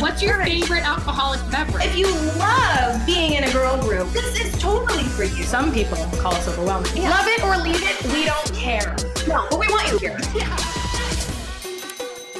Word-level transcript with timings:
What's 0.00 0.22
your 0.22 0.42
favorite 0.44 0.86
alcoholic 0.86 1.40
beverage? 1.50 1.86
If 1.86 1.96
you 1.96 2.06
love 2.38 3.04
being 3.06 3.32
in 3.32 3.44
a 3.44 3.52
girl 3.52 3.78
group, 3.80 4.10
this 4.12 4.38
is 4.40 4.52
totally 4.60 5.04
for 5.04 5.24
you. 5.24 5.42
Some 5.44 5.72
people 5.72 5.96
call 6.18 6.34
us 6.34 6.46
overwhelming. 6.48 6.94
Yeah. 6.96 7.08
Love 7.10 7.26
it 7.26 7.42
or 7.42 7.56
leave 7.58 7.82
it, 7.82 8.04
we 8.12 8.24
don't 8.26 8.52
care. 8.54 8.94
No, 9.26 9.46
but 9.50 9.58
we 9.58 9.66
want 9.68 9.90
you 9.90 9.98
here. 9.98 10.18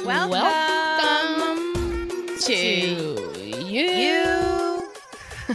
Welcome, 0.05 0.31
Welcome 0.31 2.37
to 2.41 2.55
you. 2.55 3.33
you 3.65 4.83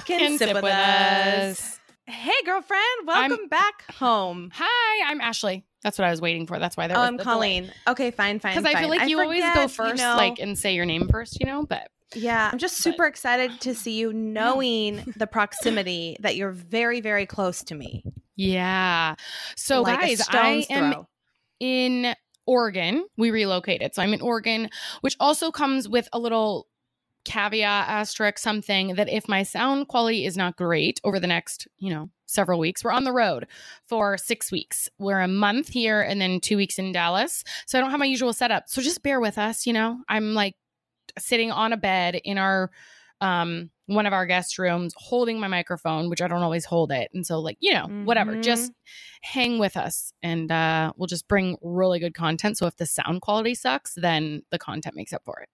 can, 0.05 0.37
sip, 0.39 0.55
with 0.55 0.65
us. 0.65 1.72
Hey, 2.07 2.33
girlfriend, 2.45 2.83
welcome 3.07 3.33
I'm- 3.33 3.49
back 3.49 3.85
home. 3.95 4.51
Hi, 4.55 5.11
I'm 5.11 5.21
Ashley. 5.21 5.65
That's 5.83 5.99
what 5.99 6.07
I 6.07 6.11
was 6.11 6.21
waiting 6.21 6.47
for. 6.47 6.59
That's 6.59 6.77
why 6.77 6.87
there 6.89 6.97
Oh, 6.97 7.01
was 7.01 7.09
I'm 7.09 7.17
the 7.17 7.25
Colleen. 7.25 7.73
Okay, 7.87 8.11
fine, 8.11 8.39
fine. 8.41 8.57
Because 8.57 8.73
I 8.73 8.79
feel 8.81 8.89
like 8.89 9.09
you 9.09 9.21
always 9.21 9.41
forget, 9.43 9.55
go 9.55 9.63
you 9.63 9.69
first, 9.69 9.97
know. 10.03 10.15
like, 10.17 10.39
and 10.39 10.59
say 10.59 10.75
your 10.75 10.85
name 10.85 11.09
first, 11.09 11.39
you 11.41 11.47
know. 11.47 11.65
But 11.65 11.89
yeah, 12.15 12.51
I'm 12.53 12.59
just 12.59 12.77
super 12.79 13.07
excited 13.07 13.61
to 13.63 13.75
see 13.75 13.93
you, 13.99 14.13
knowing 14.13 15.13
the 15.17 15.27
proximity 15.27 16.17
that 16.21 16.37
you're 16.37 16.53
very, 16.53 17.01
very 17.01 17.27
close 17.27 17.63
to 17.65 17.75
me. 17.75 18.05
yeah. 18.37 19.15
So 19.57 19.83
like 19.83 20.01
guys, 20.01 20.23
I 20.29 20.67
am 20.71 21.07
in 21.61 22.15
Oregon. 22.47 23.05
We 23.17 23.31
relocated, 23.31 23.95
so 23.95 24.03
I'm 24.03 24.13
in 24.15 24.21
Oregon, 24.21 24.71
which 25.03 25.17
also 25.21 25.51
comes 25.53 25.89
with 25.89 26.09
a 26.13 26.19
little 26.19 26.67
caveat 27.25 27.89
asterisk 27.89 28.39
something 28.39 28.95
that 28.97 29.09
if 29.09 29.29
my 29.29 29.43
sound 29.43 29.89
quality 29.89 30.27
is 30.27 30.37
not 30.37 30.57
great 30.57 31.01
over 31.05 31.21
the 31.21 31.27
next 31.27 31.69
you 31.79 31.89
know 31.91 32.09
several 32.27 32.59
weeks 32.59 32.83
we're 32.83 32.91
on 32.91 33.05
the 33.05 33.13
road 33.13 33.47
for 33.87 34.17
six 34.17 34.51
weeks. 34.51 34.89
We're 34.99 35.21
a 35.21 35.29
month 35.29 35.69
here 35.69 36.01
and 36.01 36.21
then 36.21 36.41
two 36.41 36.57
weeks 36.57 36.79
in 36.79 36.93
dallas. 36.93 37.45
So 37.67 37.79
i 37.79 37.81
don't 37.81 37.91
have 37.91 38.01
my 38.01 38.07
usual 38.07 38.33
setup. 38.33 38.65
So 38.69 38.81
just 38.83 39.03
bear 39.03 39.21
with 39.21 39.39
us 39.39 39.67
you 39.67 39.73
know? 39.73 39.99
I'm 40.09 40.35
like 40.35 40.55
sitting 41.19 41.51
on 41.53 41.73
a 41.73 41.77
bed 41.77 42.15
in 42.25 42.39
our 42.39 42.71
um 43.21 43.71
one 43.87 44.07
of 44.07 44.13
our 44.15 44.25
guest 44.27 44.59
rooms 44.59 44.95
holding 44.97 45.39
my 45.39 45.47
microphone 45.49 46.09
which 46.09 46.23
i 46.23 46.27
don't 46.29 46.43
always 46.43 46.65
hold 46.65 46.91
it. 46.91 47.11
And 47.15 47.25
so 47.27 47.39
like 47.39 47.59
you 47.61 47.73
know 47.75 47.87
whatever. 48.05 48.33
Mhm. 48.33 48.43
just 48.43 48.73
hang 49.23 49.59
with 49.59 49.77
us 49.77 50.13
and 50.23 50.51
uh 50.51 50.93
we'll 50.97 51.07
just 51.07 51.29
bring 51.29 51.57
really 51.63 52.01
good 52.01 52.15
content. 52.15 52.57
So 52.59 52.67
if 52.67 52.77
the 52.77 52.87
sound 52.87 53.21
quality 53.21 53.55
sucks 53.55 53.95
then 53.95 54.43
the 54.51 54.59
content 54.59 54.97
makes 54.97 55.13
up 55.13 55.23
for 55.25 55.39
it 55.41 55.49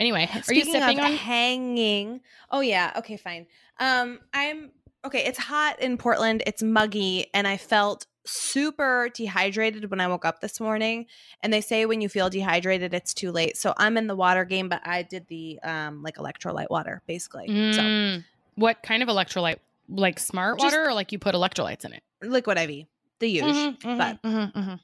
anyway 0.00 0.28
are 0.32 0.36
you 0.36 0.42
Speaking 0.42 0.72
sipping 0.72 0.98
of 0.98 1.04
on 1.06 1.12
hanging? 1.14 2.20
Oh 2.50 2.60
yeah. 2.60 2.92
Okay, 2.96 3.16
fine. 3.16 3.46
Um, 3.78 4.20
I'm 4.32 4.70
okay. 5.04 5.24
It's 5.24 5.38
hot 5.38 5.80
in 5.80 5.96
Portland. 5.98 6.42
It's 6.46 6.62
muggy, 6.62 7.26
and 7.34 7.46
I 7.48 7.56
felt 7.56 8.06
super 8.26 9.10
dehydrated 9.12 9.90
when 9.90 10.00
I 10.00 10.08
woke 10.08 10.24
up 10.24 10.40
this 10.40 10.58
morning. 10.58 11.04
And 11.42 11.52
they 11.52 11.60
say 11.60 11.84
when 11.84 12.00
you 12.00 12.08
feel 12.08 12.30
dehydrated, 12.30 12.94
it's 12.94 13.12
too 13.12 13.30
late. 13.30 13.56
So 13.58 13.74
I'm 13.76 13.98
in 13.98 14.06
the 14.06 14.16
water 14.16 14.44
game, 14.46 14.68
but 14.70 14.80
I 14.86 15.02
did 15.02 15.26
the 15.28 15.58
um 15.62 16.02
like 16.02 16.16
electrolyte 16.16 16.70
water 16.70 17.02
basically. 17.06 17.46
So 17.48 17.80
Mm. 17.82 18.24
what 18.54 18.82
kind 18.82 19.02
of 19.02 19.08
electrolyte 19.08 19.58
like 19.88 20.18
smart 20.18 20.58
Just- 20.58 20.74
water 20.74 20.88
or 20.88 20.94
like 20.94 21.12
you 21.12 21.18
put 21.18 21.34
electrolytes 21.34 21.84
in 21.84 21.92
it 21.92 22.02
liquid 22.22 22.56
IV, 22.56 22.86
the 23.18 23.28
use. 23.28 23.44
Mhm, 23.44 23.78
mhm, 23.80 23.98
but- 23.98 24.22
mhm, 24.22 24.52
mhm. 24.54 24.80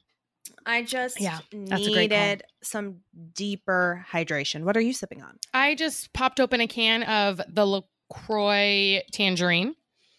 I 0.65 0.83
just 0.83 1.19
Yeah, 1.19 1.39
that's 1.51 1.87
a 1.87 1.91
great 1.91 2.09
call. 2.09 2.19
needed 2.19 2.43
some 2.63 2.97
deeper 3.33 4.05
hydration. 4.11 4.63
What 4.63 4.77
are 4.77 4.81
you 4.81 4.93
sipping 4.93 5.21
on? 5.21 5.37
i 5.53 5.75
just 5.75 6.13
popped 6.13 6.39
open 6.39 6.61
a 6.61 6.67
can 6.67 7.03
of 7.03 7.41
the 7.49 7.65
lacroix 7.65 9.01
tangerine 9.11 9.75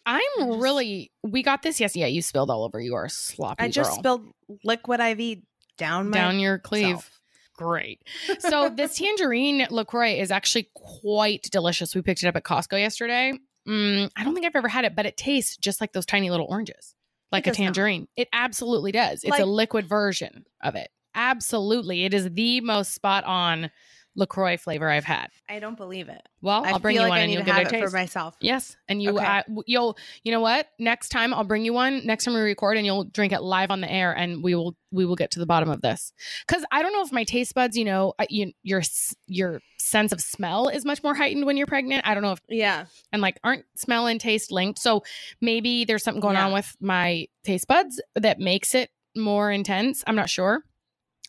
i'm 0.06 0.20
just- 0.38 0.58
really 0.60 1.12
we 1.22 1.42
got 1.42 1.62
this 1.62 1.80
yes 1.80 1.94
yeah 1.96 2.06
you 2.06 2.22
spilled 2.22 2.50
all 2.50 2.64
over 2.64 2.80
you 2.80 2.94
are 2.94 3.08
sloppy 3.08 3.62
I 3.64 3.68
just 3.68 3.90
girl. 3.90 3.98
spilled 3.98 4.26
liquid 4.64 5.00
IV 5.00 5.38
down 5.78 6.10
my 6.10 6.16
down 6.18 6.38
your 6.40 6.58
cleave 6.58 6.96
self. 6.96 7.20
great 7.56 8.00
so 8.40 8.68
this 8.68 8.96
tangerine 8.98 9.66
lacroix 9.70 10.18
is 10.18 10.30
actually 10.30 10.68
quite 10.74 11.48
delicious 11.50 11.94
we 11.94 12.02
picked 12.02 12.22
it 12.22 12.26
up 12.26 12.36
at 12.36 12.42
costco 12.44 12.78
yesterday 12.78 13.32
mm, 13.66 14.10
i 14.16 14.24
don't 14.24 14.34
think 14.34 14.44
i've 14.46 14.56
ever 14.56 14.68
had 14.68 14.84
it 14.84 14.94
but 14.96 15.06
it 15.06 15.16
tastes 15.16 15.56
just 15.56 15.80
like 15.80 15.92
those 15.92 16.06
tiny 16.06 16.30
little 16.30 16.46
oranges 16.48 16.94
like 17.32 17.46
a 17.46 17.50
does 17.50 17.58
not. 17.58 17.64
tangerine. 17.64 18.08
It 18.16 18.28
absolutely 18.32 18.92
does. 18.92 19.24
It's 19.24 19.38
a 19.38 19.46
liquid 19.46 19.88
version 19.88 20.44
of 20.62 20.74
it. 20.74 20.88
Absolutely. 21.14 22.04
It 22.04 22.14
is 22.14 22.30
the 22.32 22.60
most 22.60 22.94
spot 22.94 23.24
on 23.24 23.70
lacroix 24.14 24.56
flavor 24.56 24.88
i've 24.90 25.04
had 25.04 25.28
I 25.48 25.58
don't 25.58 25.76
believe 25.76 26.08
it. 26.08 26.22
well 26.40 26.64
I 26.64 26.70
i'll 26.72 26.78
bring 26.78 26.96
you 26.96 27.02
like 27.02 27.10
one 27.10 27.18
I 27.18 27.22
and 27.22 27.32
you'll 27.32 27.42
give 27.44 27.54
have 27.54 27.62
it 27.64 27.68
a 27.68 27.70
taste 27.70 27.90
for 27.90 27.96
myself. 27.96 28.36
Yes, 28.40 28.76
and 28.88 29.02
you, 29.02 29.16
Okay. 29.16 29.24
uh, 29.24 29.42
you'll, 29.66 29.96
you 30.22 30.32
know 30.32 30.40
what? 30.40 30.66
Next 30.78 31.10
time 31.10 31.32
I'll 31.34 31.44
bring 31.44 31.64
you 31.64 31.72
one. 31.74 32.06
Next 32.06 32.24
time 32.24 32.34
we 32.34 32.40
record, 32.40 32.76
and 32.78 32.86
you'll 32.86 33.04
drink 33.04 33.32
it 33.32 33.42
live 33.42 33.70
on 33.70 33.80
the 33.82 33.90
air, 33.92 34.12
and 34.16 34.42
we 34.42 34.54
will, 34.54 34.74
we 34.90 35.04
will 35.04 35.14
get 35.16 35.30
to 35.32 35.38
the 35.38 35.46
bottom 35.46 35.68
of 35.68 35.82
this. 35.82 36.12
Because 36.46 36.64
I 36.72 36.82
don't 36.82 36.92
know 36.92 37.02
if 37.02 37.12
my 37.12 37.24
taste 37.24 37.54
buds, 37.54 37.76
you 37.76 37.84
know, 37.84 38.14
you, 38.30 38.52
your 38.62 38.82
your 39.26 39.60
sense 39.78 40.12
of 40.12 40.20
smell 40.20 40.68
is 40.68 40.84
much 40.84 41.02
more 41.02 41.14
heightened 41.14 41.44
when 41.44 41.56
you're 41.56 41.66
pregnant. 41.66 42.06
I 42.06 42.14
don't 42.14 42.22
know 42.22 42.32
if, 42.32 42.40
Yeah. 42.48 42.86
and 43.12 43.20
like, 43.20 43.38
aren't 43.44 43.64
smell 43.76 44.06
and 44.06 44.18
taste 44.20 44.50
linked? 44.50 44.78
So 44.78 45.02
maybe 45.40 45.84
there's 45.84 46.02
something 46.04 46.20
going 46.20 46.36
Yeah. 46.36 46.46
on 46.46 46.52
with 46.52 46.74
my 46.80 47.26
taste 47.44 47.68
buds 47.68 48.00
that 48.14 48.38
makes 48.38 48.74
it 48.74 48.90
more 49.16 49.50
intense. 49.50 50.02
I'm 50.06 50.16
not 50.16 50.30
sure, 50.30 50.64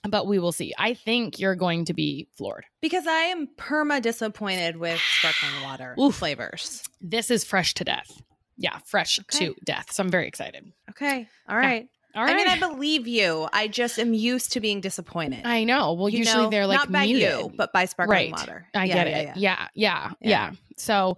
but 0.09 0.27
we 0.27 0.39
will 0.39 0.51
see. 0.51 0.73
I 0.77 0.93
think 0.93 1.39
you're 1.39 1.55
going 1.55 1.85
to 1.85 1.93
be 1.93 2.27
floored. 2.37 2.65
Because 2.81 3.07
I 3.07 3.21
am 3.23 3.47
perma 3.57 4.01
disappointed 4.01 4.77
with 4.77 4.99
sparkling 5.19 5.63
water 5.63 5.95
Ooh. 5.99 6.11
flavors. 6.11 6.83
This 7.01 7.31
is 7.31 7.43
fresh 7.43 7.73
to 7.75 7.83
death. 7.83 8.21
Yeah, 8.57 8.77
fresh 8.85 9.19
Okay. 9.19 9.47
to 9.47 9.55
death. 9.63 9.91
So 9.91 10.03
I'm 10.03 10.09
very 10.11 10.27
excited. 10.27 10.71
Okay. 10.91 11.27
All 11.49 11.57
right. 11.57 11.87
All 12.15 12.23
I 12.23 12.35
mean, 12.35 12.47
I 12.47 12.59
believe 12.59 13.07
you. 13.07 13.47
I 13.51 13.67
just 13.67 13.97
am 13.97 14.13
used 14.13 14.51
to 14.51 14.59
being 14.59 14.81
disappointed. 14.81 15.45
I 15.45 15.63
know. 15.63 15.93
Well, 15.93 16.09
You 16.09 16.19
usually 16.19 16.43
know, 16.43 16.49
they're 16.51 16.67
like 16.67 16.77
not 16.77 16.91
by 16.91 17.05
muted. 17.05 17.23
you, 17.23 17.51
but 17.55 17.73
by 17.73 17.85
sparkling 17.85 18.15
Right. 18.15 18.31
water. 18.31 18.67
I 18.75 18.85
Yeah, 18.85 18.93
get 18.93 19.07
yeah, 19.07 19.17
it. 19.17 19.25
yeah. 19.25 19.33
Yeah. 19.37 19.67
Yeah. 19.73 20.11
Yeah. 20.21 20.29
Yeah. 20.29 20.51
So, 20.77 21.17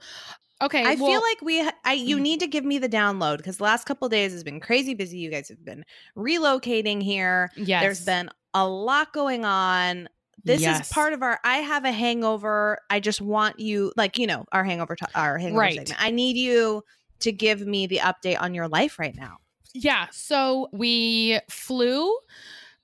okay. 0.62 0.84
I 0.86 0.96
well, 0.96 1.08
feel 1.08 1.22
like 1.22 1.42
we, 1.42 1.70
I, 1.84 1.92
you 1.94 2.16
Mm. 2.16 2.22
need 2.22 2.40
to 2.40 2.48
give 2.48 2.64
me 2.64 2.78
the 2.78 2.88
download 2.88 3.38
because 3.38 3.58
the 3.58 3.64
last 3.66 3.86
couple 3.86 4.08
days 4.08 4.32
has 4.32 4.46
been 4.46 4.62
crazy 4.62 4.94
busy. 4.94 5.18
You 5.18 5.30
guys 5.30 5.50
have 5.50 5.66
been 5.66 5.84
relocating 6.16 7.04
here. 7.04 7.52
yes. 7.58 7.82
There's 7.84 8.06
been 8.06 8.30
a 8.56 8.68
lot 8.68 9.14
going 9.14 9.46
on. 9.46 10.10
This 10.44 10.62
Yes. 10.62 10.88
is 10.88 10.94
part 10.94 11.14
of 11.14 11.22
our. 11.22 11.40
I 11.44 11.58
have 11.58 11.86
a 11.86 11.92
hangover. 11.92 12.80
I 12.90 13.00
just 13.00 13.20
want 13.22 13.60
you, 13.60 13.92
like 13.96 14.18
you 14.18 14.26
know, 14.28 14.46
our 14.52 14.64
hangover, 14.64 14.96
our 15.14 15.38
hangover 15.38 15.60
Right. 15.60 15.76
segment. 15.76 16.02
I 16.04 16.10
need 16.12 16.38
you 16.38 16.84
to 17.20 17.32
give 17.32 17.62
me 17.62 17.86
the 17.88 17.98
update 17.98 18.40
on 18.42 18.54
your 18.54 18.68
life 18.68 18.98
right 19.00 19.16
now. 19.16 19.38
Yeah. 19.74 20.08
So 20.12 20.70
we 20.72 21.40
flew 21.50 22.16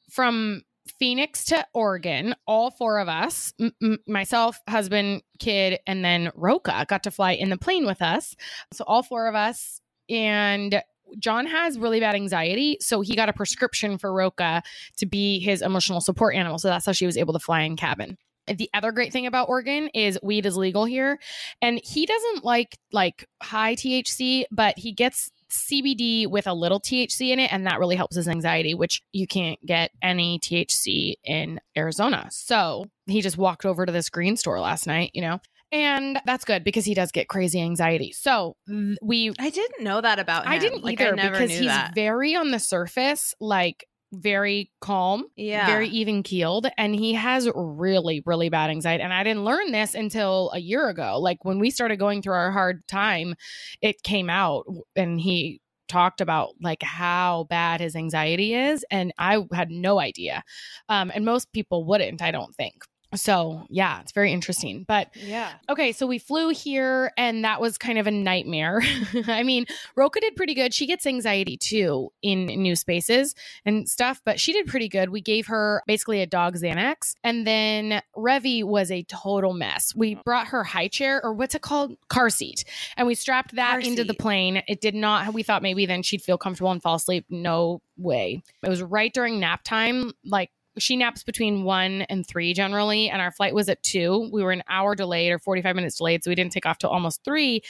from 0.09 0.63
Phoenix 0.99 1.45
to 1.45 1.65
Oregon, 1.73 2.35
all 2.47 2.71
four 2.71 2.99
of 2.99 3.07
us, 3.07 3.53
m- 3.59 3.99
myself, 4.07 4.59
husband, 4.67 5.21
kid, 5.39 5.79
and 5.87 6.03
then 6.03 6.31
Roca 6.35 6.85
got 6.89 7.03
to 7.03 7.11
fly 7.11 7.31
in 7.33 7.49
the 7.49 7.57
plane 7.57 7.85
with 7.85 8.01
us. 8.01 8.35
So 8.73 8.83
all 8.85 9.03
four 9.03 9.27
of 9.27 9.35
us. 9.35 9.81
And 10.09 10.81
John 11.19 11.45
has 11.45 11.77
really 11.77 11.99
bad 11.99 12.15
anxiety. 12.15 12.77
So 12.79 13.01
he 13.01 13.15
got 13.15 13.29
a 13.29 13.33
prescription 13.33 13.97
for 13.97 14.13
Roka 14.13 14.63
to 14.97 15.05
be 15.05 15.39
his 15.39 15.61
emotional 15.61 16.01
support 16.01 16.35
animal. 16.35 16.57
So 16.57 16.67
that's 16.67 16.85
how 16.85 16.91
she 16.91 17.05
was 17.05 17.17
able 17.17 17.33
to 17.33 17.39
fly 17.39 17.61
in 17.61 17.75
cabin. 17.75 18.17
The 18.47 18.69
other 18.73 18.91
great 18.91 19.13
thing 19.13 19.27
about 19.27 19.49
Oregon 19.49 19.89
is 19.93 20.17
weed 20.23 20.45
is 20.45 20.57
legal 20.57 20.85
here. 20.85 21.19
And 21.61 21.79
he 21.83 22.05
doesn't 22.05 22.43
like 22.43 22.77
like 22.91 23.27
high 23.41 23.75
THC, 23.75 24.45
but 24.51 24.77
he 24.77 24.91
gets 24.91 25.31
CBD 25.51 26.27
with 26.27 26.47
a 26.47 26.53
little 26.53 26.79
THC 26.79 27.29
in 27.31 27.39
it, 27.39 27.51
and 27.51 27.67
that 27.67 27.79
really 27.79 27.95
helps 27.95 28.15
his 28.15 28.27
anxiety, 28.27 28.73
which 28.73 29.01
you 29.11 29.27
can't 29.27 29.63
get 29.65 29.91
any 30.01 30.39
THC 30.39 31.15
in 31.23 31.59
Arizona. 31.77 32.27
So 32.31 32.85
he 33.05 33.21
just 33.21 33.37
walked 33.37 33.65
over 33.65 33.85
to 33.85 33.91
this 33.91 34.09
green 34.09 34.37
store 34.37 34.59
last 34.59 34.87
night, 34.87 35.11
you 35.13 35.21
know, 35.21 35.39
and 35.71 36.19
that's 36.25 36.45
good 36.45 36.63
because 36.63 36.85
he 36.85 36.93
does 36.93 37.11
get 37.11 37.27
crazy 37.27 37.61
anxiety. 37.61 38.11
So 38.11 38.55
we, 39.01 39.33
I 39.39 39.49
didn't 39.49 39.83
know 39.83 40.01
that 40.01 40.19
about 40.19 40.45
him. 40.45 40.51
I 40.51 40.57
didn't 40.57 40.83
Like, 40.83 40.99
either 40.99 41.13
I 41.13 41.15
never 41.15 41.35
because 41.35 41.51
he's 41.51 41.67
that. 41.67 41.95
very 41.95 42.35
on 42.35 42.51
the 42.51 42.59
surface, 42.59 43.33
like 43.39 43.85
very 44.13 44.69
calm 44.81 45.25
yeah, 45.37 45.65
very 45.67 45.87
even 45.87 46.21
keeled 46.21 46.67
and 46.77 46.93
he 46.93 47.13
has 47.13 47.49
really 47.55 48.21
really 48.25 48.49
bad 48.49 48.69
anxiety 48.69 49.01
and 49.01 49.13
i 49.13 49.23
didn't 49.23 49.45
learn 49.45 49.71
this 49.71 49.95
until 49.95 50.51
a 50.53 50.59
year 50.59 50.89
ago 50.89 51.17
like 51.17 51.45
when 51.45 51.59
we 51.59 51.69
started 51.69 51.97
going 51.97 52.21
through 52.21 52.33
our 52.33 52.51
hard 52.51 52.85
time 52.87 53.33
it 53.81 54.03
came 54.03 54.29
out 54.29 54.65
and 54.97 55.21
he 55.21 55.61
talked 55.87 56.19
about 56.19 56.49
like 56.61 56.83
how 56.83 57.45
bad 57.49 57.79
his 57.79 57.95
anxiety 57.95 58.53
is 58.53 58.83
and 58.91 59.13
i 59.17 59.41
had 59.53 59.69
no 59.71 59.99
idea 59.99 60.43
um 60.89 61.09
and 61.15 61.23
most 61.23 61.51
people 61.53 61.85
wouldn't 61.85 62.21
i 62.21 62.31
don't 62.31 62.53
think 62.55 62.73
so 63.15 63.65
yeah 63.69 63.99
it's 64.01 64.11
very 64.11 64.31
interesting 64.31 64.85
but 64.87 65.09
yeah. 65.15 65.53
Okay, 65.69 65.91
so 65.91 66.05
we 66.05 66.19
flew 66.19 66.49
here 66.49 67.11
and 67.17 67.43
that 67.45 67.61
was 67.61 67.77
kind 67.77 67.97
of 67.97 68.07
a 68.07 68.11
nightmare. 68.11 68.81
I 69.27 69.43
mean, 69.43 69.65
Roka 69.95 70.19
did 70.19 70.35
pretty 70.35 70.53
good. 70.53 70.73
She 70.73 70.85
gets 70.87 71.05
anxiety 71.05 71.57
too 71.57 72.11
in 72.21 72.45
new 72.45 72.75
spaces 72.75 73.35
and 73.65 73.87
stuff, 73.87 74.21
but 74.25 74.39
she 74.39 74.53
did 74.53 74.67
pretty 74.67 74.89
good. 74.89 75.09
We 75.09 75.21
gave 75.21 75.47
her 75.47 75.83
basically 75.87 76.21
a 76.21 76.25
dog 76.25 76.55
Xanax. 76.55 77.15
And 77.23 77.47
then 77.47 78.01
Revi 78.17 78.63
was 78.63 78.91
a 78.91 79.03
total 79.03 79.53
mess. 79.53 79.95
We 79.95 80.15
mm. 80.15 80.23
brought 80.23 80.47
her 80.47 80.63
high 80.63 80.87
chair 80.87 81.21
or 81.23 81.33
what's 81.33 81.55
it 81.55 81.61
called? 81.61 81.95
Car 82.09 82.29
seat. 82.29 82.65
And 82.97 83.07
we 83.07 83.15
strapped 83.15 83.55
that 83.55 83.71
Car 83.71 83.79
into 83.79 84.03
the 84.03 84.13
plane. 84.13 84.61
It 84.67 84.81
did 84.81 84.95
not, 84.95 85.33
we 85.33 85.43
thought 85.43 85.61
maybe 85.61 85.85
then 85.85 86.03
she'd 86.03 86.21
feel 86.21 86.37
comfortable 86.37 86.71
and 86.71 86.81
fall 86.81 86.95
asleep. 86.95 87.25
No 87.29 87.81
way. 87.97 88.41
It 88.63 88.69
was 88.69 88.81
right 88.81 89.13
during 89.13 89.39
nap 89.39 89.63
time, 89.63 90.11
like 90.25 90.51
she 90.77 90.95
naps 90.95 91.23
between 91.23 91.63
one 91.63 92.01
and 92.03 92.25
three 92.25 92.53
generally, 92.53 93.09
and 93.09 93.21
our 93.21 93.31
flight 93.31 93.53
was 93.53 93.69
at 93.69 93.81
two. 93.83 94.29
We 94.31 94.43
were 94.43 94.51
an 94.51 94.63
hour 94.69 94.95
delayed 94.95 95.31
or 95.31 95.39
45 95.39 95.75
minutes 95.75 95.97
delayed, 95.97 96.23
so 96.23 96.31
we 96.31 96.35
didn't 96.35 96.53
take 96.53 96.65
off 96.65 96.77
till 96.77 96.89
almost 96.89 97.23
three. 97.23 97.61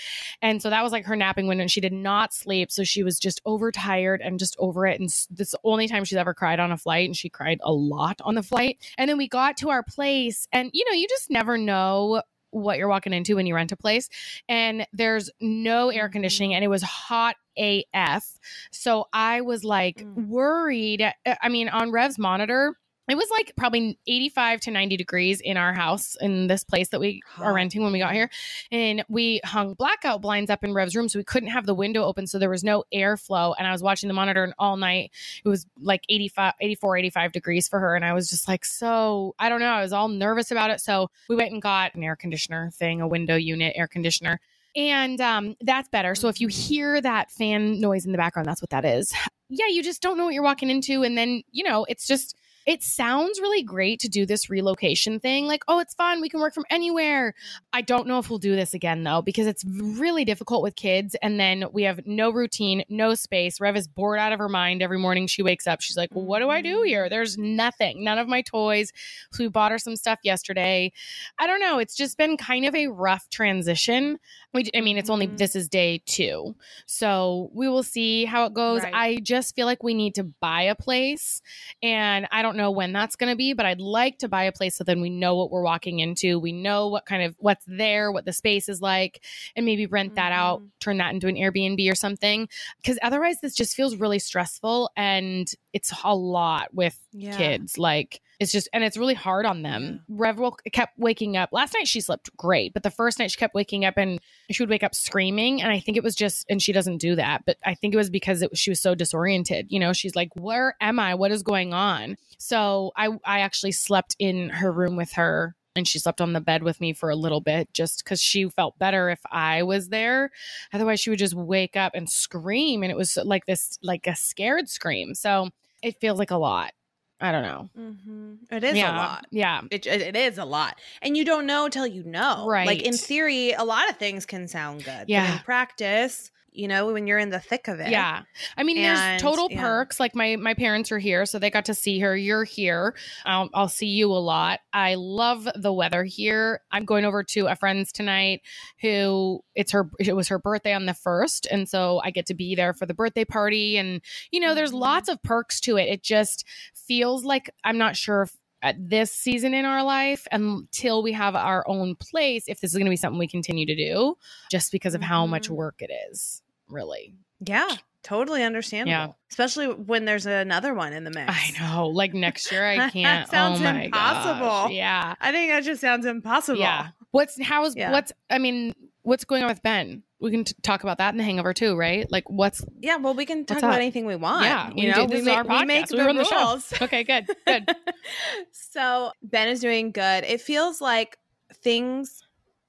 And 0.41 0.61
so 0.61 0.69
that 0.69 0.83
was 0.83 0.91
like 0.91 1.05
her 1.05 1.15
napping 1.15 1.47
window, 1.47 1.61
and 1.63 1.71
she 1.71 1.81
did 1.81 1.93
not 1.93 2.33
sleep. 2.33 2.71
So 2.71 2.83
she 2.83 3.03
was 3.03 3.19
just 3.19 3.41
overtired 3.45 4.21
and 4.21 4.39
just 4.39 4.55
over 4.59 4.85
it. 4.85 4.99
And 4.99 5.09
this 5.09 5.27
is 5.29 5.51
the 5.51 5.59
only 5.63 5.87
time 5.87 6.03
she's 6.03 6.17
ever 6.17 6.33
cried 6.33 6.59
on 6.59 6.71
a 6.71 6.77
flight, 6.77 7.07
and 7.07 7.15
she 7.15 7.29
cried 7.29 7.59
a 7.63 7.71
lot 7.73 8.19
on 8.23 8.35
the 8.35 8.43
flight. 8.43 8.77
And 8.97 9.09
then 9.09 9.17
we 9.17 9.27
got 9.27 9.57
to 9.57 9.69
our 9.69 9.83
place, 9.83 10.47
and 10.51 10.69
you 10.73 10.85
know, 10.85 10.93
you 10.95 11.07
just 11.07 11.29
never 11.29 11.57
know 11.57 12.21
what 12.51 12.77
you're 12.77 12.89
walking 12.89 13.13
into 13.13 13.37
when 13.37 13.45
you 13.45 13.55
rent 13.55 13.71
a 13.71 13.77
place. 13.77 14.09
And 14.49 14.85
there's 14.91 15.29
no 15.39 15.89
air 15.89 16.07
Mm-hmm. 16.07 16.11
conditioning, 16.11 16.53
and 16.53 16.63
it 16.63 16.67
was 16.67 16.83
hot 16.83 17.35
AF. 17.57 18.37
So 18.71 19.07
I 19.13 19.41
was 19.41 19.63
like 19.63 20.03
Mm. 20.03 20.27
worried. 20.27 21.05
I 21.25 21.49
mean, 21.49 21.69
on 21.69 21.91
Rev's 21.91 22.17
monitor, 22.19 22.75
it 23.11 23.17
was 23.17 23.29
like 23.29 23.51
probably 23.57 23.99
85 24.07 24.61
to 24.61 24.71
90 24.71 24.95
degrees 24.95 25.41
in 25.41 25.57
our 25.57 25.73
house 25.73 26.15
in 26.21 26.47
this 26.47 26.63
place 26.63 26.87
that 26.89 27.01
we 27.01 27.21
are 27.37 27.53
renting 27.53 27.83
when 27.83 27.91
we 27.91 27.99
got 27.99 28.13
here. 28.13 28.29
And 28.71 29.03
we 29.09 29.41
hung 29.43 29.73
blackout 29.73 30.21
blinds 30.21 30.49
up 30.49 30.63
in 30.63 30.73
Rev's 30.73 30.95
room. 30.95 31.09
So 31.09 31.19
we 31.19 31.25
couldn't 31.25 31.49
have 31.49 31.65
the 31.65 31.75
window 31.75 32.03
open. 32.03 32.25
So 32.25 32.39
there 32.39 32.49
was 32.49 32.63
no 32.63 32.85
airflow. 32.93 33.53
And 33.57 33.67
I 33.67 33.73
was 33.73 33.83
watching 33.83 34.07
the 34.07 34.13
monitor 34.13 34.45
and 34.45 34.53
all 34.57 34.77
night. 34.77 35.11
It 35.43 35.49
was 35.49 35.65
like 35.81 36.05
85, 36.07 36.53
84, 36.61 36.97
85 36.97 37.31
degrees 37.33 37.67
for 37.67 37.79
her. 37.79 37.95
And 37.95 38.05
I 38.05 38.13
was 38.13 38.29
just 38.29 38.47
like, 38.47 38.63
so 38.63 39.35
I 39.37 39.49
don't 39.49 39.59
know. 39.59 39.65
I 39.65 39.81
was 39.81 39.91
all 39.91 40.07
nervous 40.07 40.49
about 40.49 40.71
it. 40.71 40.79
So 40.79 41.09
we 41.27 41.35
went 41.35 41.51
and 41.51 41.61
got 41.61 41.93
an 41.95 42.03
air 42.03 42.15
conditioner 42.15 42.71
thing, 42.71 43.01
a 43.01 43.07
window 43.09 43.35
unit 43.35 43.73
air 43.75 43.87
conditioner. 43.87 44.39
And 44.73 45.19
um, 45.19 45.57
that's 45.59 45.89
better. 45.89 46.15
So 46.15 46.29
if 46.29 46.39
you 46.39 46.47
hear 46.47 47.01
that 47.01 47.29
fan 47.29 47.81
noise 47.81 48.05
in 48.05 48.13
the 48.13 48.17
background, 48.17 48.47
that's 48.47 48.61
what 48.61 48.69
that 48.69 48.85
is. 48.85 49.13
Yeah, 49.53 49.67
you 49.67 49.83
just 49.83 50.01
don't 50.01 50.17
know 50.17 50.23
what 50.23 50.33
you're 50.33 50.43
walking 50.43 50.69
into. 50.69 51.03
And 51.03 51.17
then, 51.17 51.43
you 51.51 51.65
know, 51.65 51.85
it's 51.89 52.07
just, 52.07 52.37
it 52.65 52.83
sounds 52.83 53.39
really 53.39 53.63
great 53.63 53.99
to 54.01 54.09
do 54.09 54.25
this 54.25 54.49
relocation 54.49 55.19
thing. 55.19 55.47
Like, 55.47 55.63
oh, 55.67 55.79
it's 55.79 55.93
fun. 55.93 56.21
We 56.21 56.29
can 56.29 56.39
work 56.39 56.53
from 56.53 56.65
anywhere. 56.69 57.33
I 57.73 57.81
don't 57.81 58.07
know 58.07 58.19
if 58.19 58.29
we'll 58.29 58.39
do 58.39 58.55
this 58.55 58.73
again, 58.73 59.03
though, 59.03 59.21
because 59.21 59.47
it's 59.47 59.65
really 59.65 60.25
difficult 60.25 60.61
with 60.61 60.75
kids. 60.75 61.15
And 61.21 61.39
then 61.39 61.65
we 61.71 61.83
have 61.83 62.05
no 62.05 62.29
routine, 62.29 62.83
no 62.89 63.15
space. 63.15 63.59
Rev 63.59 63.75
is 63.75 63.87
bored 63.87 64.19
out 64.19 64.31
of 64.31 64.39
her 64.39 64.49
mind 64.49 64.81
every 64.81 64.99
morning. 64.99 65.27
She 65.27 65.41
wakes 65.43 65.67
up. 65.67 65.81
She's 65.81 65.97
like, 65.97 66.09
well, 66.13 66.25
what 66.25 66.39
do 66.39 66.49
I 66.49 66.61
do 66.61 66.83
here? 66.83 67.09
There's 67.09 67.37
nothing, 67.37 68.03
none 68.03 68.17
of 68.17 68.27
my 68.27 68.41
toys. 68.41 68.91
So 69.31 69.43
we 69.43 69.49
bought 69.49 69.71
her 69.71 69.79
some 69.79 69.95
stuff 69.95 70.19
yesterday. 70.23 70.91
I 71.39 71.47
don't 71.47 71.59
know. 71.59 71.79
It's 71.79 71.95
just 71.95 72.17
been 72.17 72.37
kind 72.37 72.65
of 72.65 72.75
a 72.75 72.87
rough 72.87 73.29
transition. 73.29 74.19
We, 74.53 74.69
I 74.75 74.81
mean, 74.81 74.97
it's 74.97 75.09
only 75.09 75.27
Mhm. 75.27 75.37
this 75.37 75.55
is 75.55 75.69
day 75.69 76.01
two, 76.05 76.55
so 76.85 77.49
we 77.53 77.69
will 77.69 77.83
see 77.83 78.25
how 78.25 78.45
it 78.45 78.53
goes. 78.53 78.83
Right. 78.83 78.93
I 78.93 79.15
just 79.21 79.55
feel 79.55 79.65
like 79.65 79.81
we 79.81 79.93
need 79.93 80.15
to 80.15 80.25
buy 80.25 80.63
a 80.63 80.75
place, 80.75 81.41
and 81.81 82.27
I 82.31 82.41
don't 82.41 82.57
know 82.57 82.69
when 82.69 82.91
that's 82.91 83.15
going 83.15 83.31
to 83.31 83.37
be, 83.37 83.53
but 83.53 83.65
I'd 83.65 83.79
like 83.79 84.17
to 84.19 84.27
buy 84.27 84.43
a 84.43 84.51
place 84.51 84.75
so 84.75 84.83
then 84.83 84.99
we 84.99 85.09
know 85.09 85.35
what 85.37 85.51
we're 85.51 85.63
walking 85.63 85.99
into. 85.99 86.37
We 86.37 86.51
know 86.51 86.87
what 86.89 87.05
kind 87.05 87.23
of 87.23 87.35
what's 87.39 87.63
there, 87.65 88.11
what 88.11 88.25
the 88.25 88.33
space 88.33 88.67
is 88.67 88.81
like, 88.81 89.23
and 89.55 89.65
maybe 89.65 89.85
rent 89.85 90.15
that 90.15 90.33
out, 90.33 90.61
Mhm. 90.61 90.69
turn 90.81 90.97
that 90.97 91.13
into 91.13 91.27
an 91.27 91.35
Airbnb 91.35 91.89
or 91.89 91.95
something. 91.95 92.49
Because 92.81 92.99
otherwise, 93.01 93.39
this 93.39 93.55
just 93.55 93.73
feels 93.75 93.95
really 93.95 94.19
stressful, 94.19 94.91
and 94.97 95.49
it's 95.71 95.93
a 96.03 96.13
lot 96.13 96.73
with 96.73 96.99
Yeah. 97.13 97.37
kids. 97.37 97.77
Like 97.77 98.19
it's 98.41 98.51
just, 98.51 98.67
and 98.73 98.83
it's 98.83 98.97
really 98.97 99.13
hard 99.13 99.45
on 99.45 99.61
them. 99.61 100.03
Rev 100.09 100.39
woke, 100.39 100.63
kept 100.73 100.97
waking 100.97 101.37
up. 101.37 101.49
Last 101.51 101.75
night 101.75 101.87
she 101.87 102.01
slept 102.01 102.35
great, 102.35 102.73
but 102.73 102.81
the 102.81 102.89
first 102.89 103.19
night 103.19 103.29
she 103.29 103.37
kept 103.37 103.53
waking 103.53 103.85
up 103.85 103.97
and 103.97 104.19
she 104.49 104.63
would 104.63 104.69
wake 104.69 104.81
up 104.81 104.95
screaming. 104.95 105.61
And 105.61 105.71
I 105.71 105.79
think 105.79 105.95
it 105.95 106.03
was 106.03 106.15
just, 106.15 106.47
and 106.49 106.59
she 106.59 106.73
doesn't 106.73 106.97
do 106.97 107.15
that, 107.17 107.43
but 107.45 107.57
I 107.63 107.75
think 107.75 107.93
it 107.93 107.97
was 107.97 108.09
because 108.09 108.41
it, 108.41 108.57
she 108.57 108.71
was 108.71 108.81
so 108.81 108.95
disoriented. 108.95 109.67
You 109.69 109.79
know, 109.79 109.93
she's 109.93 110.15
like, 110.15 110.35
"Where 110.35 110.75
am 110.81 110.99
I? 110.99 111.13
What 111.13 111.31
is 111.31 111.43
going 111.43 111.71
on?" 111.71 112.17
So 112.39 112.93
I, 112.97 113.09
I 113.23 113.41
actually 113.41 113.73
slept 113.73 114.15
in 114.17 114.49
her 114.49 114.71
room 114.71 114.95
with 114.95 115.13
her. 115.13 115.55
And 115.73 115.87
she 115.87 115.99
slept 115.99 116.19
on 116.19 116.33
the 116.33 116.41
bed 116.41 116.63
with 116.63 116.81
me 116.81 116.91
for 116.91 117.09
a 117.09 117.15
little 117.15 117.39
bit 117.39 117.71
just 117.73 118.03
because 118.03 118.19
she 118.19 118.49
felt 118.49 118.77
better 118.77 119.09
if 119.09 119.21
I 119.31 119.63
was 119.63 119.87
there. 119.87 120.31
Otherwise, 120.73 120.99
she 120.99 121.09
would 121.09 121.19
just 121.19 121.33
wake 121.33 121.77
up 121.77 121.93
and 121.95 122.09
scream. 122.09 122.83
And 122.83 122.91
it 122.91 122.97
was 122.97 123.17
like 123.23 123.45
this, 123.45 123.79
like 123.81 124.05
a 124.05 124.15
scared 124.15 124.67
scream. 124.67 125.15
So 125.15 125.47
it 125.81 126.01
feels 126.01 126.19
like 126.19 126.31
a 126.31 126.35
lot. 126.35 126.73
I 127.21 127.31
don't 127.31 127.43
know. 127.43 127.69
Mhm. 127.77 128.37
It 128.51 128.63
is 128.63 128.75
yeah. 128.77 128.95
a 128.95 128.97
lot. 128.97 129.27
Yeah. 129.31 129.61
It, 129.69 129.85
it 129.85 130.01
it 130.01 130.15
is 130.15 130.37
a 130.37 130.45
lot. 130.45 130.79
And 131.01 131.15
you 131.15 131.23
don't 131.23 131.45
know 131.45 131.69
till 131.69 131.85
you 131.87 132.03
know. 132.03 132.45
Right. 132.47 132.65
Like 132.67 132.81
in 132.81 132.93
theory, 132.93 133.51
a 133.51 133.63
lot 133.63 133.89
of 133.89 133.97
things 133.97 134.25
can 134.25 134.47
sound 134.47 134.83
good. 134.83 135.05
Yeah. 135.07 135.33
in 135.33 135.39
practice, 135.39 136.31
you 136.53 136.67
know, 136.67 136.91
when 136.91 137.07
you're 137.07 137.17
in 137.19 137.29
the 137.29 137.39
thick 137.39 137.67
of 137.67 137.79
it. 137.79 137.89
Yeah. 137.89 138.23
I 138.57 138.63
mean, 138.63 138.77
And, 138.77 138.85
there's 138.97 139.21
total 139.21 139.47
yeah. 139.49 139.61
perks. 139.61 139.99
Like 139.99 140.13
my 140.15 140.35
my 140.35 140.53
parents 140.53 140.91
are 140.91 140.99
here, 140.99 141.25
so 141.25 141.39
they 141.39 141.49
got 141.49 141.65
to 141.65 141.73
see 141.73 141.99
her. 141.99 142.15
You're 142.15 142.43
here. 142.43 142.95
I'll, 143.25 143.49
I'll 143.53 143.67
see 143.69 143.87
you 143.87 144.11
a 144.11 144.19
lot. 144.19 144.59
I 144.73 144.95
love 144.95 145.47
the 145.55 145.71
weather 145.73 146.03
here. 146.03 146.61
I'm 146.71 146.85
going 146.85 147.05
over 147.05 147.23
to 147.23 147.47
a 147.47 147.55
friend's 147.55 147.91
tonight 147.91 148.41
who 148.81 149.43
it's 149.55 149.71
her 149.71 149.89
it 149.99 150.15
was 150.15 150.27
her 150.27 150.39
birthday 150.39 150.73
on 150.73 150.85
the 150.85 150.93
first, 150.93 151.47
and 151.49 151.67
so 151.69 152.01
I 152.03 152.11
get 152.11 152.25
to 152.27 152.33
be 152.33 152.55
there 152.55 152.73
for 152.73 152.85
the 152.85 152.93
birthday 152.93 153.25
party. 153.25 153.77
And 153.77 154.01
you 154.31 154.39
know, 154.39 154.53
there's 154.55 154.71
Mhm. 154.71 154.79
lots 154.81 155.09
of 155.09 155.21
perks 155.23 155.59
to 155.61 155.77
it. 155.77 155.89
It 155.89 156.03
just 156.03 156.45
feels 156.73 157.23
like 157.23 157.49
I'm 157.63 157.77
not 157.77 157.95
sure 157.95 158.23
if 158.23 158.33
at 158.61 158.75
this 158.89 159.11
season 159.11 159.53
in 159.53 159.65
our 159.65 159.83
life 159.83 160.27
until 160.31 161.01
we 161.03 161.11
have 161.13 161.35
our 161.35 161.63
own 161.67 161.95
place 161.95 162.43
if 162.47 162.59
this 162.59 162.71
is 162.71 162.77
going 162.77 162.85
to 162.85 162.89
be 162.91 162.95
something 162.95 163.17
we 163.19 163.27
continue 163.27 163.65
to 163.65 163.75
do 163.75 164.15
just 164.51 164.71
because 164.71 164.93
of 164.95 165.01
how 165.01 165.25
much 165.25 165.47
Mhm. 165.49 165.55
work 165.55 165.75
it 165.81 165.91
is 166.11 166.41
really 166.69 167.15
Yeah. 167.39 167.67
Totally 168.03 168.41
understandable. 168.43 168.89
Yeah. 168.91 169.07
Especially 169.29 169.67
when 169.67 170.05
there's 170.05 170.25
another 170.25 170.73
one 170.73 170.91
in 170.93 171.03
the 171.03 171.11
mix. 171.11 171.31
I 171.31 171.51
know. 171.59 171.87
Like 171.87 172.15
next 172.15 172.51
year, 172.51 172.65
I 172.65 172.89
can't. 172.91 173.29
sounds 173.29 173.59
oh 173.59 173.63
my 173.63 173.83
impossible. 173.83 174.39
Gosh. 174.47 174.71
Yeah. 174.71 175.13
I 175.21 175.31
think 175.31 175.51
that 175.51 175.63
just 175.63 175.81
sounds 175.81 176.05
impossible. 176.07 176.59
Yeah. 176.59 176.87
What's 177.11 177.39
how's 177.41 177.75
Yeah. 177.75 177.91
what's 177.91 178.11
I 178.29 178.39
mean 178.39 178.73
what's 179.03 179.25
going 179.25 179.43
on 179.43 179.49
with 179.49 179.63
Ben? 179.63 180.03
We 180.19 180.29
can 180.31 180.43
t- 180.43 180.53
talk 180.61 180.83
about 180.83 180.99
that 180.99 181.13
in 181.13 181.17
the 181.17 181.23
Hangover 181.23 181.53
too, 181.53 181.75
right? 181.75 182.05
Like 182.11 182.29
what's 182.29 182.63
Yeah, 182.79 182.97
well, 182.97 183.13
we 183.15 183.25
can 183.25 183.45
talk 183.45 183.57
about 183.57 183.75
anything 183.75 184.05
we 184.05 184.15
want. 184.15 184.45
Yeah, 184.45 184.69
we 184.73 184.81
you 184.83 184.93
do. 184.93 184.99
know, 185.01 185.07
This 185.07 185.13
we 185.13 185.19
is 185.19 185.25
make, 185.25 185.37
our 185.37 185.43
we 185.43 185.65
make 185.65 185.85
podcast. 185.85 185.91
We 185.91 185.97
the 185.97 186.05
run 186.05 186.15
the 186.17 186.23
show. 186.25 186.39
rules. 186.49 186.73
okay? 186.81 187.03
Good. 187.03 187.27
Good. 187.47 187.75
so 188.51 189.11
Ben 189.23 189.47
is 189.47 189.59
doing 189.61 189.91
good. 189.91 190.23
It 190.23 190.41
feels 190.41 190.81
like 190.81 191.17
things 191.63 192.21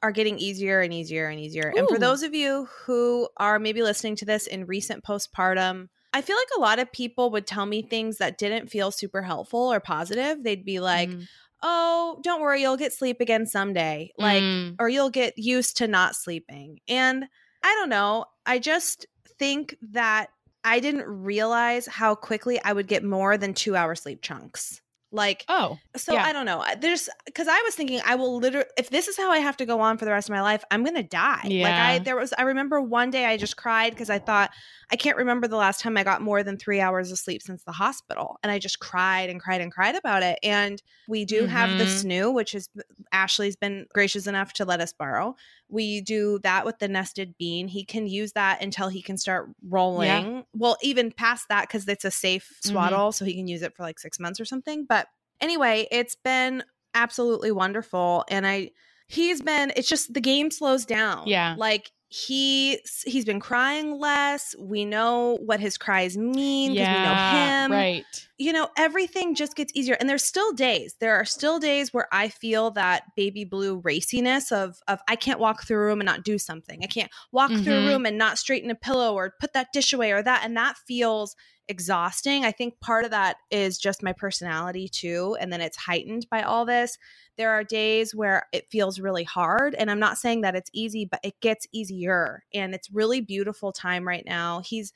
are 0.03 0.13
getting 0.13 0.39
easier 0.39 0.81
and 0.81 0.93
easier 0.93 1.29
and 1.29 1.39
easier. 1.39 1.73
And 1.77 1.89
for 1.89 1.99
those 1.99 2.23
of 2.23 2.35
you 2.35 2.67
who 2.87 3.29
are 3.37 3.59
maybe 3.59 3.83
listening 3.83 4.17
to 4.17 4.25
this 4.25 4.47
in 4.49 4.67
recent 4.67 5.05
postpartum, 5.05 5.89
I 6.13 6.23
feel 6.23 6.37
like 6.37 6.49
a 6.57 6.61
lot 6.61 6.79
of 6.81 6.91
people 6.91 7.31
would 7.31 7.47
tell 7.47 7.65
me 7.67 7.83
things 7.83 8.19
that 8.19 8.37
didn't 8.37 8.69
feel 8.69 8.91
super 8.91 9.23
helpful 9.23 9.73
or 9.73 9.79
positive. 9.81 10.43
They'd 10.43 10.65
be 10.65 10.81
like, 10.81 11.09
Mm. 11.11 11.29
"Oh, 11.63 12.21
don't 12.23 12.41
worry, 12.41 12.61
you'll 12.63 12.77
get 12.77 12.93
sleep 12.93 13.21
again 13.21 13.47
someday." 13.47 14.13
Like 14.19 14.43
Mm. 14.43 14.77
or 14.79 14.89
you'll 14.89 15.11
get 15.11 15.35
used 15.37 15.77
to 15.79 15.89
not 15.89 16.17
sleeping. 16.17 16.81
And 16.89 17.25
I 17.63 17.75
don't 17.75 17.89
know. 17.89 18.25
I 18.47 18.59
just 18.59 19.07
think 19.39 19.77
that 19.93 20.29
I 20.65 20.81
didn't 20.81 21.07
realize 21.07 21.87
how 21.87 22.15
quickly 22.15 22.61
I 22.63 22.73
would 22.73 22.87
get 22.87 23.05
more 23.05 23.37
than 23.37 23.55
two 23.55 23.77
hour 23.77 23.95
sleep 23.95 24.23
chunks. 24.23 24.81
Like, 25.15 25.45
oh 25.49 25.77
so 25.95 26.15
yeah. 26.15 26.25
I 26.25 26.33
don't 26.33 26.47
know. 26.47 26.65
There's 26.81 27.09
because 27.27 27.47
I 27.47 27.61
was 27.63 27.75
thinking 27.75 28.01
I 28.05 28.15
will 28.15 28.39
literally, 28.39 28.67
if 28.79 28.89
this 28.89 29.09
is 29.09 29.17
how 29.17 29.31
I 29.31 29.39
have 29.39 29.59
to 29.59 29.67
go 29.67 29.81
on 29.81 29.99
for 29.99 30.07
the 30.07 30.11
rest 30.11 30.29
of 30.31 30.33
my 30.33 30.41
life, 30.41 30.65
I'm 30.71 30.85
to 30.87 31.03
die. 31.03 31.43
Yeah. 31.45 31.65
Like, 31.65 31.75
I, 31.75 31.99
there 31.99 32.17
was, 32.17 32.33
I 32.39 32.43
remember 32.43 32.81
one 32.81 33.11
day 33.11 33.27
I 33.27 33.37
just 33.37 33.59
cried 33.59 33.91
because 33.91 34.09
I 34.09 34.19
thought, 34.19 34.51
I 34.93 34.97
can't 34.97 35.17
remember 35.17 35.49
the 35.49 35.57
last 35.57 35.81
time 35.81 35.97
I 35.97 36.05
got 36.05 36.21
more 36.21 36.43
than 36.43 36.59
three 36.59 36.79
hours 36.79 37.11
of 37.11 37.19
sleep 37.19 37.41
since 37.41 37.65
the 37.65 37.73
hospital. 37.73 38.37
And 38.43 38.53
I 38.53 38.59
just 38.59 38.79
cried 38.79 39.31
and 39.31 39.41
cried 39.41 39.63
and 39.63 39.73
cried 39.73 39.95
about 39.95 40.23
it. 40.23 40.39
And 40.43 40.83
we 41.09 41.25
do 41.25 41.47
have 41.47 41.79
the 41.79 41.85
Mhm. 41.85 42.05
snoo, 42.05 42.33
which 42.35 42.55
is 42.55 42.69
Ashley's 43.11 43.57
been 43.57 43.87
gracious 43.95 44.27
enough 44.27 44.53
to 44.55 44.67
let 44.67 44.81
us 44.83 44.93
borrow. 44.93 45.35
We 45.69 46.03
do 46.03 46.39
that 46.41 46.67
with 46.67 46.79
the 46.79 46.89
nested 46.89 47.37
bean. 47.39 47.69
He 47.69 47.85
can 47.87 48.07
use 48.07 48.33
that 48.33 48.63
until 48.63 48.89
he 48.89 49.01
can 49.01 49.17
start 49.17 49.49
rolling. 49.67 50.45
Well, 50.55 50.77
even 50.83 51.11
past 51.11 51.49
that 51.49 51.69
because 51.69 51.89
it's 51.89 52.05
a 52.05 52.11
safe 52.11 52.59
Mhm. 52.63 52.71
swaddle, 52.71 53.13
so 53.13 53.25
he 53.25 53.35
can 53.35 53.49
use 53.49 53.63
it 53.63 53.75
for 53.75 53.83
like 53.85 53.99
six 53.99 54.21
months 54.21 54.39
or 54.41 54.45
something. 54.45 54.85
But 54.85 55.09
anyway, 55.41 55.89
it's 55.91 56.17
been 56.17 56.65
absolutely 56.95 57.51
wonderful, 57.51 58.25
and 58.29 58.47
I 58.47 58.73
he's 59.09 59.41
been. 59.41 59.73
It's 59.75 59.89
just 59.89 60.13
the 60.13 60.21
game 60.21 60.51
slows 60.51 60.85
down. 60.85 61.27
Yeah. 61.29 61.55
like 61.59 61.93
he 62.13 62.81
he's 63.05 63.25
been 63.25 63.41
crying 63.41 63.99
less. 63.99 64.55
We 64.59 64.85
know 64.85 65.39
what 65.45 65.61
his 65.61 65.79
cries 65.79 66.17
mean 66.19 66.73
because 66.73 66.91
we 66.91 67.01
know 67.01 67.17
him 67.17 67.71
Right. 67.71 68.29
you 68.39 68.53
know, 68.53 68.69
everything 68.77 69.35
just 69.35 69.57
gets 69.57 69.73
easier. 69.75 69.97
And 70.01 70.09
there's 70.09 70.25
still 70.25 70.53
days. 70.53 70.97
There 71.01 71.15
are 71.17 71.25
still 71.25 71.59
days 71.61 71.95
where 71.95 72.09
I 72.13 72.29
feel 72.29 72.71
that 72.73 73.05
baby 73.17 73.45
blue 73.45 73.81
raciness 73.81 74.53
of 74.53 74.81
of 74.89 75.01
I 75.09 75.17
can't 75.17 75.41
walk 75.41 75.65
through 75.65 75.79
a 75.79 75.87
room 75.87 76.01
and 76.01 76.07
not 76.07 76.25
do 76.25 76.39
something. 76.39 76.81
I 76.83 76.87
can't 76.87 77.11
walk 77.33 77.59
through 77.59 77.75
Mhm. 77.75 77.79
a 77.79 77.83
room 77.83 78.07
and 78.07 78.19
not 78.19 78.39
straighten 78.39 78.71
a 78.71 78.75
pillow 78.75 79.15
or 79.15 79.35
put 79.41 79.53
that 79.55 79.69
dish 79.73 79.93
away 79.93 80.13
or 80.13 80.23
that. 80.23 80.43
And 80.45 80.57
that 80.57 80.77
feels 80.87 81.37
exhausting. 81.69 82.45
I 82.45 82.53
think 82.53 82.81
part 82.81 83.05
of 83.05 83.13
that 83.13 83.37
is 83.51 83.79
just 83.79 84.03
my 84.03 84.13
personality 84.13 84.89
too. 84.89 85.37
And 85.41 85.53
then 85.53 85.61
it's 85.61 85.77
heightened 85.77 86.27
by 86.31 86.43
all 86.43 86.67
this. 86.67 86.99
There 87.39 87.51
are 87.51 87.65
days 87.65 88.15
where 88.15 88.47
it 88.53 88.67
feels 88.71 89.01
really 89.01 89.25
hard. 89.25 89.75
And 89.75 89.91
I'm 89.91 89.99
not 90.01 90.19
saying 90.19 90.43
that 90.43 90.55
it's 90.55 90.71
easy, 90.73 91.05
but 91.11 91.21
it 91.23 91.41
gets 91.41 91.67
easier. 91.73 92.45
And 92.53 92.75
it's 92.75 92.91
really 92.91 93.21
beautiful 93.21 93.73
time 93.73 94.07
right 94.07 94.25
now. 94.27 94.61
He's 94.65 94.93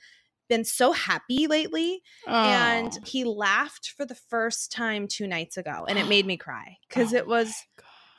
been 0.48 0.64
so 0.64 0.92
happy 0.92 1.46
lately 1.48 2.02
and 2.26 2.92
he 3.04 3.24
laughed 3.24 3.92
for 3.96 4.06
the 4.06 4.14
first 4.14 4.70
time 4.70 5.08
two 5.08 5.26
nights 5.26 5.56
ago 5.56 5.84
and 5.88 5.98
it 5.98 6.08
made 6.08 6.24
me 6.26 6.36
cry 6.36 6.76
because 6.88 7.12
Oh 7.12 7.16
it 7.16 7.26
was 7.26 7.52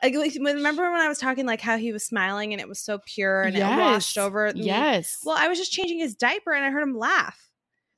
my 0.03 0.09
like 0.09 0.15
like, 0.15 0.33
remember 0.35 0.91
when 0.91 0.99
i 0.99 1.07
was 1.07 1.19
talking 1.19 1.45
like 1.45 1.61
how 1.61 1.77
he 1.77 1.93
was 1.93 2.05
smiling 2.05 2.53
and 2.53 2.61
it 2.61 2.67
was 2.67 2.79
so 2.79 2.99
pure 3.05 3.43
and 3.43 3.55
it 3.55 3.61
washed 3.61 4.17
Yes. 4.17 4.25
over 4.25 4.51
me? 4.53 4.65
Yes. 4.65 5.19
well 5.23 5.37
i 5.39 5.47
was 5.47 5.57
just 5.57 5.71
changing 5.71 5.99
his 5.99 6.15
diaper 6.15 6.51
and 6.53 6.65
i 6.65 6.69
heard 6.69 6.83
him 6.83 6.97
laugh 6.97 7.46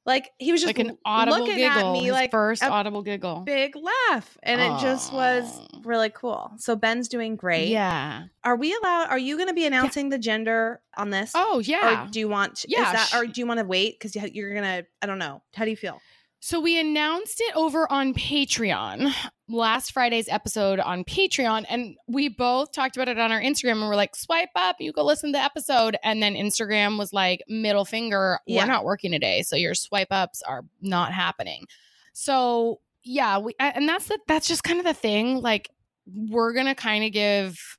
like 0.09 0.31
he 0.39 0.51
was 0.51 0.59
just 0.61 0.67
like 0.75 0.79
an 0.85 0.97
audible 1.05 1.39
looking 1.39 1.55
giggle. 1.57 1.95
at 1.95 2.01
me 2.01 2.11
like 2.11 2.31
first 2.31 2.61
a 2.63 2.69
audible 2.69 3.01
giggle. 3.03 3.41
big 3.45 3.75
laugh 3.75 4.37
and 4.43 4.59
it 4.59 4.79
just 4.81 5.13
was 5.13 5.59
really 5.83 6.09
cool 6.09 6.51
so 6.57 6.75
ben's 6.75 7.07
doing 7.07 7.35
great 7.35 7.67
Yeah. 7.69 8.23
are 8.43 8.55
we 8.55 8.75
allowed 8.75 9.07
are 9.09 9.19
you 9.19 9.37
going 9.37 9.47
to 9.49 9.53
be 9.53 9.65
announcing 9.65 10.09
the 10.09 10.17
gender 10.17 10.81
on 10.97 11.11
this 11.11 11.31
Oh 11.35 11.59
yeah. 11.59 12.07
or 12.07 12.11
do 12.11 12.19
you 12.19 12.27
want 12.27 12.65
Yeah, 12.67 12.87
is 12.87 13.11
that 13.11 13.17
or 13.19 13.25
do 13.27 13.39
you 13.39 13.47
want 13.47 13.59
to 13.59 13.65
wait 13.65 13.97
because 13.99 14.15
you're 14.15 14.53
gonna 14.53 14.83
i 15.01 15.05
don't 15.05 15.19
know 15.19 15.41
how 15.53 15.63
do 15.63 15.69
you 15.71 15.77
feel 15.77 16.01
So 16.41 16.61
we 16.61 16.79
announced 16.79 17.41
it 17.41 17.53
over 17.55 17.91
on 17.91 18.13
Patreon 18.13 19.13
last 19.49 19.91
Friday's 19.91 20.29
episode 20.29 20.79
on 20.79 21.03
Patreon, 21.03 21.65
and 21.67 21.95
we 22.07 22.29
both 22.29 22.71
talked 22.71 22.95
about 22.95 23.09
it 23.09 23.19
on 23.19 23.31
our 23.31 23.41
Instagram, 23.41 23.73
and 23.73 23.89
we're 23.89 23.95
like, 23.95 24.15
swipe 24.15 24.49
up, 24.55 24.77
you 24.79 24.93
go 24.93 25.03
listen 25.03 25.29
to 25.33 25.37
the 25.37 25.43
episode, 25.43 25.97
and 26.03 26.23
then 26.23 26.35
Instagram 26.35 26.97
was 26.97 27.11
like, 27.11 27.43
middle 27.49 27.83
finger, 27.83 28.39
Yeah. 28.47 28.61
we're 28.63 28.71
not 28.71 28.85
working 28.85 29.11
today, 29.11 29.41
so 29.41 29.55
your 29.57 29.73
swipe 29.75 30.11
ups 30.11 30.41
are 30.43 30.63
not 30.81 31.11
happening. 31.13 31.65
So 32.13 32.79
yeah, 33.03 33.37
we 33.39 33.53
and 33.59 33.87
that's 33.87 34.07
the 34.07 34.19
that's 34.27 34.47
just 34.47 34.63
kind 34.63 34.79
of 34.79 34.85
the 34.85 34.93
thing. 34.93 35.41
Like 35.41 35.69
we're 36.05 36.53
gonna 36.53 36.75
kind 36.75 37.03
of 37.05 37.11
give 37.11 37.77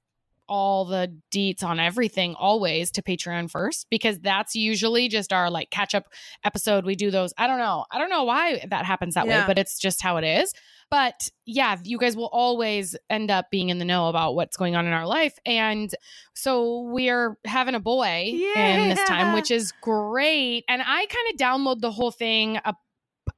all 0.50 0.84
the 0.84 1.16
deets 1.32 1.62
on 1.62 1.78
everything 1.80 2.34
always 2.34 2.90
to 2.90 3.02
Patreon 3.02 3.48
first 3.50 3.86
because 3.88 4.18
that's 4.18 4.54
usually 4.56 5.08
just 5.08 5.32
our 5.32 5.48
like 5.48 5.70
catch 5.70 5.94
up 5.94 6.06
episode. 6.44 6.84
We 6.84 6.96
do 6.96 7.10
those. 7.12 7.32
I 7.38 7.46
don't 7.46 7.60
know. 7.60 7.84
I 7.90 7.98
don't 7.98 8.10
know 8.10 8.24
why 8.24 8.62
that 8.68 8.84
happens 8.84 9.14
that 9.14 9.26
Yeah. 9.26 9.42
way, 9.42 9.44
but 9.46 9.58
it's 9.58 9.78
just 9.78 10.02
how 10.02 10.16
it 10.16 10.24
is. 10.24 10.52
But 10.90 11.30
yeah, 11.46 11.76
you 11.84 11.98
guys 11.98 12.16
will 12.16 12.28
always 12.32 12.96
end 13.08 13.30
up 13.30 13.46
being 13.52 13.68
in 13.68 13.78
the 13.78 13.84
know 13.84 14.08
about 14.08 14.34
what's 14.34 14.56
going 14.56 14.74
on 14.74 14.86
in 14.88 14.92
our 14.92 15.06
life. 15.06 15.38
And 15.46 15.94
so 16.34 16.80
we're 16.90 17.38
having 17.46 17.76
a 17.76 17.80
boy 17.80 18.32
in 18.56 18.88
this 18.88 18.98
time, 19.04 19.32
which 19.34 19.52
is 19.52 19.72
great. 19.80 20.64
And 20.68 20.82
I 20.82 21.06
kind 21.06 21.32
of 21.32 21.36
download 21.38 21.80
the 21.80 21.92
whole 21.92 22.10
thing 22.10 22.58
up, 22.64 22.74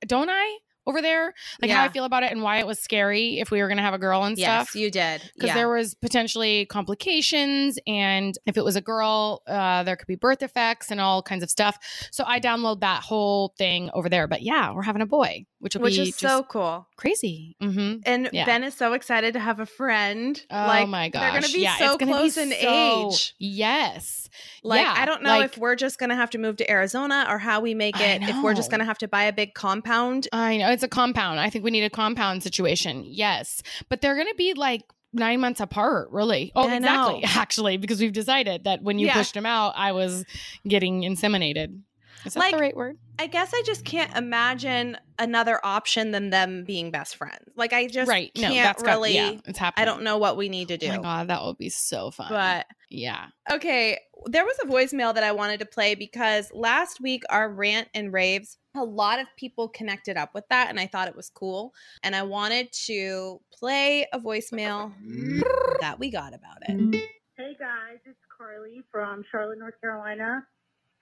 don't 0.07 0.31
I? 0.31 0.59
Over 0.85 1.01
there, 1.01 1.33
like 1.61 1.71
how 1.71 1.85
I 1.85 1.89
feel 1.91 2.05
about 2.05 2.25
it 2.25 2.33
and 2.33 2.43
why 2.43 2.59
it 2.59 2.67
was 2.67 2.81
scary 2.81 3.39
if 3.39 3.53
we 3.53 3.61
were 3.61 3.69
going 3.69 3.77
to 3.77 3.85
have 3.85 3.95
a 3.95 3.99
girl 3.99 4.25
and 4.25 4.37
yes 4.37 4.69
stuff. 4.69 4.75
you 4.75 4.91
did. 4.91 5.23
Because 5.35 5.49
yeah. 5.49 5.55
there 5.55 5.69
was 5.69 5.95
potentially 5.95 6.67
complications 6.67 7.79
and 7.87 8.37
if 8.47 8.57
it 8.57 8.65
was 8.65 8.75
a 8.75 8.81
girl 8.81 9.43
uh, 9.47 9.85
there 9.85 9.95
could 9.95 10.09
be 10.09 10.17
birth 10.17 10.43
effects 10.43 10.91
and 10.91 11.01
all 11.01 11.23
kinds 11.23 11.45
of 11.45 11.51
stuff. 11.51 11.79
So 12.11 12.25
i 12.27 12.41
download 12.41 12.81
that 12.81 13.03
whole 13.03 13.55
thing 13.57 13.91
over 13.95 14.09
there. 14.09 14.27
But 14.27 14.43
yeah 14.43 14.73
we're 14.73 14.83
having 14.83 15.03
a 15.03 15.07
boy 15.07 15.47
which 15.63 15.75
will 15.75 15.83
which 15.83 15.95
be 15.97 16.03
is 16.03 16.09
just 16.09 16.19
so 16.21 16.43
cool 16.43 16.87
crazy 16.97 17.57
hmm 17.61 17.97
and 18.05 18.29
Yeah. 18.33 18.45
ben 18.45 18.65
is 18.65 18.75
so 18.75 18.93
excited 18.93 19.33
to 19.35 19.41
have 19.41 19.59
a 19.61 19.67
friend 19.67 20.39
oh 20.51 20.57
like 20.57 20.89
my 20.89 21.09
gosh 21.09 21.23
they're 21.23 21.41
gonna 21.41 21.53
be 21.53 21.61
yeah, 21.63 21.77
so 21.79 21.97
gonna 21.97 22.13
close 22.13 22.35
be 22.35 22.43
in 22.43 22.51
so- 22.51 23.11
age 23.11 23.35
yes 23.39 24.29
like 24.63 24.81
Yeah, 24.81 24.95
i 24.97 25.05
don't 25.07 25.23
know 25.23 25.39
like- 25.39 25.53
if 25.53 25.59
we're 25.59 25.77
just 25.77 25.99
gonna 25.99 26.17
have 26.17 26.31
to 26.31 26.39
move 26.39 26.57
to 26.57 26.71
arizona 26.71 27.27
or 27.29 27.39
how 27.39 27.61
we 27.61 27.75
make 27.75 27.99
it 28.01 28.23
if 28.23 28.43
we're 28.43 28.55
just 28.55 28.71
gonna 28.71 28.85
have 28.85 28.99
to 28.99 29.09
buy 29.09 29.23
a 29.25 29.33
big 29.33 29.55
compound 29.55 30.29
I 30.33 30.57
know 30.57 30.71
it's 30.71 30.83
a 30.83 30.89
compound. 30.89 31.39
I 31.41 31.49
think 31.51 31.65
we 31.65 31.71
need 31.71 31.85
a 31.85 31.91
compound 31.91 32.43
situation. 32.43 33.05
Yes, 33.07 33.63
but 33.89 34.01
they're 34.01 34.15
going 34.15 34.27
to 34.29 34.35
be 34.35 34.55
like 34.55 34.83
nine 35.13 35.41
months 35.41 35.61
apart, 35.61 36.09
really. 36.11 36.51
Oh, 36.57 36.67
I 36.69 36.77
exactly. 36.77 37.21
know. 37.21 37.29
Actually, 37.35 37.77
because 37.77 38.01
we've 38.01 38.13
decided 38.13 38.65
that 38.65 38.83
when 38.83 38.99
you 38.99 39.07
Yeah. 39.07 39.15
pushed 39.15 39.37
him 39.37 39.45
out, 39.47 39.75
I 39.77 39.93
was 39.93 40.25
getting 40.67 41.03
inseminated. 41.03 41.81
Is 42.25 42.35
that 42.35 42.41
Like, 42.41 42.55
the 42.55 42.61
right 42.61 42.77
word? 42.77 42.99
i 43.19 43.27
guess 43.27 43.53
i 43.55 43.63
just 43.65 43.85
can't 43.85 44.17
imagine 44.17 44.97
another 45.19 45.61
option 45.65 46.11
than 46.11 46.31
them 46.31 46.65
being 46.65 46.91
best 46.91 47.15
friends 47.17 47.45
like 47.57 47.73
i 47.73 47.87
just 47.87 48.09
right. 48.09 48.33
No, 48.37 48.49
can't 48.49 48.55
that's 48.67 48.83
got- 48.83 48.91
really 48.93 49.15
yeah, 49.15 49.37
it's 49.45 49.59
happening. 49.59 49.83
i 49.83 49.85
don't 49.85 50.03
know 50.03 50.19
what 50.19 50.37
we 50.37 50.49
need 50.49 50.69
to 50.69 50.77
do 50.77 50.87
Oh 50.89 50.97
my 50.97 51.03
god, 51.03 51.29
that 51.29 51.43
would 51.45 51.59
be 51.59 51.69
so 51.69 52.11
fun. 52.11 52.29
but 52.31 52.67
yeah, 52.91 53.27
Okay, 53.51 53.99
there 54.27 54.45
was 54.45 54.57
a 54.63 54.67
voicemail 54.67 55.15
that 55.15 55.25
I 55.25 55.33
wanted 55.33 55.61
to 55.61 55.65
play 55.67 55.95
because 55.95 56.51
last 56.53 57.01
week 57.01 57.23
our 57.31 57.51
rant 57.51 57.89
and 57.95 58.13
raves, 58.13 58.59
a 58.77 58.85
lot 58.85 59.19
of 59.19 59.27
people 59.39 59.69
connected 59.71 60.19
up 60.19 60.35
with 60.35 60.45
that, 60.51 60.69
and 60.69 60.79
I 60.79 60.87
thought 60.87 61.09
it 61.09 61.17
was 61.17 61.31
cool. 61.31 61.73
And 62.03 62.15
I 62.15 62.23
wanted 62.23 62.71
to 62.87 63.41
play 63.59 64.07
a 64.13 64.19
voicemail 64.21 64.93
mm. 65.03 65.43
that 65.81 65.99
we 65.99 66.11
got 66.11 66.35
about 66.35 66.59
it. 66.69 67.03
Hey 67.39 67.57
guys, 67.59 67.99
it's 68.05 68.19
Carly 68.37 68.83
from 68.91 69.25
Charlotte, 69.31 69.59
North 69.59 69.81
Carolina. 69.81 70.47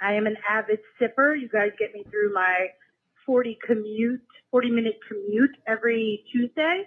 I 0.01 0.15
am 0.15 0.27
an 0.27 0.37
avid 0.49 0.81
sipper. 1.01 1.39
You 1.39 1.49
guys 1.49 1.71
get 1.79 1.93
me 1.95 2.05
through 2.11 2.33
my 2.33 2.69
40 3.27 3.59
commute, 3.67 4.23
40 4.51 4.71
minute 4.71 4.99
commute 5.09 5.57
every 5.67 6.25
Tuesday. 6.33 6.85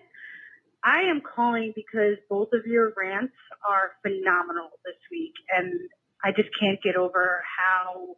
I 0.83 1.01
am 1.03 1.21
calling 1.21 1.71
because 1.75 2.17
both 2.29 2.49
of 2.53 2.65
your 2.65 2.93
rants 2.97 3.33
are 3.67 3.91
phenomenal 4.01 4.69
this 4.83 4.99
week 5.11 5.33
and 5.55 5.79
I 6.23 6.31
just 6.31 6.49
can't 6.59 6.81
get 6.83 6.95
over 6.95 7.43
how 7.57 8.17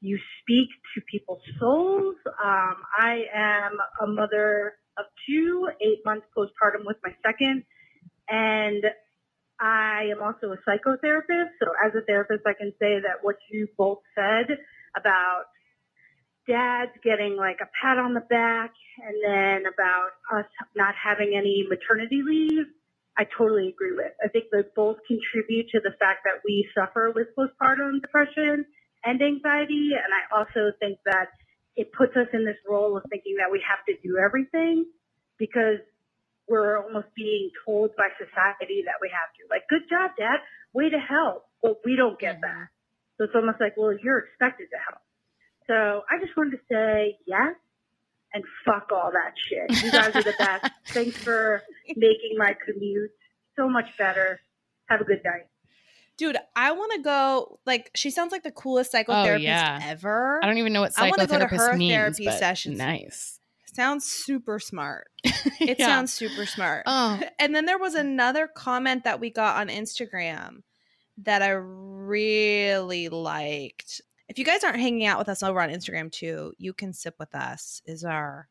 you 0.00 0.18
speak 0.40 0.68
to 0.94 1.00
people's 1.10 1.42
souls. 1.58 2.16
Um, 2.26 2.76
I 2.96 3.24
am 3.34 3.72
a 4.02 4.06
mother 4.06 4.74
of 4.96 5.06
two, 5.26 5.68
eight 5.80 6.04
months 6.04 6.26
postpartum 6.36 6.84
with 6.84 6.96
my 7.02 7.10
second, 7.24 7.64
and 8.28 8.84
I 9.60 10.10
am 10.10 10.22
also 10.22 10.52
a 10.52 10.58
psychotherapist. 10.68 11.58
So 11.60 11.72
as 11.84 11.92
a 11.94 12.04
therapist, 12.06 12.46
I 12.46 12.54
can 12.54 12.72
say 12.78 13.00
that 13.00 13.22
what 13.22 13.36
you 13.50 13.68
both 13.76 13.98
said 14.14 14.46
about 14.96 15.44
dads 16.46 16.92
getting 17.04 17.36
like 17.36 17.58
a 17.60 17.68
pat 17.80 17.98
on 17.98 18.14
the 18.14 18.24
back 18.24 18.72
and 19.04 19.16
then 19.22 19.70
about 19.70 20.16
us 20.32 20.46
not 20.74 20.94
having 20.94 21.34
any 21.36 21.66
maternity 21.68 22.22
leave, 22.24 22.66
I 23.18 23.26
totally 23.36 23.68
agree 23.68 23.92
with. 23.92 24.12
I 24.24 24.28
think 24.28 24.46
they 24.50 24.62
both 24.74 24.98
contribute 25.06 25.68
to 25.70 25.80
the 25.80 25.92
fact 25.98 26.22
that 26.24 26.40
we 26.44 26.68
suffer 26.74 27.12
with 27.14 27.28
postpartum 27.36 28.00
depression 28.00 28.64
and 29.04 29.20
anxiety. 29.20 29.90
And 29.92 30.10
I 30.14 30.38
also 30.38 30.72
think 30.78 30.98
that 31.04 31.28
it 31.76 31.92
puts 31.92 32.16
us 32.16 32.28
in 32.32 32.44
this 32.44 32.56
role 32.68 32.96
of 32.96 33.02
thinking 33.10 33.36
that 33.38 33.50
we 33.50 33.62
have 33.68 33.84
to 33.86 33.94
do 34.06 34.18
everything 34.18 34.86
because 35.38 35.82
we're 36.48 36.82
almost 36.82 37.08
being 37.14 37.50
told 37.64 37.90
by 37.96 38.08
society 38.18 38.82
that 38.86 38.98
we 39.00 39.10
have 39.12 39.30
to. 39.36 39.44
Like, 39.50 39.68
good 39.68 39.88
job, 39.88 40.12
dad. 40.18 40.40
Way 40.72 40.90
to 40.90 40.98
help. 40.98 41.44
But 41.62 41.80
we 41.84 41.96
don't 41.96 42.18
get 42.18 42.40
that. 42.40 42.68
So 43.16 43.24
it's 43.24 43.34
almost 43.34 43.60
like, 43.60 43.76
well, 43.76 43.92
you're 44.02 44.18
expected 44.18 44.68
to 44.70 44.78
help. 44.78 45.02
So 45.66 46.02
I 46.08 46.18
just 46.24 46.36
wanted 46.36 46.52
to 46.52 46.62
say 46.70 47.18
yes 47.26 47.54
and 48.32 48.44
fuck 48.64 48.88
all 48.92 49.10
that 49.12 49.34
shit. 49.48 49.84
You 49.84 49.90
guys 49.90 50.14
are 50.14 50.22
the 50.22 50.34
best. 50.38 50.72
Thanks 50.88 51.16
for 51.16 51.62
making 51.88 52.36
my 52.36 52.54
commute 52.64 53.10
so 53.56 53.68
much 53.68 53.86
better. 53.98 54.40
Have 54.86 55.00
a 55.00 55.04
good 55.04 55.20
night. 55.24 55.46
Dude, 56.16 56.36
I 56.56 56.72
want 56.72 56.92
to 56.96 57.02
go. 57.02 57.60
Like, 57.66 57.90
she 57.94 58.10
sounds 58.10 58.32
like 58.32 58.42
the 58.42 58.50
coolest 58.50 58.94
oh, 58.94 58.98
psychotherapist 58.98 59.42
yeah. 59.42 59.80
ever. 59.84 60.40
I 60.42 60.46
don't 60.46 60.58
even 60.58 60.72
know 60.72 60.80
what 60.80 60.92
I 60.96 61.10
wanna 61.10 61.26
go 61.26 61.38
to 61.38 61.44
psychotherapist 61.46 61.70
her 61.70 61.76
means. 61.76 61.92
therapy 61.92 62.24
but 62.24 62.38
sessions. 62.38 62.78
Nice. 62.78 63.37
Sounds 63.78 64.04
super 64.04 64.58
smart. 64.58 65.06
It 65.60 65.78
Yeah. 65.78 65.86
sounds 65.86 66.12
super 66.12 66.46
smart. 66.46 66.82
Oh, 66.86 67.20
And 67.38 67.54
then 67.54 67.64
there 67.64 67.78
was 67.78 67.94
another 67.94 68.48
comment 68.48 69.04
that 69.04 69.20
we 69.20 69.30
got 69.30 69.56
on 69.56 69.68
Instagram 69.68 70.62
that 71.18 71.42
I 71.42 71.50
really 71.50 73.08
liked. 73.08 74.00
If 74.28 74.38
you 74.38 74.44
guys 74.44 74.64
aren't 74.64 74.80
hanging 74.80 75.06
out 75.06 75.18
with 75.18 75.28
us 75.28 75.42
over 75.44 75.60
on 75.60 75.70
Instagram 75.70 76.10
too, 76.10 76.52
you 76.58 76.72
can 76.72 76.92
sip 76.92 77.14
with 77.20 77.34
us 77.36 77.80
is 77.86 78.04
our 78.04 78.48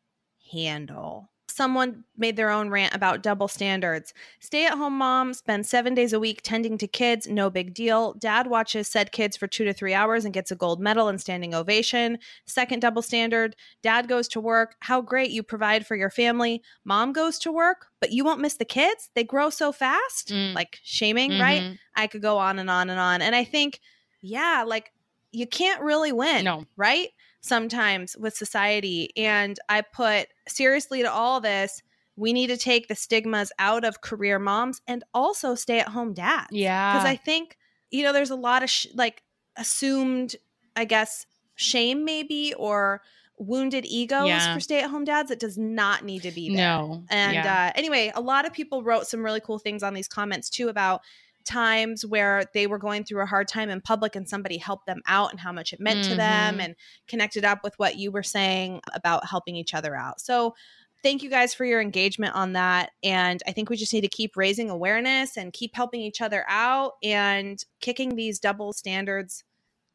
handle. 0.54 1.30
Someone 1.50 2.04
made 2.18 2.36
their 2.36 2.50
own 2.50 2.70
rant 2.70 2.94
about 2.94 3.24
double 3.24 3.48
standards. 3.48 4.14
Stay 4.40 4.66
at 4.66 4.74
home 4.78 4.98
mom 4.98 5.34
spends 5.34 5.70
seven 5.70 5.94
days 5.96 6.12
a 6.14 6.20
week 6.20 6.42
tending 6.44 6.78
to 6.78 6.88
kids, 6.88 7.26
no 7.28 7.50
big 7.50 7.74
deal. 7.74 8.14
Dad 8.16 8.48
watches 8.48 8.88
said 8.88 9.12
kids 9.12 9.38
for 9.38 9.48
two 9.48 9.64
to 9.64 9.74
three 9.74 9.94
hours 9.94 10.26
and 10.26 10.34
gets 10.34 10.52
a 10.52 10.56
gold 10.56 10.80
medal 10.82 11.08
and 11.08 11.20
standing 11.22 11.56
ovation. 11.56 12.20
Second 12.46 12.82
double 12.82 13.02
standard 13.02 13.56
dad 13.82 14.08
goes 14.08 14.28
to 14.30 14.42
work. 14.42 14.76
How 14.82 15.02
great 15.02 15.32
you 15.32 15.42
provide 15.42 15.88
for 15.88 15.96
your 15.96 16.10
family. 16.10 16.62
Mom 16.84 17.14
goes 17.14 17.40
to 17.40 17.52
work, 17.52 17.88
but 18.02 18.12
you 18.12 18.26
won't 18.26 18.42
miss 18.42 18.56
the 18.58 18.66
kids. 18.66 19.10
They 19.16 19.24
grow 19.24 19.50
so 19.50 19.72
fast. 19.72 20.30
Mm. 20.30 20.54
Like 20.54 20.80
shaming, 20.84 21.40
right? 21.40 21.62
mhm. 21.62 21.80
I 21.96 22.08
could 22.08 22.22
go 22.22 22.38
on 22.38 22.60
and 22.60 22.70
on 22.70 22.90
and 22.90 23.00
on. 23.00 23.22
And 23.22 23.34
I 23.36 23.46
think, 23.46 23.80
yeah, 24.22 24.64
like 24.68 24.92
you 25.32 25.48
can't 25.48 25.82
really 25.82 26.12
win 26.12 26.46
No. 26.46 26.66
right? 26.76 27.10
Sometimes 27.42 28.18
with 28.18 28.36
society. 28.36 29.12
And 29.16 29.60
I 29.70 29.82
put 29.82 30.28
seriously 30.48 31.02
to 31.02 31.12
all 31.12 31.40
this, 31.40 31.82
we 32.16 32.34
need 32.34 32.48
to 32.48 32.58
take 32.58 32.88
the 32.88 32.96
stigmas 32.96 33.52
out 33.60 33.86
of 33.86 34.02
career 34.02 34.40
moms 34.40 34.82
and 34.88 35.04
also 35.14 35.56
stay 35.56 35.80
at 35.80 35.90
home 35.90 36.14
dads. 36.14 36.48
Yeah. 36.52 36.94
Because 36.94 37.06
I 37.08 37.16
think, 37.16 37.58
you 37.92 38.04
know, 38.04 38.12
there's 38.12 38.32
a 38.32 38.36
lot 38.36 38.64
of 38.64 38.70
sh- 38.70 38.88
like 38.96 39.22
assumed, 39.56 40.36
I 40.76 40.86
guess, 40.86 41.26
shame 41.56 42.06
maybe 42.06 42.54
or 42.56 43.02
wounded 43.40 43.86
egos 43.86 44.28
Yeah. 44.28 44.54
for 44.54 44.60
stay 44.60 44.82
at 44.82 44.90
home 44.90 45.06
dads. 45.06 45.30
It 45.30 45.40
does 45.40 45.58
not 45.60 46.04
need 46.04 46.24
to 46.24 46.32
be 46.32 46.50
there. 46.50 46.58
no. 46.58 47.04
And 47.10 47.34
Yeah. 47.36 47.68
uh, 47.68 47.72
anyway, 47.76 48.12
a 48.16 48.22
lot 48.22 48.46
of 48.46 48.54
people 48.54 48.82
wrote 48.84 49.06
some 49.08 49.24
really 49.24 49.40
cool 49.40 49.60
things 49.60 49.84
on 49.84 49.94
these 49.94 50.08
comments 50.08 50.50
too 50.50 50.70
about 50.70 51.02
times 51.48 52.06
where 52.06 52.44
they 52.54 52.68
were 52.68 52.78
going 52.78 53.04
through 53.04 53.22
a 53.22 53.26
hard 53.26 53.48
time 53.48 53.70
in 53.70 53.82
public 53.82 54.16
and 54.16 54.28
somebody 54.28 54.58
helped 54.58 54.86
them 54.86 55.02
out 55.08 55.32
and 55.32 55.40
how 55.40 55.52
much 55.52 55.74
it 55.74 55.80
meant 55.80 56.04
to 56.06 56.16
them 56.16 56.58
Mhm. 56.58 56.64
and 56.64 56.76
connected 57.08 57.46
up 57.46 57.64
with 57.64 57.74
what 57.80 57.98
you 57.98 58.12
were 58.12 58.24
saying 58.24 58.82
about 58.94 59.26
helping 59.28 59.56
each 59.56 59.74
other 59.74 59.96
out. 59.96 60.20
So 60.22 60.56
thank 61.04 61.24
you 61.24 61.30
guys 61.30 61.54
for 61.54 61.64
your 61.64 61.80
engagement 61.80 62.36
on 62.36 62.54
that. 62.54 62.92
And 63.04 63.42
I 63.48 63.52
think 63.52 63.70
we 63.70 63.78
just 63.78 63.94
need 63.94 64.02
to 64.02 64.08
keep 64.08 64.36
raising 64.36 64.70
awareness 64.70 65.38
and 65.38 65.54
keep 65.54 65.76
helping 65.76 66.02
each 66.02 66.22
other 66.22 66.44
out 66.50 66.94
and 67.04 67.64
kicking 67.80 68.16
these 68.16 68.40
double 68.40 68.74
standards 68.74 69.44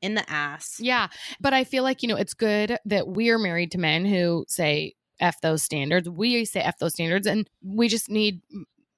in 0.01 0.15
the 0.15 0.29
ass. 0.31 0.81
Yeah. 0.81 1.09
But 1.41 1.55
I 1.55 1.65
feel 1.65 1.83
like, 1.83 2.03
you 2.03 2.09
know, 2.09 2.17
it's 2.17 2.35
good 2.35 2.79
that 2.87 3.09
we're 3.09 3.39
married 3.39 3.71
to 3.73 3.79
men 3.79 4.05
who 4.05 4.45
say 4.49 4.95
F 5.21 5.41
those 5.41 5.63
standards. 5.63 6.09
We 6.09 6.45
say 6.45 6.61
F 6.61 6.79
those 6.79 6.95
standards, 6.95 7.27
and 7.29 7.49
we 7.63 7.89
just 7.89 8.09
need, 8.11 8.41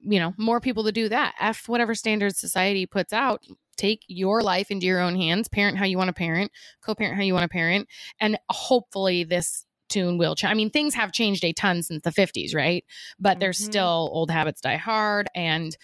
you 0.05 0.19
know, 0.19 0.33
more 0.37 0.59
people 0.61 0.83
to 0.85 0.91
do 0.91 1.09
that. 1.09 1.35
F 1.39 1.67
whatever 1.67 1.95
standards 1.95 2.39
society 2.39 2.85
puts 2.85 3.13
out. 3.13 3.43
Take 3.77 4.03
your 4.07 4.41
life 4.41 4.71
into 4.71 4.85
your 4.85 5.01
own 5.01 5.15
hands, 5.15 5.49
parent 5.49 5.77
how 5.77 5.85
you 5.85 5.97
want 5.97 6.07
to 6.07 6.13
parent, 6.13 6.51
co 6.81 6.95
parent 6.95 7.15
how 7.17 7.23
you 7.23 7.33
want 7.33 7.43
to 7.43 7.49
parent. 7.49 7.87
And 8.21 8.37
hopefully 8.49 9.23
this 9.25 9.65
tune 9.89 10.17
will 10.17 10.35
change. 10.35 10.51
I 10.51 10.53
mean, 10.55 10.69
things 10.69 10.93
have 10.95 11.11
changed 11.11 11.43
a 11.43 11.53
ton 11.53 11.83
since 11.83 12.01
the 12.03 12.11
50s, 12.11 12.55
right? 12.55 12.85
But 13.19 13.39
there's 13.39 13.59
Mhm. 13.59 13.65
still 13.65 14.09
old 14.13 14.31
habits 14.31 14.61
die 14.61 14.77
hard. 14.77 15.27
And 15.35 15.75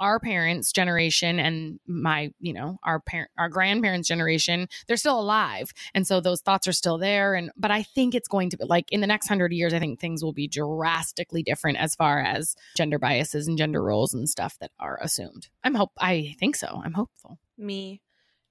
our 0.00 0.20
parents' 0.20 0.72
generation 0.72 1.38
and 1.38 1.80
my, 1.86 2.32
you 2.40 2.52
know, 2.52 2.78
our 2.82 3.00
parent, 3.00 3.30
our 3.38 3.48
grandparents' 3.48 4.08
generation, 4.08 4.68
they're 4.86 4.96
still 4.96 5.20
alive, 5.20 5.72
and 5.94 6.06
so 6.06 6.20
those 6.20 6.40
thoughts 6.40 6.68
are 6.68 6.72
still 6.72 6.98
there. 6.98 7.34
And 7.34 7.50
but 7.56 7.70
I 7.70 7.82
think 7.82 8.14
it's 8.14 8.28
going 8.28 8.50
to 8.50 8.56
be 8.56 8.64
like 8.64 8.90
in 8.92 9.00
the 9.00 9.06
next 9.06 9.28
hundred 9.28 9.52
years, 9.52 9.74
I 9.74 9.78
think 9.78 10.00
things 10.00 10.22
will 10.22 10.32
be 10.32 10.48
drastically 10.48 11.42
different 11.42 11.78
as 11.78 11.94
far 11.94 12.20
as 12.20 12.56
gender 12.76 12.98
biases 12.98 13.48
and 13.48 13.58
gender 13.58 13.82
roles 13.82 14.14
and 14.14 14.28
stuff 14.28 14.58
that 14.60 14.70
are 14.78 14.98
assumed. 15.00 15.48
I'm 15.64 15.74
hope. 15.74 15.92
I 15.98 16.34
think 16.38 16.56
so. 16.56 16.80
I'm 16.84 16.94
hopeful. 16.94 17.38
Me 17.56 18.00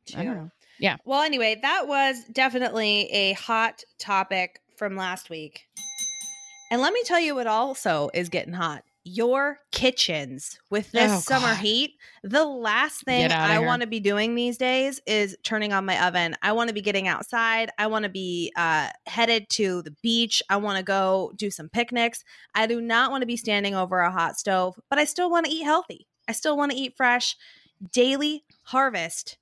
too. 0.05 0.19
I 0.19 0.23
don't 0.23 0.35
know. 0.35 0.51
Yeah. 0.79 0.97
Well, 1.05 1.23
anyway, 1.23 1.57
that 1.61 1.87
was 1.87 2.23
definitely 2.31 3.09
a 3.11 3.33
hot 3.33 3.83
topic 3.99 4.61
from 4.75 4.95
last 4.95 5.29
week. 5.29 5.67
And 6.69 6.81
let 6.81 6.93
me 6.93 7.01
tell 7.03 7.19
you 7.19 7.33
what 7.33 7.47
also 7.47 8.09
is 8.13 8.29
getting 8.29 8.53
hot. 8.53 8.83
Your 9.09 9.59
kitchens 9.71 10.59
with 10.69 10.91
this 10.91 11.11
Oh, 11.11 11.19
summer 11.19 11.47
God. 11.53 11.57
heat. 11.59 11.91
The 12.23 12.43
last 12.43 13.05
thing 13.05 13.31
I 13.31 13.59
want 13.59 13.81
to 13.81 13.87
be 13.87 14.01
doing 14.01 14.35
these 14.35 14.57
days 14.57 14.99
is 15.07 15.37
turning 15.43 15.71
on 15.71 15.85
my 15.85 16.05
oven. 16.07 16.35
I 16.41 16.51
want 16.51 16.67
to 16.67 16.73
be 16.73 16.81
getting 16.81 17.07
outside. 17.07 17.69
I 17.77 17.87
want 17.87 18.03
to 18.03 18.09
be 18.09 18.51
uh, 18.57 18.89
headed 19.05 19.49
to 19.51 19.81
the 19.81 19.95
beach. 20.03 20.43
I 20.49 20.57
want 20.57 20.77
to 20.77 20.83
go 20.83 21.31
do 21.37 21.49
some 21.49 21.69
picnics. 21.69 22.25
I 22.53 22.67
do 22.67 22.81
not 22.81 23.09
want 23.11 23.21
to 23.21 23.25
be 23.27 23.37
standing 23.37 23.75
over 23.75 24.01
a 24.01 24.11
hot 24.11 24.37
stove, 24.37 24.77
but 24.89 24.99
I 24.99 25.05
still 25.05 25.29
want 25.29 25.45
to 25.45 25.51
eat 25.51 25.63
healthy. 25.63 26.05
I 26.27 26.33
still 26.33 26.57
want 26.57 26.71
to 26.73 26.77
eat 26.77 26.97
fresh. 26.97 27.37
Daily 27.93 28.43
Harvest 28.63 29.37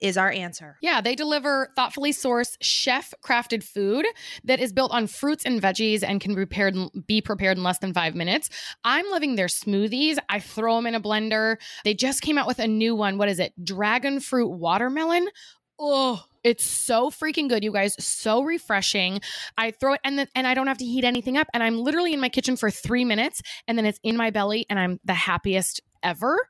is 0.00 0.16
our 0.18 0.30
answer. 0.30 0.76
Yeah, 0.82 1.00
they 1.00 1.14
deliver 1.14 1.72
thoughtfully 1.76 2.12
sourced, 2.12 2.56
chef 2.60 3.14
crafted 3.24 3.62
food 3.62 4.06
that 4.44 4.60
is 4.60 4.72
built 4.72 4.92
on 4.92 5.06
fruits 5.06 5.44
and 5.44 5.60
veggies 5.60 6.02
and 6.02 6.20
can 6.20 6.32
be 6.32 6.36
prepared, 6.36 6.76
be 7.06 7.20
prepared 7.20 7.56
in 7.56 7.62
less 7.62 7.78
than 7.78 7.94
five 7.94 8.14
minutes. 8.14 8.50
I'm 8.84 9.08
loving 9.10 9.36
their 9.36 9.46
smoothies. 9.46 10.18
I 10.28 10.40
throw 10.40 10.76
them 10.76 10.86
in 10.86 10.94
a 10.94 11.00
blender. 11.00 11.56
They 11.84 11.94
just 11.94 12.20
came 12.22 12.36
out 12.38 12.46
with 12.46 12.58
a 12.58 12.66
new 12.66 12.94
one. 12.94 13.18
What 13.18 13.28
is 13.28 13.38
it? 13.38 13.52
Dragon 13.64 14.20
fruit 14.20 14.48
watermelon. 14.48 15.28
Oh, 15.78 16.24
it's 16.42 16.64
so 16.64 17.10
freaking 17.10 17.48
good, 17.48 17.64
you 17.64 17.72
guys. 17.72 17.94
So 18.02 18.42
refreshing. 18.42 19.20
I 19.58 19.72
throw 19.72 19.94
it 19.94 20.00
and 20.04 20.18
then 20.18 20.28
and 20.34 20.46
I 20.46 20.54
don't 20.54 20.68
have 20.68 20.78
to 20.78 20.84
heat 20.86 21.04
anything 21.04 21.36
up. 21.36 21.48
And 21.52 21.62
I'm 21.62 21.76
literally 21.78 22.14
in 22.14 22.20
my 22.20 22.28
kitchen 22.28 22.56
for 22.56 22.70
three 22.70 23.04
minutes 23.04 23.42
and 23.66 23.76
then 23.76 23.84
it's 23.84 24.00
in 24.02 24.16
my 24.16 24.30
belly 24.30 24.64
and 24.70 24.78
I'm 24.78 25.00
the 25.04 25.14
happiest 25.14 25.80
ever. 26.02 26.48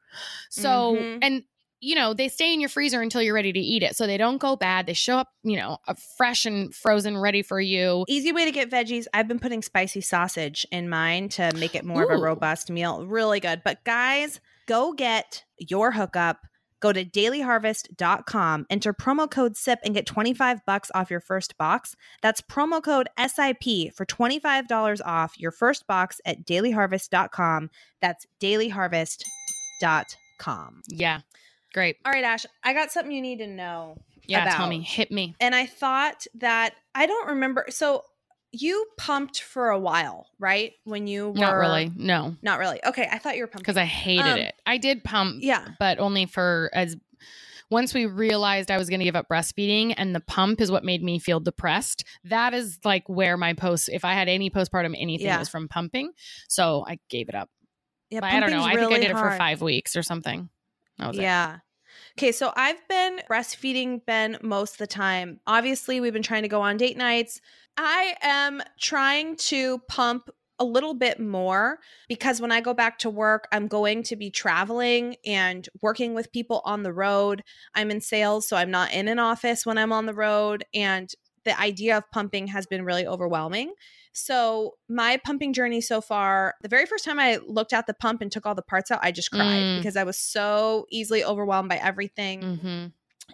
So 0.51 0.95
Mhm. 0.97 1.19
and 1.23 1.43
you 1.81 1.95
know, 1.95 2.15
they 2.15 2.29
stay 2.29 2.53
in 2.53 2.61
your 2.61 2.69
freezer 2.69 3.01
until 3.01 3.23
you're 3.23 3.35
ready 3.35 3.53
to 3.53 3.61
eat 3.61 3.83
it. 3.83 3.97
So 3.97 4.07
they 4.07 4.17
don't 4.17 4.39
go 4.39 4.57
bad. 4.57 4.87
They 4.87 4.95
show 4.95 5.19
up, 5.19 5.29
you 5.43 5.57
know, 5.57 5.79
fresh 6.17 6.47
and 6.47 6.75
frozen, 6.75 7.19
ready 7.19 7.43
for 7.43 7.61
you. 7.61 8.05
Easy 8.09 8.33
way 8.33 8.45
to 8.45 8.51
get 8.51 8.71
veggies. 8.71 9.05
I've 9.13 9.29
been 9.29 9.39
putting 9.39 9.63
spicy 9.63 10.01
sausage 10.01 10.67
in 10.73 10.89
mine 10.89 11.29
to 11.31 11.53
make 11.57 11.75
it 11.75 11.85
more 11.85 12.05
of 12.05 12.11
a 12.11 12.17
robust 12.17 12.71
meal. 12.71 13.07
Really 13.07 13.41
good. 13.41 13.63
But 13.65 13.85
guys, 13.85 14.41
go 14.67 14.93
get 14.93 15.45
your 15.59 15.93
hookup. 15.93 16.39
Go 16.81 16.93
to 16.93 17.07
dailyharvest.com, 17.07 18.67
enter 18.69 18.93
promo 18.93 19.31
code 19.31 19.57
SIP 19.57 19.79
and 19.83 19.95
get 19.95 20.05
25 20.05 20.61
bucks 20.67 20.91
off 20.95 21.11
your 21.11 21.21
first 21.21 21.57
box. 21.57 21.97
That's 22.21 22.43
promo 22.43 22.83
code 22.83 23.09
SIP 23.19 23.95
for 23.95 24.05
$25 24.05 25.01
off 25.05 25.33
your 25.39 25.53
first 25.53 25.87
box 25.87 26.21
at 26.27 26.47
dailyharvest.com. 26.47 27.71
That's 28.03 28.27
dailyharvest.com. 28.41 30.83
Yeah. 30.89 31.21
Great. 31.75 31.97
All 32.05 32.13
right, 32.13 32.25
Ash, 32.25 32.47
I 32.65 32.73
got 32.73 32.91
something 32.91 33.13
you 33.13 33.23
need 33.23 33.39
to 33.39 33.47
know. 33.47 33.99
Yeah. 34.27 34.43
about. 34.43 34.57
Tell 34.57 34.69
me. 34.69 34.81
Hit 34.81 35.13
me. 35.13 35.35
and 35.41 35.55
I 35.55 35.67
thought 35.67 36.27
that 36.35 36.75
I 36.95 37.07
don't 37.07 37.29
remember. 37.29 37.67
So 37.69 38.03
you 38.53 38.87
pumped 38.99 39.41
for 39.43 39.69
a 39.69 39.79
while, 39.79 40.27
right? 40.41 40.73
When 40.85 41.07
you 41.07 41.29
were 41.29 41.35
Not 41.39 41.55
really. 41.57 41.93
No. 41.95 42.35
not 42.43 42.59
really. 42.59 42.81
Okay, 42.85 43.09
I 43.11 43.19
thought 43.19 43.37
you 43.37 43.43
were 43.43 43.47
pumping 43.49 43.63
Because 43.63 43.77
I 43.77 43.85
hated 43.85 44.27
Um, 44.27 44.39
it. 44.39 44.55
I 44.67 44.79
did 44.79 45.05
pump, 45.05 45.43
yeah. 45.43 45.69
but 45.79 45.99
only 46.01 46.27
for 46.27 46.71
as 46.73 46.97
once 47.71 47.93
we 47.95 48.07
realized 48.07 48.71
I 48.71 48.79
was 48.79 48.89
going 48.89 49.01
to 49.01 49.05
give 49.05 49.17
up 49.17 49.29
breastfeeding 49.29 49.95
and 49.97 50.15
the 50.15 50.21
pump 50.21 50.61
is 50.61 50.71
what 50.71 50.85
made 50.85 51.03
me 51.03 51.19
feel 51.19 51.41
depressed. 51.41 52.05
That 52.25 52.55
is 52.55 52.79
like 52.85 53.09
where 53.09 53.37
my 53.37 53.53
post, 53.53 53.91
if 53.93 54.05
I 54.05 54.15
had 54.15 54.29
any 54.29 54.51
postpartum 54.51 54.95
anything, 54.99 55.27
Yeah. 55.27 55.39
was 55.39 55.49
from 55.49 55.69
pumping. 55.69 56.13
So 56.49 56.85
I 56.89 56.99
gave 57.11 57.29
it 57.29 57.35
up. 57.35 57.51
Yeah, 58.11 58.21
But 58.21 58.31
I 58.33 58.41
don't 58.41 58.51
know. 58.51 58.63
I 58.63 58.75
think 58.77 58.93
I 58.93 58.99
did 59.01 59.11
it 59.11 59.19
for 59.19 59.31
five 59.37 59.61
weeks 59.63 59.95
or 59.97 60.03
something. 60.03 60.49
That 60.99 61.09
was 61.09 61.19
it. 61.19 61.23
Yeah. 61.23 61.59
Okay, 62.19 62.33
so 62.33 62.53
I've 62.57 62.87
been 62.89 63.21
breastfeeding 63.31 64.05
Ben 64.07 64.39
most 64.43 64.73
of 64.73 64.79
the 64.79 64.87
time. 64.87 65.41
Obviously, 65.47 66.01
we've 66.01 66.13
been 66.13 66.23
trying 66.23 66.43
to 66.43 66.49
go 66.49 66.63
on 66.63 66.77
date 66.77 66.97
nights. 66.97 67.41
I 67.77 68.15
am 68.23 68.63
trying 68.81 69.37
to 69.37 69.79
pump 69.89 70.31
a 70.59 70.65
little 70.65 70.95
bit 70.95 71.21
more 71.21 71.79
because 72.09 72.41
when 72.41 72.53
I 72.53 72.61
go 72.61 72.73
back 72.73 72.99
to 73.01 73.11
work, 73.11 73.47
I'm 73.53 73.69
going 73.69 74.03
to 74.05 74.17
be 74.17 74.31
traveling 74.31 75.17
and 75.27 75.69
working 75.83 76.15
with 76.15 76.33
people 76.33 76.63
on 76.65 76.83
the 76.83 76.93
road. 76.93 77.43
I'm 77.75 77.91
in 77.91 78.01
sales, 78.01 78.49
so 78.49 78.57
I'm 78.57 78.71
not 78.71 78.93
in 78.93 79.09
an 79.09 79.19
office 79.19 79.67
when 79.67 79.77
I'm 79.77 79.93
on 79.93 80.07
the 80.07 80.15
road. 80.15 80.65
And 80.75 81.11
the 81.45 81.59
idea 81.61 81.99
of 81.99 82.11
pumping 82.11 82.47
has 82.49 82.67
been 82.67 82.85
really 82.85 83.07
overwhelming. 83.07 83.75
So, 84.19 84.77
my 84.89 85.19
pumping 85.19 85.53
journey 85.53 85.83
so 85.83 86.01
far, 86.01 86.55
the 86.63 86.69
very 86.69 86.87
first 86.87 87.05
time 87.05 87.21
I 87.21 87.37
looked 87.47 87.75
at 87.75 87.87
the 87.87 87.93
pump 87.93 88.23
and 88.23 88.33
took 88.33 88.47
all 88.47 88.55
the 88.55 88.63
parts 88.63 88.91
out, 88.91 89.01
I 89.03 89.13
just 89.13 89.31
cried 89.31 89.45
Mm. 89.63 89.79
because 89.79 89.95
I 89.97 90.05
was 90.05 90.17
so 90.17 90.87
easily 90.91 91.23
overwhelmed 91.23 91.69
by 91.69 91.77
everything. 91.77 92.41
Mm-hmm. 92.41 92.87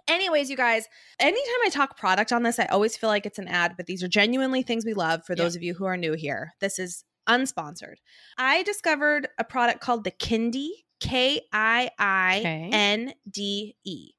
Anyways, 0.09 0.49
you 0.49 0.57
guys, 0.57 0.87
anytime 1.19 1.61
I 1.65 1.69
talk 1.69 1.97
product 1.97 2.33
on 2.33 2.43
this, 2.43 2.59
I 2.59 2.65
always 2.65 2.97
feel 2.97 3.09
like 3.09 3.25
it's 3.25 3.39
an 3.39 3.47
ad, 3.47 3.75
but 3.77 3.85
these 3.85 4.03
are 4.03 4.09
genuinely 4.09 4.61
things 4.61 4.83
we 4.85 4.93
love 4.93 5.23
for 5.25 5.33
Yeah. 5.33 5.43
those 5.43 5.55
of 5.55 5.63
you 5.63 5.73
who 5.73 5.85
are 5.85 5.95
new 5.95 6.13
here. 6.13 6.51
This 6.59 6.79
is 6.79 7.05
unsponsored. 7.29 7.95
I 8.37 8.63
discovered 8.63 9.29
a 9.37 9.45
product 9.45 9.79
called 9.79 10.03
the 10.03 10.11
Kiinde, 10.11 10.67
K 10.99 11.41
I 11.53 11.91
I 11.97 12.41
N 12.73 13.13
D 13.29 13.77
E. 13.85 14.11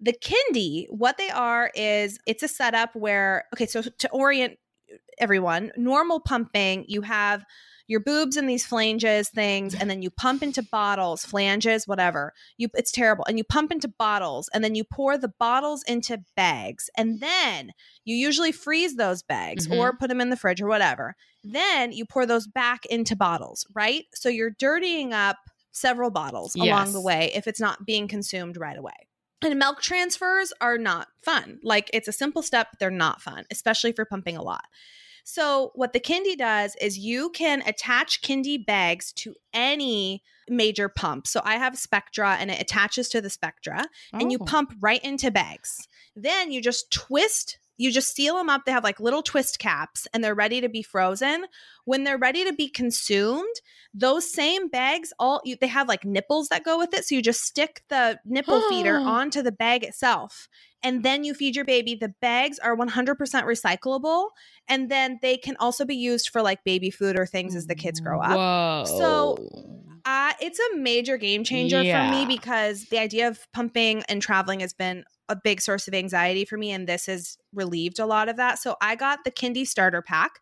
The 0.00 0.12
Kiinde, 0.12 0.86
what 0.90 1.16
they 1.18 1.30
are 1.30 1.72
is 1.74 2.20
it's 2.24 2.44
a 2.44 2.48
setup 2.48 2.94
where, 2.94 3.46
okay, 3.52 3.66
so 3.66 3.82
to 3.82 4.10
orient 4.10 4.58
everyone, 5.20 5.72
normal 5.76 6.20
pumping, 6.20 6.84
you 6.88 7.02
have 7.02 7.44
your 7.88 8.00
boobs 8.00 8.36
and 8.36 8.48
these 8.48 8.66
flanges 8.66 9.30
things, 9.30 9.74
and 9.74 9.90
then 9.90 10.02
you 10.02 10.10
pump 10.10 10.42
into 10.42 10.62
bottles, 10.62 11.24
flanges, 11.24 11.88
whatever. 11.88 12.34
You 12.58 12.68
it's 12.74 12.92
terrible. 12.92 13.24
And 13.26 13.38
you 13.38 13.44
pump 13.44 13.72
into 13.72 13.88
bottles, 13.88 14.48
and 14.52 14.62
then 14.62 14.74
you 14.74 14.84
pour 14.84 15.16
the 15.16 15.32
bottles 15.40 15.82
into 15.84 16.18
bags, 16.36 16.90
and 16.96 17.20
then 17.20 17.72
you 18.04 18.14
usually 18.14 18.52
freeze 18.52 18.96
those 18.96 19.22
bags 19.22 19.66
or 19.66 19.88
mm-hmm. 19.88 19.96
put 19.98 20.08
them 20.08 20.20
in 20.20 20.28
the 20.28 20.36
fridge 20.36 20.60
or 20.60 20.68
whatever. 20.68 21.16
Then 21.42 21.92
you 21.92 22.04
pour 22.04 22.26
those 22.26 22.46
back 22.46 22.84
into 22.86 23.16
bottles, 23.16 23.66
right? 23.74 24.04
So 24.14 24.28
you're 24.28 24.54
dirtying 24.58 25.14
up 25.14 25.38
several 25.72 26.10
bottles 26.10 26.54
along 26.56 26.92
the 26.92 27.00
way 27.00 27.30
if 27.34 27.46
it's 27.46 27.60
not 27.60 27.86
being 27.86 28.08
consumed 28.08 28.56
right 28.56 28.76
away. 28.76 29.08
And 29.42 29.58
milk 29.58 29.80
transfers 29.80 30.52
are 30.60 30.78
not 30.78 31.06
fun. 31.22 31.60
Like 31.62 31.88
it's 31.94 32.08
a 32.08 32.12
simple 32.12 32.42
step, 32.42 32.68
but 32.72 32.80
they're 32.80 32.90
not 32.90 33.22
fun, 33.22 33.44
especially 33.50 33.92
for 33.92 34.04
pumping 34.04 34.36
a 34.36 34.42
lot. 34.42 34.64
So, 35.30 35.72
what 35.74 35.92
the 35.92 36.00
Kiinde 36.00 36.38
does 36.38 36.74
is 36.76 36.96
you 36.98 37.28
can 37.28 37.60
attach 37.66 38.22
Kiinde 38.22 38.64
bags 38.64 39.12
to 39.12 39.34
any 39.52 40.22
major 40.48 40.88
pump. 40.88 41.26
So, 41.26 41.42
I 41.44 41.56
have 41.56 41.76
Spectra 41.76 42.36
and 42.40 42.50
it 42.50 42.58
attaches 42.62 43.10
to 43.10 43.20
the 43.20 43.28
Spectra 43.28 43.84
and 44.14 44.32
you 44.32 44.38
Oh. 44.40 44.46
pump 44.46 44.72
right 44.80 45.04
into 45.04 45.30
bags. 45.30 45.86
Then 46.16 46.50
you 46.50 46.62
just 46.62 46.90
twist, 46.90 47.58
you 47.76 47.92
just 47.92 48.14
seal 48.16 48.36
them 48.36 48.48
up. 48.48 48.64
They 48.64 48.72
have 48.72 48.82
like 48.84 49.00
little 49.00 49.22
twist 49.22 49.58
caps 49.58 50.06
and 50.14 50.24
they're 50.24 50.34
ready 50.34 50.62
to 50.62 50.68
be 50.70 50.82
frozen. 50.82 51.44
When 51.84 52.04
they're 52.04 52.16
ready 52.16 52.42
to 52.46 52.52
be 52.54 52.70
consumed, 52.70 53.54
those 53.92 54.32
same 54.32 54.68
bags 54.68 55.12
all 55.18 55.42
you, 55.44 55.56
they 55.60 55.66
have 55.66 55.88
like 55.88 56.06
nipples 56.06 56.48
that 56.48 56.64
go 56.64 56.78
with 56.78 56.94
it. 56.94 57.04
So 57.04 57.14
you 57.14 57.20
just 57.22 57.42
stick 57.42 57.82
the 57.90 58.18
nipple 58.24 58.62
feeder 58.62 58.96
onto 59.06 59.42
the 59.42 59.52
bag 59.52 59.84
itself 59.84 60.48
and 60.82 61.02
then 61.02 61.24
you 61.24 61.34
feed 61.34 61.56
your 61.56 61.64
baby. 61.64 61.94
The 61.94 62.14
bags 62.20 62.58
are 62.58 62.76
100% 62.76 63.16
recyclable 63.16 64.28
and 64.68 64.90
then 64.90 65.18
they 65.22 65.36
can 65.36 65.56
also 65.58 65.84
be 65.84 65.96
used 65.96 66.30
for 66.30 66.42
like 66.42 66.62
baby 66.64 66.90
food 66.90 67.18
or 67.18 67.26
things 67.26 67.54
as 67.56 67.66
the 67.66 67.74
kids 67.74 68.00
grow 68.00 68.20
up. 68.20 68.36
Whoa. 68.36 68.98
So, 68.98 69.48
Uh, 70.04 70.32
it's 70.40 70.58
a 70.58 70.76
major 70.76 71.18
game 71.18 71.44
changer 71.44 71.82
for 71.82 72.10
me 72.10 72.24
because 72.24 72.86
the 72.86 72.98
idea 72.98 73.28
of 73.28 73.46
pumping 73.52 74.02
and 74.08 74.22
traveling 74.22 74.60
has 74.60 74.72
been 74.72 75.04
a 75.28 75.36
big 75.36 75.60
source 75.60 75.86
of 75.86 75.92
anxiety 75.92 76.46
for 76.46 76.56
me, 76.56 76.70
and 76.70 76.88
this 76.88 77.04
has 77.06 77.36
relieved 77.52 77.98
a 77.98 78.06
lot 78.06 78.28
of 78.30 78.36
that. 78.36 78.58
So 78.58 78.76
I 78.80 78.94
got 78.94 79.24
the 79.24 79.30
Kiinde 79.30 79.66
starter 79.66 80.00
pack. 80.00 80.40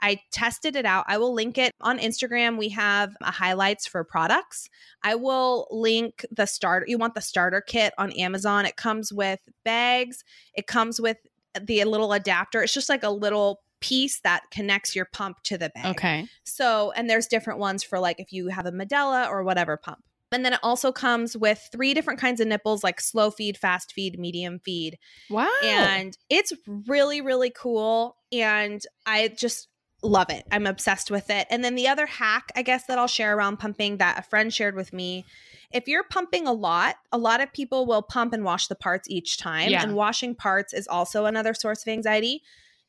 I 0.00 0.20
tested 0.30 0.76
it 0.76 0.84
out. 0.84 1.04
I 1.08 1.18
will 1.18 1.34
link 1.34 1.58
it 1.58 1.72
on 1.80 1.98
Instagram. 1.98 2.56
We 2.56 2.70
have 2.70 3.16
uh, 3.20 3.30
highlights 3.30 3.86
for 3.86 4.04
products. 4.04 4.68
I 5.02 5.14
will 5.14 5.66
link 5.70 6.24
the 6.30 6.46
starter. 6.46 6.86
You 6.88 6.98
want 6.98 7.14
the 7.14 7.20
starter 7.20 7.60
kit 7.60 7.92
on 7.98 8.12
Amazon? 8.12 8.66
It 8.66 8.76
comes 8.76 9.12
with 9.12 9.40
bags. 9.64 10.24
It 10.54 10.66
comes 10.66 11.00
with 11.00 11.18
the 11.60 11.82
little 11.84 12.12
adapter. 12.12 12.62
It's 12.62 12.74
just 12.74 12.88
like 12.88 13.02
a 13.02 13.10
little 13.10 13.60
piece 13.80 14.20
that 14.20 14.42
connects 14.50 14.94
your 14.96 15.04
pump 15.04 15.42
to 15.44 15.58
the 15.58 15.70
bag. 15.70 15.86
Okay. 15.86 16.26
So, 16.44 16.92
and 16.92 17.08
there's 17.08 17.26
different 17.26 17.58
ones 17.58 17.82
for 17.82 17.98
like 17.98 18.20
if 18.20 18.32
you 18.32 18.48
have 18.48 18.66
a 18.66 18.72
Medela 18.72 19.28
or 19.28 19.44
whatever 19.44 19.76
pump. 19.76 20.02
And 20.30 20.44
then 20.44 20.52
it 20.52 20.60
also 20.62 20.92
comes 20.92 21.36
with 21.36 21.68
three 21.72 21.94
different 21.94 22.20
kinds 22.20 22.40
of 22.40 22.48
nipples 22.48 22.84
like 22.84 23.00
slow 23.00 23.30
feed, 23.30 23.56
fast 23.56 23.92
feed, 23.92 24.18
medium 24.18 24.58
feed. 24.58 24.98
Wow. 25.30 25.48
And 25.64 26.16
it's 26.28 26.52
really, 26.66 27.20
really 27.22 27.50
cool. 27.50 28.16
And 28.30 28.82
I 29.06 29.28
just 29.28 29.68
love 30.02 30.30
it. 30.30 30.46
I'm 30.50 30.66
obsessed 30.66 31.10
with 31.10 31.30
it. 31.30 31.46
And 31.50 31.64
then 31.64 31.74
the 31.74 31.88
other 31.88 32.06
hack, 32.06 32.52
I 32.54 32.62
guess, 32.62 32.84
that 32.86 32.98
I'll 32.98 33.06
share 33.08 33.36
around 33.36 33.58
pumping 33.58 33.98
that 33.98 34.18
a 34.18 34.22
friend 34.22 34.52
shared 34.52 34.76
with 34.76 34.92
me. 34.92 35.24
If 35.72 35.88
you're 35.88 36.04
pumping 36.04 36.46
a 36.46 36.52
lot, 36.52 36.96
a 37.12 37.18
lot 37.18 37.40
of 37.40 37.52
people 37.52 37.86
will 37.86 38.02
pump 38.02 38.32
and 38.32 38.44
wash 38.44 38.68
the 38.68 38.76
parts 38.76 39.10
each 39.10 39.38
time. 39.38 39.70
Yeah. 39.70 39.82
And 39.82 39.94
washing 39.94 40.34
parts 40.34 40.72
is 40.72 40.86
also 40.86 41.26
another 41.26 41.52
source 41.54 41.82
of 41.82 41.88
anxiety 41.88 42.42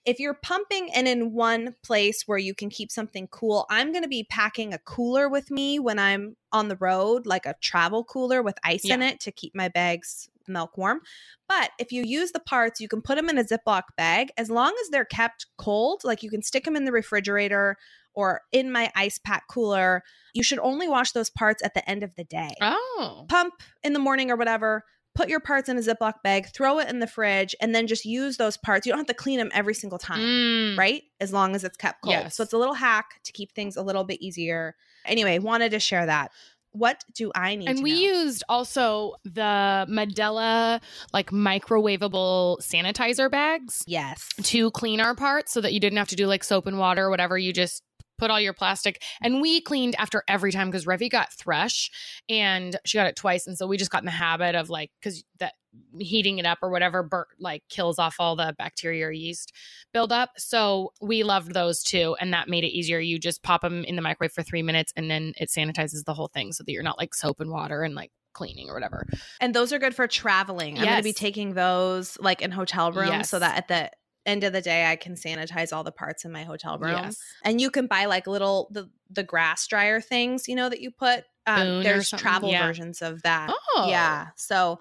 if 0.05 0.19
you're 0.19 0.33
pumping 0.33 0.89
and 0.93 1.07
in 1.07 1.33
one 1.33 1.75
place 1.83 2.23
where 2.25 2.37
you 2.37 2.55
can 2.55 2.69
keep 2.69 2.91
something 2.91 3.27
cool, 3.27 3.65
I'm 3.69 3.91
going 3.91 4.03
to 4.03 4.09
be 4.09 4.23
packing 4.23 4.73
a 4.73 4.79
cooler 4.79 5.29
with 5.29 5.51
me 5.51 5.79
when 5.79 5.99
I'm 5.99 6.35
on 6.51 6.67
the 6.67 6.77
road, 6.77 7.25
like 7.25 7.45
a 7.45 7.55
travel 7.61 8.03
cooler 8.03 8.41
with 8.41 8.57
ice 8.63 8.85
in 8.85 9.01
it 9.01 9.19
to 9.21 9.31
keep 9.31 9.53
my 9.53 9.67
bags 9.67 10.29
milk 10.49 10.77
warm. 10.77 10.99
But 11.47 11.71
if 11.79 11.91
you 11.91 12.03
use 12.03 12.31
the 12.31 12.39
parts, 12.39 12.81
you 12.81 12.87
can 12.87 13.01
put 13.01 13.15
them 13.15 13.29
in 13.29 13.37
a 13.37 13.43
Ziploc 13.43 13.83
bag 13.97 14.29
as 14.37 14.49
long 14.49 14.73
as 14.81 14.89
they're 14.89 15.05
kept 15.05 15.45
cold, 15.57 16.01
like 16.03 16.23
you 16.23 16.29
can 16.29 16.41
stick 16.41 16.65
them 16.65 16.75
in 16.75 16.85
the 16.85 16.91
refrigerator 16.91 17.77
or 18.13 18.41
in 18.51 18.71
my 18.71 18.91
ice 18.95 19.19
pack 19.19 19.47
cooler. 19.47 20.03
You 20.33 20.43
should 20.43 20.59
only 20.59 20.87
wash 20.87 21.11
those 21.11 21.29
parts 21.29 21.63
at 21.63 21.73
the 21.73 21.87
end 21.89 22.03
of 22.03 22.15
the 22.15 22.23
day 22.23 22.51
oh. 22.61 23.25
pump 23.29 23.53
in 23.83 23.93
the 23.93 23.99
morning 23.99 24.31
or 24.31 24.35
whatever, 24.35 24.83
put 25.15 25.29
your 25.29 25.39
parts 25.39 25.69
in 25.69 25.77
a 25.77 25.81
Ziploc 25.81 26.13
bag, 26.23 26.47
throw 26.53 26.79
it 26.79 26.89
in 26.89 26.99
the 26.99 27.07
fridge, 27.07 27.55
and 27.61 27.73
then 27.73 27.87
just 27.87 28.05
use 28.05 28.37
those 28.37 28.57
parts. 28.57 28.85
You 28.85 28.91
don't 28.91 28.99
have 28.99 29.07
to 29.07 29.13
clean 29.13 29.37
them 29.37 29.51
every 29.53 29.73
single 29.73 29.99
time, 29.99 30.19
Mm. 30.19 30.77
right? 30.77 31.03
As 31.19 31.33
long 31.33 31.55
as 31.55 31.63
it's 31.63 31.77
kept 31.77 32.01
cold. 32.03 32.13
Yes. 32.13 32.35
So 32.35 32.43
it's 32.43 32.53
a 32.53 32.57
little 32.57 32.73
hack 32.75 33.21
to 33.23 33.31
keep 33.31 33.53
things 33.53 33.75
a 33.75 33.81
little 33.81 34.03
bit 34.03 34.21
easier. 34.21 34.75
Anyway, 35.05 35.39
wanted 35.39 35.71
to 35.71 35.79
share 35.79 36.05
that. 36.05 36.31
What 36.71 37.03
do 37.15 37.31
I 37.33 37.55
need 37.55 37.67
And 37.67 37.81
we 37.81 37.93
know? 37.93 38.13
used 38.13 38.43
also 38.47 39.15
the 39.23 39.85
Medela 39.89 40.81
like 41.13 41.31
microwavable 41.31 42.61
sanitizer 42.61 43.29
bags 43.29 43.83
yes. 43.87 44.27
to 44.43 44.69
clean 44.71 45.01
our 45.01 45.15
parts 45.15 45.51
so 45.51 45.61
that 45.61 45.73
you 45.73 45.79
didn't 45.79 45.97
have 45.97 46.09
to 46.09 46.15
do 46.15 46.27
like 46.27 46.43
soap 46.43 46.67
and 46.67 46.77
water 46.77 47.05
or 47.05 47.09
whatever. 47.09 47.37
You 47.37 47.53
just 47.53 47.83
put 48.19 48.29
all 48.29 48.39
your 48.39 48.53
plastic 48.53 49.01
and 49.21 49.41
we 49.41 49.61
cleaned 49.61 49.95
after 49.97 50.23
every 50.27 50.51
time 50.51 50.67
because 50.69 50.85
Revi 50.85 51.09
got 51.09 51.31
thrush 51.33 51.89
and 52.29 52.75
she 52.85 52.97
got 52.97 53.07
it 53.07 53.15
twice. 53.15 53.47
And 53.47 53.57
so 53.57 53.65
we 53.65 53.77
just 53.77 53.89
got 53.91 54.01
in 54.01 54.05
the 54.05 54.11
habit 54.11 54.55
of 54.55 54.69
like, 54.69 54.91
because 55.01 55.23
that 55.39 55.53
heating 55.99 56.39
it 56.39 56.45
up 56.45 56.57
or 56.63 56.69
whatever 56.69 57.03
bur- 57.03 57.27
like 57.39 57.61
kills 57.69 57.99
off 57.99 58.15
all 58.19 58.35
the 58.35 58.55
bacteria 58.57 59.05
or 59.05 59.11
yeast 59.11 59.53
buildup. 59.93 60.31
So 60.37 60.93
we 61.01 61.23
loved 61.23 61.53
those 61.53 61.83
too. 61.83 62.15
And 62.19 62.33
that 62.33 62.47
made 62.49 62.63
it 62.63 62.75
easier. 62.75 62.99
You 62.99 63.19
just 63.19 63.43
pop 63.43 63.61
them 63.61 63.83
in 63.83 63.95
the 63.95 64.01
microwave 64.01 64.31
for 64.31 64.43
three 64.43 64.63
minutes 64.63 64.91
and 64.95 65.09
then 65.09 65.33
it 65.37 65.49
sanitizes 65.49 66.05
the 66.05 66.13
whole 66.13 66.27
thing 66.27 66.51
so 66.53 66.63
that 66.63 66.71
you're 66.71 66.83
not 66.83 66.97
like 66.97 67.13
soap 67.13 67.39
and 67.39 67.51
water 67.51 67.83
and 67.83 67.93
like 67.95 68.11
cleaning 68.33 68.69
or 68.69 68.73
whatever. 68.73 69.05
And 69.41 69.53
those 69.53 69.71
are 69.73 69.79
good 69.79 69.95
for 69.95 70.07
traveling. 70.07 70.77
I'm 70.77 70.85
going 70.85 70.97
to 70.97 71.03
be 71.03 71.13
taking 71.13 71.53
those 71.53 72.17
like 72.19 72.41
in 72.41 72.51
hotel 72.51 72.91
rooms 72.91 73.09
Yes. 73.09 73.29
so 73.29 73.39
that 73.39 73.57
at 73.57 73.67
the 73.67 73.91
end 74.25 74.43
of 74.43 74.53
the 74.53 74.61
day 74.61 74.85
I 74.85 74.95
can 74.95 75.15
sanitize 75.15 75.71
all 75.73 75.83
the 75.83 75.91
parts 75.91 76.25
in 76.25 76.31
my 76.31 76.43
hotel 76.43 76.77
room. 76.77 76.91
Yes. 76.91 77.21
and 77.43 77.59
you 77.61 77.69
can 77.71 77.87
buy 77.87 78.05
like 78.05 78.27
little 78.27 78.67
the 78.71 78.89
the 79.09 79.23
grass 79.23 79.65
dryer 79.67 80.01
things 80.01 80.47
you 80.47 80.55
know 80.55 80.69
that 80.69 80.81
you 80.81 80.91
put 80.91 81.23
um, 81.47 81.81
there's 81.83 82.09
travel 82.11 82.51
Yeah. 82.51 82.67
versions 82.67 83.01
of 83.01 83.21
that 83.23 83.51
Oh. 83.75 83.87
yeah 83.89 84.27
so 84.35 84.79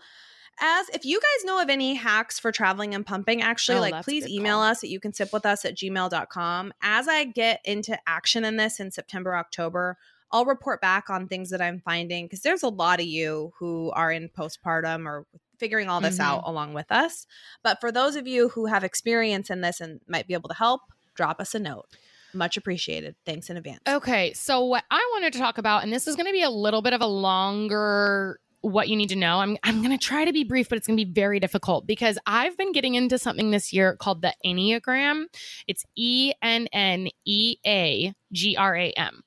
as 0.61 0.89
if 0.91 1.05
you 1.05 1.21
guys 1.21 1.45
know 1.45 1.63
of 1.63 1.71
any 1.71 1.95
hacks 1.95 2.39
for 2.41 2.51
traveling 2.51 2.95
and 2.95 3.07
pumping 3.07 3.41
actually 3.43 3.79
Oh, 3.79 3.81
like 3.81 4.05
please 4.05 4.27
email 4.29 4.57
call. 4.57 4.65
us 4.65 4.83
at 4.85 4.91
you 4.91 4.99
can 5.01 5.13
sip 5.15 5.33
with 5.33 5.47
us 5.47 5.65
at 5.65 5.77
gmail.com 5.77 6.73
as 6.83 7.07
i 7.09 7.25
get 7.25 7.61
into 7.65 7.97
action 8.07 8.45
in 8.45 8.57
this 8.57 8.81
in 8.81 8.91
september 8.91 9.35
october 9.37 9.97
i'll 10.33 10.45
report 10.45 10.81
back 10.81 11.09
on 11.11 11.27
things 11.29 11.51
that 11.51 11.63
i'm 11.63 11.81
finding 11.81 12.27
because 12.27 12.41
there's 12.43 12.65
a 12.65 12.69
lot 12.69 12.99
of 13.01 13.07
you 13.07 13.53
who 13.59 13.91
are 13.93 14.11
in 14.13 14.29
postpartum 14.29 15.07
or 15.07 15.27
figuring 15.59 15.89
all 15.89 16.01
this 16.01 16.19
Mhm. 16.19 16.25
out 16.25 16.43
along 16.45 16.75
with 16.75 16.91
us 16.91 17.27
but 17.63 17.81
for 17.81 17.91
those 17.93 18.17
of 18.17 18.27
you 18.27 18.49
who 18.51 18.67
have 18.67 18.85
experience 18.85 19.51
in 19.51 19.61
this 19.61 19.81
and 19.81 20.01
might 20.09 20.27
be 20.27 20.35
able 20.35 20.49
to 20.49 20.55
help 20.55 20.81
drop 21.15 21.41
us 21.41 21.55
a 21.55 21.59
note 21.59 21.87
much 22.35 22.57
appreciated 22.57 23.17
thanks 23.25 23.49
in 23.51 23.57
advance 23.57 23.81
Okay, 23.89 24.33
so 24.35 24.65
what 24.65 24.85
I 24.91 25.09
wanted 25.15 25.33
to 25.33 25.39
talk 25.39 25.57
about, 25.59 25.83
and 25.83 25.93
this 25.93 26.07
is 26.07 26.15
going 26.15 26.27
to 26.27 26.33
be 26.33 26.43
a 26.43 26.51
little 26.51 26.83
bit 26.83 26.93
of 26.93 27.01
a 27.01 27.07
longer 27.07 28.39
what 28.61 28.89
you 28.89 28.97
need 28.97 29.09
to 29.09 29.17
know. 29.17 29.39
I'm 29.39 29.57
I'm 29.63 29.83
going 29.83 29.97
to 29.97 30.05
try 30.05 30.25
to 30.25 30.33
be 30.33 30.43
brief, 30.45 30.69
but 30.69 30.77
it's 30.77 30.87
going 30.87 30.99
to 30.99 31.05
be 31.05 31.11
very 31.11 31.39
difficult 31.41 31.87
because 31.87 32.19
I've 32.27 32.57
been 32.57 32.73
getting 32.73 32.97
into 32.97 33.17
something 33.17 33.51
this 33.51 33.73
year 33.73 33.97
called 33.97 34.21
the 34.21 34.35
Enneagram. 34.45 35.25
It's 35.69 35.85
E 35.97 36.33
N 36.43 36.67
N 36.73 37.09
E 37.25 37.57
A 37.67 38.13
G 38.33 38.57
R 38.57 38.77
A 38.77 38.91
M. 38.91 39.23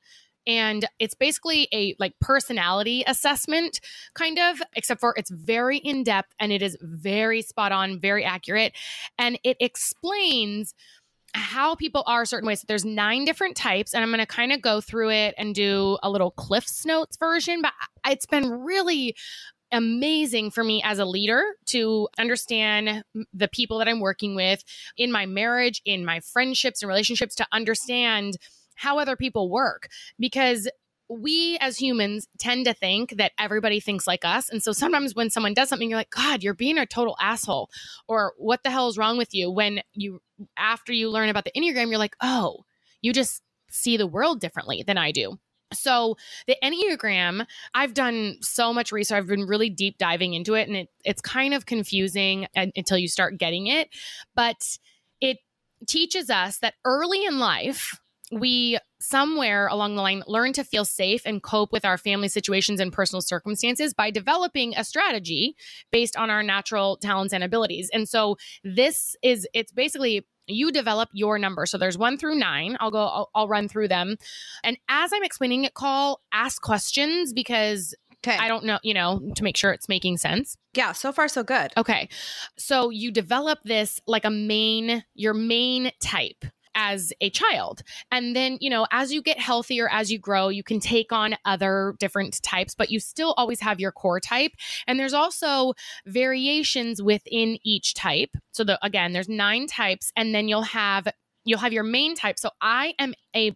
And 0.48 0.86
it's 1.00 1.14
basically 1.14 1.68
a 1.72 1.96
like 2.00 2.14
personality 2.20 3.04
assessment 3.06 3.80
kind 4.14 4.40
of, 4.40 4.62
except 4.76 5.00
for 5.00 5.14
it's 5.18 5.30
very 5.30 5.78
in 5.78 6.04
depth 6.04 6.34
and 6.40 6.52
it 6.52 6.62
is 6.62 6.78
very 6.82 7.42
spot 7.42 7.72
on, 7.72 8.00
very 8.00 8.24
accurate. 8.24 8.74
And 9.18 9.40
it 9.44 9.58
explains 9.60 10.74
how 11.34 11.76
people 11.76 12.04
are 12.08 12.26
certain 12.26 12.48
ways. 12.48 12.62
So 12.62 12.66
there's 12.68 12.84
nine 12.84 13.24
different 13.24 13.56
types, 13.56 13.94
and 13.94 14.04
I'm 14.04 14.10
going 14.10 14.20
to 14.20 14.26
kind 14.26 14.52
of 14.52 14.62
go 14.62 14.82
through 14.82 15.12
it 15.12 15.34
and 15.38 15.56
do 15.56 15.98
a 16.04 16.10
little 16.10 16.32
Cliff's 16.32 16.86
Notes 16.86 17.18
version. 17.18 17.62
But 17.62 17.72
it's 18.06 18.26
been 18.26 18.50
really 18.50 19.16
amazing 19.72 20.52
for 20.52 20.64
me 20.64 20.82
as 20.84 21.00
a 21.00 21.06
leader 21.06 21.42
to 21.68 22.10
understand 22.20 23.04
the 23.34 23.48
people 23.48 23.78
that 23.78 23.88
I'm 23.88 24.02
working 24.02 24.36
with 24.36 24.64
in 24.98 25.12
my 25.12 25.26
marriage, 25.26 25.82
in 25.86 26.04
my 26.04 26.20
friendships 26.20 26.82
and 26.82 26.90
relationships, 26.90 27.36
to 27.36 27.48
understand 27.54 28.38
how 28.82 28.98
other 28.98 29.16
people 29.16 29.48
work 29.48 29.90
because 30.18 30.68
we 31.08 31.58
as 31.60 31.78
humans 31.78 32.28
tend 32.40 32.66
to 32.66 32.74
think 32.74 33.18
that 33.18 33.34
everybody 33.38 33.80
thinks 33.80 34.08
like 34.08 34.26
us. 34.26 34.50
And 34.50 34.64
so 34.64 34.72
sometimes 34.72 35.14
when 35.14 35.30
someone 35.30 35.54
does 35.54 35.70
something, 35.70 35.90
you're 35.90 36.00
like, 36.00 36.10
God, 36.10 36.42
you're 36.42 36.56
being 36.56 36.80
a 36.80 36.86
total 36.86 37.16
asshole. 37.22 37.70
Or 38.08 38.34
what 38.38 38.64
the 38.64 38.72
hell 38.72 38.88
is 38.88 38.98
wrong 38.98 39.18
with 39.18 39.34
you? 39.34 39.52
When 39.52 39.82
you, 39.94 40.22
after 40.58 40.94
you 40.94 41.10
learn 41.10 41.30
about 41.30 41.44
the 41.44 41.52
Enneagram, 41.52 41.90
you're 41.90 42.00
like, 42.00 42.16
oh, 42.22 42.64
you 43.02 43.14
just 43.14 43.44
see 43.70 43.98
the 43.98 44.08
world 44.08 44.40
differently 44.40 44.84
than 44.88 44.98
I 44.98 45.12
do. 45.12 45.38
So 45.74 46.18
the 46.48 46.58
Enneagram, 46.64 47.46
I've 47.76 47.94
done 47.94 48.38
so 48.42 48.74
much 48.74 48.92
research. 48.92 49.18
I've 49.18 49.28
been 49.28 49.46
really 49.46 49.70
deep 49.70 49.98
diving 49.98 50.34
into 50.34 50.56
it, 50.56 50.68
and 50.68 50.76
it, 50.76 50.90
it's 51.06 51.22
kind 51.22 51.54
of 51.54 51.66
confusing 51.66 52.48
until 52.56 52.98
you 52.98 53.08
start 53.08 53.38
getting 53.38 53.68
it. 53.68 53.90
But 54.36 54.78
it 55.22 55.38
teaches 55.88 56.30
us 56.30 56.60
that 56.60 56.74
early 56.84 57.24
in 57.24 57.40
life, 57.40 58.01
we 58.32 58.78
somewhere 59.00 59.68
along 59.68 59.96
the 59.96 60.02
line 60.02 60.24
learn 60.28 60.54
to 60.54 60.64
feel 60.64 60.86
safe 60.86 61.24
and 61.26 61.44
cope 61.44 61.72
with 61.72 61.84
our 61.84 61.98
family 61.98 62.28
situations 62.28 62.80
and 62.80 62.94
personal 62.94 63.22
circumstances 63.22 63.94
by 63.94 64.10
developing 64.12 64.74
a 64.78 64.84
strategy 64.84 65.56
based 65.92 66.16
on 66.16 66.30
our 66.30 66.42
natural 66.44 66.98
talents 66.98 67.34
and 67.34 67.44
abilities. 67.44 67.90
And 67.94 68.08
so 68.08 68.38
this 68.64 69.16
is 69.22 69.48
it's 69.54 69.72
basically 69.72 70.26
you 70.48 70.72
develop 70.72 71.10
your 71.14 71.38
number. 71.38 71.66
So 71.66 71.78
there's 71.78 71.98
1 71.98 72.18
through 72.18 72.36
9. 72.36 72.78
I'll 72.80 72.92
go 72.92 73.04
I'll, 73.04 73.30
I'll 73.36 73.48
run 73.48 73.68
through 73.68 73.90
them. 73.90 74.16
And 74.64 74.78
as 74.88 75.12
I'm 75.14 75.24
explaining 75.24 75.66
it, 75.66 75.74
Coll 75.74 76.22
ask 76.32 76.62
questions 76.62 77.34
because 77.34 77.94
okay 78.26 78.38
I 78.38 78.48
don't 78.48 78.66
know, 78.66 78.80
you 78.84 78.94
know, 78.94 79.20
to 79.36 79.44
make 79.44 79.58
sure 79.58 79.72
it's 79.72 79.90
making 79.90 80.18
sense. 80.18 80.58
yeah 80.74 80.94
so 80.94 81.12
far 81.12 81.28
so 81.28 81.44
good 81.44 81.74
Okay. 81.76 82.08
So 82.58 82.90
you 82.92 83.12
develop 83.12 83.60
this 83.64 84.00
like 84.08 84.26
a 84.26 84.30
main, 84.30 85.04
your 85.16 85.34
main 85.34 85.92
type 86.00 86.46
as 86.76 87.14
a 87.22 87.30
child. 87.30 87.82
And 88.12 88.36
then, 88.36 88.58
you 88.62 88.70
know, 88.70 88.88
as 88.92 89.12
you 89.12 89.22
get 89.22 89.40
healthier, 89.40 89.90
as 89.90 90.12
you 90.12 90.20
grow, 90.20 90.50
you 90.50 90.64
can 90.64 90.80
take 90.80 91.12
on 91.12 91.36
other 91.46 91.96
different 92.00 92.42
types, 92.42 92.76
but 92.76 92.90
you 92.90 93.00
still 93.00 93.34
always 93.38 93.60
have 93.62 93.80
your 93.80 93.92
core 93.92 94.20
type. 94.20 94.52
And 94.88 95.00
there's 95.00 95.14
also 95.14 95.74
variations 96.06 97.02
within 97.02 97.58
each 97.64 97.94
type. 97.94 98.32
So 98.52 98.64
the 98.64 98.84
again, 98.86 99.14
there's 99.14 99.30
nine 99.30 99.68
types 99.68 100.12
and 100.16 100.34
then 100.34 100.48
you'll 100.48 100.62
have 100.64 101.08
you'll 101.44 101.60
have 101.60 101.74
your 101.74 101.84
main 101.84 102.16
type. 102.16 102.38
So 102.38 102.50
I 102.62 102.94
am 103.00 103.14
a 103.36 103.56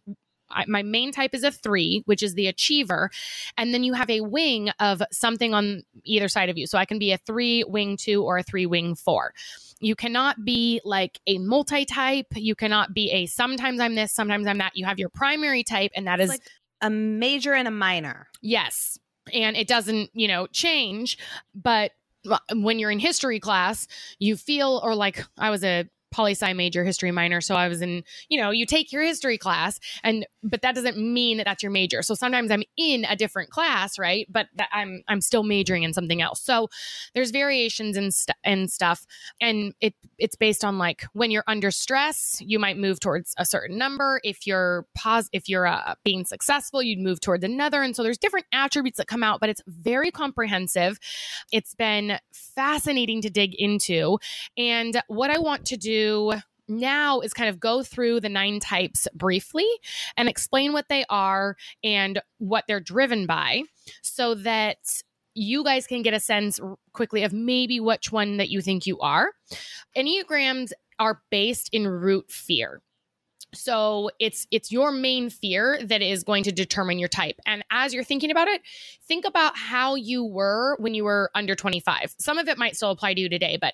I, 0.50 0.66
my 0.68 0.84
main 0.84 1.12
type 1.12 1.34
is 1.34 1.44
a 1.44 1.52
three, 1.52 2.04
which 2.06 2.24
is 2.24 2.34
the 2.34 2.48
achiever. 2.48 3.10
And 3.58 3.74
then 3.74 3.84
you 3.84 3.94
have 3.94 4.10
a 4.10 4.22
wing 4.22 4.70
of 4.80 5.02
something 5.12 5.54
on 5.54 5.84
either 6.04 6.28
side 6.28 6.50
of 6.50 6.58
you. 6.58 6.68
So 6.68 6.78
I 6.78 6.86
can 6.86 7.00
be 7.00 7.12
a 7.12 7.18
three 7.18 7.64
wing 7.64 7.98
two 7.98 8.24
or 8.24 8.38
a 8.38 8.44
three 8.44 8.66
wing 8.66 8.96
four. 8.96 9.34
You 9.80 9.96
cannot 9.96 10.46
be 10.46 10.82
like 10.86 11.20
a 11.28 11.38
multi 11.38 11.86
type. 11.86 12.28
You 12.34 12.56
cannot 12.56 12.94
be 12.94 13.12
a 13.12 13.26
sometimes 13.26 13.80
I'm 13.80 13.96
this, 13.96 14.14
sometimes 14.14 14.48
I'm 14.48 14.58
that. 14.60 14.72
You 14.76 14.86
have 14.86 15.00
your 15.00 15.10
primary 15.10 15.64
type, 15.64 15.92
and 15.96 16.08
that 16.08 16.20
is 16.20 16.30
It's 16.30 16.40
like 16.40 16.48
a 16.82 16.90
major 16.90 17.54
and 17.54 17.68
a 17.68 17.72
minor. 17.72 18.28
Yes. 18.42 18.98
And 19.34 19.58
it 19.58 19.68
doesn't, 19.68 20.12
you 20.14 20.28
know, 20.28 20.48
change. 20.48 21.18
But 21.54 21.92
when 22.54 22.80
you're 22.80 22.92
in 22.92 23.00
history 23.00 23.40
class, 23.40 23.88
you 24.20 24.36
feel, 24.36 24.82
or 24.84 24.96
like 24.96 25.24
I 25.38 25.50
was 25.50 25.64
a 25.64 25.88
poli 26.16 26.32
sci 26.32 26.54
major, 26.54 26.86
history 26.86 27.12
minor. 27.12 27.42
So 27.42 27.56
I 27.56 27.68
was 27.68 27.82
in, 27.82 28.04
you 28.30 28.40
know, 28.40 28.50
you 28.50 28.66
take 28.66 28.94
your 28.94 29.04
history 29.04 29.38
class, 29.38 29.80
and 30.02 30.26
but 30.44 30.62
that 30.62 30.74
doesn't 30.74 30.98
mean 30.98 31.38
that 31.38 31.44
that's 31.44 31.62
your 31.62 31.74
major. 31.74 32.02
So 32.02 32.16
sometimes 32.16 32.52
I'm 32.52 32.64
in 32.78 33.04
a 33.04 33.18
different 33.18 33.50
class, 33.50 34.00
right? 34.00 34.26
But 34.30 34.48
I'm 34.72 35.04
I'm 35.10 35.20
still 35.20 35.44
majoring 35.44 35.84
in 35.84 35.94
something 35.94 36.22
else. 36.22 36.42
So 36.42 36.70
there's 37.14 37.32
variations 37.32 37.98
in 37.98 38.12
st- 38.12 38.38
and 38.46 38.72
stuff, 38.72 39.06
and 39.42 39.74
it 39.82 39.94
it's 40.18 40.38
based 40.38 40.64
on 40.64 40.78
like 40.78 41.06
when 41.12 41.32
you're 41.32 41.44
under 41.48 41.70
stress, 41.70 42.42
you 42.42 42.60
might 42.60 42.78
move 42.78 43.02
towards 43.02 43.34
a 43.38 43.46
certain 43.46 43.78
number. 43.78 44.22
If 44.24 44.48
you're 44.48 44.86
pos, 44.96 45.28
if 45.34 45.50
you're 45.50 45.68
uh, 45.68 45.96
being 46.06 46.24
successful, 46.24 46.82
you'd 46.82 47.00
move 47.00 47.20
towards 47.20 47.44
another. 47.44 47.82
And 47.82 47.94
so 47.94 48.04
there's 48.04 48.18
different 48.18 48.46
attributes 48.54 49.00
that 49.00 49.08
come 49.08 49.24
out, 49.24 49.42
but 49.42 49.50
it's 49.50 49.62
very 49.68 50.12
comprehensive. 50.12 50.98
It's 51.52 51.76
been 51.76 52.20
fascinating 52.32 53.22
to 53.24 53.30
dig 53.30 53.54
into, 53.56 54.18
and 54.58 55.02
what 55.08 55.30
I 55.30 55.40
want 55.40 55.66
to 55.66 55.78
do 55.78 56.05
now 56.68 57.20
is 57.20 57.34
kind 57.34 57.50
of 57.50 57.60
go 57.60 57.84
through 57.84 58.20
the 58.20 58.30
nine 58.30 58.60
types 58.60 59.08
briefly 59.14 59.68
and 60.18 60.28
explain 60.28 60.74
what 60.74 60.90
they 60.90 61.06
are 61.10 61.56
and 61.84 62.22
what 62.40 62.64
they're 62.68 62.80
driven 62.80 63.26
by 63.26 63.62
so 64.02 64.36
that 64.36 64.78
you 65.36 65.64
guys 65.64 65.86
can 65.86 66.02
get 66.02 66.14
a 66.14 66.20
sense 66.20 66.60
quickly 66.94 67.24
of 67.24 67.34
maybe 67.34 67.80
which 67.80 68.12
one 68.12 68.38
that 68.38 68.50
you 68.50 68.62
think 68.62 68.88
you 68.88 69.00
are. 69.00 69.32
Enneagrams 69.96 70.72
are 70.98 71.22
based 71.30 71.70
in 71.72 71.88
root 71.88 72.32
fear. 72.32 72.82
So 73.54 74.10
it's 74.20 74.48
it's 74.52 74.72
your 74.72 74.92
main 74.92 75.30
fear 75.30 75.80
that 75.84 76.02
is 76.02 76.24
going 76.24 76.44
to 76.44 76.52
determine 76.52 77.00
your 77.00 77.10
type. 77.10 77.40
And 77.46 77.64
as 77.72 77.94
you're 77.94 78.04
thinking 78.04 78.32
about 78.32 78.48
it, 78.48 78.62
think 79.08 79.26
about 79.26 79.56
how 79.56 79.96
you 79.96 80.26
were 80.26 80.76
when 80.80 80.94
you 80.94 81.04
were 81.06 81.32
under 81.36 81.56
25. 81.56 82.16
Some 82.20 82.38
of 82.38 82.48
it 82.48 82.58
might 82.58 82.76
still 82.76 82.92
apply 82.92 83.14
to 83.14 83.22
you 83.22 83.30
today, 83.30 83.58
but 83.60 83.74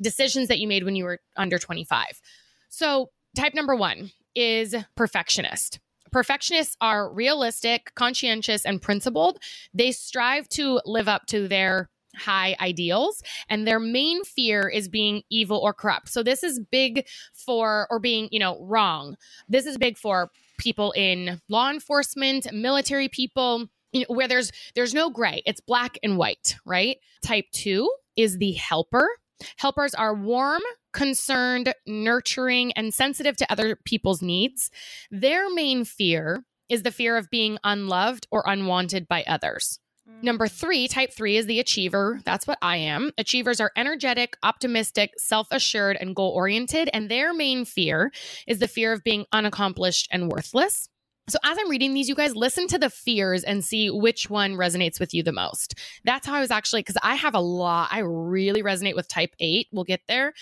decisions 0.00 0.48
that 0.48 0.58
you 0.58 0.68
made 0.68 0.84
when 0.84 0.96
you 0.96 1.04
were 1.04 1.20
under 1.36 1.58
25. 1.58 2.20
So, 2.68 3.10
type 3.36 3.54
number 3.54 3.74
one 3.74 4.10
is 4.34 4.74
perfectionist. 4.96 5.80
Perfectionists 6.10 6.76
are 6.80 7.12
realistic, 7.12 7.92
conscientious, 7.94 8.64
and 8.64 8.80
principled. 8.80 9.38
They 9.74 9.92
strive 9.92 10.48
to 10.50 10.80
live 10.84 11.08
up 11.08 11.26
to 11.26 11.48
their 11.48 11.90
high 12.16 12.56
ideals 12.60 13.22
and 13.48 13.66
their 13.66 13.78
main 13.78 14.24
fear 14.24 14.68
is 14.68 14.88
being 14.88 15.22
evil 15.30 15.58
or 15.58 15.72
corrupt. 15.72 16.08
So 16.08 16.22
this 16.22 16.42
is 16.42 16.58
big 16.58 17.06
for 17.32 17.86
or 17.90 17.98
being, 17.98 18.28
you 18.32 18.38
know, 18.38 18.58
wrong. 18.64 19.16
This 19.48 19.66
is 19.66 19.78
big 19.78 19.96
for 19.96 20.30
people 20.58 20.92
in 20.92 21.40
law 21.48 21.70
enforcement, 21.70 22.52
military 22.52 23.08
people, 23.08 23.66
you 23.92 24.00
know, 24.00 24.14
where 24.14 24.28
there's 24.28 24.52
there's 24.74 24.94
no 24.94 25.10
gray. 25.10 25.42
It's 25.46 25.60
black 25.60 25.98
and 26.02 26.18
white, 26.18 26.56
right? 26.64 26.98
Type 27.22 27.46
2 27.52 27.90
is 28.16 28.38
the 28.38 28.52
helper. 28.52 29.08
Helpers 29.56 29.94
are 29.94 30.14
warm, 30.14 30.62
concerned, 30.92 31.72
nurturing, 31.86 32.72
and 32.72 32.92
sensitive 32.92 33.36
to 33.36 33.52
other 33.52 33.76
people's 33.76 34.22
needs. 34.22 34.70
Their 35.10 35.52
main 35.52 35.84
fear 35.84 36.44
is 36.68 36.82
the 36.82 36.90
fear 36.90 37.16
of 37.16 37.30
being 37.30 37.58
unloved 37.64 38.26
or 38.30 38.42
unwanted 38.46 39.08
by 39.08 39.24
others. 39.26 39.80
Number 40.22 40.46
Mm. 40.46 40.52
three, 40.52 40.88
type 40.88 41.12
three, 41.12 41.36
is 41.36 41.44
the 41.46 41.60
achiever. 41.60 42.20
That's 42.24 42.46
what 42.46 42.58
I 42.62 42.78
am. 42.78 43.12
Achievers 43.18 43.60
are 43.60 43.72
energetic, 43.76 44.36
optimistic, 44.42 45.12
self 45.18 45.48
assured, 45.50 45.98
and 46.00 46.16
goal 46.16 46.30
oriented. 46.30 46.88
And 46.94 47.10
their 47.10 47.34
main 47.34 47.66
fear 47.66 48.10
is 48.46 48.58
the 48.58 48.68
fear 48.68 48.92
of 48.92 49.04
being 49.04 49.26
unaccomplished 49.32 50.08
and 50.10 50.30
worthless. 50.32 50.88
So, 51.28 51.38
as 51.44 51.58
I'm 51.60 51.68
reading 51.68 51.92
these, 51.92 52.08
you 52.08 52.14
guys 52.14 52.34
listen 52.34 52.66
to 52.68 52.78
the 52.78 52.88
fears 52.88 53.44
and 53.44 53.62
see 53.64 53.90
which 53.90 54.30
one 54.30 54.54
resonates 54.54 54.98
with 54.98 55.12
you 55.12 55.22
the 55.22 55.32
most. 55.32 55.74
That's 56.04 56.26
how 56.26 56.34
I 56.34 56.40
was 56.40 56.50
actually, 56.50 56.80
because 56.80 56.96
I 57.02 57.16
have 57.16 57.34
a 57.34 57.40
lot, 57.40 57.88
I 57.92 57.98
really 58.00 58.62
resonate 58.62 58.96
with 58.96 59.08
type 59.08 59.34
eight. 59.38 59.68
We'll 59.70 59.84
get 59.84 60.00
there. 60.08 60.32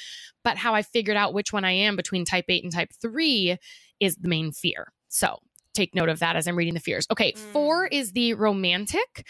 But 0.45 0.59
how 0.59 0.75
I 0.75 0.83
figured 0.83 1.17
out 1.17 1.35
which 1.35 1.53
one 1.53 1.65
I 1.65 1.73
am 1.73 1.97
between 1.97 2.25
type 2.25 2.45
eight 2.49 2.63
and 2.63 2.73
type 2.73 2.91
three 3.03 3.57
is 3.99 4.15
the 4.17 4.29
main 4.29 4.53
fear. 4.53 4.93
So, 5.09 5.39
take 5.75 5.95
note 5.95 6.09
of 6.09 6.21
that 6.21 6.37
as 6.37 6.47
I'm 6.47 6.57
reading 6.57 6.75
the 6.75 6.81
fears. 6.81 7.07
Okay, 7.11 7.33
Mm. 7.33 7.39
four 7.53 7.87
is 7.87 8.13
the 8.13 8.35
romantic. 8.35 9.27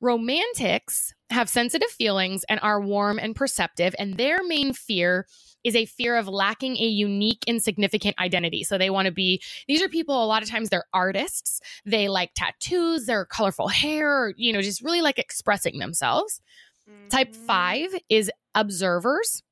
Romantics 0.00 1.14
have 1.34 1.48
sensitive 1.48 1.90
feelings 1.90 2.44
and 2.48 2.60
are 2.62 2.80
warm 2.80 3.18
and 3.18 3.36
perceptive, 3.36 3.94
and 3.98 4.16
their 4.16 4.42
main 4.44 4.72
fear 4.72 5.26
is 5.64 5.74
a 5.74 5.86
fear 5.86 6.16
of 6.16 6.28
lacking 6.28 6.76
a 6.76 6.86
unique 6.86 7.42
and 7.46 7.62
significant 7.62 8.18
identity. 8.18 8.62
So 8.64 8.76
they 8.76 8.90
want 8.90 9.06
to 9.06 9.12
be, 9.12 9.42
these 9.66 9.82
are 9.82 9.88
people, 9.88 10.22
a 10.22 10.26
lot 10.26 10.42
of 10.42 10.48
times 10.48 10.68
they're 10.68 10.84
artists. 10.92 11.60
They 11.86 12.08
like 12.08 12.32
tattoos, 12.34 13.06
their 13.06 13.24
colorful 13.24 13.68
hair, 13.68 14.34
you 14.36 14.52
know, 14.52 14.60
just 14.60 14.82
really 14.82 15.00
like 15.00 15.18
expressing 15.18 15.78
themselves. 15.78 16.40
Type 17.10 17.32
Mhm. 17.32 17.46
five 17.46 17.94
is 18.08 18.30
observers. 18.54 19.42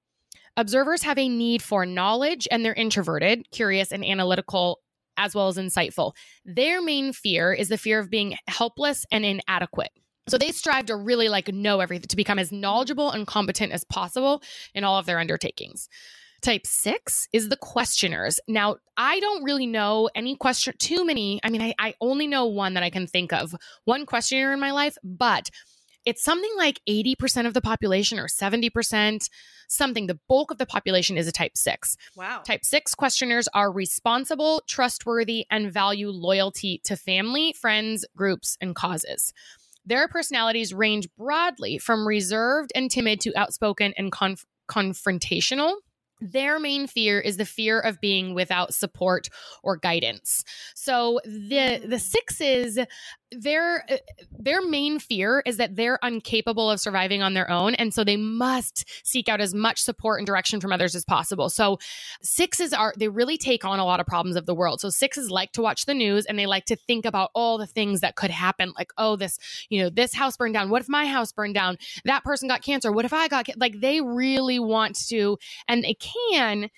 Observers 0.56 1.02
have 1.02 1.18
a 1.18 1.30
need 1.30 1.62
for 1.62 1.86
knowledge 1.86 2.46
and 2.50 2.62
they're 2.62 2.74
introverted, 2.74 3.50
curious, 3.50 3.90
and 3.90 4.04
analytical, 4.04 4.80
as 5.16 5.34
well 5.34 5.48
as 5.48 5.56
insightful. 5.56 6.12
Their 6.44 6.82
main 6.82 7.14
fear 7.14 7.54
is 7.54 7.68
the 7.70 7.78
fear 7.78 7.98
of 7.98 8.10
being 8.10 8.36
helpless 8.48 9.06
and 9.10 9.24
inadequate. 9.24 9.92
So 10.28 10.38
they 10.38 10.52
strive 10.52 10.86
to 10.86 10.96
really 10.96 11.28
like 11.28 11.52
know 11.52 11.80
everything, 11.80 12.08
to 12.08 12.16
become 12.16 12.38
as 12.38 12.52
knowledgeable 12.52 13.10
and 13.10 13.26
competent 13.26 13.72
as 13.72 13.84
possible 13.84 14.42
in 14.74 14.84
all 14.84 14.98
of 14.98 15.06
their 15.06 15.18
undertakings. 15.18 15.88
Type 16.42 16.66
six 16.66 17.28
is 17.32 17.48
the 17.48 17.56
questioners. 17.56 18.40
Now, 18.48 18.76
I 18.96 19.20
don't 19.20 19.44
really 19.44 19.66
know 19.66 20.10
any 20.14 20.34
question, 20.34 20.74
too 20.78 21.04
many. 21.04 21.40
I 21.44 21.50
mean, 21.50 21.62
I, 21.62 21.74
I 21.78 21.94
only 22.00 22.26
know 22.26 22.46
one 22.46 22.74
that 22.74 22.82
I 22.82 22.90
can 22.90 23.06
think 23.06 23.32
of, 23.32 23.54
one 23.84 24.06
questioner 24.06 24.52
in 24.52 24.58
my 24.58 24.72
life, 24.72 24.96
but 25.04 25.50
it's 26.04 26.24
something 26.24 26.50
like 26.56 26.80
80% 26.88 27.46
of 27.46 27.54
the 27.54 27.60
population 27.60 28.18
or 28.18 28.26
70%, 28.26 29.28
something. 29.68 30.08
The 30.08 30.18
bulk 30.28 30.50
of 30.50 30.58
the 30.58 30.66
population 30.66 31.16
is 31.16 31.28
a 31.28 31.32
type 31.32 31.56
six. 31.56 31.96
Wow. 32.16 32.42
Type 32.44 32.64
six 32.64 32.92
questioners 32.94 33.48
are 33.54 33.70
responsible, 33.70 34.62
trustworthy, 34.66 35.46
and 35.48 35.72
value 35.72 36.10
loyalty 36.10 36.80
to 36.84 36.96
family, 36.96 37.52
friends, 37.52 38.04
groups, 38.16 38.56
and 38.60 38.74
causes. 38.74 39.32
Their 39.84 40.08
personalities 40.08 40.72
range 40.72 41.08
broadly 41.16 41.78
from 41.78 42.06
reserved 42.06 42.72
and 42.74 42.90
timid 42.90 43.20
to 43.22 43.32
outspoken 43.36 43.92
and 43.96 44.12
conf- 44.12 44.44
confrontational. 44.68 45.74
Their 46.20 46.60
main 46.60 46.86
fear 46.86 47.18
is 47.18 47.36
the 47.36 47.44
fear 47.44 47.80
of 47.80 48.00
being 48.00 48.32
without 48.32 48.74
support 48.74 49.28
or 49.64 49.76
guidance. 49.76 50.44
So 50.76 51.20
the 51.24 51.82
the 51.84 51.98
sixes, 51.98 52.78
their 53.38 53.84
uh, 53.90 53.96
their 54.38 54.62
main 54.62 54.98
fear 54.98 55.42
is 55.46 55.56
that 55.56 55.76
they're 55.76 55.98
incapable 56.02 56.70
of 56.70 56.80
surviving 56.80 57.22
on 57.22 57.34
their 57.34 57.50
own, 57.50 57.74
and 57.74 57.92
so 57.92 58.04
they 58.04 58.16
must 58.16 58.88
seek 59.04 59.28
out 59.28 59.40
as 59.40 59.54
much 59.54 59.80
support 59.80 60.20
and 60.20 60.26
direction 60.26 60.60
from 60.60 60.72
others 60.72 60.94
as 60.94 61.04
possible. 61.04 61.48
So 61.48 61.78
sixes 62.22 62.72
are 62.72 62.92
they 62.96 63.08
really 63.08 63.38
take 63.38 63.64
on 63.64 63.78
a 63.78 63.84
lot 63.84 64.00
of 64.00 64.06
problems 64.06 64.36
of 64.36 64.46
the 64.46 64.54
world. 64.54 64.80
So 64.80 64.90
sixes 64.90 65.30
like 65.30 65.52
to 65.52 65.62
watch 65.62 65.86
the 65.86 65.94
news 65.94 66.26
and 66.26 66.38
they 66.38 66.46
like 66.46 66.66
to 66.66 66.76
think 66.76 67.04
about 67.04 67.30
all 67.34 67.58
the 67.58 67.66
things 67.66 68.00
that 68.00 68.16
could 68.16 68.30
happen, 68.30 68.72
like 68.76 68.92
oh 68.98 69.16
this 69.16 69.38
you 69.68 69.82
know 69.82 69.90
this 69.90 70.14
house 70.14 70.36
burned 70.36 70.54
down. 70.54 70.70
What 70.70 70.82
if 70.82 70.88
my 70.88 71.06
house 71.06 71.32
burned 71.32 71.54
down? 71.54 71.78
That 72.04 72.24
person 72.24 72.48
got 72.48 72.62
cancer. 72.62 72.92
What 72.92 73.04
if 73.04 73.12
I 73.12 73.28
got 73.28 73.46
ca-? 73.46 73.54
like 73.56 73.80
they 73.80 74.00
really 74.00 74.58
want 74.58 74.98
to, 75.08 75.38
and 75.68 75.84
they 75.84 75.94
can 75.94 76.70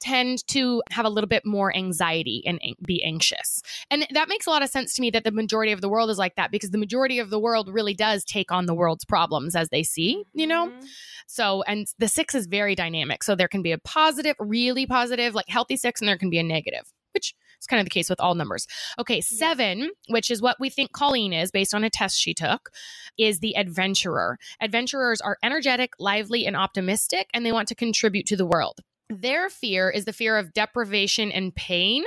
tend 0.00 0.46
to 0.48 0.82
have 0.90 1.04
a 1.04 1.08
little 1.08 1.28
bit 1.28 1.44
more 1.44 1.74
anxiety 1.76 2.42
and 2.46 2.60
be 2.86 3.02
anxious. 3.02 3.60
And 3.90 4.06
that 4.12 4.28
makes 4.28 4.46
a 4.46 4.50
lot 4.50 4.62
of 4.62 4.70
sense 4.70 4.94
to 4.94 5.00
me 5.00 5.10
that 5.10 5.24
the 5.24 5.32
majority 5.32 5.72
of 5.72 5.80
the 5.80 5.88
world 5.88 6.10
is 6.10 6.18
like 6.18 6.36
that 6.36 6.50
because 6.50 6.70
the 6.70 6.78
majority 6.78 7.18
of 7.18 7.30
the 7.30 7.38
world 7.38 7.68
really 7.68 7.94
does 7.94 8.24
take 8.24 8.52
on 8.52 8.66
the 8.66 8.74
world's 8.74 9.04
problems 9.04 9.56
as 9.56 9.68
they 9.70 9.82
see, 9.82 10.24
you 10.34 10.46
know? 10.46 10.68
Mhm. 10.68 10.86
So, 11.26 11.62
and 11.62 11.86
the 11.98 12.08
six 12.08 12.34
is 12.34 12.46
very 12.46 12.74
dynamic. 12.74 13.22
So 13.22 13.34
there 13.34 13.48
can 13.48 13.62
be 13.62 13.72
a 13.72 13.78
positive, 13.78 14.36
really 14.38 14.86
positive, 14.86 15.34
like 15.34 15.48
healthy 15.48 15.76
six, 15.76 16.00
and 16.00 16.08
there 16.08 16.16
can 16.18 16.30
be 16.30 16.38
a 16.38 16.42
negative, 16.42 16.92
which 17.12 17.34
is 17.60 17.66
kind 17.66 17.80
of 17.80 17.84
the 17.86 17.90
case 17.90 18.08
with 18.08 18.20
all 18.20 18.34
numbers. 18.34 18.66
Okay, 18.98 19.20
seven, 19.20 19.90
which 20.08 20.30
is 20.30 20.40
what 20.40 20.58
we 20.60 20.70
think 20.70 20.92
Colleen 20.92 21.32
is 21.32 21.50
based 21.50 21.74
on 21.74 21.84
a 21.84 21.90
test 21.90 22.18
she 22.18 22.32
took, 22.32 22.70
is 23.18 23.40
the 23.40 23.56
adventurer. 23.56 24.38
Adventurers 24.60 25.20
are 25.20 25.36
energetic, 25.42 25.90
lively, 25.98 26.46
and 26.46 26.56
optimistic, 26.56 27.28
and 27.34 27.44
they 27.44 27.52
want 27.52 27.68
to 27.68 27.74
contribute 27.74 28.26
to 28.26 28.36
the 28.36 28.46
world. 28.46 28.80
Their 29.10 29.48
fear 29.48 29.88
is 29.90 30.04
the 30.04 30.12
fear 30.12 30.36
of 30.36 30.52
deprivation 30.52 31.32
and 31.32 31.54
pain. 31.54 32.04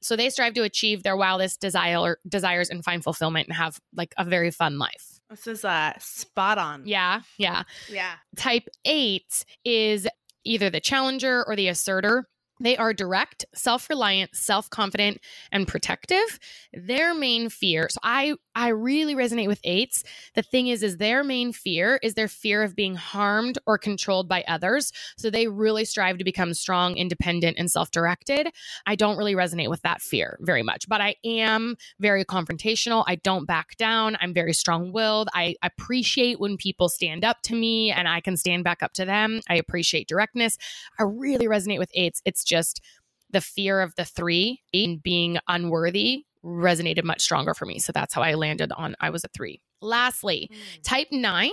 So 0.00 0.16
they 0.16 0.30
strive 0.30 0.54
to 0.54 0.62
achieve 0.62 1.02
their 1.02 1.16
wildest 1.16 1.60
desire, 1.60 2.18
desires 2.28 2.70
and 2.70 2.84
find 2.84 3.02
fulfillment 3.04 3.48
and 3.48 3.56
have 3.56 3.78
like 3.94 4.14
a 4.16 4.24
very 4.24 4.50
fun 4.50 4.78
life. 4.78 5.20
This 5.28 5.46
is 5.46 5.64
uh 5.64 5.92
spot 5.98 6.56
on. 6.58 6.82
Yeah, 6.86 7.20
yeah 7.36 7.64
Yeah. 7.90 8.14
type 8.36 8.68
8 8.86 9.44
is 9.64 10.08
either 10.44 10.70
the 10.70 10.80
challenger 10.80 11.44
or 11.46 11.54
the 11.54 11.68
asserter 11.68 12.26
They 12.60 12.76
are 12.76 12.92
direct, 12.92 13.44
self 13.54 13.88
reliant, 13.88 14.34
self 14.34 14.68
confident, 14.70 15.20
and 15.52 15.66
protective. 15.66 16.38
Their 16.72 17.14
main 17.14 17.48
fear, 17.48 17.88
so 17.90 17.98
I, 18.02 18.34
I 18.54 18.68
really 18.68 19.14
resonate 19.14 19.46
with 19.46 19.60
eights. 19.64 20.02
The 20.34 20.42
thing 20.42 20.68
is, 20.68 20.82
is 20.82 20.96
their 20.96 21.22
main 21.22 21.52
fear 21.52 21.98
is 22.02 22.14
their 22.14 22.28
fear 22.28 22.62
of 22.62 22.74
being 22.74 22.96
harmed 22.96 23.58
or 23.66 23.78
controlled 23.78 24.28
by 24.28 24.44
others. 24.48 24.92
So 25.16 25.30
they 25.30 25.46
really 25.48 25.84
strive 25.84 26.18
to 26.18 26.24
become 26.24 26.54
strong, 26.54 26.96
independent, 26.96 27.56
and 27.58 27.70
self 27.70 27.90
directed. 27.90 28.48
I 28.86 28.96
don't 28.96 29.16
really 29.16 29.34
resonate 29.34 29.70
with 29.70 29.82
that 29.82 30.00
fear 30.00 30.38
very 30.40 30.62
much, 30.62 30.88
but 30.88 31.00
I 31.00 31.16
am 31.24 31.76
very 32.00 32.24
confrontational. 32.24 33.04
I 33.06 33.16
don't 33.16 33.46
back 33.46 33.76
down. 33.76 34.16
I'm 34.20 34.34
very 34.34 34.52
strong 34.52 34.92
willed. 34.92 35.28
I 35.34 35.54
appreciate 35.62 36.40
when 36.40 36.56
people 36.56 36.88
stand 36.88 37.24
up 37.24 37.42
to 37.42 37.54
me 37.54 37.90
and 37.90 38.08
I 38.08 38.20
can 38.20 38.36
stand 38.36 38.64
back 38.64 38.82
up 38.82 38.92
to 38.94 39.04
them. 39.04 39.40
I 39.48 39.56
appreciate 39.56 40.08
directness. 40.08 40.58
I 40.98 41.04
really 41.04 41.46
resonate 41.46 41.78
with 41.78 41.90
eights. 41.94 42.22
It's 42.24 42.44
just 42.48 42.80
the 43.30 43.40
fear 43.40 43.80
of 43.80 43.94
the 43.96 44.04
three 44.04 44.62
and 44.72 45.02
being 45.02 45.38
unworthy 45.48 46.24
resonated 46.44 47.04
much 47.04 47.20
stronger 47.20 47.54
for 47.54 47.66
me. 47.66 47.78
So 47.78 47.92
that's 47.92 48.14
how 48.14 48.22
I 48.22 48.34
landed 48.34 48.72
on 48.72 48.96
I 49.00 49.10
was 49.10 49.24
a 49.24 49.28
three. 49.28 49.60
Lastly, 49.80 50.50
hmm. 50.50 50.82
type 50.82 51.08
nine 51.12 51.50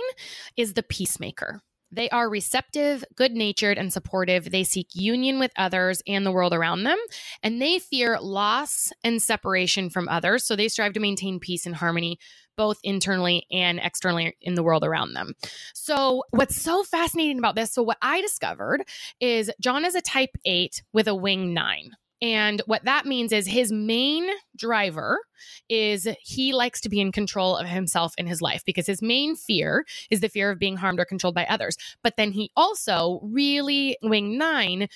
is 0.56 0.74
the 0.74 0.82
peacemaker. 0.82 1.60
They 1.92 2.10
are 2.10 2.28
receptive, 2.28 3.04
good 3.14 3.32
natured, 3.32 3.78
and 3.78 3.92
supportive. 3.92 4.50
They 4.50 4.64
seek 4.64 4.88
union 4.92 5.38
with 5.38 5.52
others 5.56 6.02
and 6.06 6.26
the 6.26 6.32
world 6.32 6.52
around 6.52 6.82
them, 6.82 6.98
and 7.42 7.62
they 7.62 7.78
fear 7.78 8.18
loss 8.20 8.92
and 9.04 9.22
separation 9.22 9.88
from 9.88 10.08
others. 10.08 10.44
So 10.44 10.56
they 10.56 10.68
strive 10.68 10.94
to 10.94 11.00
maintain 11.00 11.38
peace 11.38 11.64
and 11.64 11.76
harmony 11.76 12.18
both 12.56 12.78
internally 12.82 13.46
and 13.50 13.78
externally 13.82 14.36
in 14.40 14.54
the 14.54 14.62
world 14.62 14.84
around 14.84 15.14
them. 15.14 15.34
So, 15.74 16.24
what's 16.30 16.60
so 16.60 16.82
fascinating 16.82 17.38
about 17.38 17.54
this? 17.54 17.72
So, 17.72 17.82
what 17.82 17.98
I 18.02 18.20
discovered 18.20 18.82
is 19.20 19.50
John 19.60 19.84
is 19.84 19.94
a 19.94 20.02
type 20.02 20.30
eight 20.44 20.82
with 20.92 21.08
a 21.08 21.14
wing 21.14 21.54
nine. 21.54 21.92
And 22.22 22.62
what 22.66 22.84
that 22.84 23.04
means 23.04 23.30
is 23.30 23.46
his 23.46 23.70
main 23.70 24.26
driver 24.56 25.20
is 25.68 26.08
he 26.22 26.54
likes 26.54 26.80
to 26.80 26.88
be 26.88 27.00
in 27.00 27.12
control 27.12 27.56
of 27.56 27.66
himself 27.66 28.14
in 28.16 28.26
his 28.26 28.40
life 28.40 28.64
because 28.64 28.86
his 28.86 29.02
main 29.02 29.36
fear 29.36 29.84
is 30.10 30.20
the 30.20 30.30
fear 30.30 30.50
of 30.50 30.58
being 30.58 30.76
harmed 30.76 30.98
or 30.98 31.04
controlled 31.04 31.34
by 31.34 31.44
others. 31.44 31.76
But 32.02 32.16
then 32.16 32.32
he 32.32 32.50
also 32.56 33.20
really, 33.22 33.98
wing 34.02 34.38
nine, 34.38 34.88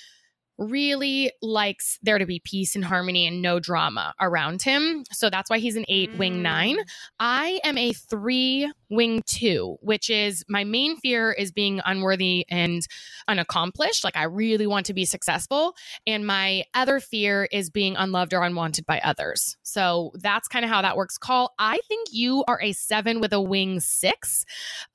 really 0.60 1.32
likes 1.40 1.98
there 2.02 2.18
to 2.18 2.26
be 2.26 2.40
peace 2.44 2.76
and 2.76 2.84
harmony 2.84 3.26
and 3.26 3.42
no 3.42 3.58
drama 3.58 4.14
around 4.20 4.62
him. 4.62 5.04
So 5.10 5.30
that's 5.30 5.48
why 5.48 5.58
he's 5.58 5.76
an 5.76 5.86
eight, 5.88 6.16
wing 6.18 6.36
mm. 6.36 6.42
nine. 6.42 6.76
I 7.18 7.60
am 7.64 7.78
a 7.78 7.92
three, 7.92 8.70
wing 8.90 9.22
two, 9.26 9.78
which 9.80 10.10
is 10.10 10.44
my 10.48 10.64
main 10.64 10.98
fear 10.98 11.32
is 11.32 11.50
being 11.50 11.80
unworthy 11.84 12.44
and 12.50 12.82
unaccomplished. 13.26 14.04
Like 14.04 14.16
I 14.16 14.24
really 14.24 14.66
want 14.66 14.86
to 14.86 14.94
be 14.94 15.04
successful. 15.06 15.74
And 16.06 16.26
my 16.26 16.64
other 16.74 17.00
fear 17.00 17.48
is 17.50 17.70
being 17.70 17.96
unloved 17.96 18.34
or 18.34 18.42
unwanted 18.42 18.84
by 18.84 19.00
others. 19.02 19.56
So 19.62 20.12
that's 20.14 20.48
kind 20.48 20.64
of 20.64 20.70
how 20.70 20.82
that 20.82 20.96
works. 20.96 21.16
Coll, 21.16 21.52
I 21.58 21.80
think 21.88 22.08
you 22.12 22.44
are 22.46 22.60
a 22.60 22.72
seven 22.72 23.20
with 23.20 23.32
a 23.32 23.40
wing 23.40 23.80
six. 23.80 24.44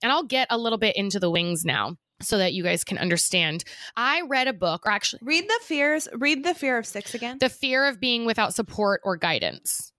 And 0.04 0.12
I'll 0.12 0.24
get 0.24 0.48
a 0.52 0.58
little 0.58 0.78
bit 0.78 0.96
into 0.96 1.20
the 1.20 1.32
wings 1.32 1.66
now 1.66 1.98
so 2.26 2.38
that 2.38 2.54
you 2.54 2.64
guys 2.64 2.84
can 2.84 2.98
understand. 2.98 3.64
I 3.96 4.22
read 4.22 4.48
a 4.48 4.54
book, 4.54 4.86
or 4.86 4.92
actually, 4.92 5.20
Read 5.24 5.48
the 5.48 5.60
fears. 5.64 6.08
Read 6.14 6.44
the 6.44 6.54
fear 6.54 6.78
of 6.78 6.86
six 6.86 7.14
again. 7.14 7.38
the 7.40 7.50
fear 7.50 7.86
of 7.88 8.00
being 8.00 8.26
without 8.26 8.54
support 8.54 9.02
or 9.04 9.18
guidance. 9.18 9.92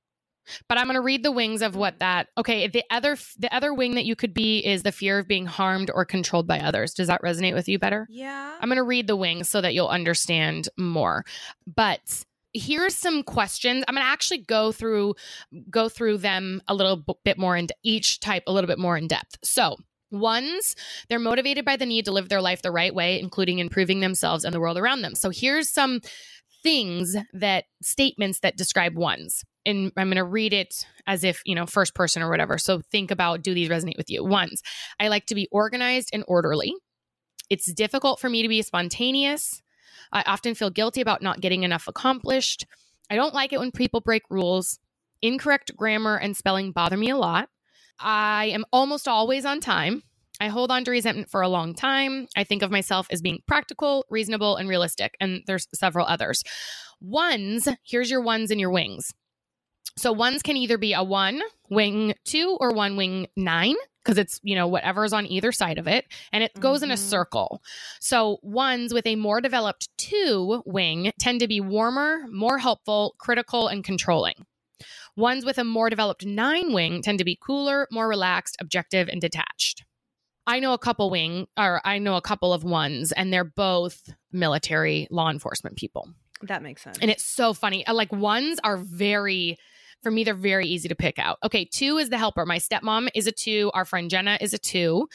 But 0.69 0.79
I'm 0.79 0.87
going 0.87 0.95
to 0.95 1.01
read 1.01 1.25
the 1.25 1.33
wings 1.33 1.61
of 1.61 1.75
what 1.75 1.99
that. 1.99 2.29
Okay, 2.39 2.69
the 2.69 2.85
other 2.89 3.17
the 3.37 3.53
other 3.53 3.75
wing 3.75 3.97
that 3.97 4.05
you 4.05 4.15
could 4.15 4.33
be 4.33 4.59
is 4.65 4.85
the 4.85 4.93
fear 4.93 5.19
of 5.19 5.27
being 5.27 5.45
harmed 5.45 5.91
or 5.93 6.05
controlled 6.05 6.47
by 6.47 6.61
others. 6.61 6.95
Does 6.95 7.09
that 7.09 7.21
resonate 7.23 7.55
with 7.55 7.69
you 7.69 7.81
better? 7.81 8.07
yeah. 8.09 8.57
I'm 8.61 8.69
going 8.69 8.77
to 8.77 8.85
read 8.85 9.09
the 9.09 9.17
wings 9.17 9.49
so 9.49 9.61
that 9.61 9.75
you'll 9.75 9.89
understand 9.89 10.69
more. 10.79 11.25
But 11.67 12.25
here's 12.55 12.95
some 12.95 13.25
questions. 13.25 13.85
I'm 13.89 13.97
going 13.97 14.07
to 14.07 14.11
actually 14.11 14.39
go 14.39 14.71
through 14.71 15.15
go 15.69 15.89
through 15.89 16.19
them 16.19 16.62
a 16.69 16.75
little 16.75 17.05
bit 17.25 17.39
more 17.39 17.57
in 17.57 17.67
each 17.83 18.21
type 18.21 18.45
a 18.47 18.53
little 18.53 18.69
bit 18.69 18.79
more 18.79 18.97
in 18.97 19.09
depth. 19.09 19.39
So, 19.43 19.77
Ones, 20.20 20.74
they're 21.09 21.18
motivated 21.18 21.64
by 21.64 21.76
the 21.76 21.87
need 21.87 22.05
to 22.07 22.12
live 22.12 22.29
their 22.29 22.40
life 22.40 22.62
the 22.62 22.70
right 22.70 22.94
way, 22.94 23.18
including 23.20 23.59
improving 23.59 24.00
themselves 24.00 24.44
and 24.44 24.55
the 24.55 24.61
world 24.61 24.79
around 24.79 25.02
them. 25.02 25.14
So 25.14 25.31
here's 25.31 25.70
some 25.70 26.00
things 26.62 27.16
that 27.33 27.64
statements 27.83 28.40
that 28.40 28.57
describe 28.57 28.96
ones. 28.96 29.44
And 29.64 29.92
I'm 29.96 30.09
going 30.09 30.16
to 30.16 30.24
read 30.24 30.52
it 30.52 30.87
as 31.07 31.24
if, 31.24 31.42
you 31.44 31.55
know, 31.55 31.66
first 31.66 31.94
person 31.94 32.22
or 32.22 32.31
whatever. 32.31 32.59
So 32.59 32.81
think 32.90 33.11
about 33.11 33.42
do 33.42 33.55
these 33.55 33.68
resonate 33.68 33.96
with 33.96 34.11
you? 34.11 34.24
Ones, 34.24 34.62
I 34.98 35.09
like 35.09 35.26
to 35.26 35.35
be 35.35 35.48
organized 35.52 36.11
and 36.12 36.24
orderly. 36.26 36.74
It's 37.50 37.72
difficult 37.72 38.20
for 38.20 38.29
me 38.29 38.42
to 38.42 38.48
be 38.48 38.62
spontaneous. 38.62 39.62
I 40.12 40.22
often 40.26 40.55
feel 40.55 40.70
guilty 40.70 41.00
about 41.00 41.22
not 41.22 41.40
getting 41.40 41.62
enough 41.62 41.88
accomplished. 41.88 42.66
I 43.11 43.16
don't 43.16 43.35
like 43.35 43.52
it 43.52 43.61
when 43.61 43.70
people 43.70 44.00
break 44.00 44.22
rules. 44.31 44.79
Incorrect 45.22 45.76
grammar 45.76 46.16
and 46.16 46.37
spelling 46.37 46.72
bother 46.72 46.96
me 46.96 47.11
a 47.11 47.16
lot. 47.16 47.48
I 47.99 48.47
am 48.47 48.65
almost 48.73 49.09
always 49.09 49.45
on 49.45 49.61
time. 49.61 50.03
I 50.41 50.49
hold 50.49 50.71
on 50.71 50.85
to 50.85 50.91
resentment 50.91 51.31
for 51.31 51.41
a 51.41 51.49
long 51.49 51.75
time. 51.75 52.29
I 52.37 52.45
think 52.45 52.63
of 52.63 52.71
myself 52.71 53.07
as 53.11 53.23
being 53.23 53.39
practical, 53.47 54.05
reasonable, 54.11 54.57
and 54.57 54.69
realistic. 54.69 55.17
And 55.21 55.43
there's 55.47 55.67
several 55.75 56.07
others. 56.07 56.43
Ones, 57.01 57.69
here's 57.85 58.11
your 58.11 58.21
ones 58.21 58.51
and 58.51 58.61
your 58.61 58.71
wings. 58.71 59.13
So 59.97 60.13
ones 60.13 60.43
can 60.43 60.59
either 60.59 60.77
be 60.77 60.93
a 60.93 61.03
one, 61.03 61.41
wing 61.71 62.13
two, 62.25 62.59
or 62.61 62.73
one, 62.73 62.97
wing 62.99 63.29
nine, 63.35 63.77
because 64.05 64.19
it's, 64.19 64.39
you 64.43 64.55
know, 64.55 64.69
whatever's 64.69 65.15
on 65.15 65.27
either 65.27 65.53
side 65.53 65.79
of 65.79 65.89
it. 65.89 66.05
And 66.33 66.45
it 66.45 66.53
goes 66.61 66.83
in 66.83 66.91
a 66.91 66.95
Mhm. 66.95 66.99
circle. 66.99 67.63
So 67.99 68.39
ones 68.43 68.93
with 68.93 69.07
a 69.07 69.17
more 69.17 69.41
developed 69.41 69.89
two 69.97 70.63
wing 70.67 71.13
tend 71.19 71.41
to 71.41 71.49
be 71.49 71.61
warmer, 71.61 72.27
more 72.31 72.59
helpful, 72.59 73.15
critical, 73.19 73.69
and 73.69 73.83
controlling. 73.83 74.45
Ones 75.16 75.44
with 75.46 75.57
a 75.59 75.64
more 75.64 75.88
developed 75.88 76.26
nine 76.26 76.72
wing 76.72 77.00
tend 77.02 77.18
to 77.18 77.24
be 77.24 77.38
cooler, 77.40 77.88
more 77.90 78.07
relaxed, 78.07 78.57
objective, 78.61 79.09
and 79.09 79.20
detached. 79.20 79.85
I 80.46 80.61
know 80.61 80.74
a 80.74 80.79
couple 80.79 81.11
wing, 81.11 81.46
or 81.59 81.81
I 81.85 81.98
know 81.98 82.16
a 82.16 82.20
couple 82.20 82.52
of 82.52 82.62
ones, 82.62 83.12
and 83.12 83.33
they're 83.33 83.42
both 83.42 84.12
military 84.31 85.09
law 85.11 85.31
enforcement 85.31 85.76
people. 85.76 86.09
That 86.42 86.62
makes 86.62 86.83
sense. 86.83 86.98
And 87.00 87.11
it's 87.11 87.24
so 87.24 87.55
funny. 87.55 87.87
Uh, 87.87 87.94
Like 87.94 88.12
ones 88.12 88.61
are 88.62 88.76
very, 88.76 89.57
for 90.02 90.11
me, 90.11 90.22
they're 90.22 90.35
very 90.35 90.68
easy 90.68 90.88
to 90.88 90.94
pick 90.94 91.18
out. 91.18 91.38
Okay, 91.42 91.64
two 91.64 91.96
is 91.96 92.11
the 92.11 92.18
helper. 92.18 92.44
My 92.44 92.59
stepmom 92.59 93.09
is 93.14 93.26
a 93.26 93.33
two. 93.33 93.70
Our 93.74 93.87
friend 93.87 94.11
Jenna 94.11 94.37
is 94.40 94.52
a 94.52 94.59
two. 94.59 95.09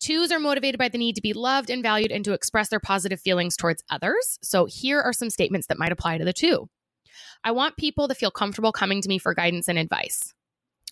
Twos 0.00 0.32
are 0.32 0.40
motivated 0.40 0.78
by 0.78 0.88
the 0.88 0.98
need 0.98 1.16
to 1.16 1.20
be 1.22 1.32
loved 1.32 1.68
and 1.68 1.82
valued 1.82 2.10
and 2.10 2.24
to 2.24 2.32
express 2.32 2.68
their 2.68 2.80
positive 2.80 3.20
feelings 3.20 3.56
towards 3.56 3.82
others. 3.90 4.38
So 4.42 4.66
here 4.66 5.00
are 5.00 5.12
some 5.12 5.30
statements 5.30 5.66
that 5.66 5.78
might 5.78 5.92
apply 5.92 6.18
to 6.18 6.24
the 6.24 6.32
two. 6.32 6.68
I 7.44 7.50
want 7.50 7.76
people 7.76 8.08
to 8.08 8.14
feel 8.14 8.30
comfortable 8.30 8.72
coming 8.72 9.02
to 9.02 9.08
me 9.08 9.18
for 9.18 9.34
guidance 9.34 9.68
and 9.68 9.78
advice. 9.78 10.34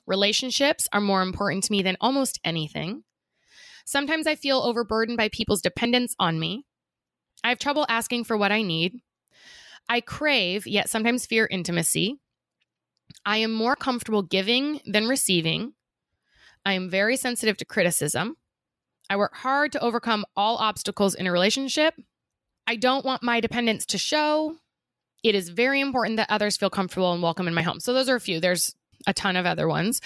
Relationships 0.06 0.88
are 0.92 1.00
more 1.00 1.22
important 1.22 1.64
to 1.64 1.72
me 1.72 1.83
than 1.83 1.96
almost 2.00 2.40
anything. 2.44 3.04
Sometimes 3.85 4.26
I 4.26 4.35
feel 4.35 4.61
overburdened 4.61 5.16
by 5.16 5.28
people's 5.28 5.62
dependence 5.62 6.14
on 6.18 6.38
me. 6.38 6.64
I 7.42 7.48
have 7.48 7.59
trouble 7.59 7.87
asking 7.88 8.24
for 8.24 8.37
what 8.37 8.52
I 8.52 8.62
need. 8.62 9.00
I 9.88 10.00
crave, 10.00 10.66
yet 10.66 10.88
sometimes 10.88 11.26
fear 11.26 11.48
intimacy. 11.50 12.18
I 13.24 13.38
am 13.38 13.52
more 13.52 13.76
comfortable 13.76 14.22
giving 14.22 14.80
than 14.87 15.09
receiving. 15.09 15.74
I 16.64 16.74
am 16.74 16.90
very 16.90 17.16
sensitive 17.16 17.56
to 17.59 17.64
criticism. 17.64 18.37
I 19.09 19.16
work 19.16 19.35
hard 19.35 19.72
to 19.72 19.80
overcome 19.80 20.24
all 20.37 20.56
obstacles 20.59 21.14
in 21.14 21.26
a 21.26 21.33
relationship. 21.33 21.94
I 22.66 22.76
don't 22.76 23.04
want 23.04 23.22
my 23.22 23.40
dependence 23.40 23.85
to 23.87 23.98
show. 23.98 24.56
It 25.22 25.35
is 25.35 25.48
very 25.48 25.80
important 25.80 26.16
that 26.16 26.30
others 26.30 26.56
feel 26.56 26.70
comfortable 26.70 27.12
and 27.12 27.22
welcome 27.22 27.48
in 27.48 27.54
my 27.54 27.62
home. 27.62 27.80
So, 27.80 27.92
those 27.92 28.09
are 28.09 28.16
a 28.16 28.20
few. 28.20 28.40
There's 28.40 28.74
a 29.06 29.12
ton 29.12 29.37
of 29.37 29.46
other 29.46 29.68
ones. 29.68 30.00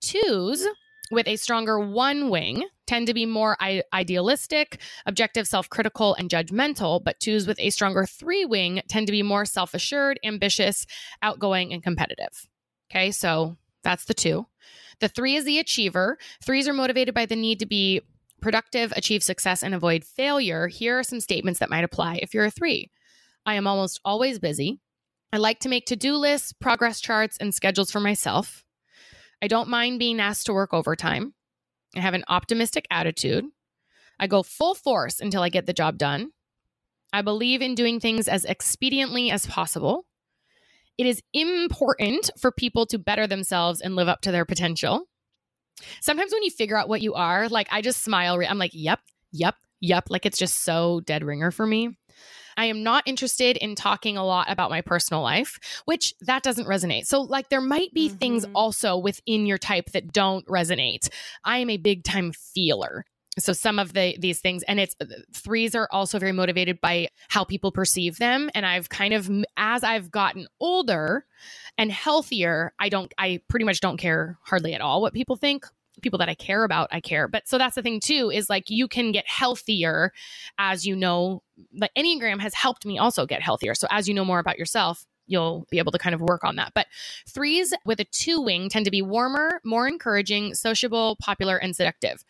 Twos 0.00 0.66
with 1.10 1.26
a 1.26 1.36
stronger 1.36 1.78
one 1.78 2.30
wing 2.30 2.64
tend 2.86 3.06
to 3.08 3.14
be 3.14 3.26
more 3.26 3.56
I- 3.60 3.82
idealistic, 3.92 4.80
objective, 5.06 5.46
self 5.46 5.68
critical, 5.68 6.14
and 6.14 6.30
judgmental, 6.30 7.02
but 7.02 7.20
twos 7.20 7.46
with 7.46 7.58
a 7.60 7.70
stronger 7.70 8.06
three 8.06 8.44
wing 8.44 8.82
tend 8.88 9.06
to 9.06 9.12
be 9.12 9.22
more 9.22 9.44
self 9.44 9.74
assured, 9.74 10.18
ambitious, 10.24 10.86
outgoing, 11.22 11.72
and 11.72 11.82
competitive. 11.82 12.48
Okay, 12.90 13.10
so 13.10 13.56
that's 13.82 14.04
the 14.04 14.14
two. 14.14 14.46
The 15.00 15.08
three 15.08 15.36
is 15.36 15.44
the 15.44 15.58
achiever. 15.58 16.18
Threes 16.42 16.68
are 16.68 16.72
motivated 16.72 17.14
by 17.14 17.26
the 17.26 17.36
need 17.36 17.58
to 17.60 17.66
be 17.66 18.02
productive, 18.40 18.92
achieve 18.96 19.22
success, 19.22 19.62
and 19.62 19.74
avoid 19.74 20.04
failure. 20.04 20.66
Here 20.66 20.98
are 20.98 21.04
some 21.04 21.20
statements 21.20 21.60
that 21.60 21.70
might 21.70 21.84
apply 21.84 22.16
if 22.22 22.34
you're 22.34 22.44
a 22.44 22.50
three. 22.50 22.90
I 23.46 23.54
am 23.54 23.66
almost 23.66 24.00
always 24.04 24.38
busy. 24.38 24.80
I 25.32 25.38
like 25.38 25.60
to 25.60 25.68
make 25.68 25.86
to 25.86 25.96
do 25.96 26.16
lists, 26.16 26.52
progress 26.52 27.00
charts, 27.00 27.36
and 27.40 27.54
schedules 27.54 27.90
for 27.90 28.00
myself. 28.00 28.64
I 29.42 29.48
don't 29.48 29.68
mind 29.68 29.98
being 29.98 30.20
asked 30.20 30.46
to 30.46 30.52
work 30.52 30.74
overtime. 30.74 31.34
I 31.96 32.00
have 32.00 32.14
an 32.14 32.24
optimistic 32.28 32.86
attitude. 32.90 33.44
I 34.18 34.26
go 34.26 34.42
full 34.42 34.74
force 34.74 35.20
until 35.20 35.42
I 35.42 35.48
get 35.48 35.66
the 35.66 35.72
job 35.72 35.98
done. 35.98 36.30
I 37.12 37.22
believe 37.22 37.62
in 37.62 37.74
doing 37.74 38.00
things 38.00 38.28
as 38.28 38.44
expediently 38.44 39.30
as 39.32 39.46
possible. 39.46 40.04
It 40.98 41.06
is 41.06 41.22
important 41.32 42.30
for 42.38 42.52
people 42.52 42.84
to 42.86 42.98
better 42.98 43.26
themselves 43.26 43.80
and 43.80 43.96
live 43.96 44.08
up 44.08 44.20
to 44.22 44.32
their 44.32 44.44
potential. 44.44 45.06
Sometimes 46.00 46.32
when 46.32 46.42
you 46.42 46.50
figure 46.50 46.76
out 46.76 46.88
what 46.88 47.00
you 47.00 47.14
are, 47.14 47.48
like 47.48 47.68
I 47.70 47.80
just 47.80 48.04
smile. 48.04 48.38
I'm 48.46 48.58
like, 48.58 48.72
yep, 48.74 49.00
yep, 49.32 49.54
yep. 49.80 50.04
Like 50.10 50.26
it's 50.26 50.38
just 50.38 50.62
so 50.62 51.00
dead 51.00 51.24
ringer 51.24 51.50
for 51.50 51.66
me. 51.66 51.96
I 52.60 52.66
am 52.66 52.82
not 52.82 53.04
interested 53.06 53.56
in 53.56 53.74
talking 53.74 54.18
a 54.18 54.24
lot 54.24 54.50
about 54.50 54.68
my 54.68 54.82
personal 54.82 55.22
life, 55.22 55.58
which 55.86 56.14
that 56.20 56.42
doesn't 56.42 56.66
resonate. 56.66 57.06
So, 57.06 57.22
like, 57.22 57.48
there 57.48 57.62
might 57.62 57.94
be 57.94 58.10
things 58.10 58.44
Mhm. 58.44 58.50
also 58.54 58.98
within 58.98 59.46
your 59.46 59.56
type 59.56 59.92
that 59.92 60.12
don't 60.12 60.44
resonate. 60.46 61.08
I 61.42 61.56
am 61.56 61.70
a 61.70 61.78
big 61.78 62.04
time 62.04 62.32
feeler. 62.32 63.06
So 63.38 63.54
some 63.54 63.78
of 63.78 63.94
the 63.94 64.14
these 64.18 64.40
things 64.40 64.62
and 64.64 64.78
it's 64.78 64.94
threes 65.32 65.74
are 65.74 65.88
also 65.90 66.18
very 66.18 66.32
motivated 66.32 66.80
by 66.82 67.08
how 67.28 67.44
people 67.44 67.72
perceive 67.72 68.18
them 68.18 68.50
and 68.54 68.66
I've 68.66 68.90
kind 68.90 69.14
of 69.14 69.30
as 69.56 69.82
I've 69.82 70.10
gotten 70.10 70.46
older 70.60 71.24
and 71.78 71.90
healthier, 71.90 72.74
I 72.78 72.90
don't 72.90 73.10
I 73.16 73.40
pretty 73.48 73.64
much 73.64 73.80
don't 73.80 73.96
care 73.96 74.36
hardly 74.42 74.74
at 74.74 74.82
all 74.82 75.00
what 75.00 75.14
people 75.14 75.36
think. 75.36 75.64
People 76.02 76.18
that 76.18 76.28
I 76.28 76.34
care 76.34 76.64
about, 76.64 76.88
I 76.92 77.00
care. 77.00 77.28
But 77.28 77.46
so 77.46 77.56
that's 77.56 77.76
the 77.76 77.82
thing 77.82 78.00
too 78.00 78.30
is 78.30 78.50
like 78.50 78.68
you 78.68 78.88
can 78.88 79.12
get 79.12 79.26
healthier 79.28 80.12
as 80.58 80.84
you 80.84 80.96
know 80.96 81.42
like 81.76 81.92
Enneagram 81.96 82.40
has 82.40 82.54
helped 82.54 82.86
me 82.86 82.98
also 82.98 83.26
get 83.26 83.42
healthier. 83.42 83.74
So 83.74 83.86
as 83.90 84.08
you 84.08 84.14
know 84.14 84.24
more 84.24 84.38
about 84.38 84.58
yourself, 84.58 85.06
you'll 85.26 85.66
be 85.70 85.78
able 85.78 85.92
to 85.92 85.98
kind 85.98 86.14
of 86.14 86.20
work 86.20 86.44
on 86.44 86.56
that. 86.56 86.72
But 86.74 86.86
threes 87.28 87.72
with 87.84 88.00
a 88.00 88.04
two 88.04 88.40
wing 88.40 88.68
tend 88.68 88.84
to 88.84 88.90
be 88.90 89.02
warmer, 89.02 89.60
more 89.64 89.86
encouraging, 89.86 90.54
sociable, 90.54 91.16
popular, 91.20 91.56
and 91.56 91.74
seductive. 91.74 92.24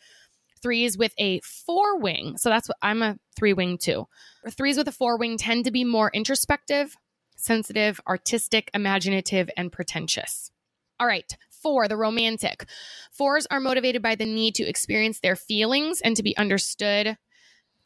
Threes 0.63 0.99
with 0.99 1.15
a 1.19 1.41
four 1.41 1.99
wing, 1.99 2.37
so 2.37 2.51
that's 2.51 2.69
what 2.69 2.77
I'm 2.83 3.03
a 3.03 3.19
three 3.35 3.55
wing 3.55 3.79
too. 3.79 4.07
Threes 4.51 4.77
with 4.77 4.89
a 4.89 4.93
four 4.93 5.17
wing 5.17 5.39
tend 5.39 5.65
to 5.65 5.71
be 5.71 5.85
more 5.85 6.11
introspective, 6.13 6.97
sensitive, 7.37 7.99
artistic, 8.07 8.71
imaginative, 8.75 9.49
and 9.57 9.73
pretentious. 9.73 10.51
All 10.99 11.07
right, 11.07 11.35
four, 11.49 11.89
the 11.89 11.97
romantic. 11.97 12.67
Fours 13.11 13.47
are 13.51 13.61
motivated 13.61 14.03
by 14.03 14.15
the 14.15 14.27
need 14.27 14.55
to 14.57 14.69
experience 14.69 15.21
their 15.21 15.37
feelings 15.37 16.03
and 16.03 16.15
to 16.17 16.23
be 16.23 16.37
understood, 16.37 17.17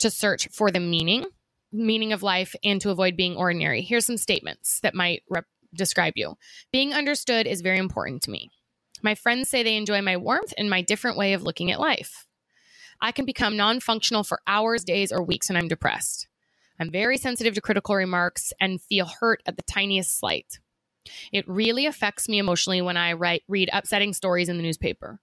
to 0.04 0.10
search 0.10 0.48
for 0.52 0.70
the 0.70 0.80
meaning, 0.80 1.24
meaning 1.72 2.12
of 2.12 2.22
life, 2.22 2.54
and 2.62 2.78
to 2.82 2.90
avoid 2.90 3.16
being 3.16 3.36
ordinary. 3.36 3.80
Here's 3.80 4.04
some 4.04 4.18
statements 4.18 4.80
that 4.82 4.94
might 4.94 5.22
rep- 5.30 5.46
describe 5.74 6.12
you. 6.16 6.34
Being 6.70 6.92
understood 6.92 7.46
is 7.46 7.62
very 7.62 7.78
important 7.78 8.22
to 8.22 8.30
me. 8.30 8.50
My 9.02 9.14
friends 9.14 9.48
say 9.48 9.62
they 9.62 9.78
enjoy 9.78 10.02
my 10.02 10.18
warmth 10.18 10.52
and 10.58 10.68
my 10.68 10.82
different 10.82 11.16
way 11.16 11.32
of 11.32 11.42
looking 11.42 11.72
at 11.72 11.80
life. 11.80 12.26
I 13.00 13.12
can 13.12 13.24
become 13.24 13.56
non 13.56 13.80
functional 13.80 14.24
for 14.24 14.40
hours, 14.46 14.84
days, 14.84 15.10
or 15.10 15.22
weeks 15.22 15.48
when 15.48 15.56
I'm 15.56 15.68
depressed. 15.68 16.28
I'm 16.78 16.90
very 16.90 17.16
sensitive 17.16 17.54
to 17.54 17.62
critical 17.62 17.94
remarks 17.94 18.52
and 18.60 18.82
feel 18.82 19.06
hurt 19.06 19.42
at 19.46 19.56
the 19.56 19.62
tiniest 19.62 20.18
slight. 20.18 20.58
It 21.32 21.48
really 21.48 21.86
affects 21.86 22.28
me 22.28 22.38
emotionally 22.38 22.82
when 22.82 22.98
I 22.98 23.14
write, 23.14 23.42
read 23.48 23.70
upsetting 23.72 24.12
stories 24.12 24.50
in 24.50 24.58
the 24.58 24.62
newspaper. 24.62 25.20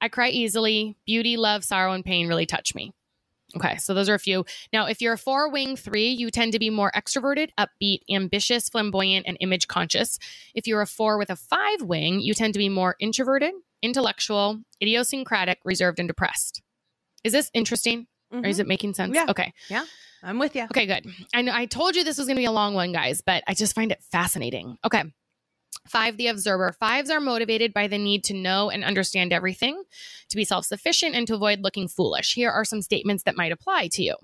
I 0.00 0.08
cry 0.08 0.30
easily. 0.30 0.96
Beauty, 1.06 1.36
love, 1.36 1.62
sorrow, 1.62 1.92
and 1.92 2.04
pain 2.04 2.26
really 2.26 2.46
touch 2.46 2.74
me. 2.74 2.92
Okay, 3.56 3.76
so 3.76 3.92
those 3.94 4.08
are 4.08 4.14
a 4.14 4.18
few. 4.18 4.44
Now, 4.72 4.86
if 4.86 5.00
you're 5.00 5.12
a 5.12 5.18
four 5.18 5.50
wing 5.50 5.76
three, 5.76 6.08
you 6.08 6.30
tend 6.30 6.52
to 6.52 6.58
be 6.58 6.70
more 6.70 6.90
extroverted, 6.94 7.50
upbeat, 7.58 8.00
ambitious, 8.10 8.68
flamboyant, 8.68 9.26
and 9.26 9.36
image 9.40 9.68
conscious. 9.68 10.18
If 10.54 10.66
you're 10.66 10.80
a 10.80 10.86
four 10.86 11.18
with 11.18 11.30
a 11.30 11.36
five 11.36 11.82
wing, 11.82 12.20
you 12.20 12.34
tend 12.34 12.54
to 12.54 12.58
be 12.58 12.68
more 12.68 12.96
introverted, 12.98 13.52
intellectual, 13.82 14.60
idiosyncratic, 14.82 15.58
reserved, 15.64 15.98
and 15.98 16.08
depressed. 16.08 16.62
Is 17.24 17.32
this 17.32 17.50
interesting? 17.54 18.06
Or 18.32 18.46
is 18.46 18.56
mm-hmm. 18.56 18.62
it 18.62 18.66
making 18.68 18.94
sense? 18.94 19.14
Yeah. 19.14 19.26
Okay. 19.28 19.52
Yeah. 19.68 19.84
I'm 20.22 20.38
with 20.38 20.56
you. 20.56 20.64
Okay, 20.64 20.86
good. 20.86 21.04
I 21.34 21.42
know 21.42 21.52
I 21.54 21.66
told 21.66 21.96
you 21.96 22.04
this 22.04 22.16
was 22.16 22.26
going 22.26 22.36
to 22.36 22.40
be 22.40 22.46
a 22.46 22.52
long 22.52 22.72
one, 22.72 22.92
guys, 22.92 23.20
but 23.20 23.44
I 23.46 23.52
just 23.52 23.74
find 23.74 23.92
it 23.92 24.02
fascinating. 24.10 24.78
Okay. 24.84 25.02
Five, 25.86 26.16
the 26.16 26.28
observer. 26.28 26.72
Fives 26.72 27.10
are 27.10 27.20
motivated 27.20 27.74
by 27.74 27.88
the 27.88 27.98
need 27.98 28.24
to 28.24 28.34
know 28.34 28.70
and 28.70 28.84
understand 28.84 29.32
everything, 29.32 29.82
to 30.28 30.36
be 30.36 30.44
self 30.44 30.64
sufficient, 30.64 31.14
and 31.14 31.26
to 31.26 31.34
avoid 31.34 31.60
looking 31.60 31.88
foolish. 31.88 32.34
Here 32.34 32.50
are 32.50 32.64
some 32.64 32.82
statements 32.82 33.24
that 33.24 33.36
might 33.36 33.52
apply 33.52 33.88
to 33.88 34.02
you. 34.02 34.16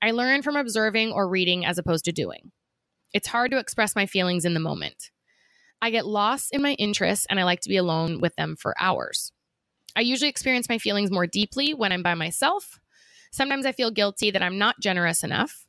I 0.00 0.12
learn 0.12 0.42
from 0.42 0.56
observing 0.56 1.12
or 1.12 1.28
reading 1.28 1.66
as 1.66 1.78
opposed 1.78 2.04
to 2.06 2.12
doing. 2.12 2.52
It's 3.12 3.28
hard 3.28 3.50
to 3.50 3.58
express 3.58 3.96
my 3.96 4.06
feelings 4.06 4.44
in 4.44 4.54
the 4.54 4.60
moment. 4.60 5.10
I 5.80 5.90
get 5.90 6.06
lost 6.06 6.52
in 6.52 6.62
my 6.62 6.72
interests 6.74 7.26
and 7.28 7.38
I 7.38 7.44
like 7.44 7.60
to 7.60 7.68
be 7.68 7.76
alone 7.76 8.20
with 8.20 8.34
them 8.36 8.56
for 8.56 8.74
hours. 8.80 9.32
I 9.96 10.00
usually 10.00 10.28
experience 10.28 10.68
my 10.68 10.78
feelings 10.78 11.10
more 11.10 11.26
deeply 11.26 11.74
when 11.74 11.92
I'm 11.92 12.02
by 12.02 12.14
myself. 12.14 12.78
Sometimes 13.32 13.66
I 13.66 13.72
feel 13.72 13.90
guilty 13.90 14.30
that 14.30 14.42
I'm 14.42 14.58
not 14.58 14.80
generous 14.80 15.22
enough. 15.22 15.66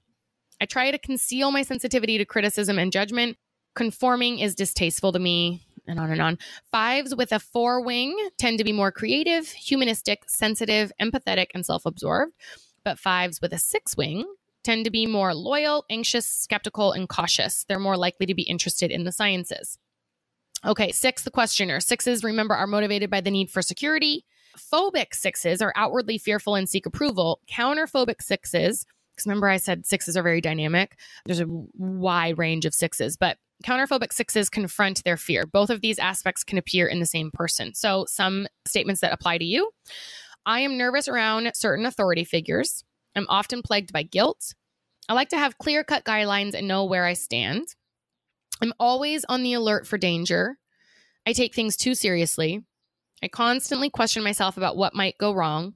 I 0.62 0.66
try 0.66 0.92
to 0.92 0.98
conceal 0.98 1.52
my 1.52 1.64
sensitivity 1.64 2.18
to 2.18 2.26
criticism 2.26 2.78
and 2.78 2.92
judgment. 2.92 3.38
Conforming 3.76 4.40
is 4.40 4.56
distasteful 4.56 5.12
to 5.12 5.20
me, 5.20 5.66
and 5.90 6.00
on 6.00 6.12
and 6.12 6.22
on. 6.22 6.38
Fives 6.72 7.16
with 7.16 7.32
a 7.32 7.40
four 7.40 7.82
wing 7.82 8.16
tend 8.38 8.58
to 8.60 8.64
be 8.64 8.72
more 8.72 8.92
creative, 8.92 9.50
humanistic, 9.50 10.24
sensitive, 10.28 10.92
empathetic, 11.02 11.48
and 11.54 11.66
self 11.66 11.86
absorbed. 11.86 12.34
But 12.84 13.00
fives 13.00 13.42
with 13.42 13.54
a 13.54 13.58
six 13.58 13.98
wing 13.98 14.26
tend 14.64 14.86
to 14.86 14.92
be 14.92 15.06
more 15.06 15.34
loyal, 15.34 15.86
anxious, 15.90 16.26
skeptical, 16.30 16.92
and 16.92 17.10
cautious. 17.10 17.66
They're 17.68 17.80
more 17.80 17.98
likely 17.98 18.26
to 18.26 18.36
be 18.36 18.44
interested 18.44 18.92
in 18.92 19.04
the 19.04 19.12
sciences. 19.12 19.78
Okay, 20.66 20.92
six, 20.92 21.24
the 21.24 21.32
questioner. 21.32 21.80
Sixes, 21.80 22.24
remember, 22.24 22.54
are 22.54 22.68
motivated 22.68 23.10
by 23.10 23.22
the 23.22 23.32
need 23.32 23.50
for 23.50 23.62
security. 23.62 24.26
Phobic 24.58 25.14
sixes 25.14 25.62
are 25.62 25.74
outwardly 25.76 26.18
fearful 26.18 26.56
and 26.56 26.68
seek 26.68 26.86
approval. 26.86 27.40
Counterphobic 27.50 28.22
sixes, 28.22 28.86
because 29.16 29.26
remember 29.26 29.48
I 29.48 29.58
said 29.58 29.86
sixes 29.86 30.18
are 30.18 30.24
very 30.24 30.42
dynamic. 30.42 30.98
There's 31.26 31.40
a 31.40 31.48
wide 31.78 32.38
range 32.38 32.66
of 32.66 32.74
sixes, 32.74 33.16
but 33.16 33.38
counterphobic 33.64 34.14
sixes 34.14 34.50
confront 34.50 35.04
their 35.04 35.18
fear. 35.18 35.46
Both 35.46 35.70
of 35.70 35.82
these 35.82 36.00
aspects 36.00 36.44
can 36.44 36.58
appear 36.58 36.88
in 36.88 37.00
the 37.00 37.06
same 37.06 37.32
person. 37.32 37.74
So, 37.74 38.06
some 38.08 38.48
statements 38.66 39.02
that 39.02 39.14
apply 39.14 39.38
to 39.40 39.46
you 39.46 39.72
I 40.46 40.62
am 40.62 40.78
nervous 40.78 41.08
around 41.08 41.52
certain 41.54 41.86
authority 41.86 42.24
figures. 42.24 42.84
I'm 43.16 43.28
often 43.30 43.62
plagued 43.62 43.92
by 43.92 44.04
guilt. 44.04 44.54
I 45.08 45.14
like 45.14 45.30
to 45.30 45.38
have 45.38 45.58
clear 45.58 45.84
cut 45.84 46.06
guidelines 46.06 46.54
and 46.54 46.68
know 46.68 46.86
where 46.86 47.06
I 47.06 47.14
stand. 47.14 47.68
I'm 48.62 48.74
always 48.80 49.26
on 49.26 49.44
the 49.44 49.54
alert 49.54 49.88
for 49.88 49.98
danger. 49.98 50.58
I 51.26 51.34
take 51.34 51.54
things 51.54 51.76
too 51.78 51.96
seriously. 51.96 52.64
I 53.22 53.28
constantly 53.28 53.90
question 53.90 54.24
myself 54.24 54.58
about 54.58 54.78
what 54.78 54.96
might 54.96 55.18
go 55.18 55.34
wrong. 55.34 55.74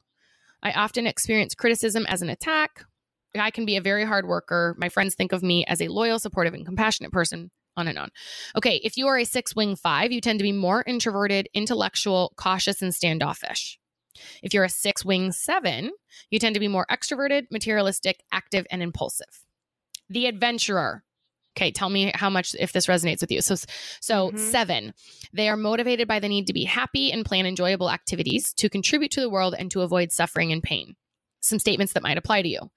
I 0.61 0.71
often 0.71 1.07
experience 1.07 1.55
criticism 1.55 2.05
as 2.07 2.21
an 2.21 2.29
attack. 2.29 2.85
I 3.35 3.51
can 3.51 3.65
be 3.65 3.75
a 3.75 3.81
very 3.81 4.05
hard 4.05 4.27
worker. 4.27 4.75
My 4.77 4.89
friends 4.89 5.15
think 5.15 5.31
of 5.33 5.43
me 5.43 5.65
as 5.65 5.81
a 5.81 5.87
loyal, 5.87 6.19
supportive, 6.19 6.53
and 6.53 6.65
compassionate 6.65 7.11
person, 7.11 7.51
on 7.75 7.87
and 7.87 7.97
on. 7.97 8.09
Okay, 8.55 8.79
if 8.83 8.97
you 8.97 9.07
are 9.07 9.17
a 9.17 9.25
six 9.25 9.55
wing 9.55 9.75
five, 9.75 10.11
you 10.11 10.21
tend 10.21 10.39
to 10.39 10.43
be 10.43 10.51
more 10.51 10.83
introverted, 10.85 11.49
intellectual, 11.53 12.33
cautious, 12.37 12.81
and 12.81 12.93
standoffish. 12.93 13.79
If 14.41 14.53
you're 14.53 14.63
a 14.63 14.69
six 14.69 15.03
wing 15.03 15.31
seven, 15.31 15.91
you 16.29 16.39
tend 16.39 16.53
to 16.53 16.59
be 16.59 16.67
more 16.67 16.85
extroverted, 16.91 17.47
materialistic, 17.51 18.23
active, 18.31 18.65
and 18.69 18.83
impulsive. 18.83 19.45
The 20.09 20.27
adventurer. 20.27 21.03
Okay, 21.55 21.71
tell 21.71 21.89
me 21.89 22.11
how 22.15 22.31
much 22.31 22.55
if 22.59 22.73
this 22.73 22.87
resonates 22.87 23.21
with 23.21 23.31
you. 23.31 23.41
So, 23.41 23.55
so 24.01 24.31
Mhm. 24.31 24.39
seven, 24.39 24.93
they 25.33 25.49
are 25.49 25.57
motivated 25.57 26.07
by 26.07 26.19
the 26.19 26.27
need 26.27 26.47
to 26.47 26.53
be 26.53 26.63
happy 26.63 27.11
and 27.11 27.23
plan 27.23 27.45
enjoyable 27.45 27.91
activities 27.91 28.53
to 28.53 28.69
contribute 28.69 29.11
to 29.11 29.21
the 29.21 29.29
world 29.29 29.53
and 29.57 29.69
to 29.71 29.81
avoid 29.81 30.11
suffering 30.11 30.51
and 30.51 30.63
pain. 30.63 30.95
Some 31.41 31.59
statements 31.59 31.93
that 31.93 32.01
might 32.03 32.17
apply 32.17 32.41
to 32.41 32.49
you. 32.49 32.71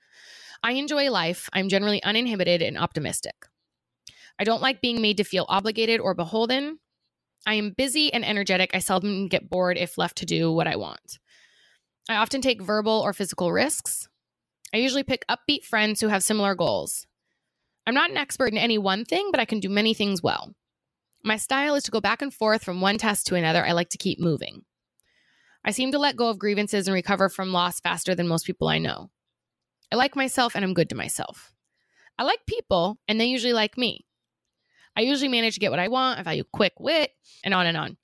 I 0.63 0.73
enjoy 0.73 1.11
life. 1.11 1.49
I'm 1.53 1.69
generally 1.69 2.03
uninhibited 2.03 2.61
and 2.61 2.77
optimistic. 2.77 3.35
I 4.39 4.45
don't 4.45 4.63
like 4.63 4.81
being 4.81 5.01
made 5.01 5.17
to 5.17 5.25
feel 5.25 5.47
obligated 5.49 6.01
or 6.01 6.15
beholden. 6.15 6.79
I 7.47 7.55
am 7.55 7.75
busy 7.77 8.13
and 8.13 8.25
energetic. 8.25 8.71
I 8.75 8.81
seldom 8.81 9.29
get 9.29 9.49
bored 9.49 9.79
if 9.79 9.99
left 9.99 10.19
to 10.19 10.27
do 10.27 10.53
what 10.53 10.67
I 10.67 10.77
want. 10.77 11.19
I 12.09 12.17
often 12.17 12.41
take 12.41 12.63
verbal 12.63 13.01
or 13.01 13.13
physical 13.13 13.53
risks. 13.53 14.09
I 14.75 14.79
usually 14.79 15.03
pick 15.03 15.25
upbeat 15.29 15.65
friends 15.65 16.01
who 16.01 16.09
have 16.09 16.23
similar 16.23 16.55
goals. 16.55 17.07
I'm 17.87 17.95
not 17.95 18.11
an 18.11 18.17
expert 18.17 18.53
in 18.53 18.59
any 18.59 18.79
one 18.79 19.05
thing, 19.05 19.29
but 19.31 19.41
I 19.41 19.45
can 19.45 19.61
do 19.61 19.69
many 19.69 19.95
things 19.95 20.23
well. 20.23 20.55
My 21.25 21.37
style 21.37 21.75
is 21.75 21.85
to 21.85 21.91
go 21.91 22.01
back 22.01 22.21
and 22.21 22.33
forth 22.33 22.65
from 22.65 22.81
one 22.81 22.99
task 22.99 23.27
to 23.27 23.37
another. 23.37 23.65
I 23.65 23.73
like 23.73 23.91
to 23.91 23.99
keep 23.99 24.21
moving. 24.21 24.63
I 25.65 25.73
seem 25.73 25.91
to 25.93 25.99
let 25.99 26.17
go 26.17 26.29
of 26.29 26.39
grievances 26.39 26.87
and 26.87 26.95
recover 26.95 27.29
from 27.29 27.53
loss 27.53 27.81
faster 27.81 28.15
than 28.15 28.29
most 28.29 28.47
people 28.47 28.69
I 28.69 28.79
know. 28.79 29.11
I 29.93 29.97
like 29.97 30.15
myself 30.15 30.55
and 30.55 30.65
I'm 30.65 30.75
good 30.75 30.89
to 30.91 30.97
myself. 30.97 31.53
I 32.19 32.23
like 32.23 32.47
people 32.47 32.99
and 33.09 33.21
they 33.21 33.27
usually 33.27 33.53
like 33.53 33.77
me. 33.77 34.06
I 34.97 35.03
usually 35.03 35.29
manage 35.29 35.55
to 35.55 35.61
get 35.61 35.71
what 35.71 35.81
I 35.81 35.89
want. 35.89 36.19
I 36.19 36.23
value 36.23 36.45
quick 36.53 36.73
wit 36.81 37.11
and 37.45 37.53
on 37.53 37.67
and 37.67 37.77
on. 37.77 37.97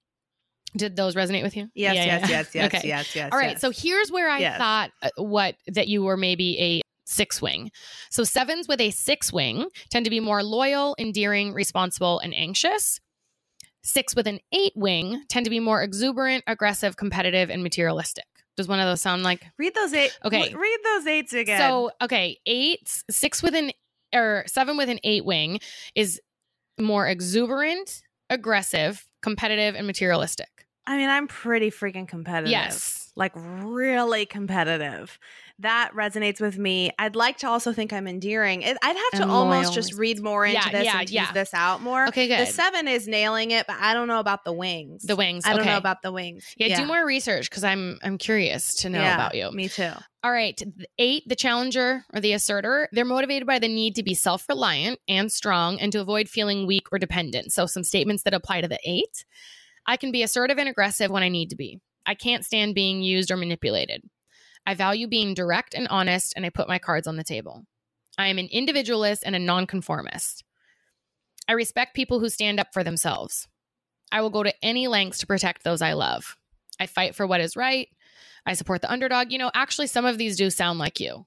Did 0.77 0.97
those 0.97 1.15
resonate 1.15 1.43
with 1.43 1.57
you? 1.57 1.69
Yes, 1.75 1.95
Yeah, 1.97 2.05
yes, 2.05 2.21
yeah. 2.23 2.29
yes, 2.39 2.55
yes, 2.55 2.67
Okay. 2.75 2.89
yes, 2.89 3.15
yes. 3.17 3.29
All 3.33 3.39
right. 3.39 3.51
yes. 3.53 3.61
So 3.61 3.71
here's 3.71 4.11
where 4.11 4.29
I 4.31 4.39
Yes. 4.39 4.59
thought 4.59 4.91
uh, 5.03 5.11
what 5.17 5.57
that 5.67 5.89
you 5.89 6.03
were 6.03 6.17
maybe 6.17 6.59
a 6.61 6.81
six 7.05 7.43
wing. 7.43 7.71
So 8.11 8.25
sevens 8.25 8.69
with 8.69 8.81
a 8.81 8.91
six 8.91 9.33
wing 9.33 9.67
tend 9.91 10.05
to 10.07 10.11
be 10.11 10.21
more 10.21 10.43
loyal, 10.43 10.95
endearing, 10.99 11.53
responsible, 11.53 12.21
and 12.21 12.35
anxious. 12.35 13.01
Six 13.83 14.15
with 14.15 14.27
an 14.27 14.39
eight 14.53 14.73
wing 14.77 15.25
tend 15.29 15.45
to 15.45 15.51
be 15.51 15.61
more 15.61 15.83
exuberant, 15.83 16.45
aggressive, 16.47 16.97
competitive, 16.97 17.51
and 17.51 17.63
materialistic. 17.63 18.25
Does 18.57 18.69
one 18.69 18.79
of 18.79 18.87
those 18.87 19.01
sound 19.01 19.25
like 19.25 19.45
read 19.59 19.75
those 19.75 19.93
eight. 19.93 20.17
Okay. 20.25 20.55
read 20.55 20.79
those 20.85 21.07
eights 21.07 21.33
again. 21.33 21.59
so? 21.59 21.91
Okay, 22.01 22.39
eight, 22.47 23.03
six 23.11 23.43
with 23.43 23.55
an 23.55 23.73
or 24.15 24.45
seven 24.47 24.77
with 24.77 24.89
an 24.89 25.01
eight 25.05 25.25
wing 25.25 25.59
is 25.95 26.21
more 26.79 27.07
exuberant, 27.09 28.03
aggressive, 28.31 29.05
competitive, 29.23 29.75
and 29.75 29.87
materialistic. 29.87 30.49
I 30.87 30.97
mean, 30.97 31.09
I'm 31.09 31.29
pretty 31.29 31.71
freaking 31.71 32.09
competitive. 32.09 32.51
Yes. 32.51 33.02
Like 33.15 33.33
really 33.35 34.27
competitive. 34.27 35.19
That 35.59 35.93
resonates 35.95 36.41
with 36.41 36.59
me. 36.59 36.91
I'd 36.99 37.15
like 37.15 37.39
to 37.39 37.49
also 37.49 37.73
think 37.73 37.93
I'm 37.93 38.09
endearing. 38.09 38.65
I'd 38.65 38.77
have 38.83 39.11
to 39.13 39.23
And 39.23 39.31
almost 39.31 39.65
loyal. 39.67 39.75
just 39.75 39.95
read 39.95 40.23
more 40.23 40.47
into 40.47 40.59
Yeah, 40.59 40.71
this 40.71 40.85
yeah, 40.85 40.99
and 40.99 41.09
tease 41.09 41.15
yeah. 41.15 41.33
this 41.33 41.53
out 41.55 41.83
more. 41.83 42.09
Okay, 42.09 42.27
good. 42.27 42.41
The 42.41 42.47
seven 42.51 42.89
is 42.89 43.07
nailing 43.07 43.51
it, 43.51 43.67
but 43.67 43.77
I 43.79 43.95
don't 43.95 44.09
know 44.09 44.19
about 44.19 44.45
the 44.45 44.53
wings. 44.53 45.03
The 45.03 45.17
wings. 45.17 45.45
I 45.47 45.51
don't 45.51 45.61
okay. 45.61 45.71
know 45.71 45.77
about 45.77 46.03
the 46.03 46.11
wings. 46.11 46.45
Yeah, 46.57 46.81
do 46.81 46.87
more 46.87 47.05
research 47.05 47.51
because 47.51 47.65
I'm 47.65 47.99
I'm 48.03 48.19
curious 48.19 48.77
to 48.77 48.89
know 48.89 49.01
about 49.01 49.35
you. 49.35 49.51
Me 49.53 49.69
too. 49.69 49.91
All 50.25 50.33
right. 50.33 50.61
Eight, 50.99 51.25
the 51.27 51.35
challenger 51.35 52.05
or 52.15 52.21
the 52.21 52.33
asserter, 52.33 52.89
they're 52.93 53.05
motivated 53.05 53.47
by 53.47 53.59
the 53.59 53.67
need 53.69 53.97
to 53.97 54.05
be 54.05 54.15
self 54.15 54.49
reliant 54.49 55.01
and 55.09 55.31
strong 55.31 55.81
and 55.81 55.93
to 55.93 56.01
avoid 56.01 56.29
feeling 56.29 56.67
weak 56.67 56.87
or 56.93 56.99
dependent. 56.99 57.53
So, 57.53 57.67
some 57.67 57.83
statements 57.83 58.23
that 58.23 58.33
apply 58.33 58.61
to 58.61 58.69
the 58.69 58.79
eight 58.85 59.25
I 59.87 59.97
can 59.97 60.13
be 60.13 60.23
assertive 60.23 60.59
and 60.59 60.69
aggressive 60.69 61.11
when 61.11 61.23
I 61.23 61.29
need 61.29 61.51
to 61.51 61.57
be. 61.57 61.81
I 62.07 62.15
can't 62.15 62.45
stand 62.45 62.75
being 62.75 63.03
used 63.03 63.31
or 63.31 63.37
manipulated. 63.37 64.03
I 64.67 64.75
value 64.75 65.09
being 65.09 65.35
direct 65.35 65.75
and 65.75 65.89
honest, 65.89 66.35
and 66.37 66.47
I 66.47 66.51
put 66.51 66.69
my 66.69 66.79
cards 66.79 67.07
on 67.07 67.17
the 67.17 67.25
table. 67.25 67.65
I 68.19 68.29
am 68.29 68.39
an 68.39 68.49
individualist 68.53 69.23
and 69.25 69.35
a 69.35 69.39
nonconformist. 69.39 70.45
I 71.49 71.53
respect 71.53 71.95
people 71.95 72.21
who 72.21 72.29
stand 72.29 72.61
up 72.61 72.69
for 72.73 72.85
themselves. 72.85 73.49
I 74.13 74.21
will 74.21 74.31
go 74.31 74.43
to 74.43 74.55
any 74.65 74.87
lengths 74.89 75.19
to 75.19 75.27
protect 75.27 75.65
those 75.65 75.83
I 75.83 75.95
love. 75.95 76.37
I 76.79 76.87
fight 76.87 77.15
for 77.15 77.27
what 77.27 77.41
is 77.41 77.57
right. 77.57 77.89
I 78.47 78.55
support 78.55 78.83
the 78.83 78.91
underdog. 78.93 79.33
You 79.33 79.39
know, 79.39 79.51
actually, 79.55 79.87
some 79.87 80.05
of 80.05 80.19
these 80.19 80.37
do 80.37 80.51
sound 80.51 80.79
like 80.79 81.01
you. 81.01 81.27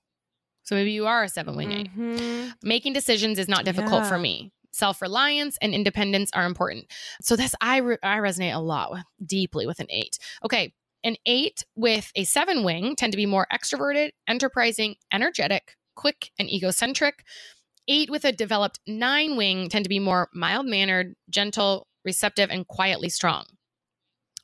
So 0.64 0.76
maybe 0.76 0.92
you 0.92 1.06
are 1.08 1.24
a 1.24 1.30
seven 1.30 1.56
wing 1.56 1.72
eight. 1.72 1.96
Mhm. 1.96 2.54
Making 2.64 2.94
decisions 2.94 3.40
is 3.40 3.48
not 3.48 3.66
difficult 3.66 4.06
for 4.06 4.18
me. 4.18 4.52
Self 4.76 5.02
reliance 5.02 5.58
and 5.62 5.74
independence 5.74 6.30
are 6.34 6.46
important. 6.46 6.92
So 7.22 7.38
this 7.38 7.56
I 7.62 7.78
re- 7.78 7.98
I 8.04 8.18
resonate 8.18 8.54
a 8.54 8.60
lot 8.60 8.92
with, 8.92 9.04
deeply 9.26 9.66
with 9.66 9.80
an 9.80 9.88
eight. 9.90 10.20
Okay, 10.44 10.74
an 11.02 11.16
eight 11.26 11.64
with 11.78 12.12
a 12.14 12.26
seven 12.26 12.66
wing 12.66 12.98
tend 12.98 13.14
to 13.14 13.18
be 13.18 13.26
more 13.26 13.48
extroverted, 13.54 14.10
enterprising, 14.28 14.96
energetic, 15.14 15.78
quick, 15.96 16.32
and 16.38 16.50
egocentric. 16.50 17.24
Eight 17.88 18.10
with 18.10 18.26
a 18.26 18.34
developed 18.34 18.82
nine 18.86 19.38
wing 19.38 19.70
tend 19.70 19.86
to 19.86 19.90
be 19.90 20.00
more 20.00 20.28
mild 20.34 20.66
mannered, 20.66 21.16
gentle, 21.30 21.88
receptive, 22.04 22.50
and 22.50 22.68
quietly 22.68 23.08
strong. 23.08 23.46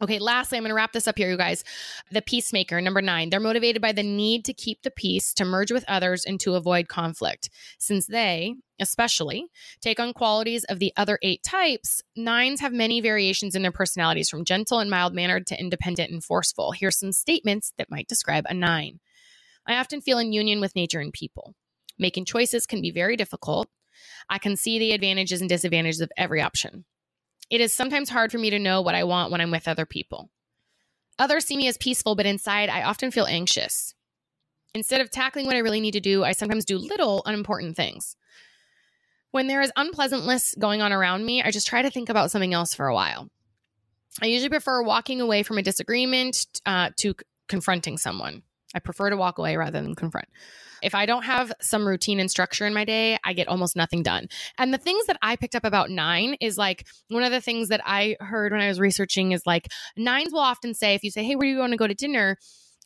Okay, 0.01 0.17
lastly, 0.17 0.57
I'm 0.57 0.63
going 0.63 0.69
to 0.69 0.75
wrap 0.75 0.93
this 0.93 1.07
up 1.07 1.19
here, 1.19 1.29
you 1.29 1.37
guys. 1.37 1.63
The 2.11 2.23
peacemaker, 2.23 2.81
number 2.81 3.03
nine, 3.03 3.29
they're 3.29 3.39
motivated 3.39 3.83
by 3.83 3.91
the 3.91 4.01
need 4.01 4.45
to 4.45 4.53
keep 4.53 4.81
the 4.81 4.89
peace, 4.89 5.31
to 5.35 5.45
merge 5.45 5.71
with 5.71 5.85
others, 5.87 6.25
and 6.25 6.39
to 6.39 6.55
avoid 6.55 6.87
conflict. 6.87 7.51
Since 7.77 8.07
they, 8.07 8.55
especially, 8.79 9.45
take 9.79 9.99
on 9.99 10.13
qualities 10.13 10.63
of 10.63 10.79
the 10.79 10.91
other 10.97 11.19
eight 11.21 11.43
types, 11.43 12.01
nines 12.15 12.61
have 12.61 12.73
many 12.73 12.99
variations 12.99 13.53
in 13.53 13.61
their 13.61 13.71
personalities 13.71 14.27
from 14.27 14.43
gentle 14.43 14.79
and 14.79 14.89
mild 14.89 15.13
mannered 15.13 15.45
to 15.47 15.59
independent 15.59 16.11
and 16.11 16.23
forceful. 16.23 16.71
Here's 16.71 16.97
some 16.97 17.11
statements 17.11 17.71
that 17.77 17.91
might 17.91 18.07
describe 18.07 18.45
a 18.49 18.55
nine. 18.55 18.99
I 19.67 19.75
often 19.75 20.01
feel 20.01 20.17
in 20.17 20.33
union 20.33 20.59
with 20.59 20.75
nature 20.75 20.99
and 20.99 21.13
people. 21.13 21.53
Making 21.99 22.25
choices 22.25 22.65
can 22.65 22.81
be 22.81 22.89
very 22.89 23.15
difficult. 23.15 23.67
I 24.27 24.39
can 24.39 24.55
see 24.55 24.79
the 24.79 24.93
advantages 24.93 25.41
and 25.41 25.49
disadvantages 25.49 26.01
of 26.01 26.11
every 26.17 26.41
option. 26.41 26.85
It 27.51 27.59
is 27.59 27.73
sometimes 27.73 28.09
hard 28.09 28.31
for 28.31 28.37
me 28.37 28.49
to 28.49 28.57
know 28.57 28.81
what 28.81 28.95
I 28.95 29.03
want 29.03 29.29
when 29.29 29.41
I'm 29.41 29.51
with 29.51 29.67
other 29.67 29.85
people. 29.85 30.31
Others 31.19 31.45
see 31.45 31.57
me 31.57 31.67
as 31.67 31.77
peaceful, 31.77 32.15
but 32.15 32.25
inside 32.25 32.69
I 32.69 32.83
often 32.83 33.11
feel 33.11 33.25
anxious. 33.25 33.93
Instead 34.73 35.01
of 35.01 35.11
tackling 35.11 35.45
what 35.45 35.57
I 35.57 35.59
really 35.59 35.81
need 35.81 35.91
to 35.91 35.99
do, 35.99 36.23
I 36.23 36.31
sometimes 36.31 36.63
do 36.63 36.77
little 36.77 37.21
unimportant 37.25 37.75
things. 37.75 38.15
When 39.31 39.47
there 39.47 39.61
is 39.61 39.71
unpleasantness 39.75 40.55
going 40.57 40.81
on 40.81 40.93
around 40.93 41.25
me, 41.25 41.43
I 41.43 41.51
just 41.51 41.67
try 41.67 41.81
to 41.81 41.91
think 41.91 42.07
about 42.07 42.31
something 42.31 42.53
else 42.53 42.73
for 42.73 42.87
a 42.87 42.93
while. 42.93 43.29
I 44.21 44.27
usually 44.27 44.49
prefer 44.49 44.81
walking 44.81 45.19
away 45.19 45.43
from 45.43 45.57
a 45.57 45.61
disagreement 45.61 46.45
uh, 46.65 46.91
to 46.97 47.15
confronting 47.49 47.97
someone. 47.97 48.43
I 48.73 48.79
prefer 48.79 49.09
to 49.09 49.17
walk 49.17 49.37
away 49.37 49.55
rather 49.55 49.81
than 49.81 49.95
confront. 49.95 50.27
If 50.81 50.95
I 50.95 51.05
don't 51.05 51.23
have 51.23 51.53
some 51.61 51.87
routine 51.87 52.19
and 52.19 52.29
structure 52.29 52.65
in 52.65 52.73
my 52.73 52.85
day, 52.85 53.17
I 53.23 53.33
get 53.33 53.47
almost 53.47 53.75
nothing 53.75 54.01
done. 54.01 54.27
And 54.57 54.73
the 54.73 54.79
things 54.79 55.05
that 55.05 55.17
I 55.21 55.35
picked 55.35 55.55
up 55.55 55.63
about 55.63 55.91
nine 55.91 56.35
is 56.41 56.57
like 56.57 56.87
one 57.09 57.23
of 57.23 57.31
the 57.31 57.41
things 57.41 57.69
that 57.69 57.81
I 57.85 58.17
heard 58.19 58.51
when 58.51 58.61
I 58.61 58.67
was 58.67 58.79
researching 58.79 59.31
is 59.31 59.45
like 59.45 59.67
nines 59.95 60.31
will 60.31 60.39
often 60.39 60.73
say, 60.73 60.95
if 60.95 61.03
you 61.03 61.11
say, 61.11 61.23
Hey, 61.23 61.35
where 61.35 61.45
do 61.45 61.51
you 61.51 61.59
want 61.59 61.71
to 61.71 61.77
go 61.77 61.87
to 61.87 61.93
dinner? 61.93 62.37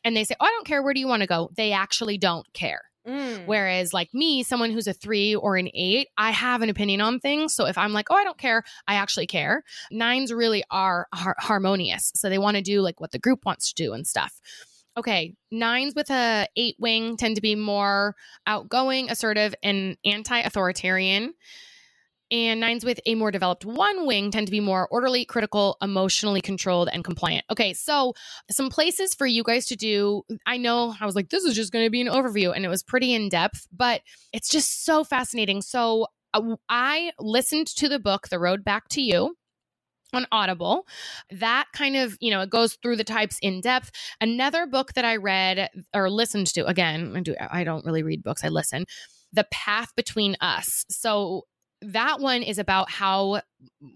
And 0.03 0.15
they 0.15 0.23
say, 0.23 0.35
Oh, 0.39 0.45
I 0.45 0.49
don't 0.49 0.67
care. 0.67 0.83
Where 0.83 0.93
do 0.93 0.99
you 0.99 1.07
want 1.07 1.21
to 1.21 1.27
go? 1.27 1.49
They 1.55 1.71
actually 1.71 2.17
don't 2.17 2.51
care. 2.53 2.81
Mm. 3.07 3.45
Whereas, 3.45 3.93
like 3.93 4.13
me, 4.13 4.41
someone 4.41 4.71
who's 4.71 4.87
a 4.87 4.93
three 4.93 5.35
or 5.35 5.57
an 5.57 5.69
eight, 5.75 6.07
I 6.17 6.31
have 6.31 6.63
an 6.63 6.69
opinion 6.69 7.01
on 7.01 7.19
things. 7.19 7.53
So 7.53 7.65
if 7.65 7.77
I'm 7.77 7.93
like, 7.93 8.07
oh, 8.09 8.15
I 8.15 8.23
don't 8.23 8.37
care, 8.37 8.63
I 8.87 8.95
actually 8.95 9.27
care. 9.27 9.63
Nines 9.91 10.33
really 10.33 10.63
are 10.71 11.07
har- 11.13 11.35
harmonious. 11.37 12.11
So 12.15 12.29
they 12.29 12.39
want 12.39 12.57
to 12.57 12.63
do 12.63 12.81
like 12.81 12.99
what 12.99 13.11
the 13.11 13.19
group 13.19 13.45
wants 13.45 13.71
to 13.71 13.83
do 13.83 13.93
and 13.93 14.07
stuff. 14.07 14.41
Okay, 14.97 15.35
nines 15.51 15.93
with 15.93 16.09
a 16.09 16.47
eight 16.55 16.75
wing 16.79 17.17
tend 17.17 17.35
to 17.35 17.41
be 17.41 17.55
more 17.55 18.15
outgoing, 18.47 19.09
assertive, 19.09 19.53
and 19.61 19.97
anti-authoritarian. 20.05 21.33
And 22.31 22.59
nines 22.59 22.83
with 22.83 22.99
a 23.05 23.13
more 23.13 23.29
developed 23.29 23.65
one 23.65 24.07
wing 24.07 24.31
tend 24.31 24.47
to 24.47 24.51
be 24.51 24.59
more 24.59 24.87
orderly, 24.89 25.25
critical, 25.25 25.77
emotionally 25.81 26.41
controlled, 26.41 26.89
and 26.91 27.03
compliant. 27.03 27.45
Okay, 27.51 27.73
so 27.73 28.13
some 28.49 28.69
places 28.69 29.13
for 29.13 29.27
you 29.27 29.43
guys 29.43 29.67
to 29.67 29.75
do. 29.75 30.23
I 30.45 30.57
know 30.57 30.95
I 30.99 31.05
was 31.05 31.15
like, 31.15 31.29
this 31.29 31.43
is 31.43 31.55
just 31.55 31.71
going 31.71 31.85
to 31.85 31.91
be 31.91 32.01
an 32.01 32.07
overview, 32.07 32.55
and 32.55 32.65
it 32.65 32.69
was 32.69 32.81
pretty 32.81 33.13
in 33.13 33.29
depth, 33.29 33.67
but 33.71 34.01
it's 34.33 34.49
just 34.49 34.85
so 34.85 35.03
fascinating. 35.03 35.61
So 35.61 36.07
uh, 36.33 36.55
I 36.67 37.11
listened 37.19 37.67
to 37.67 37.87
the 37.87 37.99
book, 37.99 38.29
The 38.29 38.39
Road 38.39 38.63
Back 38.63 38.87
to 38.89 39.01
You. 39.01 39.35
On 40.15 40.25
Audible, 40.31 40.85
that 41.31 41.67
kind 41.73 41.95
of, 41.95 42.17
you 42.19 42.31
know, 42.31 42.41
it 42.41 42.49
goes 42.49 42.77
through 42.81 42.95
the 42.95 43.03
types 43.03 43.37
in 43.41 43.61
depth. 43.61 43.91
Another 44.21 44.65
book 44.65 44.93
that 44.93 45.05
I 45.05 45.17
read 45.17 45.69
or 45.93 46.09
listened 46.09 46.47
to, 46.47 46.65
again, 46.65 47.13
I 47.15 47.19
do 47.21 47.35
I 47.39 47.63
don't 47.63 47.85
really 47.85 48.03
read 48.03 48.23
books, 48.23 48.43
I 48.43 48.49
listen. 48.49 48.85
The 49.33 49.45
Path 49.51 49.93
Between 49.95 50.35
Us. 50.41 50.85
So 50.89 51.43
that 51.81 52.19
one 52.19 52.41
is 52.41 52.57
about 52.57 52.89
how 52.89 53.41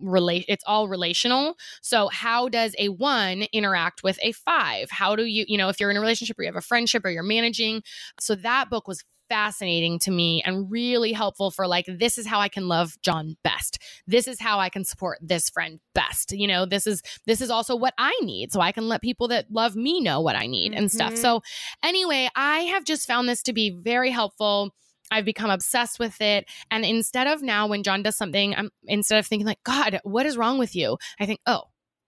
relate 0.01 0.45
it's 0.47 0.63
all 0.67 0.87
relational 0.87 1.55
so 1.81 2.07
how 2.09 2.49
does 2.49 2.75
a 2.77 2.89
one 2.89 3.45
interact 3.53 4.03
with 4.03 4.19
a 4.21 4.31
five 4.31 4.89
how 4.91 5.15
do 5.15 5.25
you 5.25 5.45
you 5.47 5.57
know 5.57 5.69
if 5.69 5.79
you're 5.79 5.89
in 5.89 5.97
a 5.97 6.01
relationship 6.01 6.37
or 6.37 6.43
you 6.43 6.47
have 6.47 6.55
a 6.55 6.61
friendship 6.61 7.05
or 7.05 7.09
you're 7.09 7.23
managing 7.23 7.81
so 8.19 8.35
that 8.35 8.69
book 8.69 8.87
was 8.87 9.03
fascinating 9.29 9.99
to 9.99 10.11
me 10.11 10.41
and 10.45 10.69
really 10.71 11.13
helpful 11.13 11.51
for 11.51 11.67
like 11.67 11.85
this 11.87 12.17
is 12.17 12.25
how 12.27 12.39
i 12.39 12.49
can 12.49 12.67
love 12.67 12.97
john 13.01 13.37
best 13.43 13.77
this 14.07 14.27
is 14.27 14.39
how 14.39 14.59
i 14.59 14.67
can 14.69 14.83
support 14.83 15.17
this 15.21 15.49
friend 15.49 15.79
best 15.93 16.31
you 16.31 16.47
know 16.47 16.65
this 16.65 16.85
is 16.87 17.01
this 17.27 17.39
is 17.39 17.49
also 17.49 17.75
what 17.75 17.93
i 17.97 18.11
need 18.23 18.51
so 18.51 18.59
i 18.59 18.71
can 18.71 18.87
let 18.89 19.01
people 19.01 19.27
that 19.27 19.45
love 19.51 19.75
me 19.75 20.01
know 20.01 20.19
what 20.19 20.35
i 20.35 20.47
need 20.47 20.73
and 20.73 20.91
stuff 20.91 21.13
Mhm. 21.13 21.17
so 21.17 21.41
anyway 21.83 22.27
i 22.35 22.59
have 22.61 22.83
just 22.83 23.07
found 23.07 23.29
this 23.29 23.43
to 23.43 23.53
be 23.53 23.69
very 23.69 24.11
helpful 24.11 24.73
I've 25.11 25.25
become 25.25 25.49
obsessed 25.49 25.97
with 25.97 26.21
it. 26.21 26.45
And 26.69 26.85
instead 26.85 27.25
of 27.25 27.41
now, 27.41 27.65
when 27.65 27.81
John 27.81 28.03
does 28.03 28.15
something, 28.15 28.53
I'm 28.53 28.69
instead 28.83 29.17
of 29.17 29.25
thinking 29.25 29.47
like, 29.47 29.63
God, 29.63 29.99
what 30.03 30.27
is 30.27 30.37
wrong 30.37 30.59
with 30.59 30.75
you? 30.75 30.99
I 31.19 31.25
think, 31.25 31.39
oh, 31.47 31.63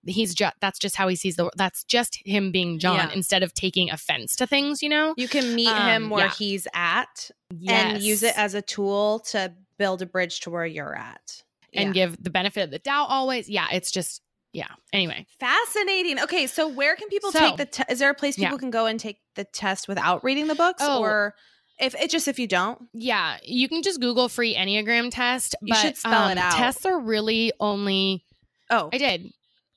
he's 0.06 0.34
just 0.34 0.56
that's 0.62 0.80
just 0.80 0.95
how 0.95 1.08
he 1.08 1.16
sees 1.16 1.36
the 1.36 1.43
world. 1.43 1.54
That's 1.58 1.84
just 1.84 2.20
him 2.26 2.52
being 2.52 2.80
John 2.80 2.95
Yeah. 2.95 3.12
instead 3.14 3.43
of 3.43 3.54
taking 3.54 3.89
offense 3.91 4.36
to 4.38 4.47
things, 4.47 4.82
you 4.82 4.89
know? 4.89 5.14
You 5.18 5.28
can 5.28 5.54
meet 5.56 5.68
Um, 5.68 5.88
him 5.89 6.10
where 6.10 6.26
yeah. 6.26 6.34
he's 6.38 6.68
at 6.74 7.30
and 7.68 8.02
use 8.02 8.24
it 8.24 8.38
as 8.38 8.54
a 8.54 8.62
tool 8.62 9.20
to 9.32 9.54
build 9.78 10.02
a 10.02 10.06
bridge 10.06 10.39
to 10.41 10.49
where 10.49 10.66
you're 10.66 10.95
at. 10.95 11.43
and 11.74 11.95
Yeah. 11.95 12.08
give 12.08 12.22
the 12.22 12.30
benefit 12.30 12.64
of 12.66 12.70
the 12.72 12.80
doubt 12.80 13.08
always. 13.10 13.47
Yeah, 13.49 13.68
it's 13.72 13.91
just 13.91 14.22
yeah. 14.54 14.68
Anyway, 14.91 15.26
Fascinating. 15.39 16.20
Okay, 16.20 16.45
so 16.47 16.68
where 16.68 16.97
can 16.97 17.08
people 17.08 17.32
So- 17.32 17.39
take 17.39 17.56
the? 17.58 17.66
Te- 17.66 17.84
is 17.89 17.99
there 17.99 18.10
a 18.10 18.14
place 18.14 18.36
people 18.36 18.58
can 18.58 18.70
go 18.72 18.86
and 18.88 18.99
take 18.99 19.20
the 19.36 19.45
test 19.45 19.88
without 19.88 20.22
reading 20.24 20.47
the 20.47 20.56
books, 20.56 20.84
Oh. 20.86 20.99
or 21.02 21.34
if 21.80 21.95
it 21.95 22.10
just 22.12 22.28
if 22.28 22.38
you 22.39 22.47
don't? 22.47 22.89
yeah, 22.93 23.38
you 23.43 23.70
can 23.70 23.82
just 23.84 24.02
Google 24.02 24.28
free 24.28 24.54
Enneagram 24.56 25.10
test. 25.12 25.56
You 25.62 25.74
but, 25.74 25.82
should 25.82 25.95
spell 25.97 26.28
it 26.28 26.34
um, 26.34 26.39
out. 26.39 26.58
Tests 26.58 26.86
are 26.86 26.99
really 26.99 27.54
only 27.62 28.26
Oh, 28.70 28.89
I 28.91 28.97
did. 28.97 29.32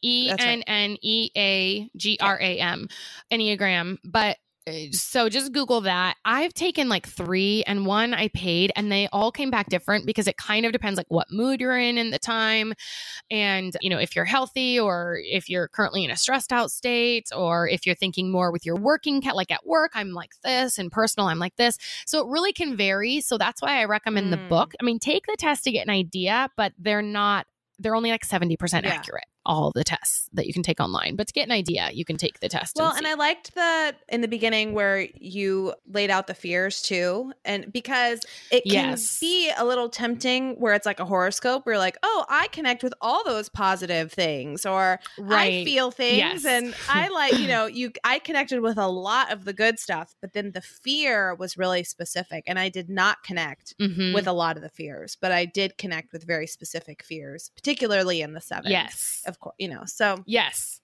E. 0.05 0.31
N 0.39 0.63
N 0.67 0.97
E 1.03 1.31
A 1.37 1.89
G 1.97 2.19
R 2.21 2.39
A 2.41 2.59
M, 2.59 2.89
Enneagram. 3.33 3.99
But 4.05 4.37
uh, 4.67 4.73
so 4.93 5.29
just 5.29 5.53
Google 5.53 5.83
that. 5.83 6.17
I've 6.25 6.55
taken 6.55 6.89
like 6.89 7.07
three, 7.07 7.63
and 7.67 7.85
one 7.85 8.15
I 8.15 8.29
paid, 8.29 8.73
and 8.77 8.91
they 8.91 9.09
all 9.13 9.31
came 9.31 9.51
back 9.51 9.69
different 9.69 10.07
because 10.07 10.27
it 10.27 10.37
kind 10.39 10.65
of 10.65 10.73
depends 10.73 10.97
like 10.97 11.07
what 11.09 11.27
mood 11.31 11.61
you're 11.61 11.77
in 11.79 11.99
in 11.99 12.11
the 12.11 12.19
time, 12.19 12.73
and 13.31 13.77
you 13.83 13.91
know 13.91 13.99
if 13.99 14.17
you're 14.17 14.25
healthy 14.25 14.81
or 14.81 15.19
if 15.23 15.49
you're 15.51 15.69
currently 15.69 16.05
in 16.05 16.11
a 16.11 16.17
stressed 16.17 16.53
out 16.53 16.71
state, 16.71 17.29
or 17.37 17.69
if 17.69 17.85
you're 17.87 17.95
thinking 17.95 18.31
more 18.33 18.51
with 18.51 18.65
your 18.65 18.77
working 18.77 19.21
cat. 19.21 19.37
Like 19.37 19.51
at 19.51 19.67
work, 19.67 19.93
I'm 19.95 20.13
like 20.13 20.33
this, 20.43 20.79
and 20.79 20.91
personal, 20.91 21.29
I'm 21.29 21.39
like 21.39 21.57
this. 21.57 21.77
So 22.07 22.21
it 22.27 22.31
really 22.31 22.53
can 22.53 22.77
vary. 22.77 23.21
So 23.21 23.37
that's 23.37 23.61
why 23.61 23.81
I 23.81 23.85
recommend 23.85 24.33
the 24.33 24.39
Mm. 24.39 24.49
book. 24.49 24.73
I 24.81 24.85
mean, 24.85 24.99
take 24.99 25.27
the 25.27 25.37
test 25.39 25.65
to 25.65 25.73
get 25.73 25.87
an 25.87 25.91
idea, 25.91 26.49
but 26.57 26.73
they're 26.79 27.03
not. 27.03 27.47
They're 27.79 27.95
only 27.97 28.11
like 28.11 28.25
70% 28.25 28.85
Yeah. 28.85 28.93
accurate. 28.95 29.25
All 29.47 29.73
the 29.75 29.85
tests 29.85 30.29
that 30.33 30.47
you 30.47 30.53
can 30.53 30.63
take 30.63 30.81
online. 30.81 31.17
But 31.17 31.27
to 31.29 31.33
get 31.33 31.45
an 31.47 31.53
idea, 31.53 31.91
you 31.93 32.05
can 32.05 32.17
take 32.17 32.41
the 32.41 32.49
test. 32.49 32.77
Well, 32.77 32.89
and, 32.91 32.99
and. 32.99 33.07
I 33.07 33.15
liked 33.15 33.55
the 33.55 33.95
in 34.09 34.21
the 34.21 34.29
beginning 34.29 34.73
where 34.75 35.07
you 35.15 35.75
laid 35.87 36.11
out 36.11 36.27
the 36.27 36.35
fears 36.35 36.81
too, 36.83 37.33
and 37.45 37.73
because 37.73 38.21
it 38.51 38.63
can 38.65 38.91
Yes. 38.91 39.19
be 39.21 39.51
a 39.57 39.65
little 39.65 39.89
tempting 39.89 40.55
where 40.61 40.75
it's 40.75 40.87
like 40.87 41.01
a 41.01 41.05
horoscope 41.05 41.67
where 41.67 41.75
you're 41.75 41.79
like, 41.81 41.97
oh, 42.03 42.25
I 42.29 42.49
connect 42.49 42.83
with 42.83 42.95
all 43.01 43.23
those 43.25 43.49
positive 43.49 44.13
things, 44.13 44.65
or 44.67 44.99
right. 45.19 45.61
I 45.63 45.65
feel 45.65 45.91
things, 45.91 46.17
Yes. 46.17 46.45
and 46.45 46.75
I 46.89 47.09
like 47.15 47.39
you 47.39 47.47
know 47.49 47.67
you 47.67 47.93
I 48.05 48.19
connected 48.21 48.61
with 48.61 48.79
a 48.79 48.89
lot 48.89 49.33
of 49.33 49.45
the 49.45 49.53
good 49.53 49.79
stuff, 49.79 50.15
but 50.21 50.33
then 50.33 50.53
the 50.53 50.63
fear 50.63 51.35
was 51.35 51.57
really 51.57 51.85
specific, 51.85 52.45
and 52.47 52.59
I 52.59 52.69
did 52.69 52.89
not 52.89 53.23
connect 53.23 53.75
Mhm. 53.79 54.15
with 54.15 54.27
a 54.27 54.33
lot 54.33 54.57
of 54.57 54.63
the 54.63 54.71
fears, 54.71 55.17
but 55.21 55.33
I 55.33 55.45
did 55.45 55.77
connect 55.79 56.13
with 56.13 56.25
very 56.27 56.47
specific 56.47 57.03
fears, 57.05 57.51
particularly 57.55 58.21
in 58.23 58.33
the 58.33 58.41
seven. 58.41 58.71
yes. 58.71 59.23
Of 59.35 59.41
course, 59.41 59.57
you 59.59 59.69
know. 59.69 59.83
So 59.87 60.23
Yes. 60.27 60.81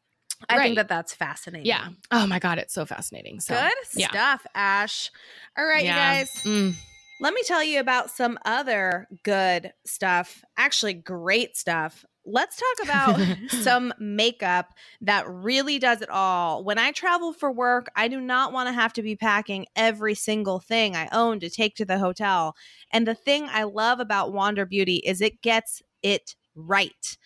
I 0.49 0.57
Right. 0.57 0.65
think 0.65 0.77
that 0.77 0.89
that's 0.89 1.13
fascinating. 1.15 1.67
Yeah. 1.67 1.89
Oh 2.11 2.27
my 2.27 2.39
God, 2.39 2.59
it's 2.59 2.73
so 2.75 2.87
fascinating. 2.87 3.41
So 3.41 3.55
Good 3.55 3.73
yeah. 4.01 4.09
stuff, 4.09 4.47
Ash. 4.55 5.11
All 5.57 5.65
right, 5.67 5.85
Yeah. 5.85 6.13
you 6.13 6.19
guys. 6.25 6.31
Mm. 6.45 6.75
Let 7.21 7.35
me 7.35 7.43
tell 7.47 7.63
you 7.63 7.81
about 7.81 8.11
some 8.11 8.39
other 8.47 9.07
good 9.23 9.73
stuff. 9.85 10.43
Actually, 10.57 10.95
great 10.95 11.57
stuff. 11.59 12.07
Let's 12.25 12.57
talk 12.57 12.85
about 12.89 13.21
some 13.63 13.93
makeup 13.99 14.69
that 15.03 15.29
really 15.29 15.79
does 15.79 16.01
it 16.01 16.09
all. 16.09 16.65
When 16.65 16.79
I 16.79 16.93
travel 16.93 17.35
for 17.35 17.53
work, 17.53 17.89
I 17.95 18.09
do 18.09 18.21
not 18.21 18.55
want 18.55 18.69
to 18.69 18.73
have 18.73 18.95
to 18.95 19.03
be 19.03 19.17
packing 19.17 19.67
every 19.77 20.15
single 20.15 20.61
thing 20.61 20.97
I 20.97 21.09
own 21.13 21.41
to 21.41 21.51
take 21.51 21.75
to 21.77 21.85
the 21.85 21.99
hotel. 21.99 22.55
And 22.91 23.07
the 23.07 23.15
thing 23.15 23.47
I 23.51 23.65
love 23.65 24.01
about 24.01 24.33
Wander 24.33 24.65
Beauty 24.65 24.97
is 24.97 25.21
it 25.21 25.43
gets 25.43 25.83
it 26.03 26.35
right. 26.55 27.19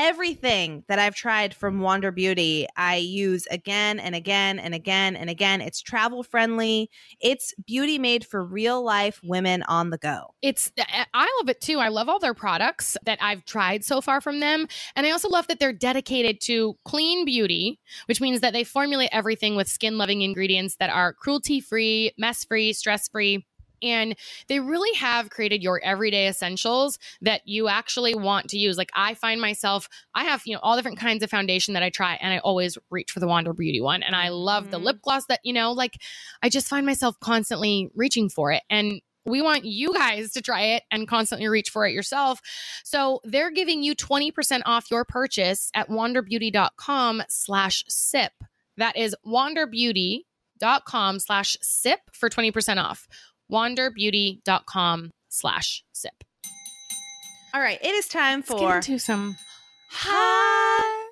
Everything 0.00 0.84
that 0.86 1.00
I've 1.00 1.16
tried 1.16 1.52
from 1.52 1.80
Wander 1.80 2.12
Beauty, 2.12 2.68
I 2.76 2.96
use 2.96 3.48
again 3.50 3.98
and 3.98 4.14
again 4.14 4.60
and 4.60 4.72
again 4.72 5.16
and 5.16 5.28
again. 5.28 5.60
It's 5.60 5.82
travel 5.82 6.22
friendly. 6.22 6.88
It's 7.20 7.52
beauty 7.66 7.98
made 7.98 8.24
for 8.24 8.44
real 8.44 8.84
life 8.84 9.20
women 9.24 9.64
on 9.64 9.90
the 9.90 9.98
go. 9.98 10.34
It's 10.40 10.70
I 11.12 11.40
love 11.40 11.48
it 11.48 11.60
too. 11.60 11.80
I 11.80 11.88
love 11.88 12.08
all 12.08 12.20
their 12.20 12.32
products 12.32 12.96
that 13.04 13.18
I've 13.20 13.44
tried 13.44 13.84
so 13.84 14.00
far 14.00 14.20
from 14.20 14.38
them. 14.38 14.68
And 14.94 15.04
I 15.04 15.10
also 15.10 15.28
love 15.28 15.48
that 15.48 15.58
they're 15.58 15.72
dedicated 15.72 16.40
to 16.42 16.76
clean 16.84 17.24
beauty, 17.24 17.80
which 18.06 18.20
means 18.20 18.38
that 18.40 18.52
they 18.52 18.62
formulate 18.62 19.10
everything 19.10 19.56
with 19.56 19.66
skin 19.68 19.98
loving 19.98 20.22
ingredients 20.22 20.76
that 20.76 20.90
are 20.90 21.12
cruelty 21.12 21.60
free, 21.60 22.12
mess 22.16 22.44
free, 22.44 22.72
stress 22.72 23.08
free. 23.08 23.44
And 23.82 24.16
they 24.48 24.60
really 24.60 24.94
have 24.98 25.30
created 25.30 25.62
your 25.62 25.80
everyday 25.82 26.28
essentials 26.28 26.98
that 27.22 27.42
you 27.46 27.68
actually 27.68 28.14
want 28.14 28.48
to 28.50 28.58
use. 28.58 28.76
Like 28.78 28.90
I 28.94 29.14
find 29.14 29.40
myself, 29.40 29.88
I 30.14 30.24
have, 30.24 30.42
you 30.44 30.54
know, 30.54 30.60
all 30.62 30.76
different 30.76 30.98
kinds 30.98 31.22
of 31.22 31.30
foundation 31.30 31.74
that 31.74 31.82
I 31.82 31.90
try 31.90 32.14
and 32.20 32.32
I 32.32 32.38
always 32.38 32.76
reach 32.90 33.10
for 33.10 33.20
the 33.20 33.26
Wander 33.28 33.52
Beauty 33.52 33.80
one. 33.80 34.02
And 34.02 34.14
I 34.16 34.28
love 34.28 34.70
the 34.70 34.78
Mhm. 34.78 34.84
lip 34.84 35.02
gloss 35.02 35.26
that, 35.26 35.40
you 35.44 35.52
know, 35.52 35.72
like 35.72 36.00
I 36.42 36.48
just 36.48 36.68
find 36.68 36.84
myself 36.86 37.18
constantly 37.20 37.90
reaching 37.94 38.28
for 38.28 38.52
it. 38.52 38.62
And 38.70 39.00
we 39.24 39.42
want 39.42 39.64
you 39.66 39.92
guys 39.92 40.32
to 40.32 40.40
try 40.40 40.62
it 40.62 40.84
and 40.90 41.06
constantly 41.06 41.48
reach 41.48 41.68
for 41.68 41.86
it 41.86 41.92
yourself. 41.92 42.40
So 42.82 43.20
they're 43.24 43.50
giving 43.50 43.82
you 43.82 43.94
20% 43.94 44.62
off 44.64 44.90
your 44.90 45.04
purchase 45.04 45.70
at 45.74 45.90
wanderbeauty.com 45.90 47.22
slash 47.28 47.84
sip. 47.88 48.32
That 48.78 48.96
is 48.96 49.14
wanderbeauty.com 49.26 51.18
slash 51.20 51.56
sip 51.60 52.00
for 52.12 52.28
20% 52.30 52.78
off. 52.82 53.06
Wanderbeauty.com 53.50 55.10
slash 55.28 55.84
sip. 55.92 56.12
All 57.54 57.60
right, 57.60 57.78
it 57.82 57.94
is 57.94 58.08
time 58.08 58.40
Let's 58.40 58.50
get 58.50 58.58
for 58.58 58.76
into 58.76 58.98
some 58.98 59.36
hot 59.90 61.06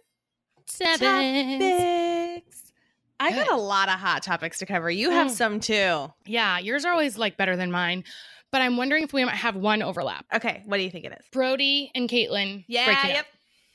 topics. 0.67 0.99
topics. 1.01 2.73
I 3.19 3.33
got 3.33 3.51
a 3.51 3.57
lot 3.57 3.89
of 3.89 3.95
hot 3.95 4.23
topics 4.23 4.59
to 4.59 4.67
cover. 4.67 4.91
You 4.91 5.11
have 5.11 5.29
Mm. 5.29 5.31
some 5.31 5.61
too. 5.61 6.13
Yeah, 6.27 6.59
yours 6.59 6.85
are 6.85 6.93
always 6.93 7.17
like 7.17 7.39
better 7.39 7.57
than 7.57 7.71
mine, 7.71 8.05
but 8.53 8.61
I'm 8.61 8.77
wondering 8.77 9.05
if 9.05 9.13
we 9.15 9.25
might 9.25 9.37
have 9.37 9.57
one 9.57 9.83
overlap. 9.83 10.27
Okay, 10.35 10.63
what 10.67 10.77
do 10.77 10.83
you 10.83 10.91
think 10.91 11.07
it 11.07 11.13
is? 11.19 11.25
Brody 11.33 11.91
and 11.95 12.09
Caitlin. 12.09 12.65
Yeah, 12.69 12.85
breaking 12.85 13.11
yep. 13.11 13.21
up. 13.21 13.27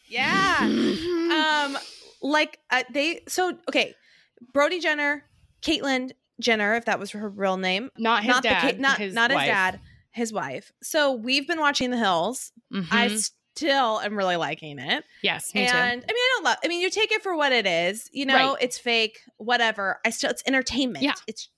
Yeah. 0.08 1.66
um 1.74 1.78
like 2.22 2.60
uh, 2.70 2.84
they 2.94 3.22
so 3.28 3.58
okay. 3.68 3.96
Brody 4.54 4.80
Jenner, 4.80 5.24
Caitlyn 5.64 6.12
Jenner, 6.42 6.76
if 6.76 6.86
that 6.86 7.00
was 7.00 7.12
her 7.12 7.30
real 7.30 7.58
name. 7.58 7.90
not 7.98 8.24
his 8.24 8.30
not 8.36 8.44
dad, 8.44 8.78
the 8.78 8.82
not 8.82 8.98
his 8.98 9.14
not 9.14 9.32
wife. 9.32 9.42
his 9.42 9.48
dad, 9.50 9.80
his 10.12 10.34
wife. 10.34 10.72
So 10.84 11.14
we've 11.14 11.48
been 11.48 11.60
watching 11.60 11.92
The 11.92 11.98
Hills. 11.98 12.52
I 12.92 13.08
Mhm. 13.08 13.32
still 13.56 14.00
am 14.02 14.18
really 14.18 14.36
liking 14.38 14.80
it. 14.80 15.04
yes, 15.22 15.54
me 15.54 15.62
and 15.62 15.72
too. 15.72 15.78
I 15.78 15.90
mean, 15.96 16.04
I 16.10 16.32
don't 16.36 16.44
love. 16.44 16.58
I 16.64 16.68
mean, 16.68 16.82
you 16.82 16.90
take 16.90 17.12
it 17.12 17.22
for 17.24 17.36
what 17.36 17.52
it 17.52 17.66
is. 17.66 18.10
You 18.12 18.26
know, 18.26 18.54
Right. 18.54 18.58
it's 18.64 18.78
fake, 18.78 19.20
whatever. 19.38 20.00
I 20.06 20.10
still, 20.10 20.30
it's 20.30 20.44
entertainment. 20.48 21.04
Yeah. 21.04 21.14
it's 21.28 21.50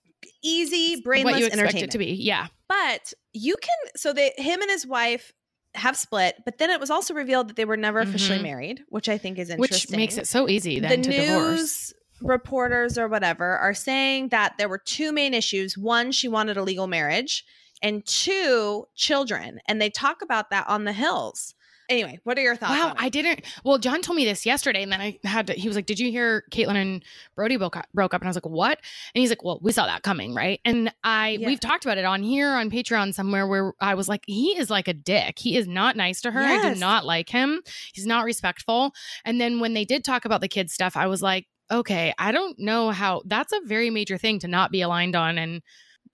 easy, 0.43 1.01
brainless 1.01 1.34
what 1.34 1.39
you 1.39 1.45
expect 1.47 1.61
entertainment. 1.61 1.89
it 1.89 1.91
to 1.91 1.97
be. 1.97 2.11
Yeah. 2.13 2.47
But 2.67 3.13
you 3.34 3.55
can. 3.61 3.75
So 3.95 4.13
they, 4.13 4.31
him 4.38 4.61
and 4.61 4.69
his 4.71 4.86
wife 4.86 5.31
have 5.75 5.97
split, 5.97 6.36
but 6.45 6.57
then 6.59 6.69
it 6.69 6.79
was 6.79 6.89
also 6.91 7.13
revealed 7.13 7.47
that 7.49 7.55
they 7.55 7.65
were 7.65 7.77
never 7.77 7.99
officially 7.99 8.39
Mhm. 8.39 8.43
married, 8.43 8.81
which 8.89 9.09
I 9.09 9.17
think 9.17 9.39
is 9.39 9.49
interesting. 9.49 9.59
Which 9.93 9.97
makes 9.97 10.17
it 10.17 10.27
so 10.27 10.47
easy 10.49 10.79
the 10.79 10.88
then 10.88 11.01
to 11.03 11.09
news 11.09 11.19
divorce. 11.27 11.93
Reporters 12.24 12.97
or 12.97 13.07
whatever 13.07 13.57
are 13.57 13.74
saying 13.74 14.30
that 14.30 14.57
there 14.57 14.69
were 14.69 14.78
two 14.78 15.11
main 15.11 15.34
issues. 15.34 15.78
One, 15.78 16.11
she 16.11 16.28
wanted 16.28 16.57
a 16.57 16.63
legal 16.63 16.88
marriage, 16.88 17.45
and 17.82 18.05
two, 18.05 18.88
children. 18.95 19.59
And 19.67 19.82
they 19.82 19.89
talk 19.89 20.21
about 20.21 20.49
that 20.51 20.67
on 20.69 20.86
the 20.86 20.93
hills. 20.93 21.53
Anyway, 21.89 22.17
what 22.24 22.38
are 22.38 22.41
your 22.41 22.55
thoughts? 22.55 22.71
Wow, 22.71 22.91
on 22.91 22.97
it? 22.97 23.03
I 23.03 23.09
didn't. 23.09 23.41
Well, 23.65 23.78
John 23.78 24.01
told 24.01 24.15
me 24.15 24.24
this 24.24 24.45
yesterday, 24.45 24.84
and 24.84 24.91
then 24.91 25.01
I 25.01 25.19
had 25.26 25.47
to. 25.47 25.53
He 25.53 25.67
was 25.67 25.76
like, 25.76 25.86
"Did 25.86 25.99
you 25.99 26.09
hear 26.11 26.45
Caitlin 26.49 26.78
and 26.78 27.03
Brody 27.36 27.57
broke 27.57 27.76
up?" 27.76 27.88
Broke 27.93 28.13
up, 28.13 28.21
and 28.21 28.28
I 28.28 28.30
was 28.30 28.38
like, 28.38 28.45
"What?" 28.45 28.80
And 29.13 29.19
he's 29.19 29.30
like, 29.30 29.43
"Well, 29.43 29.59
we 29.61 29.74
saw 29.74 29.86
that 29.86 30.01
coming, 30.01 30.34
right?" 30.34 30.61
And 30.63 30.93
I, 31.03 31.38
Yeah. 31.41 31.47
we've 31.47 31.59
talked 31.59 31.84
about 31.84 31.97
it 31.97 32.05
on 32.05 32.24
here 32.24 32.51
on 32.51 32.71
Patreon 32.71 33.13
somewhere 33.13 33.45
where 33.45 33.74
I 33.82 33.95
was 33.95 34.07
like, 34.07 34.24
"He 34.28 34.57
is 34.57 34.69
like 34.69 34.88
a 34.88 34.93
dick. 34.93 35.39
He 35.39 35.57
is 35.57 35.67
not 35.67 35.97
nice 35.97 36.21
to 36.21 36.32
her. 36.32 36.41
I 36.41 36.53
Yes. 36.53 36.76
do 36.76 36.80
not 36.80 37.05
like 37.05 37.28
him. 37.30 37.61
He's 37.91 38.07
not 38.07 38.24
respectful." 38.24 38.95
And 39.26 39.41
then 39.41 39.59
when 39.59 39.74
they 39.74 39.84
did 39.84 40.05
talk 40.05 40.24
about 40.24 40.39
the 40.39 40.47
kids 40.47 40.74
stuff, 40.74 40.95
I 40.95 41.07
was 41.07 41.21
like, 41.21 41.47
"Okay, 41.74 42.13
I 42.17 42.32
don't 42.32 42.57
know 42.59 42.91
how. 42.91 43.24
That's 43.26 43.51
a 43.51 43.61
very 43.65 43.89
major 43.89 44.17
thing 44.17 44.39
to 44.39 44.47
not 44.47 44.71
be 44.71 44.82
aligned 44.82 45.15
on." 45.15 45.38
And 45.38 45.61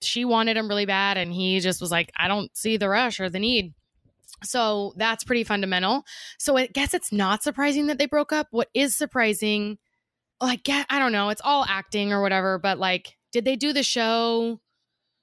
she 0.00 0.24
wanted 0.24 0.56
him 0.56 0.68
really 0.68 0.86
bad, 0.86 1.18
and 1.18 1.32
he 1.32 1.60
just 1.60 1.80
was 1.80 1.90
like, 1.90 2.10
"I 2.16 2.26
don't 2.26 2.56
see 2.56 2.76
the 2.78 2.88
rush 2.88 3.20
or 3.20 3.28
the 3.28 3.38
need." 3.38 3.74
So 4.42 4.94
that's 4.96 5.24
pretty 5.24 5.44
fundamental. 5.44 6.04
So 6.38 6.56
I 6.56 6.66
guess 6.66 6.94
it's 6.94 7.12
not 7.12 7.42
surprising 7.42 7.88
that 7.88 7.98
they 7.98 8.06
broke 8.06 8.32
up. 8.32 8.46
What 8.50 8.68
is 8.72 8.96
surprising, 8.96 9.76
oh, 10.40 10.46
like, 10.46 10.62
get, 10.62 10.86
I 10.88 10.98
don't 10.98 11.12
know, 11.12 11.28
it's 11.28 11.42
all 11.44 11.66
acting 11.68 12.10
or 12.10 12.22
whatever, 12.22 12.58
but 12.58 12.78
like, 12.78 13.18
did 13.32 13.44
they 13.44 13.56
do 13.56 13.74
the 13.74 13.82
show 13.82 14.60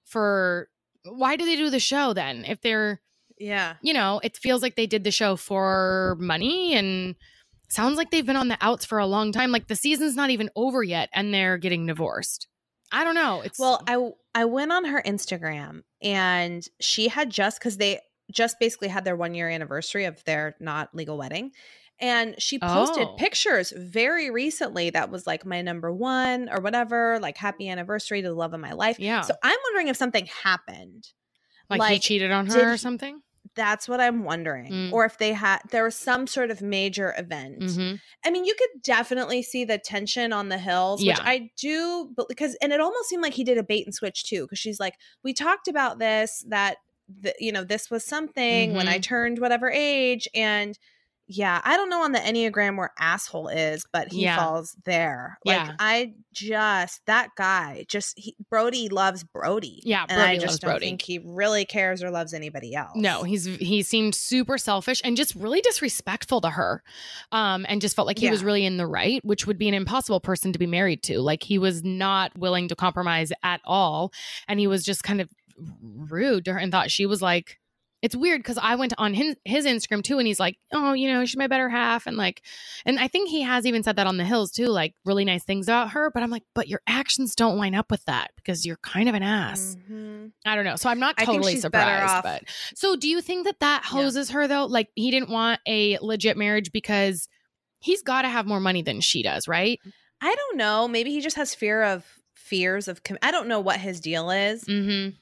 for, 0.05 0.69
why 1.03 1.35
do 1.35 1.45
they 1.45 1.55
do 1.55 1.71
the 1.71 1.79
show 1.79 2.13
then? 2.13 2.45
If 2.45 2.61
they're, 2.61 3.01
yeah. 3.39 3.77
you 3.81 3.93
know, 3.93 4.21
it 4.23 4.37
feels 4.37 4.61
like 4.61 4.75
they 4.75 4.85
did 4.85 5.03
the 5.03 5.09
show 5.09 5.35
for 5.35 6.15
money 6.19 6.75
and 6.75 7.15
sounds 7.69 7.97
like 7.97 8.11
they've 8.11 8.25
been 8.25 8.35
on 8.35 8.47
the 8.47 8.57
outs 8.61 8.85
for 8.85 8.97
a 8.99 9.05
long 9.07 9.31
time. 9.31 9.51
Like 9.51 9.67
the 9.67 9.75
season's 9.75 10.15
not 10.15 10.29
even 10.29 10.49
over 10.55 10.83
yet 10.83 11.09
and 11.13 11.33
they're 11.33 11.57
getting 11.57 11.85
divorced. 11.85 12.47
I 12.91 13.03
don't 13.03 13.15
know. 13.15 13.41
It's, 13.41 13.59
Well, 13.59 13.83
I 13.87 13.97
I 14.33 14.45
went 14.45 14.71
on 14.71 14.85
her 14.85 15.01
Instagram 15.05 15.81
and 16.01 16.65
she 16.79 17.07
had 17.09 17.29
just 17.29 17.59
because 17.59 17.77
they 17.77 17.99
just 18.31 18.59
basically 18.59 18.87
had 18.87 19.03
their 19.03 19.15
one 19.15 19.33
year 19.33 19.49
anniversary 19.49 20.05
of 20.05 20.23
their 20.25 20.55
not 20.59 20.93
legal 20.95 21.17
wedding. 21.17 21.51
And 21.99 22.35
she 22.41 22.59
posted 22.59 23.07
Oh. 23.07 23.15
pictures 23.17 23.73
very 23.75 24.29
recently 24.29 24.91
that 24.91 25.09
was 25.09 25.25
like 25.25 25.45
my 25.45 25.61
number 25.63 25.91
one 25.91 26.47
or 26.47 26.61
whatever, 26.61 27.17
like 27.19 27.37
happy 27.37 27.67
anniversary 27.69 28.21
to 28.21 28.27
the 28.29 28.35
love 28.35 28.53
of 28.53 28.59
my 28.59 28.73
life. 28.73 28.99
yeah. 28.99 29.21
So 29.21 29.33
I'm 29.43 29.57
wondering 29.65 29.87
if 29.87 29.97
something 29.97 30.27
happened. 30.43 31.07
like, 31.69 31.91
he 31.91 31.99
cheated 31.99 32.31
on 32.31 32.45
did 32.45 32.53
her 32.53 32.73
or 32.73 32.77
something. 32.77 33.21
That's 33.57 33.89
what 33.89 33.99
I'm 33.99 34.23
wondering. 34.23 34.71
Mm. 34.71 34.93
Or 34.93 35.03
if 35.03 35.17
they 35.17 35.33
had 35.33 35.59
there 35.71 35.83
was 35.83 35.95
some 35.95 36.27
sort 36.27 36.49
of 36.51 36.61
major 36.61 37.13
event. 37.17 37.61
hmm 37.61 37.95
I 38.25 38.31
mean, 38.31 38.45
you 38.45 38.55
could 38.57 38.81
definitely 38.83 39.41
see 39.41 39.65
the 39.65 39.77
tension 39.77 40.31
on 40.31 40.47
the 40.49 40.57
hills, 40.57 41.01
which 41.01 41.17
Yeah. 41.17 41.23
I 41.23 41.49
do, 41.57 42.09
but 42.15 42.29
because 42.29 42.55
and 42.61 42.71
it 42.71 42.79
almost 42.79 43.09
seemed 43.09 43.23
like 43.23 43.33
he 43.33 43.43
did 43.43 43.57
a 43.57 43.63
bait 43.63 43.85
and 43.85 43.93
switch 43.93 44.23
too, 44.23 44.43
because 44.43 44.59
she's 44.59 44.79
like, 44.79 44.95
we 45.23 45.33
talked 45.33 45.67
about 45.67 45.99
this 45.99 46.45
that 46.47 46.77
the, 47.21 47.33
you 47.39 47.51
know 47.51 47.63
this 47.63 47.89
was 47.89 48.03
something 48.05 48.73
when 48.73 48.85
Mm-hmm. 48.85 48.95
I 48.95 48.99
turned 48.99 49.39
whatever 49.39 49.69
age, 49.71 50.27
and 50.35 50.77
yeah, 51.29 51.59
I 51.63 51.75
don't 51.75 51.89
know 51.89 52.03
on 52.03 52.13
the 52.13 52.19
enneagram 52.19 52.77
where 52.77 52.93
asshole 52.97 53.49
is, 53.49 53.85
but 53.91 54.11
he 54.11 54.23
Yeah. 54.23 54.37
falls 54.37 54.75
there. 54.85 55.37
Like 55.43 55.57
Yeah. 55.67 55.75
I 55.79 56.13
just 56.33 57.01
that 57.07 57.31
guy, 57.35 57.85
just 57.89 58.17
he, 58.17 58.35
Brody 58.49 58.87
loves 58.89 59.23
Brody, 59.23 59.81
Yeah, 59.83 60.05
and 60.07 60.21
I 60.21 60.25
Brody 60.25 60.37
just 60.37 60.45
loves 60.51 60.59
don't 60.59 60.71
Brody. 60.71 60.85
think 60.85 61.01
he 61.01 61.19
really 61.19 61.65
cares 61.65 62.01
or 62.01 62.11
loves 62.11 62.33
anybody 62.33 62.73
else. 62.75 62.91
No, 62.95 63.23
he's 63.23 63.45
he 63.45 63.81
seemed 63.83 64.15
super 64.15 64.57
selfish 64.57 65.01
and 65.03 65.17
just 65.17 65.35
really 65.35 65.59
disrespectful 65.61 66.39
to 66.41 66.49
her. 66.51 66.81
Um 67.31 67.65
and 67.67 67.81
just 67.81 67.95
felt 67.95 68.07
like 68.07 68.19
he 68.19 68.29
was 68.29 68.43
really 68.43 68.65
in 68.65 68.77
the 68.77 68.87
right, 68.87 69.23
which 69.25 69.45
would 69.47 69.57
be 69.57 69.67
an 69.67 69.73
impossible 69.73 70.19
person 70.21 70.53
to 70.53 70.59
be 70.59 70.65
married 70.67 71.03
to. 71.03 71.19
Like 71.19 71.43
he 71.43 71.57
was 71.57 71.83
not 71.83 72.37
willing 72.37 72.67
to 72.69 72.75
compromise 72.75 73.33
at 73.43 73.59
all 73.65 74.13
and 74.47 74.59
he 74.59 74.67
was 74.67 74.83
just 74.85 75.03
kind 75.03 75.19
of 75.21 75.29
rude 75.81 76.45
to 76.45 76.53
her 76.53 76.59
and 76.59 76.71
thought 76.71 76.91
she 76.91 77.05
was 77.05 77.21
like 77.21 77.59
it's 78.07 78.15
weird 78.15 78.39
because 78.39 78.57
I 78.57 78.75
went 78.75 78.93
on 78.97 79.13
his, 79.13 79.35
his 79.43 79.65
Instagram 79.65 80.01
too, 80.01 80.17
and 80.17 80.25
he's 80.25 80.39
like, 80.39 80.57
"Oh, 80.71 80.93
you 80.93 81.11
know, 81.11 81.25
she's 81.25 81.35
my 81.35 81.47
better 81.47 81.67
half," 81.67 82.07
and 82.07 82.15
like, 82.15 82.41
and 82.85 82.97
I 82.97 83.09
think 83.09 83.27
he 83.29 83.41
has 83.41 83.65
even 83.65 83.83
said 83.83 83.97
that 83.97 84.07
on 84.07 84.15
the 84.15 84.23
hills 84.23 84.51
too, 84.51 84.67
like 84.67 84.95
really 85.03 85.25
nice 85.25 85.43
things 85.43 85.67
about 85.67 85.89
her. 85.91 86.09
But 86.09 86.23
I'm 86.23 86.29
like, 86.29 86.43
but 86.55 86.69
your 86.69 86.79
actions 86.87 87.35
don't 87.35 87.57
line 87.57 87.75
up 87.75 87.91
with 87.91 88.03
that 88.05 88.31
because 88.37 88.65
you're 88.65 88.77
kind 88.77 89.09
of 89.09 89.15
an 89.15 89.23
ass. 89.23 89.75
Mhm. 89.91 90.31
I 90.45 90.55
don't 90.55 90.63
know. 90.63 90.77
So 90.77 90.89
I'm 90.89 90.99
not 90.99 91.17
totally 91.17 91.57
surprised. 91.57 92.23
But 92.23 92.43
so 92.73 92.95
do 92.95 93.09
you 93.09 93.19
think 93.21 93.45
that 93.45 93.59
that 93.59 93.81
Yeah. 93.83 93.89
hoses 93.89 94.29
her 94.31 94.47
though? 94.47 94.65
Like 94.65 94.87
he 94.95 95.11
didn't 95.11 95.29
want 95.29 95.59
a 95.67 95.97
legit 96.01 96.37
marriage 96.37 96.71
because 96.71 97.27
he's 97.79 98.01
got 98.01 98.21
to 98.21 98.29
have 98.29 98.45
more 98.47 98.61
money 98.61 98.81
than 98.81 99.01
she 99.01 99.21
does, 99.21 99.47
right? 99.47 99.79
I 100.21 100.33
don't 100.33 100.57
know. 100.57 100.87
Maybe 100.87 101.11
he 101.11 101.21
just 101.21 101.35
has 101.35 101.53
fear 101.53 101.83
of 101.83 102.05
fears 102.33 102.87
of. 102.87 103.03
Com- 103.03 103.17
I 103.21 103.31
don't 103.31 103.47
know 103.47 103.59
what 103.59 103.79
his 103.79 103.99
deal 103.99 104.31
is, 104.31 104.63
Mm-hmm. 104.63 105.15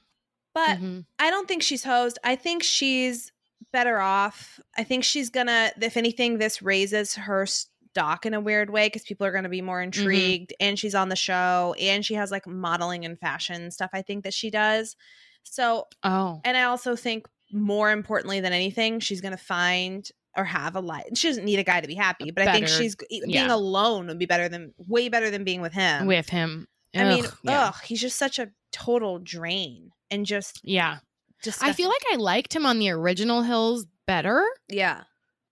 But 0.55 0.77
mm-hmm. 0.77 1.01
I 1.19 1.29
don't 1.29 1.47
think 1.47 1.61
she's 1.61 1.83
hosed. 1.83 2.17
I 2.23 2.37
think 2.37 2.63
she's 2.63 3.31
better 3.73 3.99
off. 3.99 4.59
I 4.77 4.85
think 4.85 5.03
she's 5.03 5.29
gonna, 5.29 5.71
if 5.79 5.97
anything, 5.97 6.37
this 6.37 6.61
raises 6.61 7.13
her 7.15 7.45
stock 7.45 8.25
in 8.25 8.33
a 8.33 8.39
weird 8.39 8.69
way 8.69 8.87
because 8.87 9.03
people 9.03 9.27
are 9.27 9.33
gonna 9.33 9.49
be 9.49 9.61
more 9.61 9.81
mm-hmm. 9.81 9.99
intrigued. 9.99 10.53
And 10.61 10.79
she's 10.79 10.95
on 10.95 11.09
the 11.09 11.15
show, 11.17 11.75
and 11.77 12.03
she 12.05 12.13
has 12.13 12.31
like 12.31 12.47
modeling 12.47 13.03
and 13.03 13.19
fashion 13.19 13.69
stuff. 13.69 13.89
I 13.93 14.01
think 14.01 14.23
that 14.23 14.33
she 14.33 14.49
does. 14.49 14.95
So, 15.43 15.87
Oh, 16.03 16.39
and 16.45 16.55
I 16.55 16.63
also 16.63 16.95
think 16.95 17.27
more 17.51 17.91
importantly 17.91 18.39
than 18.39 18.53
anything, 18.53 19.01
she's 19.01 19.19
gonna 19.19 19.37
find 19.37 20.09
or 20.37 20.45
have 20.45 20.77
a 20.77 20.81
life. 20.81 21.05
She 21.15 21.27
doesn't 21.27 21.45
need 21.45 21.59
a 21.59 21.63
guy 21.63 21.81
to 21.81 21.87
be 21.87 21.95
happy, 21.95 22.31
but 22.31 22.47
I 22.47 22.53
think 22.53 22.69
she's 22.69 22.95
being 23.09 23.23
yeah. 23.27 23.53
alone 23.53 24.07
would 24.07 24.19
be 24.19 24.25
better 24.25 24.47
than 24.47 24.73
way 24.77 25.09
better 25.09 25.29
than 25.29 25.43
being 25.43 25.61
with 25.61 25.73
him. 25.73 26.07
with 26.07 26.29
him. 26.29 26.67
I 26.95 27.03
mean, 27.03 27.25
Ugh, 27.25 27.37
yeah. 27.43 27.67
ugh, 27.67 27.75
he's 27.83 27.99
just 27.99 28.17
such 28.17 28.39
a 28.39 28.51
total 28.71 29.19
drain 29.19 29.91
and 30.11 30.25
just 30.25 30.61
yeah. 30.63 30.97
just. 31.43 31.63
I 31.63 31.73
feel 31.73 31.89
like 31.89 32.03
I 32.11 32.15
liked 32.15 32.55
him 32.55 32.65
on 32.65 32.79
the 32.79 32.89
original 32.91 33.41
Hills 33.43 33.85
better. 34.07 34.43
yeah, 34.69 35.03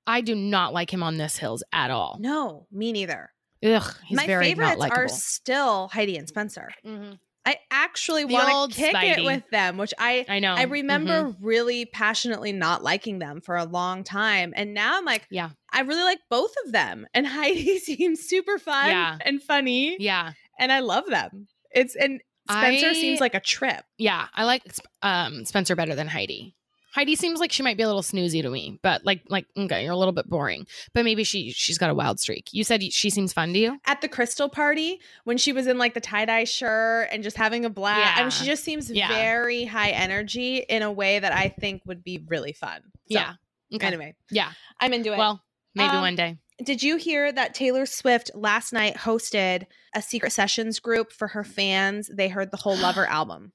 I 0.07 0.21
do 0.21 0.35
not 0.35 0.73
like 0.73 0.91
him 0.93 1.03
on 1.03 1.17
this 1.17 1.37
Hills 1.37 1.63
at 1.71 1.91
all. 1.91 2.17
no, 2.19 2.67
me 2.71 2.91
neither. 2.91 3.29
Ugh, 3.65 3.95
he's 4.05 4.17
My 4.17 4.25
favorites 4.27 4.83
are 4.91 5.07
still 5.07 5.87
Heidi 5.87 6.17
and 6.17 6.27
Spencer. 6.27 6.71
Mhm. 6.85 7.17
I 7.45 7.57
actually 7.71 8.23
want 8.23 8.71
to 8.73 8.77
kick 8.81 8.93
it 8.95 9.25
with 9.25 9.43
them, 9.51 9.77
which 9.77 9.93
I 9.97 10.25
I 10.29 10.39
know. 10.39 10.53
I 10.53 10.63
remember 10.63 11.23
Mhm. 11.23 11.35
really 11.41 11.85
passionately 11.85 12.53
not 12.53 12.83
liking 12.83 13.19
them 13.19 13.41
for 13.41 13.55
a 13.57 13.65
long 13.65 14.03
time, 14.05 14.53
and 14.55 14.73
now 14.73 14.97
I'm 14.97 15.03
like, 15.05 15.27
Yeah. 15.29 15.49
I 15.71 15.81
really 15.81 16.03
like 16.03 16.19
both 16.29 16.53
of 16.65 16.71
them, 16.71 17.05
and 17.13 17.27
Heidi 17.27 17.79
seems 17.79 18.21
super 18.21 18.59
fun 18.59 18.89
Yeah. 18.91 19.17
and 19.25 19.41
funny, 19.43 19.97
Yeah. 19.99 20.33
and 20.59 20.71
I 20.71 20.79
love 20.79 21.05
them. 21.07 21.47
It's 21.71 21.95
and 21.95 22.21
Spencer 22.49 22.87
I- 22.89 22.93
seems 22.93 23.19
like 23.21 23.35
a 23.35 23.39
trip. 23.39 23.83
Yeah. 23.97 24.27
I 24.33 24.43
like 24.43 24.63
um, 25.01 25.45
Spencer 25.45 25.75
better 25.75 25.95
than 25.95 26.07
Heidi. 26.07 26.55
Heidi 26.93 27.15
seems 27.15 27.39
like 27.39 27.51
she 27.51 27.63
might 27.63 27.75
be 27.75 27.81
a 27.81 27.87
little 27.87 28.03
snoozy 28.03 28.43
to 28.43 28.49
me, 28.51 28.77
but 28.83 29.03
like 29.03 29.21
like 29.27 29.47
okay, 29.57 29.83
you're 29.83 29.93
a 29.93 29.97
little 29.97 30.11
bit 30.11 30.29
boring. 30.29 30.67
But 30.93 31.03
maybe 31.05 31.23
she 31.23 31.51
she's 31.51 31.79
got 31.79 31.89
a 31.89 31.95
wild 31.95 32.19
streak. 32.19 32.49
You 32.51 32.63
said 32.63 32.83
she 32.93 33.09
seems 33.09 33.33
fun 33.33 33.51
to 33.53 33.57
you. 33.59 33.79
at 33.87 34.01
the 34.01 34.07
crystal 34.07 34.47
party 34.47 34.99
when 35.23 35.39
she 35.39 35.53
was 35.53 35.65
in 35.65 35.79
like 35.79 35.95
the 35.95 35.99
tie-dye 36.01 36.43
shirt 36.43 37.07
and 37.11 37.23
just 37.23 37.35
having 37.35 37.65
a 37.65 37.69
blast. 37.71 38.15
I 38.19 38.21
mean, 38.21 38.29
she 38.29 38.45
just 38.45 38.63
seems 38.63 38.91
Yeah. 38.91 39.07
very 39.07 39.65
high 39.65 39.89
energy 39.89 40.57
in 40.57 40.83
a 40.83 40.91
way 40.91 41.17
that 41.17 41.33
I 41.33 41.49
think 41.49 41.81
would 41.87 42.03
be 42.03 42.23
really 42.27 42.53
fun. 42.53 42.81
So, 42.83 42.89
yeah. 43.07 43.33
Okay. 43.73 43.87
Anyway, 43.87 44.13
Yeah. 44.29 44.51
I'm 44.79 44.93
into 44.93 45.13
it. 45.13 45.17
Well, 45.17 45.41
maybe 45.73 45.89
Um, 45.95 46.01
one 46.01 46.15
day. 46.15 46.37
Did 46.63 46.83
you 46.83 46.97
hear 46.97 47.31
that 47.31 47.53
Taylor 47.53 47.85
Swift 47.85 48.31
last 48.35 48.73
night 48.73 48.95
hosted 48.97 49.65
a 49.95 50.01
secret 50.01 50.31
sessions 50.31 50.79
group 50.79 51.11
for 51.11 51.29
her 51.29 51.43
fans? 51.43 52.09
They 52.13 52.27
heard 52.27 52.51
the 52.51 52.57
whole 52.57 52.75
Lover 52.77 53.05
album. 53.09 53.53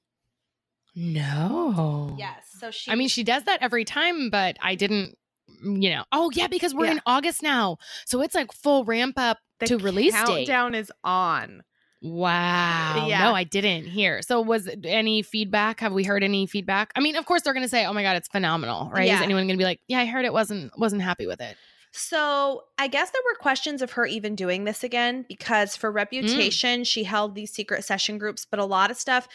No. 0.95 2.15
Yes. 2.17 2.45
So 2.59 2.71
she 2.71 2.91
I 2.91 2.95
mean, 2.95 3.07
she 3.07 3.23
does 3.23 3.43
that 3.43 3.61
every 3.61 3.85
time, 3.85 4.29
but 4.29 4.57
I 4.61 4.75
didn't. 4.75 5.15
You 5.63 5.89
know. 5.89 6.03
Oh 6.11 6.29
yeah, 6.33 6.47
because 6.47 6.73
we're 6.73 6.85
Yeah. 6.85 6.91
in 6.93 7.01
August 7.05 7.41
now, 7.43 7.77
so 8.05 8.21
it's 8.21 8.35
like 8.35 8.51
full 8.53 8.85
ramp 8.85 9.15
up 9.17 9.39
the 9.59 9.65
to 9.67 9.77
release 9.77 10.13
date. 10.13 10.47
countdown 10.47 10.75
is 10.75 10.91
on. 11.03 11.63
Wow. 12.01 13.07
Yeah. 13.09 13.23
No, 13.25 13.33
I 13.35 13.43
didn't 13.43 13.85
hear. 13.85 14.21
So 14.21 14.41
was 14.41 14.69
any 14.85 15.21
feedback? 15.21 15.81
Have 15.81 15.91
we 15.91 16.03
heard 16.05 16.23
any 16.23 16.47
feedback? 16.47 16.91
I 16.95 17.01
mean, 17.01 17.15
of 17.17 17.25
course 17.25 17.41
they're 17.41 17.53
going 17.53 17.65
to 17.65 17.69
say, 17.69 17.85
"Oh 17.85 17.93
my 17.93 18.03
god, 18.03 18.15
it's 18.15 18.29
phenomenal." 18.29 18.89
Right? 18.89 19.09
Is 19.11 19.19
anyone 19.21 19.43
going 19.47 19.57
to 19.57 19.61
be 19.61 19.65
like, 19.65 19.81
"Yeah, 19.87 19.99
I 19.99 20.05
heard 20.05 20.23
it 20.23 20.31
wasn't 20.33 20.71
wasn't 20.79 21.01
happy 21.01 21.27
with 21.27 21.41
it." 21.41 21.57
So 21.91 22.63
I 22.77 22.87
guess 22.87 23.09
there 23.09 23.21
were 23.25 23.37
questions 23.37 23.81
of 23.81 23.93
her 23.93 24.05
even 24.05 24.35
doing 24.35 24.63
this 24.63 24.83
again 24.83 25.25
because 25.27 25.75
for 25.75 25.91
mm. 25.91 25.95
reputation, 25.95 26.83
she 26.83 27.03
held 27.03 27.35
these 27.35 27.51
secret 27.51 27.83
session 27.83 28.17
groups, 28.17 28.45
but 28.45 28.59
a 28.59 28.65
lot 28.65 28.91
of 28.91 28.97
stuff 28.97 29.27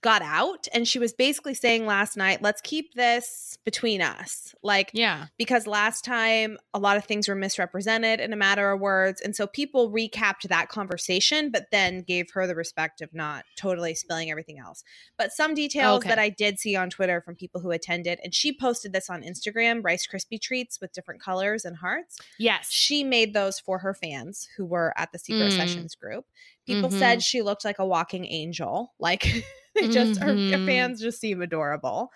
got 0.00 0.22
out. 0.22 0.68
And 0.72 0.86
she 0.86 0.98
was 0.98 1.12
basically 1.12 1.54
saying 1.54 1.86
last 1.86 2.16
night, 2.16 2.40
let's 2.42 2.60
keep 2.60 2.94
this 2.94 3.58
between 3.64 4.00
us. 4.00 4.54
Like, 4.62 4.90
Yeah. 4.94 5.26
because 5.38 5.66
last 5.66 6.04
time 6.04 6.58
a 6.72 6.78
lot 6.78 6.96
of 6.96 7.04
things 7.04 7.28
were 7.28 7.34
misrepresented 7.34 8.20
in 8.20 8.32
a 8.32 8.36
matter 8.36 8.70
of 8.70 8.80
words. 8.80 9.20
And 9.20 9.34
so 9.34 9.46
people 9.46 9.90
recapped 9.90 10.42
that 10.48 10.68
conversation, 10.68 11.50
but 11.50 11.70
then 11.72 12.02
gave 12.02 12.30
her 12.32 12.46
the 12.46 12.54
respect 12.54 13.00
of 13.00 13.12
not 13.12 13.44
totally 13.56 13.94
spilling 13.94 14.30
everything 14.30 14.58
else. 14.58 14.84
But 15.16 15.32
some 15.32 15.54
details 15.54 15.98
Okay. 16.00 16.08
that 16.10 16.18
I 16.18 16.28
did 16.28 16.58
see 16.58 16.76
on 16.76 16.90
Twitter 16.90 17.20
from 17.20 17.34
people 17.34 17.60
who 17.60 17.70
attended, 17.70 18.20
and 18.22 18.34
she 18.34 18.56
posted 18.56 18.92
this 18.92 19.10
on 19.10 19.22
Instagram 19.22 19.84
Rice 19.84 20.06
Krispie 20.06 20.40
treats 20.40 20.80
with 20.80 20.92
different 20.92 21.20
colors 21.20 21.64
and 21.64 21.76
hearts. 21.76 22.18
Yes. 22.38 22.68
She 22.70 23.02
made 23.04 23.34
those 23.34 23.58
for 23.58 23.78
her 23.80 23.94
fans 23.94 24.48
who 24.56 24.64
were 24.64 24.92
at 24.96 25.12
the 25.12 25.18
Secret 25.18 25.52
Mm. 25.52 25.56
Sessions 25.56 25.94
group. 25.94 26.26
People 26.66 26.90
Mhm. 26.90 26.98
said 26.98 27.22
she 27.22 27.40
looked 27.42 27.64
like 27.64 27.78
a 27.78 27.86
walking 27.86 28.26
angel. 28.26 28.92
Like, 28.98 29.22
they 29.80 29.88
just, 29.88 30.20
her, 30.20 30.28
her 30.28 30.34
mm-hmm. 30.34 30.66
fans 30.66 31.00
just 31.00 31.20
seem 31.20 31.42
adorable. 31.42 32.10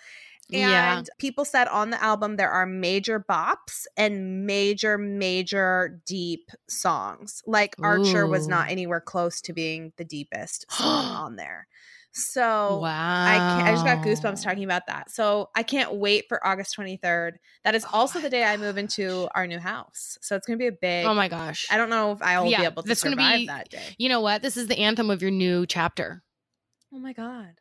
And 0.52 0.60
Yeah. 0.60 1.02
people 1.18 1.44
said 1.44 1.68
on 1.68 1.90
the 1.90 2.02
album 2.02 2.36
there 2.36 2.50
are 2.50 2.66
major 2.66 3.18
bops 3.20 3.86
and 3.96 4.46
major, 4.46 4.98
major 4.98 6.00
deep 6.04 6.50
songs. 6.68 7.42
Like 7.46 7.74
Archer 7.82 8.26
was 8.26 8.48
not 8.48 8.70
anywhere 8.70 9.00
close 9.00 9.40
to 9.42 9.52
being 9.52 9.92
the 9.96 10.04
deepest 10.04 10.70
song 10.70 11.06
on 11.16 11.36
there. 11.36 11.68
So 12.14 12.80
wow. 12.82 13.24
I, 13.24 13.70
I 13.70 13.72
just 13.72 13.86
got 13.86 14.04
goosebumps 14.04 14.42
talking 14.44 14.64
about 14.64 14.86
that. 14.88 15.10
So 15.10 15.48
I 15.54 15.62
can't 15.62 15.94
wait 15.94 16.26
for 16.28 16.46
August 16.46 16.76
23rd. 16.76 17.32
That 17.64 17.74
is 17.74 17.86
Oh 17.86 18.00
also 18.00 18.20
the 18.20 18.28
day 18.28 18.44
I 18.44 18.58
move 18.58 18.76
into 18.76 19.28
our 19.34 19.46
new 19.46 19.58
house. 19.58 20.18
So 20.20 20.36
it's 20.36 20.46
going 20.46 20.58
to 20.58 20.62
be 20.62 20.68
a 20.68 20.72
oh 20.72 20.78
big. 20.78 21.06
Oh 21.06 21.14
my 21.14 21.28
gosh. 21.28 21.66
I 21.70 21.78
don't 21.78 21.88
know 21.88 22.12
if 22.12 22.20
I 22.20 22.38
will 22.38 22.48
be 22.48 22.54
able 22.56 22.82
to 22.82 22.94
survive 22.94 23.38
be- 23.38 23.46
that 23.46 23.70
day. 23.70 23.94
You 23.96 24.10
know 24.10 24.20
what? 24.20 24.42
This 24.42 24.58
is 24.58 24.66
the 24.66 24.78
anthem 24.78 25.08
of 25.08 25.22
your 25.22 25.30
new 25.30 25.64
chapter. 25.64 26.22
Oh 26.93 26.99
my 26.99 27.12
god. 27.12 27.55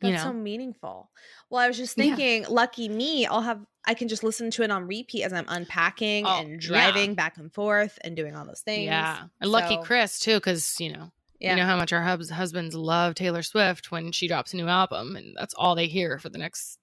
You 0.00 0.10
That's 0.12 0.22
so 0.22 0.32
meaningful. 0.32 1.10
Well, 1.50 1.60
I 1.60 1.66
was 1.66 1.76
just 1.76 1.96
Yeah. 1.98 2.04
thinking, 2.04 2.46
lucky 2.48 2.88
me, 2.88 3.26
I'll 3.26 3.42
have 3.42 3.64
I 3.84 3.94
can 3.94 4.06
just 4.08 4.22
listen 4.22 4.50
to 4.52 4.62
it 4.62 4.70
on 4.70 4.86
repeat 4.86 5.24
as 5.24 5.32
I'm 5.32 5.46
unpacking 5.48 6.26
Oh, 6.26 6.40
and 6.40 6.50
yeah. 6.50 6.56
driving 6.68 7.14
back 7.14 7.36
and 7.38 7.52
forth 7.52 7.98
and 8.02 8.14
doing 8.14 8.36
all 8.36 8.44
those 8.44 8.60
things. 8.60 8.84
Yeah. 8.84 9.24
And 9.40 9.50
lucky 9.50 9.74
So, 9.76 9.82
Chris 9.82 10.18
too, 10.20 10.34
because 10.36 10.78
you 10.78 10.92
know 10.92 11.10
Yeah. 11.40 11.50
you 11.50 11.56
know 11.56 11.66
how 11.66 11.76
much 11.76 11.92
our 11.92 12.02
hubs, 12.02 12.30
husbands 12.30 12.74
love 12.74 13.14
Taylor 13.14 13.42
Swift 13.42 13.90
when 13.90 14.12
she 14.12 14.28
drops 14.28 14.52
a 14.52 14.56
new 14.56 14.68
album, 14.68 15.16
and 15.16 15.34
that's 15.36 15.54
all 15.54 15.74
they 15.74 15.88
hear 15.88 16.18
for 16.18 16.28
the 16.28 16.38
next 16.38 16.77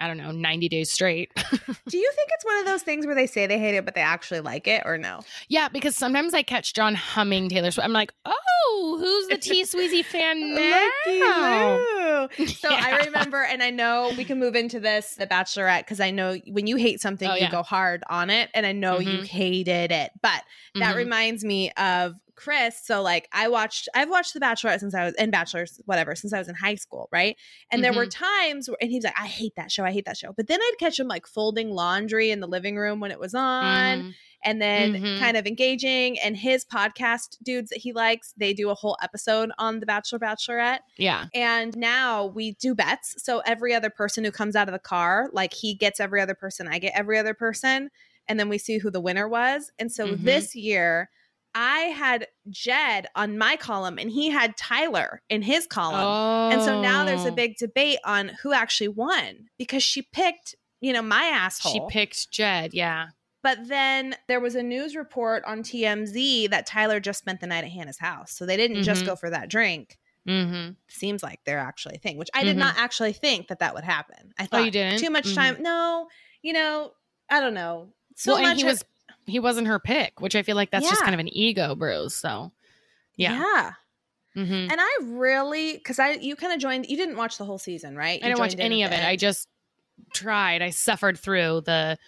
I 0.00 0.06
don't 0.06 0.16
know 0.18 0.30
ninety 0.30 0.68
days 0.68 0.90
straight. 0.90 1.30
Do 1.36 1.96
you 1.98 2.12
think 2.14 2.30
it's 2.34 2.44
one 2.44 2.58
of 2.58 2.66
those 2.66 2.82
things 2.82 3.06
where 3.06 3.14
they 3.14 3.26
say 3.26 3.46
they 3.46 3.58
hate 3.58 3.74
it 3.76 3.84
but 3.84 3.94
they 3.94 4.00
actually 4.00 4.40
like 4.40 4.66
it 4.68 4.82
or 4.84 4.98
no? 4.98 5.24
yeah, 5.48 5.68
because 5.68 5.96
sometimes 5.96 6.34
I 6.34 6.42
catch 6.42 6.74
John 6.74 6.94
humming 6.94 7.48
Taylor 7.48 7.70
Swift. 7.70 7.84
I'm 7.84 7.92
like, 7.92 8.12
oh, 8.24 8.96
who's 9.00 9.28
the 9.28 9.38
T 9.38 9.62
Sweezy 9.64 10.04
fan 10.04 10.54
now? 10.54 11.78
So 12.58 12.70
I 12.70 13.04
remember, 13.06 13.42
and 13.42 13.62
I 13.62 13.70
know 13.70 14.12
we 14.16 14.24
can 14.24 14.38
move 14.38 14.54
into 14.54 14.80
this, 14.80 15.14
The 15.14 15.26
Bachelorette, 15.26 15.80
because 15.80 16.00
I 16.00 16.10
know 16.10 16.36
when 16.48 16.66
you 16.66 16.76
hate 16.76 17.00
something, 17.00 17.28
Oh, 17.30 17.34
you 17.34 17.40
yeah. 17.42 17.50
go 17.50 17.62
hard 17.62 18.02
on 18.10 18.28
it, 18.30 18.50
and 18.54 18.66
I 18.66 18.72
know 18.72 18.98
you 18.98 19.20
Mhm. 19.20 19.26
hated 19.26 19.92
it. 19.92 20.10
But 20.20 20.42
that 20.74 20.94
Mhm. 20.94 20.96
reminds 20.96 21.44
me 21.44 21.70
of 21.72 22.14
Chris. 22.38 22.80
So 22.84 23.02
like 23.02 23.28
I 23.32 23.48
watched, 23.48 23.88
I've 23.94 24.08
watched 24.08 24.32
The 24.32 24.40
Bachelorette 24.40 24.78
since 24.80 24.94
I 24.94 25.04
was 25.04 25.14
in 25.14 25.30
Bachelors, 25.30 25.80
whatever, 25.86 26.14
since 26.14 26.32
I 26.32 26.38
was 26.38 26.48
in 26.48 26.54
high 26.54 26.76
school, 26.76 27.08
right? 27.12 27.36
And 27.70 27.82
there 27.82 27.92
were 27.92 28.06
Mm-hmm. 28.06 28.24
times, 28.24 28.68
where, 28.68 28.78
and 28.80 28.90
he 28.90 28.96
was 28.98 29.04
like, 29.04 29.20
I 29.20 29.26
hate 29.26 29.54
that 29.56 29.72
show, 29.72 29.84
I 29.84 29.90
hate 29.92 30.04
that 30.06 30.16
show. 30.16 30.32
But 30.36 30.46
then 30.46 30.60
I'd 30.62 30.76
catch 30.78 30.98
him 31.00 31.08
like 31.08 31.26
folding 31.26 31.70
laundry 31.72 32.30
in 32.30 32.40
the 32.40 32.46
living 32.46 32.76
room 32.76 33.00
when 33.00 33.10
it 33.10 33.18
was 33.18 33.34
on 33.34 33.98
Mhm. 34.02 34.14
and 34.44 34.62
then 34.62 34.94
Mhm. 34.94 35.18
kind 35.18 35.36
of 35.36 35.46
engaging. 35.48 36.18
And 36.20 36.36
his 36.36 36.64
podcast 36.64 37.38
dudes 37.42 37.70
that 37.70 37.80
he 37.80 37.92
likes, 37.92 38.32
they 38.36 38.54
do 38.54 38.70
a 38.70 38.74
whole 38.74 38.96
episode 39.02 39.50
on 39.58 39.80
The 39.80 39.86
Bachelor 39.86 40.20
Bachelorette. 40.20 40.80
yeah, 40.96 41.26
And 41.34 41.76
now 41.76 42.26
we 42.26 42.52
do 42.52 42.74
bets. 42.74 43.16
So 43.24 43.40
every 43.40 43.74
other 43.74 43.90
person 43.90 44.22
who 44.24 44.30
comes 44.30 44.54
out 44.54 44.68
of 44.68 44.72
the 44.72 44.78
car, 44.78 45.28
like 45.32 45.52
he 45.54 45.74
gets 45.74 45.98
every 45.98 46.20
other 46.20 46.34
person, 46.34 46.68
I 46.68 46.78
get 46.78 46.92
every 46.94 47.18
other 47.18 47.34
person. 47.34 47.90
And 48.28 48.38
then 48.38 48.48
we 48.48 48.58
see 48.58 48.78
who 48.78 48.90
the 48.90 49.00
winner 49.00 49.26
was. 49.28 49.72
And 49.78 49.90
so 49.90 50.06
Mhm. 50.08 50.22
this 50.24 50.54
year, 50.54 51.10
I 51.60 51.78
had 51.86 52.28
Jed 52.50 53.08
on 53.16 53.36
my 53.36 53.56
column 53.56 53.98
and 53.98 54.08
he 54.10 54.28
had 54.30 54.56
Tyler 54.56 55.22
in 55.28 55.42
his 55.42 55.66
column. 55.66 56.04
oh, 56.04 56.50
And 56.52 56.62
so 56.62 56.80
now 56.80 57.04
there's 57.04 57.24
a 57.24 57.32
big 57.32 57.56
debate 57.56 57.98
on 58.04 58.28
who 58.42 58.52
actually 58.52 58.88
won 58.88 59.48
because 59.58 59.82
she 59.82 60.02
picked, 60.02 60.54
you 60.80 60.92
know, 60.92 61.02
my 61.02 61.24
asshole. 61.24 61.72
She 61.72 61.80
picked 61.92 62.30
Jed. 62.30 62.74
Yeah. 62.74 63.08
But 63.42 63.66
then 63.66 64.14
there 64.28 64.38
was 64.38 64.54
a 64.54 64.62
news 64.62 64.94
report 64.94 65.42
on 65.46 65.64
TMZ 65.64 66.48
that 66.50 66.64
Tyler 66.66 67.00
just 67.00 67.18
spent 67.18 67.40
the 67.40 67.48
night 67.48 67.64
at 67.64 67.70
Hannah's 67.70 67.98
house. 67.98 68.30
So 68.32 68.46
they 68.46 68.56
didn't 68.56 68.84
just 68.84 69.02
Mhm. 69.02 69.06
go 69.06 69.16
for 69.16 69.28
that 69.30 69.48
drink. 69.48 69.98
Mm-hmm. 70.28 70.72
seems 70.88 71.22
like 71.22 71.40
they're 71.46 71.58
actually 71.58 71.94
a 71.94 71.98
thing, 71.98 72.18
which 72.18 72.28
I 72.34 72.44
did 72.44 72.56
Mhm. 72.56 72.60
not 72.60 72.74
actually 72.76 73.14
think 73.14 73.48
that 73.48 73.60
that 73.60 73.72
would 73.74 73.84
happen. 73.84 74.34
I 74.38 74.42
Oh, 74.42 74.46
thought 74.46 74.64
you 74.66 74.70
didn't? 74.70 74.98
too 75.00 75.08
much 75.08 75.24
Mhm. 75.24 75.34
time. 75.34 75.56
No, 75.62 76.08
you 76.42 76.52
know, 76.52 76.92
I 77.30 77.40
don't 77.40 77.54
know. 77.54 77.94
So 78.14 78.34
well, 78.34 78.42
much 78.42 78.58
he 78.58 78.64
was 78.64 78.84
he 79.28 79.40
wasn't 79.40 79.66
her 79.66 79.78
pick, 79.78 80.20
which 80.20 80.34
I 80.34 80.42
feel 80.42 80.56
like 80.56 80.70
that's 80.70 80.88
just 80.88 81.02
kind 81.02 81.14
of 81.14 81.20
an 81.20 81.28
ego 81.28 81.74
bruise. 81.74 82.14
So 82.14 82.52
yeah. 83.16 83.38
yeah. 83.38 83.72
Mhm. 84.36 84.70
And 84.70 84.76
I 84.78 84.98
really, 85.02 85.74
because 85.74 85.98
I, 85.98 86.12
you 86.12 86.36
kind 86.36 86.52
of 86.52 86.60
joined. 86.60 86.86
You 86.88 86.96
didn't 86.96 87.16
watch 87.16 87.38
the 87.38 87.44
whole 87.44 87.58
season, 87.58 87.96
right? 87.96 88.20
I 88.22 88.28
didn't 88.28 88.38
watch 88.38 88.54
any 88.58 88.82
of 88.84 88.90
the 88.90 88.96
it. 88.98 89.04
I 89.04 89.16
just 89.16 89.48
tried. 90.12 90.62
I 90.62 90.70
suffered 90.70 91.18
through 91.18 91.62
the 91.66 91.98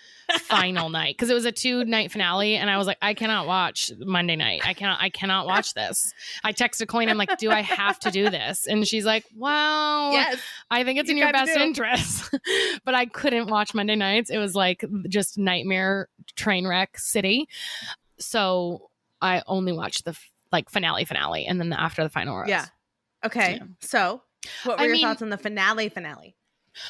final 0.43 0.89
night 0.91 1.17
because 1.17 1.31
it 1.31 1.35
was 1.35 1.45
a 1.45 1.53
two 1.53 1.85
night 1.85 2.11
finale, 2.13 2.57
and 2.57 2.71
I 2.71 2.77
was 2.79 2.87
like, 2.87 2.99
I 3.03 3.15
cannot 3.15 3.47
watch 3.47 3.91
Monday 3.99 4.37
night. 4.37 4.63
I 4.65 4.75
cannot. 4.75 5.01
I 5.01 5.11
cannot 5.11 5.47
watch 5.47 5.75
this. 5.75 6.13
I 6.45 6.53
texted 6.53 6.89
Coin. 6.89 7.09
I'm 7.09 7.19
like, 7.19 7.39
Do 7.39 7.51
I 7.51 7.61
have 7.63 7.99
to 8.01 8.11
do 8.11 8.31
this? 8.31 8.67
And 8.67 8.87
she's 8.87 9.05
like, 9.05 9.25
Well, 9.37 10.13
yes, 10.13 10.41
I 10.71 10.85
think 10.85 10.99
it's 10.99 11.09
You 11.09 11.15
in 11.15 11.19
your 11.19 11.33
best 11.33 11.57
interest. 11.57 12.31
but 12.85 12.95
I 12.95 13.07
couldn't 13.07 13.49
watch 13.49 13.75
Monday 13.75 13.97
nights. 13.97 14.31
It 14.31 14.39
was 14.39 14.55
like 14.55 14.85
just 15.09 15.39
nightmare 15.39 16.09
train 16.37 16.67
wreck 16.67 16.99
city. 16.99 17.49
So 18.19 18.91
I 19.21 19.43
only 19.47 19.73
watched 19.73 20.05
the 20.05 20.17
like 20.53 20.69
finale 20.71 21.05
finale, 21.05 21.47
and 21.47 21.61
then 21.61 21.69
the 21.71 21.81
after 21.81 22.03
the 22.03 22.09
final 22.11 22.37
rose. 22.39 22.49
yeah. 22.49 22.67
Okay, 23.25 23.57
Yeah. 23.57 23.65
so 23.81 24.23
what 24.65 24.79
were 24.79 24.83
I 24.83 24.87
your 24.87 24.93
mean- 24.95 25.03
thoughts 25.03 25.21
on 25.23 25.29
the 25.29 25.37
finale? 25.37 25.89
Finale. 25.91 26.35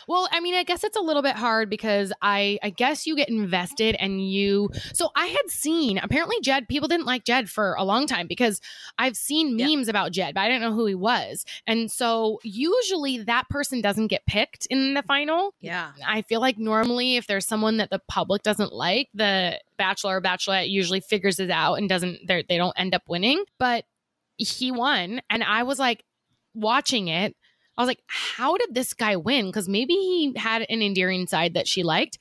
Well, 0.08 0.28
I 0.30 0.40
mean, 0.40 0.54
I 0.54 0.62
guess 0.62 0.84
it's 0.84 0.96
a 0.96 1.00
little 1.00 1.22
bit 1.22 1.36
hard 1.36 1.70
because 1.70 2.12
I 2.22 2.58
I 2.62 2.70
guess 2.70 3.06
you 3.06 3.16
get 3.16 3.28
invested 3.28 3.96
and 3.98 4.26
you 4.30 4.70
so 4.92 5.10
I 5.16 5.26
had 5.26 5.48
seen 5.50 5.98
apparently 5.98 6.36
Jed 6.42 6.68
people 6.68 6.88
didn't 6.88 7.06
like 7.06 7.24
Jed 7.24 7.48
for 7.50 7.74
a 7.74 7.84
long 7.84 8.06
time 8.06 8.26
because 8.26 8.60
I've 8.98 9.16
seen 9.16 9.58
Yeah. 9.58 9.66
memes 9.68 9.88
about 9.88 10.12
Jed, 10.12 10.34
but 10.34 10.40
I 10.42 10.48
didn't 10.48 10.62
know 10.62 10.74
who 10.74 10.86
he 10.86 10.94
was. 10.94 11.44
And 11.66 11.90
so 11.90 12.40
usually 12.42 13.18
that 13.18 13.48
person 13.48 13.80
doesn't 13.80 14.08
get 14.08 14.26
picked 14.26 14.66
in 14.66 14.94
the 14.94 15.02
final. 15.02 15.54
Yeah. 15.60 15.92
I 16.06 16.22
feel 16.22 16.40
like 16.40 16.58
normally 16.58 17.16
if 17.16 17.26
there's 17.26 17.46
someone 17.46 17.78
that 17.78 17.90
the 17.90 18.00
public 18.08 18.42
doesn't 18.42 18.72
like, 18.72 19.08
the 19.14 19.58
bachelor 19.78 20.16
or 20.18 20.22
bachelorette 20.22 20.68
usually 20.68 21.00
figures 21.00 21.40
it 21.40 21.50
out 21.50 21.74
and 21.74 21.88
doesn't 21.88 22.26
they 22.26 22.44
they 22.48 22.56
don't 22.58 22.78
end 22.78 22.94
up 22.94 23.02
winning. 23.08 23.42
But 23.58 23.84
he 24.36 24.70
won 24.70 25.20
and 25.30 25.42
I 25.44 25.62
was 25.64 25.78
like 25.78 26.04
watching 26.54 27.08
it 27.08 27.36
I 27.80 27.82
was 27.82 27.88
like, 27.88 28.02
how 28.08 28.58
did 28.58 28.74
this 28.74 28.92
guy 28.92 29.16
win? 29.16 29.46
Because 29.46 29.68
maybe 29.68 29.94
he 29.94 30.34
had 30.36 30.66
an 30.68 30.82
endearing 30.82 31.26
side 31.26 31.54
that 31.54 31.66
she 31.66 31.82
liked. 31.82 32.18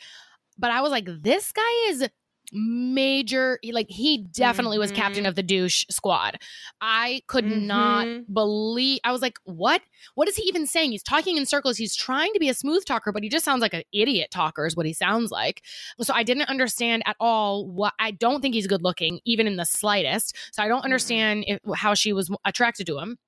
But 0.57 0.71
I 0.71 0.79
was 0.79 0.89
like, 0.91 1.05
this 1.05 1.51
guy 1.51 1.89
is 1.89 2.07
major. 2.53 3.59
Like, 3.71 3.89
he 3.89 4.25
definitely 4.31 4.79
was 4.79 4.91
Mhm. 4.91 4.95
captain 4.95 5.25
of 5.25 5.35
the 5.35 5.43
douche 5.43 5.83
squad. 5.89 6.39
I 6.79 7.21
could 7.27 7.45
not 7.45 8.07
Mhm. 8.07 8.33
believe. 8.33 9.01
I 9.03 9.11
was 9.11 9.21
like, 9.21 9.37
what? 9.43 9.81
What 10.15 10.29
is 10.29 10.37
he 10.37 10.43
even 10.43 10.65
saying? 10.65 10.91
He's 10.91 11.03
talking 11.03 11.35
in 11.37 11.45
circles. 11.45 11.77
He's 11.77 11.95
trying 11.95 12.33
to 12.33 12.39
be 12.39 12.49
a 12.49 12.53
smooth 12.53 12.85
talker, 12.85 13.11
but 13.11 13.21
he 13.21 13.29
just 13.29 13.43
sounds 13.45 13.61
like 13.61 13.73
an 13.73 13.83
idiot 13.93 14.31
talker, 14.31 14.65
is 14.65 14.77
what 14.77 14.85
he 14.85 14.93
sounds 14.93 15.29
like. 15.29 15.61
So 16.01 16.13
I 16.13 16.23
didn't 16.23 16.49
understand 16.49 17.03
at 17.05 17.17
all 17.19 17.67
what 17.67 17.93
I 17.99 18.11
don't 18.11 18.41
think 18.41 18.55
he's 18.55 18.65
good 18.65 18.81
looking, 18.81 19.19
even 19.25 19.45
in 19.45 19.57
the 19.57 19.65
slightest. 19.65 20.35
So 20.53 20.63
I 20.63 20.69
don't 20.69 20.85
understand 20.85 21.43
if, 21.45 21.59
how 21.75 21.93
she 21.93 22.13
was 22.13 22.31
attracted 22.45 22.87
to 22.87 22.97
him. 22.97 23.19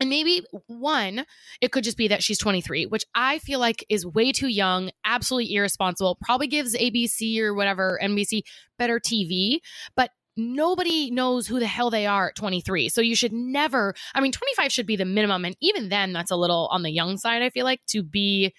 And 0.00 0.08
maybe 0.08 0.42
one, 0.66 1.26
it 1.60 1.72
could 1.72 1.84
just 1.84 1.98
be 1.98 2.08
that 2.08 2.22
she's 2.22 2.38
23, 2.38 2.86
which 2.86 3.04
I 3.14 3.38
feel 3.38 3.60
like 3.60 3.84
is 3.90 4.06
way 4.06 4.32
too 4.32 4.48
young, 4.48 4.90
absolutely 5.04 5.54
irresponsible, 5.54 6.16
probably 6.22 6.46
gives 6.46 6.74
ABC 6.74 7.38
or 7.40 7.54
whatever, 7.54 8.00
NBC, 8.02 8.42
better 8.78 8.98
TV, 8.98 9.58
but 9.94 10.10
nobody 10.38 11.10
knows 11.10 11.46
who 11.46 11.60
the 11.60 11.66
hell 11.66 11.90
they 11.90 12.06
are 12.06 12.28
at 12.28 12.36
23. 12.36 12.88
So 12.88 13.02
you 13.02 13.14
should 13.14 13.32
never, 13.32 13.94
I 14.14 14.20
mean, 14.20 14.32
25 14.32 14.72
should 14.72 14.86
be 14.86 14.96
the 14.96 15.04
minimum. 15.04 15.44
And 15.44 15.54
even 15.60 15.90
then, 15.90 16.14
that's 16.14 16.30
a 16.30 16.36
little 16.36 16.68
on 16.72 16.82
the 16.82 16.90
young 16.90 17.18
side, 17.18 17.42
I 17.42 17.50
feel 17.50 17.64
like, 17.64 17.80
to 17.88 18.02
be 18.02 18.54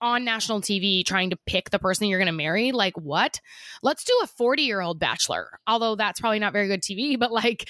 on 0.00 0.24
national 0.24 0.62
TV 0.62 1.04
trying 1.04 1.28
to 1.28 1.38
pick 1.46 1.68
the 1.68 1.78
person 1.78 2.08
you're 2.08 2.18
going 2.18 2.26
to 2.26 2.32
marry. 2.32 2.72
Like, 2.72 2.94
what? 2.96 3.40
Let's 3.82 4.04
do 4.04 4.18
a 4.22 4.26
40 4.26 4.62
year 4.62 4.80
old 4.80 4.98
bachelor. 4.98 5.58
Although 5.66 5.96
that's 5.96 6.20
probably 6.20 6.38
not 6.38 6.54
very 6.54 6.68
good 6.68 6.82
TV, 6.82 7.18
but 7.18 7.30
like, 7.30 7.68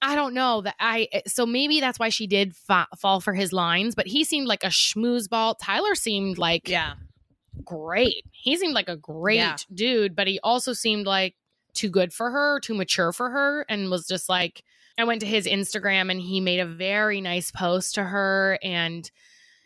I 0.00 0.14
don't 0.14 0.34
know 0.34 0.60
that 0.62 0.74
I 0.78 1.08
eh, 1.12 1.22
so 1.26 1.44
maybe 1.46 1.80
that's 1.80 1.98
why 1.98 2.08
she 2.08 2.26
did 2.26 2.54
fa- 2.56 2.88
fall 2.98 3.20
for 3.20 3.34
his 3.34 3.52
lines, 3.52 3.94
but 3.94 4.06
he 4.06 4.24
seemed 4.24 4.46
like 4.46 4.64
a 4.64 4.68
schmoozeball. 4.68 5.56
Tyler 5.60 5.94
seemed 5.94 6.38
like 6.38 6.68
Yeah. 6.68 6.94
great. 7.64 8.24
He 8.32 8.56
seemed 8.56 8.74
like 8.74 8.88
a 8.88 8.96
great 8.96 9.36
Yeah. 9.36 9.56
dude, 9.72 10.14
but 10.16 10.26
he 10.26 10.38
also 10.42 10.72
seemed 10.72 11.06
like 11.06 11.34
too 11.74 11.90
good 11.90 12.12
for 12.12 12.30
her, 12.30 12.60
too 12.60 12.74
mature 12.74 13.12
for 13.12 13.30
her, 13.30 13.64
and 13.68 13.90
was 13.90 14.06
just 14.06 14.28
like 14.28 14.62
I 14.96 15.04
went 15.04 15.20
to 15.20 15.26
his 15.26 15.46
Instagram 15.46 16.10
and 16.10 16.20
he 16.20 16.40
made 16.40 16.58
a 16.60 16.66
very 16.66 17.20
nice 17.20 17.50
post 17.52 17.94
to 17.94 18.02
her 18.04 18.58
and 18.64 19.08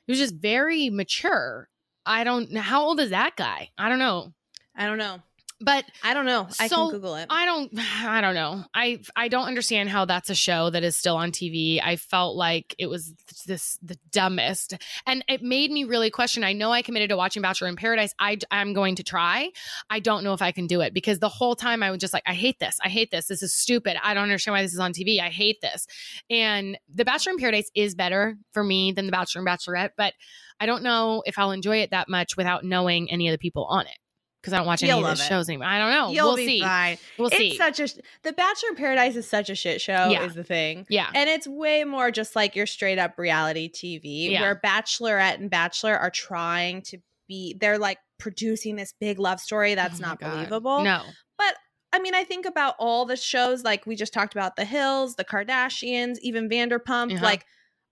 he 0.07 0.13
was 0.13 0.19
just 0.19 0.35
very 0.35 0.91
mature. 0.91 1.69
I 2.05 2.25
don't 2.25 2.55
how 2.57 2.83
old 2.85 3.01
is 3.01 3.11
that 3.11 3.37
guy? 3.37 3.71
I 3.79 3.89
don't 3.89 3.99
know. 3.99 4.33
I 4.77 4.87
don't 4.87 4.99
know. 4.99 5.23
But 5.63 5.85
I 6.03 6.13
don't 6.15 6.27
know. 6.27 6.49
I 6.59 6.67
So, 6.67 6.89
can 6.89 6.97
Google 6.97 7.15
it. 7.17 7.27
I 7.31 7.45
don't 7.47 7.73
I 8.05 8.21
don't 8.21 8.35
know. 8.35 8.65
I 8.75 9.01
I 9.17 9.29
don't 9.29 9.47
understand 9.47 9.89
how 9.89 10.05
that's 10.05 10.31
a 10.31 10.35
show 10.35 10.71
that 10.71 10.83
is 10.83 10.97
still 10.97 11.17
on 11.17 11.31
TV. 11.31 11.81
I 11.83 11.97
felt 11.97 12.37
like 12.37 12.75
it 12.79 12.87
was 12.87 13.15
this 13.47 13.79
the 13.83 13.97
dumbest 14.11 14.75
and 15.07 15.25
it 15.29 15.43
made 15.43 15.71
me 15.71 15.85
really 15.85 16.11
question. 16.11 16.45
I 16.45 16.53
know 16.53 16.73
I 16.73 16.83
committed 16.83 17.11
to 17.11 17.17
watching 17.17 17.43
Bachelor 17.43 17.69
in 17.69 17.77
Paradise. 17.77 18.15
I 18.19 18.39
I'm 18.51 18.73
going 18.73 18.97
to 18.97 19.03
try. 19.03 19.51
I 19.89 20.01
don't 20.01 20.25
know 20.25 20.35
if 20.35 20.43
I 20.43 20.53
can 20.53 20.67
do 20.67 20.81
it 20.81 20.93
because 20.93 21.19
the 21.19 21.29
whole 21.29 21.55
time 21.55 21.83
I 21.83 21.91
was 21.91 22.01
just 22.01 22.13
like 22.13 22.25
I 22.27 22.35
hate 22.35 22.59
this. 22.59 22.79
I 22.83 22.89
hate 22.89 23.11
this. 23.11 23.27
This 23.27 23.43
is 23.43 23.55
stupid. 23.55 23.97
I 24.03 24.15
don't 24.15 24.25
understand 24.25 24.55
why 24.55 24.63
this 24.63 24.75
is 24.75 24.81
on 24.81 24.93
TV. 24.93 25.21
I 25.21 25.31
hate 25.31 25.61
this. 25.61 25.87
And 26.29 26.79
The 26.93 27.05
Bachelor 27.05 27.33
in 27.33 27.39
Paradise 27.39 27.71
is 27.75 27.95
better 27.95 28.37
for 28.53 28.65
me 28.65 28.93
than 28.93 29.07
The 29.07 29.13
Bachelor 29.13 29.41
and 29.41 29.49
Bachelorette, 29.49 29.91
but 29.97 30.15
I 30.61 30.67
don't 30.67 30.83
know 30.83 31.23
if 31.27 31.39
I'll 31.39 31.51
enjoy 31.51 31.79
it 31.79 31.91
that 31.91 32.09
much 32.09 32.37
without 32.37 32.65
knowing 32.65 33.11
any 33.11 33.29
of 33.29 33.33
the 33.33 33.39
people 33.39 33.65
on 33.65 33.87
it. 33.87 33.97
Because 34.43 34.53
I 34.55 34.57
don't 34.57 34.67
watch 34.67 34.83
any 34.83 34.91
You'll 34.91 35.07
of 35.07 35.17
the 35.17 35.23
shows 35.23 35.49
anymore. 35.49 35.69
I 35.69 35.79
don't 35.79 35.91
know. 35.91 36.11
You'll 36.11 36.27
we'll 36.31 36.37
be 36.37 36.47
see. 36.47 36.61
fine. 36.63 36.99
We'll 37.17 37.29
it's 37.29 37.37
see. 37.37 37.57
such 37.57 37.79
a 37.79 37.87
sh- 37.87 37.95
The 38.25 38.33
Bachelor 38.33 38.71
in 38.71 38.75
Paradise 38.75 39.15
is 39.15 39.29
such 39.29 39.49
a 39.51 39.55
shit 39.55 39.81
show. 39.81 40.09
Yeah. 40.09 40.25
Is 40.25 40.35
the 40.35 40.43
thing. 40.43 40.85
yeah. 40.91 41.09
And 41.15 41.31
it's 41.31 41.47
way 41.47 41.85
more 41.85 42.11
just 42.11 42.35
like 42.35 42.57
your 42.57 42.67
straight 42.67 42.99
up 42.99 43.17
reality 43.19 43.71
TV, 43.71 44.31
Yeah. 44.31 44.41
where 44.41 44.61
Bachelorette 44.63 45.37
and 45.37 45.49
Bachelor 45.49 45.97
are 45.97 46.11
trying 46.11 46.83
to 46.83 46.99
be, 47.29 47.55
they're 47.61 47.79
like 47.79 47.99
producing 48.19 48.75
this 48.75 48.93
big 49.01 49.21
love 49.21 49.39
story 49.41 49.75
that's 49.77 50.01
Oh 50.01 50.07
not 50.09 50.21
God. 50.21 50.33
believable. 50.33 50.83
No. 50.83 51.03
But 51.39 51.55
I 51.93 52.01
mean, 52.01 52.15
I 52.15 52.25
think 52.25 52.45
about 52.45 52.75
all 52.81 53.05
the 53.05 53.17
shows, 53.17 53.63
like 53.63 53.87
we 53.87 53.95
just 53.95 54.13
talked 54.13 54.35
about 54.35 54.57
The 54.57 54.65
Hills, 54.65 55.15
The 55.15 55.25
Kardashians, 55.25 56.17
even 56.23 56.49
Vanderpump. 56.49 57.13
Uh-huh. 57.15 57.23
Like 57.25 57.45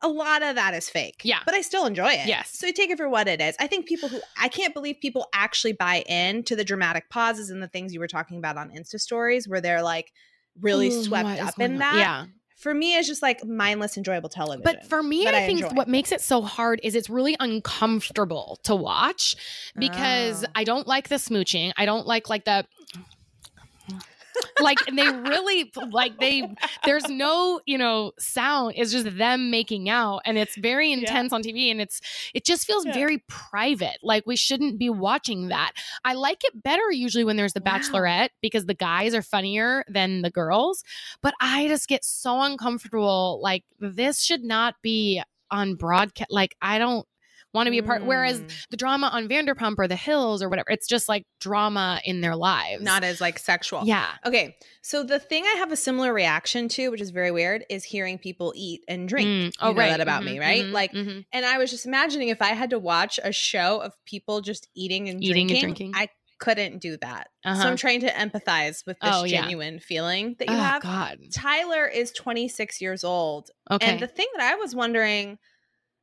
a 0.02 0.08
lot 0.08 0.42
of 0.42 0.54
that 0.56 0.74
is 0.74 0.88
fake. 0.88 1.20
Yeah. 1.24 1.40
But 1.44 1.54
I 1.54 1.60
still 1.60 1.84
enjoy 1.86 2.08
it. 2.12 2.26
Yes. 2.26 2.50
So 2.58 2.66
you 2.66 2.72
take 2.72 2.90
it 2.90 2.96
for 2.96 3.08
what 3.08 3.28
it 3.28 3.40
is. 3.40 3.54
I 3.60 3.66
think 3.66 3.86
people 3.86 4.08
who, 4.08 4.20
I 4.40 4.48
can't 4.48 4.72
believe 4.74 4.96
people 5.00 5.26
actually 5.34 5.72
buy 5.74 6.02
in 6.08 6.42
to 6.44 6.56
the 6.56 6.64
dramatic 6.64 7.10
pauses 7.10 7.50
and 7.50 7.62
the 7.62 7.68
things 7.68 7.92
you 7.92 8.00
were 8.00 8.08
talking 8.08 8.38
about 8.38 8.56
on 8.56 8.70
Insta 8.70 8.98
stories 8.98 9.46
where 9.46 9.60
they're 9.60 9.82
like 9.82 10.10
really 10.60 10.88
Ooh, 10.88 11.02
swept 11.04 11.40
up 11.40 11.58
in 11.60 11.72
on? 11.72 11.78
that. 11.78 11.96
Yeah. 11.96 12.26
For 12.56 12.74
me, 12.74 12.94
it's 12.96 13.08
just 13.08 13.22
like 13.22 13.42
mindless, 13.44 13.96
enjoyable 13.96 14.28
television. 14.28 14.62
But 14.62 14.84
for 14.86 15.02
me, 15.02 15.26
I, 15.26 15.30
I 15.30 15.46
think 15.46 15.62
enjoy. 15.62 15.74
what 15.74 15.88
makes 15.88 16.12
it 16.12 16.20
so 16.20 16.42
hard 16.42 16.78
is 16.82 16.94
it's 16.94 17.08
really 17.08 17.34
uncomfortable 17.40 18.58
to 18.64 18.74
watch 18.74 19.34
because 19.78 20.44
Oh. 20.44 20.48
I 20.54 20.64
don't 20.64 20.86
like 20.86 21.08
the 21.08 21.14
smooching. 21.16 21.72
I 21.78 21.86
don't 21.86 22.06
like 22.06 22.28
like 22.28 22.44
the 22.44 22.66
like 24.58 24.78
and 24.86 24.98
they 24.98 25.10
really 25.10 25.70
like 25.90 26.18
they 26.18 26.48
there's 26.84 27.08
no 27.08 27.60
you 27.66 27.78
know 27.78 28.12
sound. 28.18 28.74
It's 28.76 28.92
just 28.92 29.16
them 29.16 29.50
making 29.50 29.88
out 29.88 30.22
and 30.24 30.38
it's 30.38 30.56
very 30.56 30.92
intense 30.92 31.32
on 31.32 31.42
tv 31.42 31.70
and 31.70 31.80
it's 31.80 32.00
it 32.34 32.44
just 32.44 32.66
feels 32.66 32.84
Yeah. 32.86 32.92
very 32.92 33.18
private. 33.28 33.98
Like 34.02 34.24
we 34.26 34.36
shouldn't 34.36 34.78
be 34.78 34.90
watching 34.90 35.48
that. 35.48 35.72
I 36.04 36.14
like 36.14 36.44
it 36.44 36.62
better 36.62 36.90
usually 36.92 37.24
when 37.24 37.36
there's 37.36 37.52
the 37.52 37.62
Wow. 37.64 37.78
bachelorette 37.78 38.30
because 38.42 38.66
the 38.66 38.74
guys 38.74 39.14
are 39.14 39.22
funnier 39.22 39.84
than 39.88 40.22
the 40.22 40.30
girls 40.30 40.82
but 41.22 41.34
i 41.40 41.66
just 41.68 41.88
get 41.88 42.04
so 42.04 42.42
uncomfortable. 42.42 43.40
Like 43.42 43.64
this 43.78 44.22
should 44.22 44.42
not 44.44 44.74
be 44.82 45.22
on 45.50 45.74
broadcast 45.74 46.30
like 46.30 46.54
i 46.62 46.78
don't 46.78 47.06
want 47.52 47.66
to 47.66 47.70
be 47.70 47.78
a 47.78 47.82
part 47.82 48.04
whereas 48.04 48.40
Mm. 48.40 48.66
the 48.70 48.76
drama 48.76 49.08
on 49.12 49.28
vanderpump 49.28 49.74
or 49.78 49.88
the 49.88 49.96
hills 49.96 50.42
or 50.42 50.48
whatever 50.48 50.70
it's 50.70 50.86
just 50.86 51.08
like 51.08 51.24
drama 51.40 52.00
in 52.04 52.20
their 52.20 52.36
lives 52.36 52.82
not 52.82 53.02
as 53.04 53.20
like 53.20 53.38
sexual. 53.38 53.82
yeah 53.84 54.12
Okay, 54.24 54.56
so 54.82 55.02
the 55.02 55.18
thing 55.18 55.44
I 55.44 55.54
have 55.58 55.72
a 55.72 55.76
similar 55.76 56.12
reaction 56.12 56.68
to, 56.70 56.90
which 56.90 57.00
is 57.00 57.10
very 57.10 57.30
weird, 57.30 57.64
is 57.68 57.82
hearing 57.84 58.18
people 58.18 58.52
eat 58.56 58.82
and 58.88 59.08
drink. 59.08 59.26
Mm. 59.28 59.44
You 59.46 59.50
Oh, 59.60 59.72
know 59.72 59.78
right. 59.78 59.88
that 59.90 60.00
about 60.00 60.22
me, 60.24 60.36
Mhm, 60.36 60.40
right? 60.40 60.64
mhm, 60.64 60.72
Like, 60.72 60.92
mhm. 60.92 61.24
and 61.32 61.44
I 61.46 61.58
was 61.58 61.70
just 61.70 61.86
imagining 61.86 62.28
if 62.28 62.40
I 62.42 62.48
had 62.54 62.70
to 62.70 62.78
watch 62.78 63.18
a 63.22 63.32
show 63.32 63.78
of 63.80 63.92
people 64.04 64.40
just 64.40 64.68
eating 64.74 65.08
and 65.08 65.22
Eating 65.22 65.50
and 65.50 65.60
drinking, 65.60 65.92
drinking. 65.92 65.92
I 65.96 66.08
couldn't 66.38 66.78
do 66.80 66.96
that. 66.98 67.28
So 67.44 67.50
Uh-huh. 67.50 67.68
I'm 67.68 67.76
trying 67.76 68.00
to 68.00 68.08
empathize 68.08 68.86
with 68.86 68.98
this 69.00 69.10
Oh, 69.14 69.24
yeah. 69.24 69.42
genuine 69.42 69.78
feeling 69.80 70.36
that 70.38 70.48
you 70.48 70.54
oh, 70.54 70.58
have. 70.58 70.82
God. 70.82 71.18
Tyler 71.34 71.86
is 71.86 72.12
26 72.12 72.80
years 72.80 73.04
old, 73.04 73.50
Okay. 73.70 73.86
and 73.86 74.00
the 74.00 74.06
thing 74.06 74.26
that 74.36 74.52
I 74.52 74.54
was 74.56 74.74
wondering, 74.74 75.38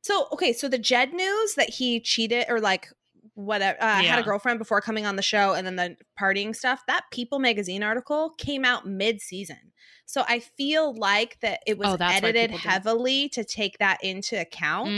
so 0.02 0.28
okay, 0.32 0.52
so 0.52 0.68
the 0.68 0.78
Jed 0.78 1.12
news 1.12 1.54
that 1.54 1.70
he 1.70 2.00
cheated 2.00 2.46
or 2.48 2.60
like 2.60 2.88
whatever. 3.34 3.80
Uh, 3.80 3.86
I 3.86 4.02
had 4.02 4.18
a 4.18 4.22
girlfriend 4.22 4.58
before 4.58 4.80
coming 4.80 5.06
on 5.06 5.16
the 5.16 5.22
show, 5.22 5.54
and 5.54 5.66
then 5.66 5.76
the 5.76 5.96
partying 6.20 6.54
stuff. 6.56 6.82
That 6.86 7.04
People 7.12 7.38
magazine 7.38 7.82
article 7.82 8.30
came 8.38 8.64
out 8.64 8.86
mid 8.86 9.20
season, 9.20 9.72
so 10.06 10.24
I 10.26 10.40
feel 10.40 10.94
like 10.94 11.38
that 11.40 11.60
it 11.66 11.78
was 11.78 11.88
Oh, 11.88 11.96
edited 12.00 12.50
heavily 12.50 13.28
to 13.30 13.44
take 13.44 13.78
that 13.78 13.98
into 14.02 14.40
account. 14.40 14.88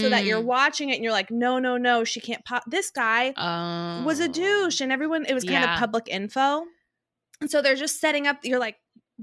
So 0.00 0.08
that 0.10 0.26
you're 0.26 0.40
Mm. 0.42 0.44
watching 0.44 0.90
it 0.90 0.94
and 0.96 1.02
you're 1.02 1.12
like, 1.12 1.30
no, 1.30 1.58
no, 1.58 1.76
no, 1.76 2.04
she 2.04 2.20
can't 2.20 2.44
pop. 2.44 2.62
This 2.66 2.90
guy 2.90 3.32
was 4.04 4.20
a 4.20 4.28
Oh. 4.28 4.32
douche 4.32 4.80
and 4.80 4.92
everyone 4.92 5.24
it 5.24 5.34
was 5.34 5.42
kind 5.44 5.62
Yeah. 5.64 5.74
of 5.74 5.78
public 5.80 6.06
info 6.08 6.64
and 7.40 7.50
so 7.50 7.62
they're 7.62 7.74
just 7.76 8.00
setting 8.00 8.26
up 8.26 8.36
you're 8.44 8.58
like 8.60 8.76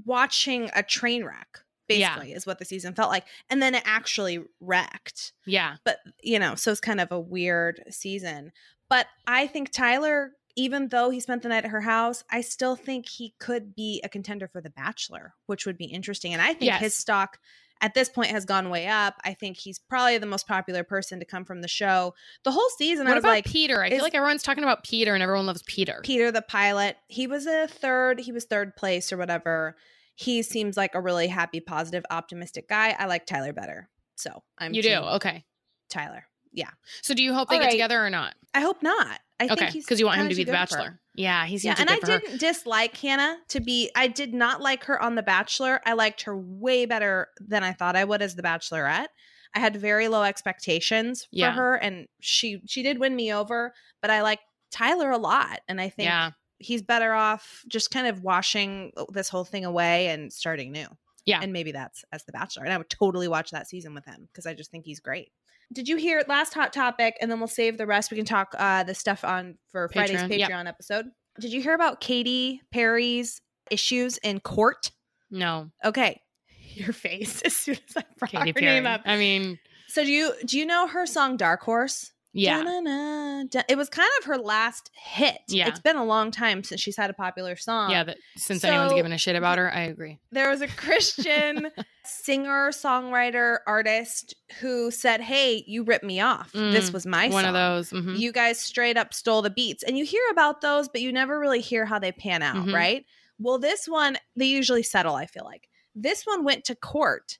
watching 0.04 0.70
a 0.74 0.82
train 0.82 1.24
wreck 1.24 1.60
Yeah. 1.88 2.14
basically 2.14 2.32
is 2.34 2.46
what 2.46 2.58
the 2.58 2.64
season 2.64 2.94
felt 2.94 3.10
like 3.10 3.24
and 3.50 3.62
then 3.62 3.74
it 3.74 3.82
actually 3.86 4.40
wrecked 4.60 5.32
Yeah. 5.46 5.76
but 5.84 5.98
you 6.22 6.38
know 6.38 6.54
so 6.54 6.70
it's 6.70 6.80
kind 6.80 7.00
of 7.00 7.10
a 7.12 7.20
weird 7.20 7.82
season 7.90 8.52
but 8.88 9.06
i 9.26 9.46
think 9.46 9.70
tyler 9.70 10.32
even 10.58 10.88
though 10.88 11.10
he 11.10 11.20
spent 11.20 11.42
the 11.42 11.48
night 11.48 11.64
at 11.64 11.70
her 11.70 11.82
house 11.82 12.24
i 12.30 12.40
still 12.40 12.76
think 12.76 13.08
he 13.08 13.34
could 13.38 13.74
be 13.74 14.00
a 14.04 14.08
contender 14.08 14.48
for 14.48 14.60
the 14.60 14.70
bachelor 14.70 15.34
which 15.46 15.66
would 15.66 15.78
be 15.78 15.84
interesting 15.86 16.32
and 16.32 16.42
i 16.42 16.48
think 16.48 16.62
Yes. 16.62 16.80
his 16.80 16.96
stock 16.96 17.38
at 17.82 17.92
this 17.92 18.08
point 18.08 18.30
has 18.30 18.44
gone 18.46 18.70
way 18.70 18.86
up 18.86 19.14
i 19.22 19.34
think 19.34 19.58
he's 19.58 19.78
probably 19.78 20.16
the 20.18 20.24
most 20.26 20.48
popular 20.48 20.82
person 20.82 21.20
to 21.20 21.26
come 21.26 21.44
from 21.44 21.60
the 21.60 21.68
show 21.68 22.14
the 22.44 22.50
whole 22.50 22.68
season 22.78 23.06
i 23.06 23.10
What 23.10 23.16
was 23.16 23.24
about 23.24 23.30
like 23.30 23.44
Peter? 23.44 23.82
I 23.82 23.90
feel 23.90 24.00
like 24.02 24.14
everyone's 24.14 24.42
talking 24.42 24.64
about 24.64 24.82
Peter 24.82 25.12
and 25.14 25.22
everyone 25.22 25.44
loves 25.46 25.62
Peter. 25.66 26.00
Peter 26.02 26.32
the 26.32 26.40
pilot. 26.42 26.96
He 27.08 27.26
was 27.26 27.46
a 27.46 27.68
third, 27.68 28.18
he 28.20 28.32
was 28.32 28.44
third 28.46 28.74
place 28.76 29.12
or 29.12 29.18
whatever. 29.18 29.76
He 30.16 30.42
seems 30.42 30.76
like 30.76 30.94
a 30.94 31.00
really 31.00 31.28
happy, 31.28 31.60
positive, 31.60 32.04
optimistic 32.10 32.68
guy. 32.68 32.96
I 32.98 33.06
like 33.06 33.24
Tyler 33.26 33.52
better. 33.52 33.88
So 34.16 34.42
I'm 34.58 34.74
you 34.74 34.82
do? 34.82 34.94
Okay. 34.94 35.44
Tyler. 35.90 36.24
Yeah. 36.52 36.70
So 37.02 37.14
do 37.14 37.22
you 37.22 37.34
hope 37.34 37.48
they 37.48 37.56
All 37.56 37.60
get 37.60 37.66
right. 37.66 37.72
together 37.72 38.04
or 38.04 38.10
not? 38.10 38.34
I 38.54 38.60
hope 38.62 38.82
not. 38.82 39.20
I 39.38 39.44
okay. 39.44 39.54
think 39.56 39.70
he's 39.72 39.84
Because 39.84 40.00
you 40.00 40.06
want 40.06 40.18
him 40.20 40.28
to 40.30 40.34
be 40.34 40.44
the 40.44 40.52
good 40.52 40.68
for 40.70 40.76
her. 40.76 40.80
bachelor. 40.82 41.00
Yeah, 41.14 41.44
he's 41.44 41.62
Yeah, 41.64 41.74
and 41.78 41.90
I 41.90 41.94
her. 41.96 42.00
didn't 42.18 42.40
dislike 42.40 42.96
Hannah 42.96 43.36
to 43.48 43.60
be 43.60 43.90
I 43.94 44.06
did 44.08 44.32
not 44.32 44.62
like 44.62 44.84
her 44.84 45.00
on 45.02 45.14
The 45.14 45.22
Bachelor. 45.22 45.80
I 45.84 45.92
liked 45.92 46.22
her 46.22 46.36
way 46.36 46.86
better 46.86 47.28
than 47.40 47.62
I 47.62 47.72
thought 47.72 47.94
I 47.96 48.04
would 48.04 48.22
as 48.22 48.34
the 48.36 48.42
Bachelorette. 48.42 49.08
I 49.54 49.58
had 49.60 49.76
very 49.76 50.08
low 50.08 50.22
expectations 50.22 51.24
for 51.24 51.28
Yeah. 51.32 51.52
her 51.52 51.74
and 51.76 52.06
she 52.20 52.60
she 52.66 52.82
did 52.82 52.98
win 52.98 53.14
me 53.14 53.32
over, 53.32 53.74
but 54.00 54.10
I 54.10 54.22
like 54.22 54.40
Tyler 54.70 55.10
a 55.10 55.18
lot 55.18 55.60
and 55.68 55.78
I 55.80 55.90
think 55.90 56.06
Yeah. 56.06 56.30
He's 56.58 56.82
better 56.82 57.12
off 57.12 57.62
just 57.68 57.90
kind 57.90 58.06
of 58.06 58.22
washing 58.22 58.92
this 59.10 59.28
whole 59.28 59.44
thing 59.44 59.64
away 59.64 60.08
and 60.08 60.32
starting 60.32 60.72
new. 60.72 60.86
Yeah. 61.24 61.40
And 61.42 61.52
maybe 61.52 61.72
that's 61.72 62.04
as 62.12 62.24
the 62.24 62.32
Bachelor. 62.32 62.64
And 62.64 62.72
I 62.72 62.78
would 62.78 62.88
totally 62.88 63.28
watch 63.28 63.50
that 63.50 63.68
season 63.68 63.94
with 63.94 64.04
him 64.04 64.28
because 64.32 64.46
I 64.46 64.54
just 64.54 64.70
think 64.70 64.84
he's 64.84 65.00
great. 65.00 65.32
Did 65.72 65.88
you 65.88 65.96
hear 65.96 66.22
last 66.28 66.54
hot 66.54 66.72
topic? 66.72 67.16
And 67.20 67.30
then 67.30 67.40
we'll 67.40 67.48
save 67.48 67.76
the 67.76 67.86
rest. 67.86 68.10
We 68.10 68.16
can 68.16 68.26
talk 68.26 68.54
uh 68.56 68.84
the 68.84 68.94
stuff 68.94 69.24
on 69.24 69.58
for 69.70 69.88
Friday's 69.88 70.22
Patreon, 70.22 70.38
yep. 70.38 70.66
Episode. 70.66 71.06
Did 71.40 71.52
you 71.52 71.60
hear 71.60 71.74
about 71.74 72.00
Katy 72.00 72.62
Perry's 72.72 73.40
issues 73.70 74.18
in 74.18 74.38
court? 74.40 74.92
No. 75.30 75.70
Okay. 75.84 76.20
Your 76.74 76.92
face 76.92 77.42
as 77.44 77.56
soon 77.56 77.76
as 77.88 77.96
I 77.96 78.04
brought 78.18 78.30
Katy 78.30 78.50
her 78.50 78.54
Perry. 78.54 78.74
name 78.74 78.86
up. 78.86 79.00
I 79.04 79.16
mean, 79.16 79.58
So 79.88 80.04
do 80.04 80.12
you 80.12 80.32
do 80.44 80.56
you 80.58 80.64
know 80.64 80.86
her 80.86 81.06
song 81.06 81.36
Dark 81.36 81.62
Horse? 81.62 82.12
Yeah. 82.36 82.58
Da-na-na, 82.62 83.44
da- 83.50 83.62
It 83.68 83.76
was 83.76 83.88
kind 83.88 84.08
of 84.18 84.24
her 84.26 84.38
last 84.38 84.90
hit. 84.94 85.38
Yeah. 85.48 85.68
It's 85.68 85.80
been 85.80 85.96
a 85.96 86.04
long 86.04 86.30
time 86.30 86.62
since 86.62 86.80
she's 86.80 86.96
had 86.96 87.10
a 87.10 87.14
popular 87.14 87.56
song. 87.56 87.90
Yeah, 87.90 88.04
that 88.04 88.18
since 88.36 88.62
anyone's 88.64 88.92
given 88.92 89.12
a 89.12 89.18
shit 89.18 89.36
about 89.36 89.58
her, 89.58 89.72
I 89.72 89.80
agree. 89.82 90.18
there 90.32 90.48
was 90.50 90.60
a 90.60 90.68
Christian 90.84 91.68
singer, 92.04 92.70
songwriter, 92.70 93.58
artist 93.66 94.34
who 94.60 94.90
said, 94.90 95.20
Hey, 95.20 95.64
you 95.66 95.82
ripped 95.84 96.04
me 96.04 96.20
off. 96.20 96.52
this 96.52 96.90
Mm, 96.90 96.92
was 96.92 97.06
my 97.06 97.28
One 97.28 97.44
song. 97.44 97.48
of 97.48 97.54
those. 97.54 97.90
mhm. 97.90 98.18
You 98.18 98.32
guys 98.32 98.58
straight 98.60 98.96
up 98.96 99.12
stole 99.14 99.42
the 99.42 99.50
beats. 99.50 99.82
And 99.82 99.96
you 99.98 100.04
hear 100.04 100.22
about 100.30 100.60
those, 100.60 100.88
but 100.88 101.00
you 101.00 101.12
never 101.12 101.38
really 101.40 101.60
hear 101.60 101.84
how 101.86 101.98
they 101.98 102.12
pan 102.12 102.42
out, 102.42 102.56
Mhm. 102.66 102.72
right? 102.74 103.04
Well, 103.38 103.58
this 103.58 103.86
one, 103.86 104.16
they 104.36 104.46
usually 104.46 104.82
settle, 104.82 105.14
I 105.14 105.26
feel 105.26 105.44
like. 105.44 105.68
This 105.94 106.24
one 106.24 106.44
went 106.44 106.64
to 106.66 106.74
court 106.74 107.38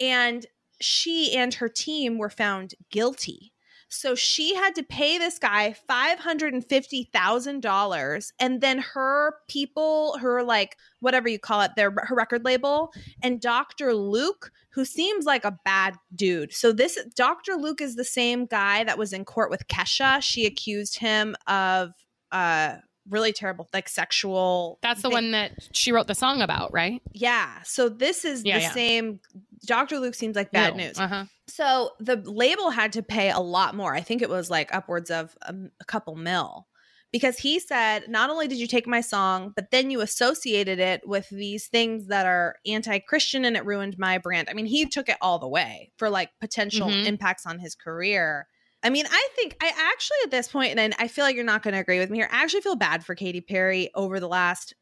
and 0.00 0.46
she 0.80 1.34
and 1.34 1.54
her 1.54 1.68
team 1.68 2.18
were 2.18 2.30
found 2.30 2.74
guilty. 2.90 3.52
So 3.90 4.14
she 4.14 4.54
had 4.54 4.74
to 4.74 4.82
pay 4.82 5.16
this 5.18 5.38
guy 5.38 5.74
$550,000 5.88 8.32
and 8.40 8.60
then 8.60 8.78
her 8.78 9.34
people, 9.48 10.18
her 10.18 10.42
like 10.42 10.76
whatever 11.00 11.28
you 11.28 11.38
call 11.38 11.60
it, 11.62 11.72
their 11.76 11.92
her 11.96 12.14
record 12.14 12.44
label 12.44 12.92
and 13.22 13.40
Dr. 13.40 13.94
Luke 13.94 14.50
who 14.70 14.84
seems 14.84 15.24
like 15.24 15.44
a 15.44 15.58
bad 15.64 15.94
dude. 16.14 16.52
So 16.52 16.72
this 16.72 16.98
Dr. 17.16 17.54
Luke 17.54 17.80
is 17.80 17.96
the 17.96 18.04
same 18.04 18.46
guy 18.46 18.84
that 18.84 18.98
was 18.98 19.12
in 19.12 19.24
court 19.24 19.50
with 19.50 19.66
Kesha. 19.68 20.22
She 20.22 20.46
accused 20.46 20.98
him 20.98 21.34
of 21.46 21.92
uh 22.30 22.76
really 23.08 23.32
terrible 23.32 23.66
like 23.72 23.88
sexual 23.88 24.78
That's 24.82 25.00
the 25.00 25.08
thing- 25.08 25.12
one 25.14 25.30
that 25.30 25.52
she 25.72 25.92
wrote 25.92 26.08
the 26.08 26.14
song 26.14 26.42
about, 26.42 26.74
right? 26.74 27.00
Yeah. 27.14 27.62
So 27.64 27.88
this 27.88 28.26
is 28.26 28.44
Yeah, 28.44 28.58
the 28.58 28.62
yeah. 28.64 28.72
same 28.72 29.20
Dr. 29.66 29.98
Luke 29.98 30.14
seems 30.14 30.36
like 30.36 30.50
bad 30.52 30.74
Ew. 30.74 30.84
news. 30.86 30.98
Uh-huh. 30.98 31.24
So 31.46 31.90
the 32.00 32.16
label 32.16 32.70
had 32.70 32.92
to 32.92 33.02
pay 33.02 33.30
a 33.30 33.40
lot 33.40 33.74
more. 33.74 33.94
I 33.94 34.00
think 34.00 34.22
it 34.22 34.28
was 34.28 34.50
like 34.50 34.74
upwards 34.74 35.10
of 35.10 35.36
a, 35.42 35.54
a 35.80 35.84
couple 35.84 36.16
mil. 36.16 36.66
Because 37.10 37.38
he 37.38 37.58
said, 37.58 38.02
not 38.08 38.28
only 38.28 38.48
did 38.48 38.58
you 38.58 38.66
take 38.66 38.86
my 38.86 39.00
song, 39.00 39.54
but 39.56 39.70
then 39.70 39.90
you 39.90 40.02
associated 40.02 40.78
it 40.78 41.00
with 41.08 41.26
these 41.30 41.66
things 41.68 42.08
that 42.08 42.26
are 42.26 42.56
anti 42.66 42.98
Christian 42.98 43.46
and 43.46 43.56
it 43.56 43.64
ruined 43.64 43.96
my 43.98 44.18
brand. 44.18 44.48
I 44.50 44.52
mean, 44.52 44.66
he 44.66 44.84
took 44.84 45.08
it 45.08 45.16
all 45.22 45.38
the 45.38 45.48
way 45.48 45.90
for 45.96 46.10
like 46.10 46.28
potential 46.38 46.88
Mhm. 46.88 47.06
impacts 47.06 47.46
on 47.46 47.60
his 47.60 47.74
career. 47.74 48.46
I 48.82 48.90
mean, 48.90 49.06
I 49.10 49.28
think 49.34 49.56
I 49.62 49.68
actually 49.74 50.18
at 50.24 50.30
this 50.30 50.48
point, 50.48 50.78
and 50.78 50.94
I 50.98 51.08
feel 51.08 51.24
like 51.24 51.34
you're 51.34 51.44
not 51.44 51.62
going 51.62 51.72
to 51.72 51.80
agree 51.80 51.98
with 51.98 52.10
me 52.10 52.18
here, 52.18 52.28
I 52.30 52.42
actually 52.42 52.60
feel 52.60 52.76
bad 52.76 53.02
for 53.06 53.14
Katy 53.14 53.40
Perry 53.40 53.90
over 53.94 54.20
the 54.20 54.28
last, 54.28 54.74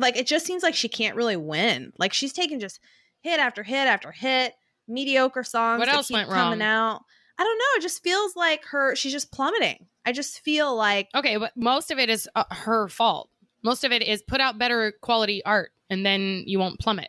like, 0.00 0.16
it 0.16 0.28
just 0.28 0.46
seems 0.46 0.62
like 0.62 0.76
she 0.76 0.88
can't 0.88 1.16
really 1.16 1.36
win. 1.36 1.92
Like, 1.98 2.12
she's 2.12 2.32
taken 2.32 2.60
just 2.60 2.78
hit 3.20 3.40
after 3.40 3.62
hit 3.62 3.86
after 3.86 4.12
hit, 4.12 4.54
mediocre 4.86 5.44
songs. 5.44 5.78
What 5.78 5.88
else 5.88 6.10
went 6.10 6.28
coming 6.28 6.60
wrong? 6.60 6.62
out? 6.62 7.02
I 7.38 7.44
don't 7.44 7.58
know. 7.58 7.78
It 7.78 7.82
just 7.82 8.02
feels 8.02 8.34
like 8.34 8.64
her. 8.66 8.96
She's 8.96 9.12
just 9.12 9.30
plummeting. 9.30 9.86
I 10.04 10.12
just 10.12 10.40
feel 10.40 10.74
like 10.74 11.08
Okay, 11.14 11.36
but 11.36 11.52
most 11.56 11.90
of 11.90 11.98
it 11.98 12.10
is 12.10 12.28
uh, 12.34 12.44
her 12.50 12.88
fault. 12.88 13.30
Most 13.62 13.84
of 13.84 13.92
it 13.92 14.02
is 14.02 14.22
put 14.22 14.40
out 14.40 14.58
better 14.58 14.92
quality 15.00 15.44
art 15.44 15.70
and 15.90 16.04
then 16.04 16.44
you 16.46 16.58
won't 16.58 16.80
plummet. 16.80 17.08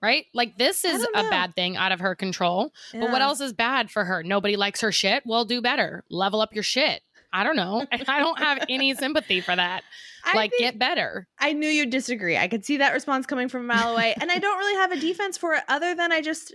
Right? 0.00 0.26
Like 0.34 0.58
this 0.58 0.84
is 0.84 1.06
a 1.14 1.22
bad 1.30 1.54
thing 1.54 1.76
out 1.76 1.92
of 1.92 2.00
her 2.00 2.16
control. 2.16 2.72
But 2.92 3.12
what 3.12 3.22
else 3.22 3.40
is 3.40 3.52
bad 3.52 3.88
for 3.88 4.04
her? 4.04 4.24
Nobody 4.24 4.56
likes 4.56 4.80
her 4.80 4.90
shit. 4.90 5.22
Well, 5.24 5.44
do 5.44 5.62
better. 5.62 6.02
Level 6.10 6.40
up 6.40 6.52
your 6.54 6.64
shit. 6.64 7.02
I 7.32 7.44
don't 7.44 7.54
know. 7.54 7.86
I 7.92 8.18
don't 8.18 8.38
have 8.38 8.64
any 8.68 8.94
sympathy 8.94 9.40
for 9.40 9.54
that. 9.54 9.84
I 10.24 10.34
like 10.36 10.52
get 10.58 10.78
better. 10.78 11.26
I 11.38 11.52
knew 11.52 11.68
you'd 11.68 11.90
disagree. 11.90 12.36
I 12.36 12.48
could 12.48 12.64
see 12.64 12.76
that 12.78 12.92
response 12.92 13.26
coming 13.26 13.48
from 13.48 13.62
a 13.62 13.74
mile 13.74 13.92
away, 13.94 14.14
and 14.20 14.30
I 14.30 14.38
don't 14.38 14.58
really 14.58 14.74
have 14.76 14.92
a 14.92 14.96
defense 15.00 15.36
for 15.36 15.54
it 15.54 15.64
other 15.68 15.94
than 15.94 16.12
I 16.12 16.20
just, 16.20 16.54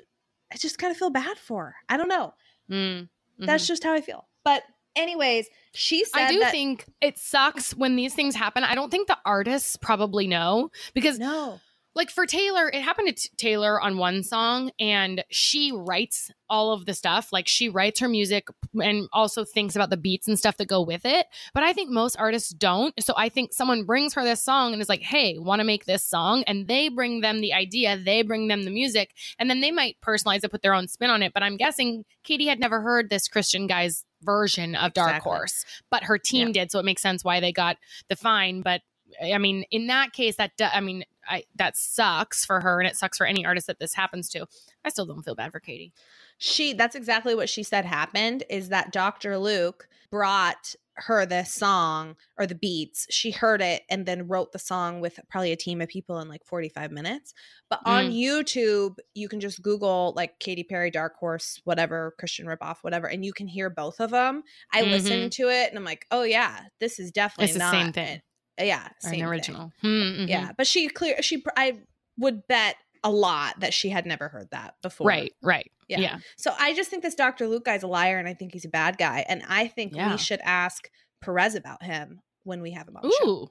I 0.51 0.57
just 0.57 0.78
kind 0.78 0.91
of 0.91 0.97
feel 0.97 1.09
bad 1.09 1.38
for 1.38 1.65
her. 1.65 1.76
I 1.89 1.97
don't 1.97 2.09
know. 2.09 2.34
Mm, 2.70 3.07
That's 3.39 3.65
just 3.65 3.84
how 3.84 3.93
I 3.93 4.01
feel. 4.01 4.28
But 4.43 4.61
anyways, 4.95 5.47
she 5.74 6.03
said 6.03 6.20
I 6.24 6.32
do 6.32 6.39
that, 6.39 6.51
think 6.51 6.84
it 6.99 7.18
sucks 7.18 7.74
when 7.74 7.95
these 7.95 8.13
things 8.13 8.36
happen. 8.36 8.63
I 8.65 8.76
don't 8.76 8.89
think 8.89 9.07
the 9.07 9.18
artists 9.26 9.78
probably 9.78 10.28
know 10.28 10.70
because 10.93 11.18
no. 11.18 11.61
Like 11.97 12.11
for 12.11 12.27
Taylor, 12.27 12.69
it 12.69 12.83
happened 12.83 13.07
to 13.07 13.13
t- 13.15 13.29
Taylor 13.37 13.81
on 13.81 13.97
one 13.97 14.21
song, 14.21 14.69
and 14.79 15.23
she 15.31 15.71
writes 15.71 16.29
all 16.47 16.71
of 16.71 16.85
the 16.85 16.93
stuff. 16.93 17.33
Like 17.33 17.47
she 17.47 17.69
writes 17.69 17.99
her 18.01 18.07
music 18.07 18.49
and 18.75 19.09
also 19.11 19.43
thinks 19.43 19.75
about 19.75 19.89
the 19.89 19.97
beats 19.97 20.27
and 20.27 20.37
stuff 20.37 20.57
that 20.57 20.67
go 20.67 20.83
with 20.83 21.05
it. 21.05 21.25
But 21.55 21.63
I 21.63 21.73
think 21.73 21.89
most 21.89 22.15
artists 22.19 22.51
don't. 22.51 22.93
So 23.03 23.15
I 23.17 23.29
think 23.29 23.51
someone 23.51 23.83
brings 23.83 24.13
her 24.13 24.23
this 24.23 24.43
song 24.43 24.73
and 24.73 24.81
is 24.81 24.89
like, 24.89 25.01
"Hey, 25.01 25.39
want 25.39 25.59
to 25.59 25.63
make 25.63 25.85
this 25.85 26.03
song?" 26.03 26.43
And 26.45 26.67
they 26.67 26.89
bring 26.89 27.21
them 27.21 27.41
the 27.41 27.53
idea, 27.53 27.97
they 27.97 28.21
bring 28.21 28.47
them 28.47 28.61
the 28.61 28.69
music, 28.69 29.15
and 29.39 29.49
then 29.49 29.61
they 29.61 29.71
might 29.71 29.97
personalize 30.05 30.43
it, 30.43 30.51
put 30.51 30.61
their 30.61 30.75
own 30.75 30.87
spin 30.87 31.09
on 31.09 31.23
it. 31.23 31.33
But 31.33 31.41
I'm 31.41 31.57
guessing 31.57 32.05
Katy 32.23 32.45
had 32.45 32.59
never 32.59 32.79
heard 32.79 33.09
this 33.09 33.27
Christian 33.27 33.65
guy's 33.65 34.05
version 34.21 34.75
of 34.75 34.93
Dark 34.93 35.09
Exactly. 35.09 35.31
Horse, 35.31 35.65
but 35.89 36.03
her 36.03 36.19
team 36.19 36.51
did, 36.51 36.71
so 36.71 36.77
it 36.77 36.85
makes 36.85 37.01
sense 37.01 37.23
why 37.23 37.39
they 37.39 37.51
got 37.51 37.77
the 38.07 38.15
fine. 38.15 38.61
But 38.61 38.81
I 39.21 39.37
mean, 39.37 39.65
in 39.71 39.87
that 39.87 40.13
case, 40.13 40.35
that 40.35 40.51
I 40.61 40.79
mean, 40.79 41.03
I 41.28 41.43
that 41.55 41.78
sucks 41.78 42.45
for 42.45 42.61
her, 42.61 42.80
and 42.80 42.88
it 42.88 42.95
sucks 42.95 43.17
for 43.17 43.25
any 43.25 43.45
artist 43.45 43.67
that 43.67 43.80
this 43.80 43.93
happens 43.93 44.30
to. 44.30 44.45
I 44.86 44.89
still 44.89 45.05
don't 45.05 45.23
feel 45.23 45.36
bad 45.36 45.51
for 45.51 45.59
Katy. 45.59 45.93
She 46.38 46.73
that's 46.73 46.95
exactly 46.95 47.36
what 47.36 47.49
she 47.49 47.63
said 47.63 47.86
happened 47.86 48.43
is 48.49 48.69
that 48.69 48.91
Dr. 48.91 49.38
Luke 49.38 49.88
brought 50.11 50.75
her 50.97 51.25
the 51.25 51.43
song 51.43 52.15
or 52.38 52.45
the 52.45 52.55
beats. 52.55 53.05
She 53.09 53.32
heard 53.32 53.61
it 53.61 53.84
and 53.89 54.05
then 54.05 54.28
wrote 54.28 54.51
the 54.51 54.59
song 54.59 54.99
with 54.99 55.19
probably 55.30 55.51
a 55.51 55.55
team 55.55 55.82
of 55.82 55.89
people 55.89 56.19
in 56.19 56.28
like 56.28 56.43
45 56.43 56.91
minutes. 56.91 57.34
But 57.69 57.82
on 57.86 58.05
mm. 58.05 58.15
YouTube, 58.15 58.97
you 59.13 59.30
can 59.30 59.39
just 59.39 59.61
Google 59.61 60.13
like 60.15 60.39
Katy 60.39 60.63
Perry, 60.63 60.89
Dark 60.89 61.15
Horse, 61.17 61.61
whatever, 61.65 62.15
Christian 62.17 62.47
ripoff, 62.47 62.78
whatever, 62.82 63.07
and 63.07 63.23
you 63.23 63.34
can 63.34 63.47
hear 63.47 63.69
both 63.69 63.99
of 63.99 64.09
them. 64.09 64.43
I 64.73 64.82
listened 64.82 65.32
mm-hmm. 65.32 65.43
to 65.43 65.49
it 65.49 65.69
and 65.69 65.78
I'm 65.78 65.86
like, 65.86 66.05
oh 66.11 66.23
yeah, 66.23 66.61
this 66.80 66.99
is 66.99 67.11
definitely 67.11 67.51
It's 67.51 67.59
the 67.59 67.71
same 67.71 67.91
thing. 67.93 68.21
It. 68.58 68.66
Yeah, 68.68 68.88
same 68.99 69.22
an 69.22 69.28
original. 69.28 69.72
Hmm, 69.82 69.88
mhm. 69.88 70.30
Yeah, 70.30 70.51
but 70.58 70.68
she 70.68 70.88
clear 70.89 71.22
she 71.22 71.43
I 71.55 71.80
would 72.18 72.47
bet 72.47 72.76
a 73.03 73.12
lot 73.12 73.60
that 73.60 73.74
she 73.74 73.89
had 73.89 74.05
never 74.05 74.28
heard 74.28 74.49
that 74.51 74.76
before. 74.82 75.08
Right, 75.08 75.34
right. 75.43 75.72
Yeah. 75.88 75.99
Yeah. 75.99 76.18
So 76.38 76.53
I 76.58 76.74
just 76.74 76.89
think 76.89 77.03
this 77.03 77.16
Dr. 77.16 77.47
Luke 77.47 77.64
guy's 77.64 77.84
a 77.84 77.88
liar 77.88 78.18
and 78.18 78.28
I 78.28 78.34
think 78.34 78.51
he's 78.53 78.66
a 78.66 78.70
bad 78.70 78.97
guy. 78.97 79.24
And 79.30 79.43
I 79.47 79.68
think 79.68 79.95
Yeah. 79.95 80.12
we 80.12 80.18
should 80.18 80.41
ask 80.43 80.89
Perez 81.22 81.55
about 81.55 81.84
him 81.84 82.20
when 82.43 82.62
we 82.62 82.72
have 82.72 82.88
him 82.88 82.97
on 82.97 83.03
the 83.03 83.16
show. 83.22 83.30
Ooh. 83.30 83.47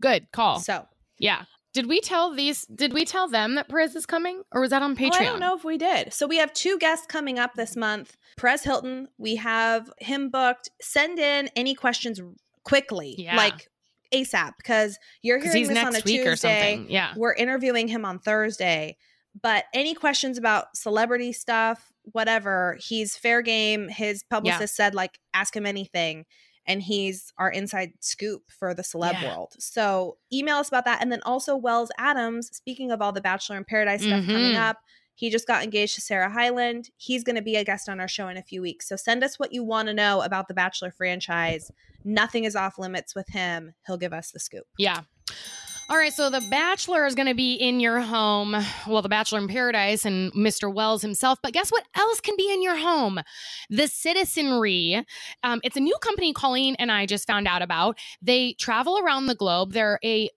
Good 0.00 0.32
call. 0.32 0.58
So 0.60 0.86
yeah. 1.18 1.44
Did 1.74 1.86
we 1.88 2.00
tell 2.00 2.34
these 2.34 2.64
did 2.74 2.94
we 2.94 3.04
tell 3.04 3.28
them 3.28 3.54
that 3.56 3.68
Perez 3.68 3.94
is 3.94 4.06
coming? 4.06 4.42
Or 4.50 4.62
was 4.62 4.70
that 4.70 4.80
on 4.82 4.96
Patreon? 4.96 5.10
Oh, 5.12 5.20
I 5.20 5.24
don't 5.24 5.40
know 5.40 5.54
if 5.54 5.62
we 5.62 5.76
did. 5.76 6.12
So 6.14 6.26
we 6.26 6.38
have 6.38 6.52
two 6.54 6.78
guests 6.78 7.06
coming 7.06 7.38
up 7.38 7.52
this 7.54 7.76
month. 7.76 8.16
Perez 8.38 8.62
Hilton, 8.62 9.08
we 9.18 9.36
have 9.36 9.90
him 9.98 10.30
booked. 10.30 10.70
Send 10.80 11.18
in 11.18 11.48
any 11.54 11.74
questions 11.74 12.18
quickly, 12.64 13.14
Yeah. 13.18 13.36
like 13.36 13.68
ASAP, 14.12 14.52
because 14.56 14.98
you're 15.22 15.38
hearing 15.38 15.56
he's 15.56 15.68
this 15.68 15.78
on 15.78 15.88
a 15.94 15.98
week 15.98 16.04
Tuesday. 16.04 16.28
or 16.28 16.36
something. 16.36 16.86
Yeah. 16.90 17.12
We're 17.16 17.34
interviewing 17.34 17.88
him 17.88 18.04
on 18.04 18.18
Thursday. 18.18 18.96
But 19.42 19.64
any 19.74 19.92
questions 19.94 20.38
about 20.38 20.74
celebrity 20.76 21.32
stuff, 21.32 21.92
whatever, 22.12 22.78
he's 22.80 23.16
fair 23.16 23.42
game. 23.42 23.88
His 23.88 24.22
publicist 24.30 24.74
said, 24.74 24.94
like, 24.94 25.18
ask 25.34 25.54
him 25.54 25.66
anything. 25.66 26.24
And 26.66 26.82
he's 26.82 27.32
our 27.38 27.50
inside 27.50 27.92
scoop 28.00 28.42
for 28.48 28.72
the 28.74 28.82
celeb 28.82 29.12
Yeah. 29.20 29.36
world. 29.36 29.52
So 29.58 30.16
email 30.32 30.56
us 30.56 30.68
about 30.68 30.84
that. 30.86 31.00
And 31.02 31.12
then 31.12 31.20
also 31.24 31.54
Wells 31.54 31.90
Adams, 31.98 32.48
speaking 32.56 32.90
of 32.90 33.02
all 33.02 33.12
the 33.12 33.20
Bachelor 33.20 33.56
in 33.56 33.64
Paradise 33.64 34.00
stuff 34.02 34.24
coming 34.24 34.54
Mhm. 34.54 34.68
up, 34.70 34.78
he 35.16 35.30
just 35.30 35.46
got 35.46 35.64
engaged 35.64 35.94
to 35.94 36.02
Sarah 36.02 36.30
Hyland. 36.30 36.90
He's 36.98 37.24
going 37.24 37.36
to 37.36 37.42
be 37.42 37.56
a 37.56 37.64
guest 37.64 37.88
on 37.88 38.00
our 38.00 38.06
show 38.06 38.28
in 38.28 38.36
a 38.36 38.42
few 38.42 38.60
weeks. 38.60 38.86
So 38.86 38.96
send 38.96 39.24
us 39.24 39.38
what 39.38 39.52
you 39.52 39.64
want 39.64 39.88
to 39.88 39.94
know 39.94 40.20
about 40.20 40.46
the 40.46 40.54
Bachelor 40.54 40.90
franchise. 40.90 41.72
Nothing 42.04 42.44
is 42.44 42.54
off 42.54 42.78
limits 42.78 43.14
with 43.14 43.28
him. 43.30 43.74
He'll 43.86 43.96
give 43.96 44.12
us 44.12 44.30
the 44.30 44.38
scoop. 44.38 44.66
Yeah. 44.78 45.00
All 45.88 45.96
right, 45.96 46.12
so 46.12 46.28
The 46.28 46.46
Bachelor 46.50 47.06
is 47.06 47.14
going 47.14 47.28
to 47.28 47.34
be 47.34 47.54
in 47.54 47.80
your 47.80 48.00
home. 48.00 48.56
Well, 48.86 49.02
The 49.02 49.08
Bachelor 49.08 49.38
in 49.38 49.48
Paradise 49.48 50.04
and 50.04 50.32
Mr. 50.34 50.72
Wells 50.72 51.00
himself. 51.00 51.38
But 51.42 51.52
guess 51.52 51.70
what 51.70 51.84
else 51.94 52.20
can 52.20 52.34
be 52.36 52.52
in 52.52 52.60
your 52.60 52.76
home? 52.76 53.20
The 53.70 53.86
Citizenry. 53.86 55.02
Um, 55.44 55.60
it's 55.62 55.76
a 55.76 55.80
new 55.80 55.96
company 56.02 56.32
Colleen 56.34 56.74
and 56.78 56.92
I 56.92 57.06
just 57.06 57.26
found 57.26 57.48
out 57.48 57.62
about. 57.62 57.98
They 58.20 58.54
travel 58.54 58.98
around 58.98 59.26
the 59.26 59.34
globe. 59.34 59.72
They're 59.72 60.00
a 60.04 60.28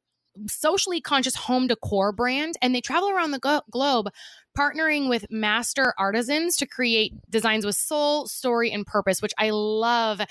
socially 0.48 1.02
conscious 1.02 1.36
home 1.36 1.68
decor 1.68 2.12
brand, 2.12 2.56
and 2.62 2.74
they 2.74 2.82
travel 2.82 3.10
around 3.10 3.32
the 3.32 3.40
glo- 3.40 3.62
globe 3.72 4.10
partnering 4.58 5.10
with 5.10 5.26
master 5.30 5.94
artisans 5.98 6.58
to 6.58 6.68
create 6.68 7.14
designs 7.30 7.66
with 7.66 7.76
soul, 7.76 8.28
story, 8.28 8.72
and 8.72 8.86
purpose, 8.86 9.22
which 9.22 9.34
I 9.38 9.52
love. 9.52 10.22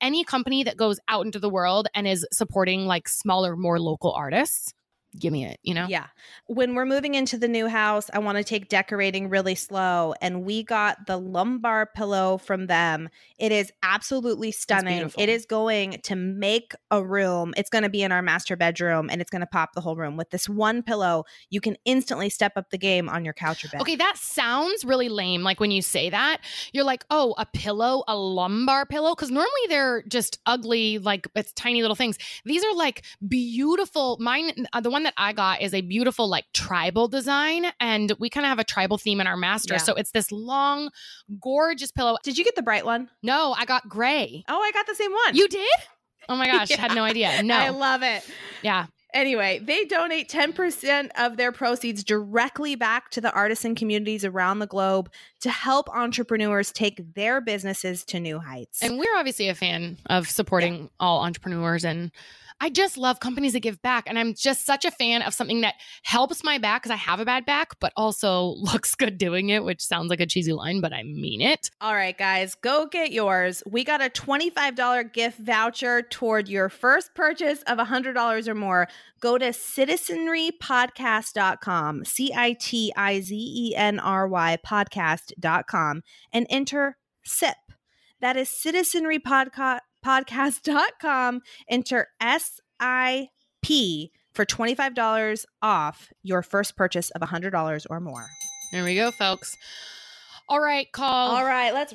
Any 0.00 0.24
company 0.24 0.64
that 0.64 0.76
goes 0.76 0.98
out 1.08 1.24
into 1.26 1.38
the 1.38 1.50
world 1.50 1.88
and 1.94 2.06
is 2.06 2.26
supporting 2.32 2.86
like 2.86 3.08
smaller, 3.08 3.56
more 3.56 3.78
local 3.78 4.12
artists, 4.12 4.72
give 5.18 5.32
me 5.32 5.44
it, 5.44 5.58
you 5.62 5.74
know? 5.74 5.86
Yeah. 5.88 6.06
When 6.46 6.74
we're 6.74 6.86
moving 6.86 7.14
into 7.14 7.38
the 7.38 7.48
new 7.48 7.68
house, 7.68 8.10
I 8.12 8.18
want 8.18 8.38
to 8.38 8.44
take 8.44 8.68
decorating 8.68 9.28
really 9.28 9.54
slow. 9.54 10.14
And 10.20 10.44
we 10.44 10.62
got 10.62 11.06
the 11.06 11.16
lumbar 11.16 11.86
pillow 11.86 12.38
from 12.38 12.66
them. 12.66 13.08
It 13.38 13.52
is 13.52 13.72
absolutely 13.82 14.52
stunning. 14.52 15.12
It 15.18 15.28
is 15.28 15.46
going 15.46 16.00
to 16.02 16.16
make 16.16 16.72
a 16.90 17.02
room. 17.02 17.54
It's 17.56 17.70
going 17.70 17.82
to 17.82 17.88
be 17.88 18.02
in 18.02 18.12
our 18.12 18.22
master 18.22 18.56
bedroom 18.56 19.08
and 19.10 19.20
it's 19.20 19.30
going 19.30 19.40
to 19.40 19.46
pop 19.46 19.72
the 19.74 19.80
whole 19.80 19.96
room. 19.96 20.16
With 20.16 20.30
this 20.30 20.48
one 20.48 20.82
pillow, 20.82 21.24
you 21.50 21.60
can 21.60 21.76
instantly 21.84 22.30
step 22.30 22.52
up 22.56 22.70
the 22.70 22.78
game 22.78 23.08
on 23.08 23.24
your 23.24 23.34
couch 23.34 23.64
or 23.64 23.68
bed. 23.68 23.80
Okay, 23.80 23.96
that 23.96 24.16
sounds 24.16 24.84
really 24.84 25.08
lame. 25.08 25.42
Like 25.42 25.60
when 25.60 25.70
you 25.70 25.82
say 25.82 26.10
that, 26.10 26.38
you're 26.72 26.84
like, 26.84 27.04
oh, 27.10 27.34
a 27.38 27.46
pillow, 27.46 28.04
a 28.08 28.16
lumbar 28.16 28.86
pillow. 28.86 29.14
Cause 29.14 29.30
normally 29.30 29.50
they're 29.68 30.02
just 30.08 30.38
ugly, 30.46 30.98
like 30.98 31.26
it's 31.34 31.52
tiny 31.52 31.82
little 31.82 31.96
things. 31.96 32.18
These 32.44 32.64
are 32.64 32.74
like 32.74 33.04
beautiful. 33.26 34.16
Mine, 34.20 34.66
uh, 34.72 34.80
the 34.80 34.90
one 34.90 35.05
that 35.06 35.14
I 35.16 35.32
got 35.32 35.62
is 35.62 35.72
a 35.72 35.80
beautiful, 35.80 36.28
like 36.28 36.44
tribal 36.52 37.08
design. 37.08 37.66
And 37.80 38.12
we 38.18 38.28
kind 38.28 38.44
of 38.44 38.48
have 38.48 38.58
a 38.58 38.64
tribal 38.64 38.98
theme 38.98 39.20
in 39.20 39.26
our 39.26 39.36
master. 39.36 39.74
Yeah. 39.74 39.78
So 39.78 39.94
it's 39.94 40.10
this 40.10 40.30
long, 40.32 40.90
gorgeous 41.40 41.92
pillow. 41.92 42.16
Did 42.22 42.36
you 42.36 42.44
get 42.44 42.56
the 42.56 42.62
bright 42.62 42.84
one? 42.84 43.08
No, 43.22 43.54
I 43.56 43.64
got 43.64 43.88
gray. 43.88 44.44
Oh, 44.48 44.60
I 44.60 44.72
got 44.72 44.86
the 44.86 44.94
same 44.94 45.12
one. 45.12 45.34
You 45.36 45.48
did? 45.48 45.68
Oh 46.28 46.36
my 46.36 46.46
gosh, 46.50 46.70
had 46.70 46.94
no 46.94 47.04
idea. 47.04 47.30
No. 47.42 47.56
I 47.56 47.68
love 47.68 48.02
it. 48.02 48.28
yeah. 48.62 48.86
Anyway, 49.14 49.60
they 49.62 49.84
donate 49.86 50.28
10% 50.28 51.08
of 51.18 51.36
their 51.38 51.50
proceeds 51.52 52.04
directly 52.04 52.74
back 52.74 53.08
to 53.10 53.20
the 53.20 53.32
artisan 53.32 53.74
communities 53.74 54.24
around 54.26 54.58
the 54.58 54.66
globe 54.66 55.10
to 55.40 55.48
help 55.48 55.88
entrepreneurs 55.88 56.70
take 56.72 57.14
their 57.14 57.40
businesses 57.40 58.04
to 58.04 58.20
new 58.20 58.38
heights. 58.38 58.82
And 58.82 58.98
we're 58.98 59.16
obviously 59.16 59.48
a 59.48 59.54
fan 59.54 59.96
of 60.06 60.28
supporting 60.28 60.90
all 61.00 61.22
entrepreneurs 61.22 61.82
and 61.84 62.10
I 62.60 62.70
just 62.70 62.96
love 62.96 63.20
companies 63.20 63.52
that 63.52 63.60
give 63.60 63.82
back. 63.82 64.04
And 64.06 64.18
I'm 64.18 64.32
just 64.34 64.64
such 64.64 64.86
a 64.86 64.90
fan 64.90 65.20
of 65.22 65.34
something 65.34 65.60
that 65.60 65.74
helps 66.02 66.42
my 66.42 66.56
back 66.58 66.82
because 66.82 66.92
I 66.92 66.96
have 66.96 67.20
a 67.20 67.24
bad 67.24 67.44
back, 67.44 67.78
but 67.80 67.92
also 67.96 68.44
looks 68.56 68.94
good 68.94 69.18
doing 69.18 69.48
it, 69.50 69.64
which 69.64 69.82
sounds 69.82 70.08
like 70.08 70.20
a 70.20 70.26
cheesy 70.26 70.52
line, 70.52 70.80
but 70.80 70.92
I 70.92 71.02
mean 71.02 71.40
it. 71.40 71.70
All 71.80 71.94
right, 71.94 72.16
guys, 72.16 72.54
go 72.54 72.86
get 72.86 73.10
yours. 73.12 73.64
We 73.66 73.82
got 73.84 74.00
a 74.02 74.08
$25 74.08 75.12
gift 75.12 75.38
voucher 75.38 76.02
toward 76.02 76.48
your 76.48 76.68
first 76.68 77.14
purchase 77.14 77.62
of 77.62 77.78
$100 77.78 78.48
or 78.48 78.54
more. 78.54 78.88
Go 79.20 79.38
to 79.38 79.50
citizenrypodcast.com, 79.50 82.04
C 82.04 82.32
I 82.34 82.56
T 82.58 82.92
I 82.96 83.20
Z 83.20 83.34
E 83.34 83.74
N 83.76 83.98
R 83.98 84.28
Y 84.28 84.58
podcast.com, 84.66 86.02
and 86.32 86.46
enter 86.50 86.96
SIP. 87.24 87.56
That 88.20 88.36
is 88.36 88.48
citizenrypodcast.com. 88.48 89.80
Podcast.com, 90.06 91.42
enter 91.68 92.08
S 92.20 92.60
I 92.78 93.30
P 93.60 94.12
for 94.32 94.44
$25 94.44 95.44
off 95.62 96.12
your 96.22 96.42
first 96.42 96.76
purchase 96.76 97.10
of 97.10 97.22
$100 97.22 97.86
or 97.90 97.98
more. 97.98 98.26
There 98.70 98.84
we 98.84 98.94
go, 98.94 99.10
folks. 99.10 99.56
All 100.48 100.60
right, 100.60 100.86
Coll. 100.92 101.06
All 101.06 101.44
right, 101.44 101.74
let's 101.74 101.92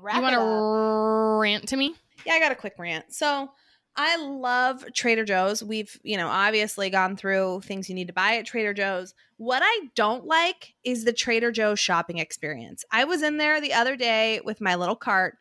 wrap 0.00 0.16
You 0.16 0.22
want 0.22 0.34
it 0.34 0.38
to 0.38 1.38
rant 1.38 1.68
to 1.68 1.76
me? 1.76 1.94
Yeah, 2.24 2.34
I 2.34 2.40
got 2.40 2.52
a 2.52 2.56
quick 2.56 2.76
rant. 2.78 3.12
So 3.12 3.50
I 3.94 4.16
love 4.16 4.84
Trader 4.94 5.26
Joe's. 5.26 5.62
We've, 5.62 6.00
you 6.02 6.16
know, 6.16 6.28
obviously 6.28 6.88
gone 6.88 7.16
through 7.16 7.60
things 7.64 7.90
you 7.90 7.94
need 7.94 8.06
to 8.06 8.14
buy 8.14 8.36
at 8.36 8.46
Trader 8.46 8.72
Joe's. 8.72 9.12
What 9.36 9.62
I 9.62 9.88
don't 9.94 10.24
like 10.24 10.74
is 10.82 11.04
the 11.04 11.12
Trader 11.12 11.52
Joe's 11.52 11.80
shopping 11.80 12.18
experience. 12.18 12.84
I 12.90 13.04
was 13.04 13.22
in 13.22 13.36
there 13.36 13.60
the 13.60 13.74
other 13.74 13.96
day 13.96 14.40
with 14.44 14.62
my 14.62 14.76
little 14.76 14.96
cart. 14.96 15.36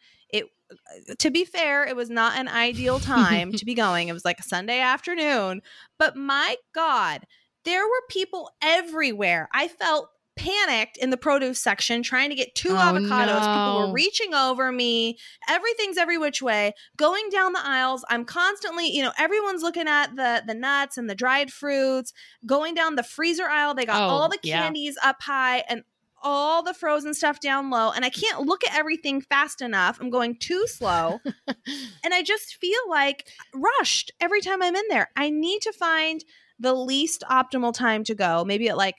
To 1.20 1.32
be 1.32 1.46
fair, 1.46 1.86
it 1.86 1.96
was 1.96 2.10
not 2.10 2.38
an 2.38 2.48
ideal 2.48 3.00
time 3.16 3.52
to 3.54 3.66
be 3.66 3.74
going. 3.74 4.08
It 4.08 4.14
was 4.14 4.26
like 4.26 4.40
a 4.40 4.44
Sunday 4.44 4.80
afternoon, 4.80 5.62
but 5.98 6.16
my 6.16 6.56
god, 6.74 7.26
there 7.66 7.84
were 7.86 8.02
people 8.10 8.52
everywhere. 8.62 9.50
I 9.54 9.68
felt 9.68 10.10
panicked 10.36 10.96
in 10.96 11.10
the 11.10 11.18
produce 11.18 11.60
section 11.60 12.02
trying 12.02 12.30
to 12.30 12.36
get 12.36 12.56
two 12.56 12.70
Oh, 12.72 12.76
avocados. 12.76 13.40
People 13.42 13.88
were 13.88 13.94
reaching 13.94 14.34
over 14.34 14.72
me. 14.72 15.18
Everything's 15.50 15.98
every 15.98 16.18
which 16.18 16.42
way. 16.42 16.74
Going 16.96 17.28
down 17.30 17.52
the 17.52 17.60
aisles, 17.62 18.06
I'm 18.10 18.24
constantly, 18.24 18.88
you 18.90 19.04
know, 19.04 19.12
everyone's 19.18 19.62
looking 19.64 19.90
at 19.90 20.16
the 20.16 20.42
the 20.48 20.54
nuts 20.54 20.98
and 20.98 21.10
the 21.10 21.16
dried 21.16 21.52
fruits. 21.52 22.14
Going 22.46 22.74
down 22.74 22.96
the 22.96 23.04
freezer 23.04 23.50
aisle, 23.50 23.74
they 23.74 23.86
got 23.86 24.02
Oh, 24.02 24.14
all 24.14 24.30
the 24.30 24.40
yeah. 24.44 24.62
candies 24.62 24.98
up 25.04 25.18
high 25.22 25.66
and 25.68 25.84
all 26.24 26.64
the 26.64 26.74
frozen 26.74 27.14
stuff 27.14 27.40
down 27.40 27.70
low. 27.70 27.92
And 27.92 28.06
I 28.06 28.10
can't 28.10 28.46
look 28.46 28.66
at 28.66 28.76
everything 28.76 29.22
fast 29.22 29.62
enough. 29.62 30.00
I'm 30.00 30.10
going 30.10 30.36
too 30.36 30.68
slow. 30.68 31.20
and 31.48 32.14
I 32.14 32.22
just 32.24 32.56
feel 32.56 32.80
like 32.90 33.28
rushed 33.54 34.12
every 34.20 34.42
time 34.42 34.62
I'm 34.62 34.76
in 34.76 34.88
there. 34.90 35.10
I 35.16 35.30
need 35.30 35.62
to 35.64 35.74
find 35.74 36.24
the 36.60 36.74
least 36.74 37.24
optimal 37.30 37.74
time 37.74 38.04
to 38.06 38.16
go. 38.16 38.44
Maybe 38.44 38.70
at 38.70 38.78
like 38.78 38.96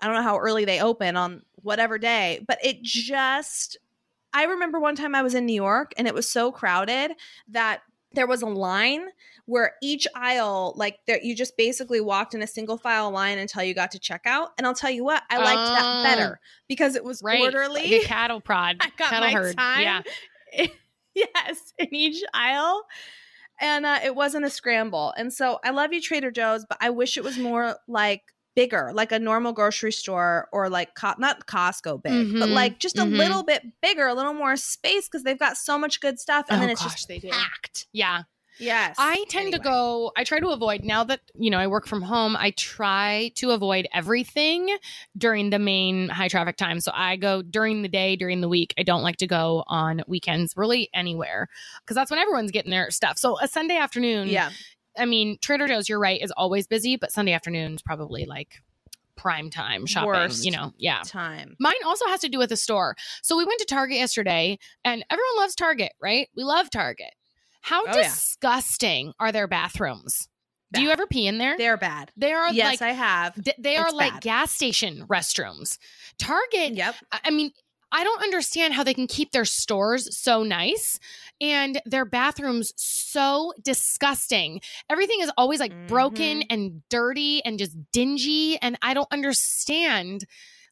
I 0.00 0.06
don't 0.06 0.16
know 0.16 0.22
how 0.22 0.38
early 0.38 0.64
they 0.64 0.80
open 0.80 1.16
on 1.16 1.42
whatever 1.56 1.98
day, 1.98 2.44
but 2.46 2.58
it 2.62 2.82
just 2.82 3.78
I 4.32 4.44
remember 4.44 4.80
one 4.80 4.96
time 4.96 5.14
I 5.14 5.22
was 5.22 5.34
in 5.34 5.46
New 5.46 5.54
York 5.54 5.92
and 5.96 6.08
it 6.08 6.14
was 6.14 6.28
so 6.28 6.50
crowded 6.50 7.12
that 7.48 7.82
there 8.14 8.26
was 8.26 8.42
a 8.42 8.46
line 8.46 9.06
where 9.46 9.74
each 9.82 10.06
aisle 10.14 10.72
like 10.76 10.98
there 11.06 11.18
you 11.22 11.34
just 11.36 11.56
basically 11.56 12.00
walked 12.00 12.34
in 12.34 12.42
a 12.42 12.46
single 12.46 12.78
file 12.78 13.10
line 13.10 13.38
until 13.38 13.62
you 13.62 13.74
got 13.74 13.90
to 13.90 13.98
checkout 13.98 14.48
and 14.56 14.66
I'll 14.66 14.74
tell 14.74 14.90
you 14.90 15.04
what 15.04 15.22
I 15.30 15.36
liked 15.38 15.58
Oh. 15.60 15.74
that 15.74 16.02
better 16.04 16.40
because 16.68 16.94
it 16.96 17.04
was 17.04 17.20
Right. 17.22 17.40
orderly 17.40 17.98
Like 17.98 18.02
cattle 18.06 18.40
prod. 18.40 18.76
I 18.80 18.90
got 18.96 19.10
cattle 19.10 19.20
my 19.28 19.32
herd. 19.32 19.56
time. 19.56 19.82
Yeah. 19.82 20.66
yes, 21.14 21.72
in 21.78 21.94
each 21.94 22.22
aisle. 22.32 22.84
And 23.60 23.86
uh, 23.86 24.00
it 24.04 24.16
wasn't 24.16 24.44
a 24.44 24.50
scramble. 24.50 25.12
And 25.16 25.32
so 25.32 25.60
I 25.64 25.70
love 25.70 25.92
you, 25.92 26.00
Trader 26.00 26.32
Joe's, 26.32 26.66
but 26.68 26.76
I 26.80 26.90
wish 26.90 27.16
it 27.16 27.22
was 27.22 27.38
more 27.38 27.76
like 27.86 28.22
bigger, 28.54 28.90
like 28.94 29.12
a 29.12 29.18
normal 29.18 29.52
grocery 29.52 29.92
store 29.92 30.48
or 30.52 30.68
like, 30.68 30.94
Co- 30.94 31.14
not 31.18 31.46
Costco 31.46 32.02
big, 32.02 32.12
but 32.38 32.48
Mhm, 32.48 32.54
like 32.54 32.78
just 32.78 32.98
a 32.98 33.04
mhm. 33.04 33.16
little 33.18 33.42
bit 33.42 33.62
bigger, 33.80 34.06
a 34.06 34.14
little 34.14 34.34
more 34.34 34.56
space 34.56 35.08
because 35.08 35.22
they've 35.24 35.38
got 35.38 35.56
so 35.56 35.78
much 35.78 36.00
good 36.00 36.18
stuff. 36.20 36.46
And 36.48 36.60
Oh, 36.60 36.60
then 36.62 36.70
it's 36.70 36.82
gosh, 36.82 36.94
just 36.94 37.08
they 37.08 37.18
do. 37.18 37.28
packed. 37.30 37.86
Yeah. 37.92 38.22
Yes. 38.58 38.96
I 38.96 39.24
tend 39.28 39.52
to 39.52 39.58
go, 39.58 40.12
I 40.16 40.22
try 40.22 40.38
to 40.38 40.50
avoid 40.50 40.84
now 40.84 41.02
that, 41.04 41.20
you 41.34 41.50
know, 41.50 41.58
I 41.58 41.66
work 41.66 41.88
from 41.88 42.02
home, 42.02 42.36
I 42.36 42.52
try 42.52 43.32
to 43.36 43.50
avoid 43.50 43.88
everything 43.92 44.76
during 45.18 45.50
the 45.50 45.58
main 45.58 46.08
high 46.08 46.28
traffic 46.28 46.56
time. 46.56 46.78
So 46.78 46.92
I 46.94 47.16
go 47.16 47.42
during 47.42 47.82
the 47.82 47.88
day, 47.88 48.14
during 48.14 48.40
the 48.40 48.48
week. 48.48 48.72
I 48.78 48.84
don't 48.84 49.02
like 49.02 49.16
to 49.16 49.26
go 49.26 49.64
on 49.66 50.02
weekends, 50.06 50.56
really 50.56 50.88
anywhere, 50.94 51.48
because 51.80 51.96
that's 51.96 52.10
when 52.12 52.20
everyone's 52.20 52.52
getting 52.52 52.70
their 52.70 52.92
stuff. 52.92 53.18
So 53.18 53.38
a 53.40 53.48
Sunday 53.48 53.76
afternoon, 53.76 54.28
Yeah. 54.28 54.50
I 54.98 55.04
mean, 55.06 55.38
Trader 55.40 55.66
Joe's, 55.66 55.88
you're 55.88 55.98
right, 56.00 56.20
is 56.22 56.30
always 56.36 56.66
busy, 56.66 56.96
but 56.96 57.12
Sunday 57.12 57.32
afternoon's 57.32 57.82
probably 57.82 58.24
like 58.26 58.62
prime 59.16 59.50
time 59.50 59.86
shopping. 59.86 60.08
Worst. 60.08 60.44
You 60.44 60.50
know, 60.52 60.72
yeah. 60.76 61.02
Time. 61.04 61.56
Mine 61.60 61.74
also 61.84 62.06
has 62.06 62.20
to 62.20 62.28
do 62.28 62.38
with 62.38 62.50
the 62.50 62.56
store. 62.56 62.96
So 63.22 63.36
we 63.36 63.44
went 63.44 63.60
to 63.60 63.66
Target 63.66 63.96
yesterday, 63.98 64.58
and 64.84 65.04
everyone 65.10 65.36
loves 65.38 65.54
Target, 65.54 65.92
right? 66.00 66.28
We 66.36 66.44
love 66.44 66.70
Target. 66.70 67.12
How 67.60 67.82
Oh, 67.84 67.96
yeah. 67.96 68.02
disgusting 68.04 69.12
are 69.18 69.32
their 69.32 69.48
bathrooms? 69.48 70.28
Do 70.72 70.82
you 70.82 70.90
ever 70.90 71.06
pee 71.06 71.28
in 71.28 71.38
there? 71.38 71.56
They're 71.56 71.76
bad. 71.76 72.10
they 72.16 72.32
are 72.32 72.52
yes, 72.52 72.80
like 72.80 72.82
I 72.82 72.92
have. 72.94 73.34
th- 73.36 73.56
they 73.60 73.76
are 73.76 73.86
It's 73.86 73.94
like 73.94 74.12
bad. 74.14 74.22
gas 74.22 74.50
station 74.50 75.06
restrooms. 75.06 75.78
Target 76.18 76.72
Yep. 76.74 76.96
I 77.12 77.30
mean, 77.30 77.52
I 77.92 78.02
don't 78.04 78.22
understand 78.22 78.74
how 78.74 78.82
they 78.84 78.94
can 78.94 79.06
keep 79.06 79.32
their 79.32 79.44
stores 79.44 80.16
so 80.16 80.42
nice 80.42 80.98
and 81.40 81.80
their 81.86 82.04
bathrooms 82.04 82.72
so 82.76 83.52
disgusting. 83.62 84.60
Everything 84.90 85.20
is 85.20 85.30
always 85.36 85.60
like 85.60 85.72
broken 85.88 86.40
Mhm. 86.40 86.46
and 86.50 86.82
dirty 86.88 87.44
and 87.44 87.58
just 87.58 87.76
dingy. 87.92 88.58
And 88.60 88.76
I 88.82 88.94
don't 88.94 89.10
understand. 89.12 90.24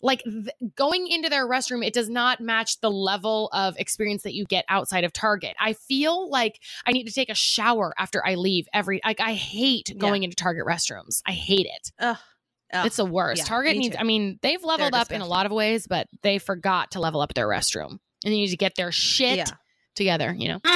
Like 0.05 0.25
th- 0.25 0.49
going 0.75 1.07
into 1.07 1.29
their 1.29 1.47
restroom, 1.49 1.87
it 1.87 1.95
does 1.95 2.09
not 2.09 2.41
match 2.41 2.81
the 2.81 2.91
level 2.91 3.49
of 3.53 3.77
experience 3.79 4.25
that 4.25 4.35
you 4.35 4.45
get 4.45 4.65
outside 4.69 5.05
of 5.05 5.13
Target. 5.13 5.55
I 5.61 5.75
feel 5.75 6.29
like 6.29 6.61
I 6.85 6.91
need 6.91 7.07
to 7.07 7.13
take 7.13 7.29
a 7.31 7.37
shower 7.37 7.95
after 7.97 8.21
I 8.27 8.35
leave 8.35 8.67
every. 8.75 9.01
Like 9.05 9.21
I 9.21 9.35
hate 9.35 9.91
Yeah. 9.91 9.95
going 9.99 10.25
into 10.25 10.35
Target 10.35 10.65
restrooms. 10.67 11.23
I 11.25 11.31
hate 11.31 11.67
it. 11.67 11.93
Ugh. 12.01 12.17
Ugh. 12.73 12.87
It's 12.87 12.97
the 12.97 13.05
worst. 13.05 13.39
yeah, 13.41 13.45
Target 13.45 13.77
needs, 13.77 13.95
too. 13.97 14.01
I 14.01 14.05
mean, 14.05 14.39
they've 14.43 14.63
leveled 14.63 14.95
up 14.95 15.11
in 15.13 15.21
a 15.21 15.27
lot 15.27 15.47
of 15.47 15.53
ways, 15.53 15.87
but 15.87 16.07
they 16.23 16.39
forgot 16.39 16.93
to 16.93 17.01
level 17.01 17.21
up 17.21 17.35
their 17.35 17.47
restroom. 17.49 17.91
And 18.25 18.33
they 18.33 18.37
need 18.39 18.49
to 18.51 18.57
get 18.57 18.75
their 18.77 18.93
shit 18.93 19.37
Yeah. 19.39 19.45
together, 19.95 20.35
you 20.37 20.49
know? 20.49 20.61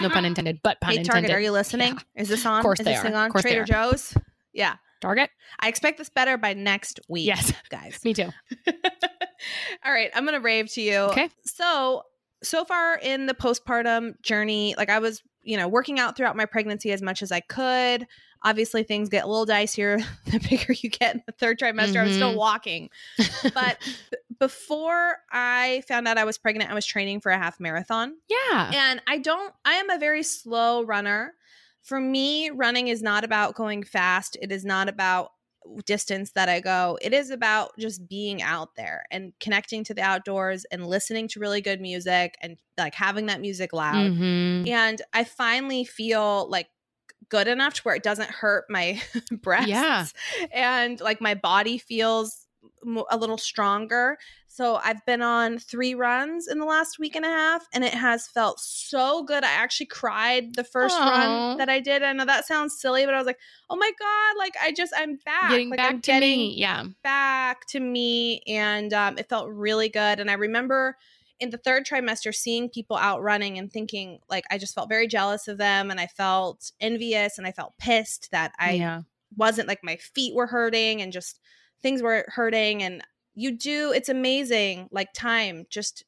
No 0.00 0.08
pun 0.08 0.24
intended, 0.24 0.60
but 0.62 0.80
pun 0.80 0.92
Hey, 0.94 1.00
intended. 1.00 1.28
Target, 1.28 1.36
are 1.36 1.40
you 1.40 1.50
listening? 1.52 1.98
Is 2.14 2.28
this 2.30 2.46
on? 2.46 2.60
Of 2.60 2.62
course 2.62 2.80
Is 2.80 2.86
they 2.86 2.92
this 2.92 3.00
are. 3.00 3.02
thing 3.02 3.14
on? 3.14 3.26
Of 3.26 3.32
course 3.32 3.44
they 3.44 3.50
Trader 3.54 3.62
are. 3.64 3.90
Joe's? 3.90 4.14
Yeah. 4.54 4.76
Target? 5.02 5.28
I 5.58 5.68
expect 5.68 5.98
this 5.98 6.08
better 6.08 6.38
by 6.38 6.54
next 6.54 7.00
week. 7.06 7.26
Yes. 7.26 7.52
Guys. 7.68 7.98
Me 8.04 8.14
too. 8.14 8.30
All 9.84 9.92
right, 9.92 10.10
I'm 10.14 10.24
gonna 10.24 10.40
rave 10.40 10.70
to 10.72 10.80
you. 10.82 10.96
Okay. 10.96 11.28
So 11.44 12.02
so 12.42 12.64
far 12.64 12.96
in 12.96 13.26
the 13.26 13.34
postpartum 13.34 14.20
journey, 14.22 14.74
like 14.78 14.88
I 14.88 14.98
was, 15.00 15.22
you 15.42 15.56
know, 15.58 15.68
working 15.68 15.98
out 15.98 16.16
throughout 16.16 16.36
my 16.36 16.46
pregnancy 16.46 16.92
as 16.92 17.02
much 17.02 17.22
as 17.22 17.30
I 17.32 17.40
could. 17.40 18.06
Obviously, 18.42 18.82
things 18.82 19.08
get 19.08 19.24
a 19.24 19.26
little 19.26 19.46
dicier 19.46 20.02
the 20.26 20.38
bigger 20.48 20.72
you 20.72 20.88
get 20.90 21.14
in 21.14 21.22
the 21.26 21.32
third 21.32 21.58
trimester. 21.58 21.96
I 22.00 22.04
was 22.04 22.14
still 22.14 22.34
walking, 22.36 22.88
but 23.54 23.78
before 24.38 25.18
I 25.30 25.82
found 25.86 26.08
out 26.08 26.18
I 26.18 26.24
was 26.24 26.38
pregnant, 26.38 26.70
I 26.70 26.74
was 26.74 26.86
training 26.86 27.20
for 27.20 27.30
a 27.30 27.38
half 27.38 27.60
marathon. 27.60 28.14
yeah. 28.28 28.70
And 28.74 29.02
I 29.06 29.18
don't, 29.18 29.52
I 29.64 29.74
am 29.74 29.90
a 29.90 29.98
very 29.98 30.22
slow 30.22 30.82
runner. 30.82 31.34
For 31.82 32.00
me, 32.00 32.50
running 32.50 32.88
is 32.88 33.02
not 33.02 33.24
about 33.24 33.54
going 33.54 33.82
fast. 33.82 34.36
It 34.40 34.52
is 34.52 34.64
not 34.64 34.88
about 34.88 35.32
distance 35.84 36.32
that 36.32 36.48
I 36.48 36.60
go. 36.60 36.98
It 37.02 37.12
is 37.12 37.30
about 37.30 37.72
just 37.78 38.08
being 38.08 38.42
out 38.42 38.74
there 38.76 39.04
and 39.10 39.32
connecting 39.40 39.84
to 39.84 39.94
the 39.94 40.02
outdoors 40.02 40.64
and 40.70 40.86
listening 40.86 41.28
to 41.28 41.40
really 41.40 41.60
good 41.60 41.80
music 41.80 42.36
and 42.40 42.56
like 42.78 42.94
having 42.94 43.26
that 43.26 43.40
music 43.40 43.72
loud. 43.72 44.10
Mhm. 44.12 44.68
And 44.68 45.02
I 45.12 45.24
finally 45.24 45.84
feel 45.84 46.48
like 46.48 46.68
good 47.28 47.48
enough 47.48 47.74
to 47.74 47.82
where 47.82 47.94
it 47.94 48.02
doesn't 48.02 48.30
hurt 48.30 48.64
my 48.68 49.00
breasts. 49.30 49.68
Yeah. 49.68 50.06
And 50.52 51.00
like 51.00 51.20
my 51.20 51.34
body 51.34 51.78
feels 51.78 52.46
a 53.10 53.16
little 53.16 53.38
stronger. 53.38 54.16
So 54.48 54.76
I've 54.82 55.04
been 55.06 55.22
on 55.22 55.58
three 55.58 55.94
runs 55.94 56.48
in 56.48 56.58
the 56.58 56.64
last 56.64 56.98
week 56.98 57.14
and 57.14 57.24
a 57.24 57.28
half, 57.28 57.66
and 57.72 57.84
it 57.84 57.94
has 57.94 58.26
felt 58.26 58.58
so 58.58 59.22
good. 59.22 59.44
I 59.44 59.50
actually 59.52 59.86
cried 59.86 60.54
the 60.54 60.64
first 60.64 60.96
Aw. 60.98 61.08
run 61.08 61.58
that 61.58 61.68
I 61.68 61.78
did. 61.80 62.02
I 62.02 62.12
know 62.12 62.24
that 62.24 62.46
sounds 62.46 62.80
silly, 62.80 63.04
but 63.04 63.14
I 63.14 63.18
was 63.18 63.26
like, 63.26 63.38
"Oh 63.68 63.76
my 63.76 63.90
god!" 63.98 64.38
Like 64.38 64.54
I 64.62 64.72
just 64.72 64.92
I'm 64.96 65.18
back. 65.24 65.50
Getting 65.50 65.70
like, 65.70 65.76
back 65.78 65.90
I'm 65.92 66.00
to 66.00 66.06
getting 66.06 66.38
me. 66.38 66.54
Yeah. 66.58 66.84
back 67.04 67.66
to 67.68 67.80
me, 67.80 68.42
and 68.46 68.92
um, 68.92 69.18
it 69.18 69.28
felt 69.28 69.48
really 69.50 69.88
good. 69.88 70.18
And 70.20 70.30
I 70.30 70.34
remember 70.34 70.96
in 71.40 71.50
the 71.50 71.58
third 71.58 71.86
trimester 71.86 72.34
seeing 72.34 72.68
people 72.68 72.96
out 72.96 73.22
running 73.22 73.58
and 73.58 73.72
thinking 73.72 74.20
like 74.28 74.44
I 74.50 74.58
just 74.58 74.74
felt 74.74 74.88
very 74.88 75.06
jealous 75.06 75.48
of 75.48 75.58
them, 75.58 75.90
and 75.90 76.00
I 76.00 76.06
felt 76.06 76.72
envious, 76.80 77.38
and 77.38 77.46
I 77.46 77.52
felt 77.52 77.78
pissed 77.78 78.30
that 78.30 78.52
I 78.58 78.72
yeah. 78.72 79.02
wasn't 79.36 79.68
like 79.68 79.80
my 79.82 79.96
feet 79.96 80.34
were 80.34 80.46
hurting 80.46 81.02
and 81.02 81.12
just 81.12 81.40
things 81.82 82.02
were 82.02 82.26
hurting 82.28 82.82
and 82.82 83.02
you 83.34 83.56
do 83.56 83.92
it's 83.92 84.08
amazing 84.08 84.88
like 84.90 85.08
time 85.14 85.64
just 85.70 86.04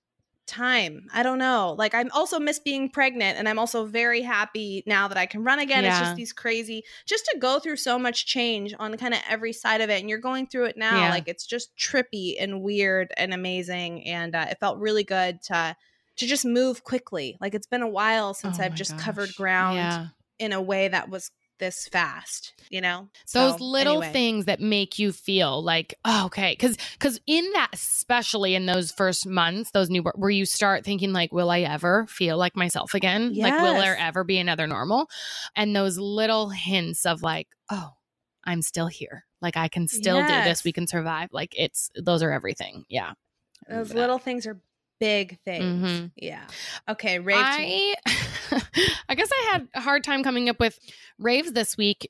time 0.46 1.06
i 1.14 1.22
don't 1.22 1.38
know 1.38 1.74
like 1.78 1.94
i'm 1.94 2.10
also 2.12 2.38
miss 2.40 2.58
being 2.58 2.90
pregnant 2.90 3.38
and 3.38 3.48
i'm 3.48 3.58
also 3.58 3.86
very 3.86 4.20
happy 4.22 4.82
now 4.86 5.06
that 5.06 5.16
i 5.16 5.24
can 5.24 5.44
run 5.44 5.58
again 5.60 5.84
it's 5.84 5.98
just 5.98 6.16
these 6.16 6.32
crazy 6.32 6.82
just 7.06 7.24
to 7.24 7.38
go 7.38 7.58
through 7.60 7.76
so 7.76 7.98
much 7.98 8.26
change 8.26 8.74
on 8.78 8.96
kind 8.96 9.14
of 9.14 9.20
every 9.28 9.52
side 9.52 9.80
of 9.80 9.88
it 9.88 10.00
and 10.00 10.10
you're 10.10 10.18
going 10.18 10.46
through 10.46 10.64
it 10.64 10.76
now 10.76 10.98
Yeah. 10.98 11.10
like 11.10 11.28
it's 11.28 11.46
just 11.46 11.76
trippy 11.76 12.34
and 12.40 12.60
weird 12.60 13.12
and 13.16 13.32
amazing 13.32 14.04
and 14.06 14.34
uh, 14.34 14.46
it 14.50 14.58
felt 14.58 14.78
really 14.78 15.04
good 15.04 15.40
to 15.42 15.76
to 16.16 16.26
just 16.26 16.44
move 16.44 16.84
quickly 16.84 17.36
like 17.40 17.54
it's 17.54 17.66
been 17.66 17.82
a 17.82 17.88
while 17.88 18.34
since 18.34 18.58
Oh 18.58 18.64
i've 18.64 18.74
just 18.74 18.96
gosh. 18.96 18.98
covered 18.98 19.34
ground 19.34 19.76
Yeah. 19.76 20.08
in 20.38 20.52
a 20.52 20.60
way 20.60 20.88
that 20.88 21.08
was 21.08 21.30
this 21.62 21.88
fast 21.88 22.52
you 22.72 22.80
know? 22.80 23.08
Those 23.32 23.58
So, 23.58 23.64
little 23.64 24.02
anyway. 24.02 24.12
things 24.12 24.44
that 24.46 24.60
make 24.60 24.98
you 24.98 25.12
feel 25.12 25.62
like 25.62 25.94
oh, 26.04 26.26
okay 26.26 26.52
because 26.58 26.76
because 26.98 27.20
in 27.26 27.48
that 27.52 27.68
especially 27.74 28.54
in 28.54 28.66
those 28.66 28.90
first 28.90 29.26
months 29.26 29.70
those 29.72 29.90
new 29.90 30.02
where 30.16 30.30
you 30.30 30.46
start 30.46 30.84
thinking 30.84 31.12
like 31.12 31.32
will 31.32 31.50
i 31.50 31.60
ever 31.60 32.06
feel 32.08 32.36
like 32.38 32.56
myself 32.56 32.94
again? 32.94 33.34
Like 33.34 33.60
will 33.60 33.74
there 33.74 33.96
ever 33.96 34.24
be 34.24 34.38
another 34.38 34.66
normal? 34.66 35.08
And 35.54 35.76
those 35.76 35.98
little 35.98 36.48
hints 36.48 37.06
of 37.06 37.22
like 37.22 37.48
oh 37.70 37.90
i'm 38.44 38.62
still 38.62 38.86
here. 38.88 39.24
Like 39.40 39.56
i 39.56 39.68
can 39.68 39.86
still 39.86 40.20
do 40.20 40.28
this. 40.44 40.64
We 40.64 40.72
can 40.72 40.86
survive. 40.86 41.28
Like 41.32 41.54
it's 41.56 41.90
those 41.94 42.22
are 42.22 42.32
everything. 42.32 42.84
Yeah. 42.88 43.12
Those 43.68 43.94
little 43.94 44.18
things 44.18 44.46
are 44.46 44.58
big 45.02 45.38
things. 45.44 45.90
Mhm. 45.90 46.10
Yeah. 46.16 46.46
Okay, 46.88 47.18
rave. 47.18 47.36
I 47.38 47.94
I 49.08 49.14
guess 49.16 49.28
I 49.32 49.48
had 49.52 49.68
a 49.74 49.80
hard 49.80 50.04
time 50.04 50.22
coming 50.22 50.48
up 50.48 50.60
with 50.60 50.78
raves 51.18 51.52
this 51.52 51.76
week 51.76 52.08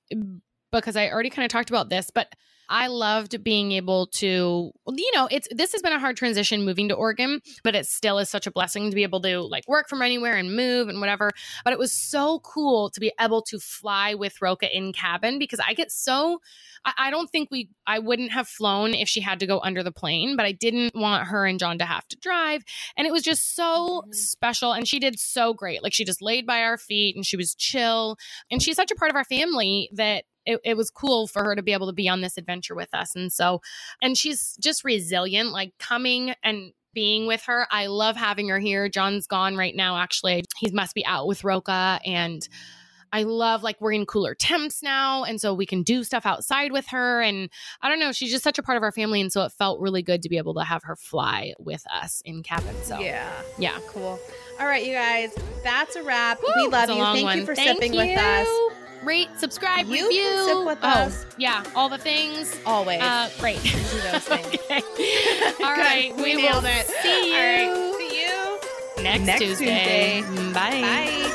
because 0.70 0.96
I 0.96 1.08
already 1.10 1.30
kind 1.30 1.44
of 1.44 1.50
talked 1.50 1.70
about 1.70 1.88
this, 1.88 2.10
but 2.14 2.32
I 2.72 2.86
loved 2.86 3.44
being 3.44 3.72
able 3.72 4.06
to 4.06 4.72
you 4.88 5.10
know, 5.14 5.28
it's 5.30 5.46
this 5.50 5.72
has 5.72 5.82
been 5.82 5.92
a 5.92 5.98
hard 5.98 6.16
transition 6.16 6.64
moving 6.64 6.88
to 6.88 6.94
Oregon, 6.94 7.40
but 7.62 7.74
it 7.74 7.86
still 7.86 8.18
is 8.18 8.30
such 8.30 8.46
a 8.46 8.50
blessing 8.50 8.88
to 8.88 8.94
be 8.94 9.02
able 9.02 9.20
to 9.22 9.40
like 9.42 9.68
work 9.68 9.88
from 9.90 10.00
anywhere 10.00 10.34
and 10.36 10.56
move 10.56 10.88
and 10.88 10.98
whatever. 10.98 11.30
But 11.64 11.74
it 11.74 11.78
was 11.78 11.92
so 11.92 12.40
cool 12.40 12.88
to 12.90 12.98
be 12.98 13.12
able 13.20 13.42
to 13.42 13.58
fly 13.60 14.14
with 14.14 14.40
Roka 14.40 14.74
in 14.74 14.92
cabin 14.94 15.38
because 15.38 15.60
I 15.60 15.74
get 15.74 15.92
so 15.92 16.40
I, 16.84 16.92
I 16.96 17.10
don't 17.10 17.28
think 17.30 17.50
we 17.50 17.68
I 17.86 17.98
wouldn't 17.98 18.32
have 18.32 18.48
flown 18.48 18.94
if 18.94 19.08
she 19.08 19.20
had 19.20 19.38
to 19.40 19.46
go 19.46 19.60
under 19.60 19.82
the 19.82 19.92
plane, 19.92 20.34
but 20.36 20.46
I 20.46 20.52
didn't 20.52 20.94
want 20.94 21.28
her 21.28 21.44
and 21.44 21.58
John 21.58 21.78
to 21.78 21.84
have 21.84 22.08
to 22.08 22.16
drive. 22.16 22.62
And 22.96 23.06
it 23.06 23.12
was 23.12 23.22
just 23.22 23.54
so 23.54 24.04
Mhm. 24.08 24.14
special. 24.14 24.72
And 24.72 24.88
she 24.88 24.98
did 24.98 25.18
so 25.18 25.52
great. 25.52 25.82
Like 25.82 25.92
she 25.92 26.04
just 26.04 26.22
laid 26.22 26.46
by 26.46 26.62
our 26.62 26.78
feet 26.78 27.16
and 27.16 27.26
she 27.26 27.36
was 27.36 27.54
chill. 27.54 28.16
And 28.50 28.62
she's 28.62 28.76
such 28.76 28.90
a 28.90 28.94
part 28.94 29.10
of 29.10 29.16
our 29.16 29.24
family 29.24 29.90
that 29.92 30.24
it, 30.46 30.60
it 30.64 30.76
was 30.76 30.90
cool 30.90 31.26
for 31.26 31.44
her 31.44 31.54
to 31.54 31.62
be 31.62 31.72
able 31.72 31.86
to 31.86 31.92
be 31.92 32.08
on 32.08 32.20
this 32.20 32.36
adventure 32.36 32.74
with 32.74 32.92
us. 32.94 33.14
And 33.14 33.32
so, 33.32 33.60
and 34.00 34.16
she's 34.16 34.56
just 34.60 34.84
resilient, 34.84 35.50
like 35.50 35.72
coming 35.78 36.34
and 36.42 36.72
being 36.94 37.26
with 37.26 37.42
her. 37.44 37.66
I 37.70 37.86
love 37.86 38.16
having 38.16 38.48
her 38.48 38.58
here. 38.58 38.88
John's 38.88 39.26
gone 39.26 39.56
right 39.56 39.74
now, 39.74 39.96
actually. 39.96 40.44
He 40.58 40.70
must 40.72 40.94
be 40.94 41.04
out 41.06 41.26
with 41.26 41.44
Roka. 41.44 42.00
And 42.04 42.46
I 43.14 43.24
love 43.24 43.62
like 43.62 43.80
we're 43.80 43.92
in 43.92 44.06
cooler 44.06 44.34
temps 44.34 44.82
now. 44.82 45.24
And 45.24 45.40
so 45.40 45.54
we 45.54 45.66
can 45.66 45.82
do 45.82 46.02
stuff 46.02 46.24
outside 46.26 46.72
with 46.72 46.86
her. 46.88 47.20
And 47.20 47.50
I 47.82 47.88
don't 47.88 47.98
know, 47.98 48.12
she's 48.12 48.30
just 48.30 48.44
such 48.44 48.58
a 48.58 48.62
part 48.62 48.76
of 48.76 48.82
our 48.82 48.92
family. 48.92 49.20
And 49.20 49.32
so 49.32 49.42
it 49.44 49.52
felt 49.52 49.80
really 49.80 50.02
good 50.02 50.22
to 50.22 50.28
be 50.28 50.38
able 50.38 50.54
to 50.54 50.64
have 50.64 50.82
her 50.84 50.96
fly 50.96 51.52
with 51.58 51.84
us 51.92 52.22
in 52.24 52.42
cabin. 52.42 52.74
So 52.82 52.98
Yeah. 52.98 53.30
yeah. 53.58 53.78
Cool. 53.88 54.18
All 54.60 54.66
right, 54.66 54.84
you 54.84 54.92
guys. 54.92 55.34
That's 55.62 55.96
a 55.96 56.02
wrap. 56.02 56.40
Woo, 56.42 56.52
we 56.56 56.68
love 56.68 56.88
you. 56.88 56.96
Thank 56.96 57.24
one. 57.24 57.38
you 57.38 57.46
for 57.46 57.54
Thank 57.54 57.82
sipping 57.82 57.96
with 57.96 58.18
us. 58.18 58.48
Rate, 59.04 59.28
subscribe, 59.36 59.86
You 59.86 60.06
review. 60.08 60.22
can 60.22 60.46
sip 60.58 60.66
with 60.66 60.78
oh, 60.82 60.88
us. 60.88 61.26
yeah, 61.36 61.64
all 61.74 61.88
the 61.88 61.98
things. 61.98 62.56
Always. 62.64 63.00
Uh, 63.02 63.28
great. 63.40 63.60
do 63.62 63.70
those 63.70 64.22
things. 64.28 64.46
okay. 64.54 64.82
All 65.64 65.74
Good. 65.74 66.16
We 66.16 66.22
we, 66.22 66.36
will 66.36 66.42
nailed 66.62 66.64
it. 66.66 66.86
see 66.86 67.30
you 67.30 67.36
All 67.36 67.42
right. 67.42 67.94
See 67.98 68.22
you. 68.22 69.02
next, 69.02 69.22
next 69.26 69.40
Tuesday. 69.42 70.22
Tuesday. 70.22 70.52
Bye. 70.52 70.80
Bye. 70.80 71.28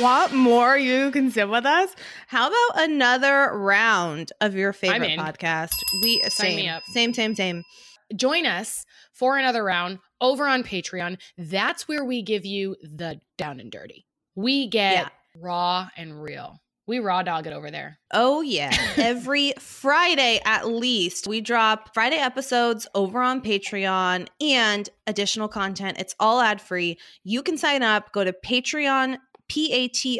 Want 0.00 0.34
more? 0.34 0.76
You 0.76 1.10
can 1.10 1.30
sit 1.30 1.48
with 1.48 1.64
us. 1.64 1.94
How 2.26 2.48
about 2.48 2.84
another 2.90 3.50
round 3.56 4.32
of 4.42 4.54
your 4.54 4.72
favorite 4.74 5.18
podcast? 5.18 5.70
We 6.02 6.20
Sign 6.22 6.30
same, 6.30 6.56
me 6.56 6.68
up. 6.68 6.82
same, 6.92 7.14
same, 7.14 7.34
same. 7.34 7.62
Join 8.14 8.44
us 8.44 8.84
for 9.14 9.38
another 9.38 9.64
round 9.64 10.00
over 10.20 10.46
on 10.46 10.62
Patreon. 10.64 11.18
That's 11.38 11.86
where 11.88 12.04
we 12.04 12.22
give 12.22 12.44
you 12.46 12.76
the 12.82 13.20
down 13.38 13.60
and 13.60 13.70
dirty. 13.70 14.06
We 14.34 14.68
get 14.68 14.92
Yeah. 14.94 15.08
raw 15.36 15.88
and 15.96 16.22
real. 16.22 16.60
We 16.86 16.98
raw 16.98 17.22
dog 17.22 17.46
it 17.46 17.52
over 17.54 17.70
there. 17.70 17.98
Oh, 18.12 18.42
yeah. 18.42 18.70
Every 18.98 19.54
Friday, 19.58 20.40
at 20.44 20.68
least, 20.68 21.26
we 21.26 21.40
drop 21.40 21.94
Friday 21.94 22.16
episodes 22.18 22.86
over 22.94 23.22
on 23.22 23.40
Patreon 23.40 24.28
and 24.42 24.88
additional 25.06 25.48
content. 25.48 25.96
It's 25.98 26.14
all 26.20 26.40
ad 26.42 26.60
free. 26.60 26.98
You 27.22 27.42
can 27.42 27.56
sign 27.56 27.82
up, 27.82 28.12
go 28.12 28.22
to 28.24 28.34
Patreon. 28.44 29.18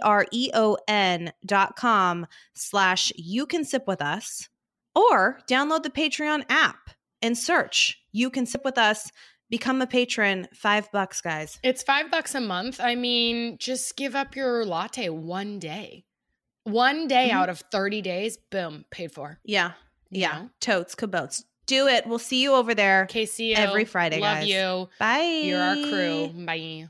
P-A-T-R-E-O-N 0.04 1.32
dot 1.46 1.76
com 1.76 2.26
slash 2.54 3.12
you 3.16 3.46
can 3.46 3.64
sip 3.64 3.86
with 3.86 4.02
us 4.02 4.48
or 4.94 5.38
download 5.48 5.82
the 5.82 5.90
Patreon 5.90 6.44
app 6.50 6.90
and 7.22 7.36
search 7.36 7.98
you 8.12 8.28
can 8.30 8.44
sip 8.46 8.62
with 8.64 8.76
us. 8.78 9.10
Become 9.50 9.82
a 9.82 9.86
patron, 9.86 10.48
five 10.54 10.90
bucks, 10.90 11.20
guys. 11.20 11.58
It's 11.62 11.82
five 11.82 12.10
bucks 12.10 12.34
a 12.34 12.40
month. 12.40 12.80
I 12.80 12.94
mean, 12.94 13.56
just 13.58 13.96
give 13.96 14.14
up 14.14 14.34
your 14.34 14.64
latte 14.64 15.08
one 15.10 15.58
day. 15.58 16.04
One 16.64 17.06
day 17.06 17.28
Mhm. 17.30 17.34
out 17.34 17.48
of 17.50 17.60
30 17.70 18.00
days, 18.00 18.36
boom, 18.50 18.84
paid 18.90 19.12
for. 19.12 19.38
Yeah. 19.44 19.72
you 20.10 20.20
Yeah. 20.20 20.32
know? 20.42 20.50
Totes, 20.60 20.94
cabotes. 20.94 21.44
Do 21.66 21.88
it. 21.88 22.06
We'll 22.06 22.18
see 22.20 22.40
you 22.42 22.54
over 22.54 22.74
there 22.74 23.06
KCO. 23.10 23.56
every 23.56 23.84
Friday, 23.84 24.20
Love 24.20 24.38
guys. 24.40 24.48
you. 24.48 24.88
Bye. 24.98 25.42
You're 25.44 25.60
our 25.62 25.74
crew. 25.76 26.28
Bye. 26.44 26.88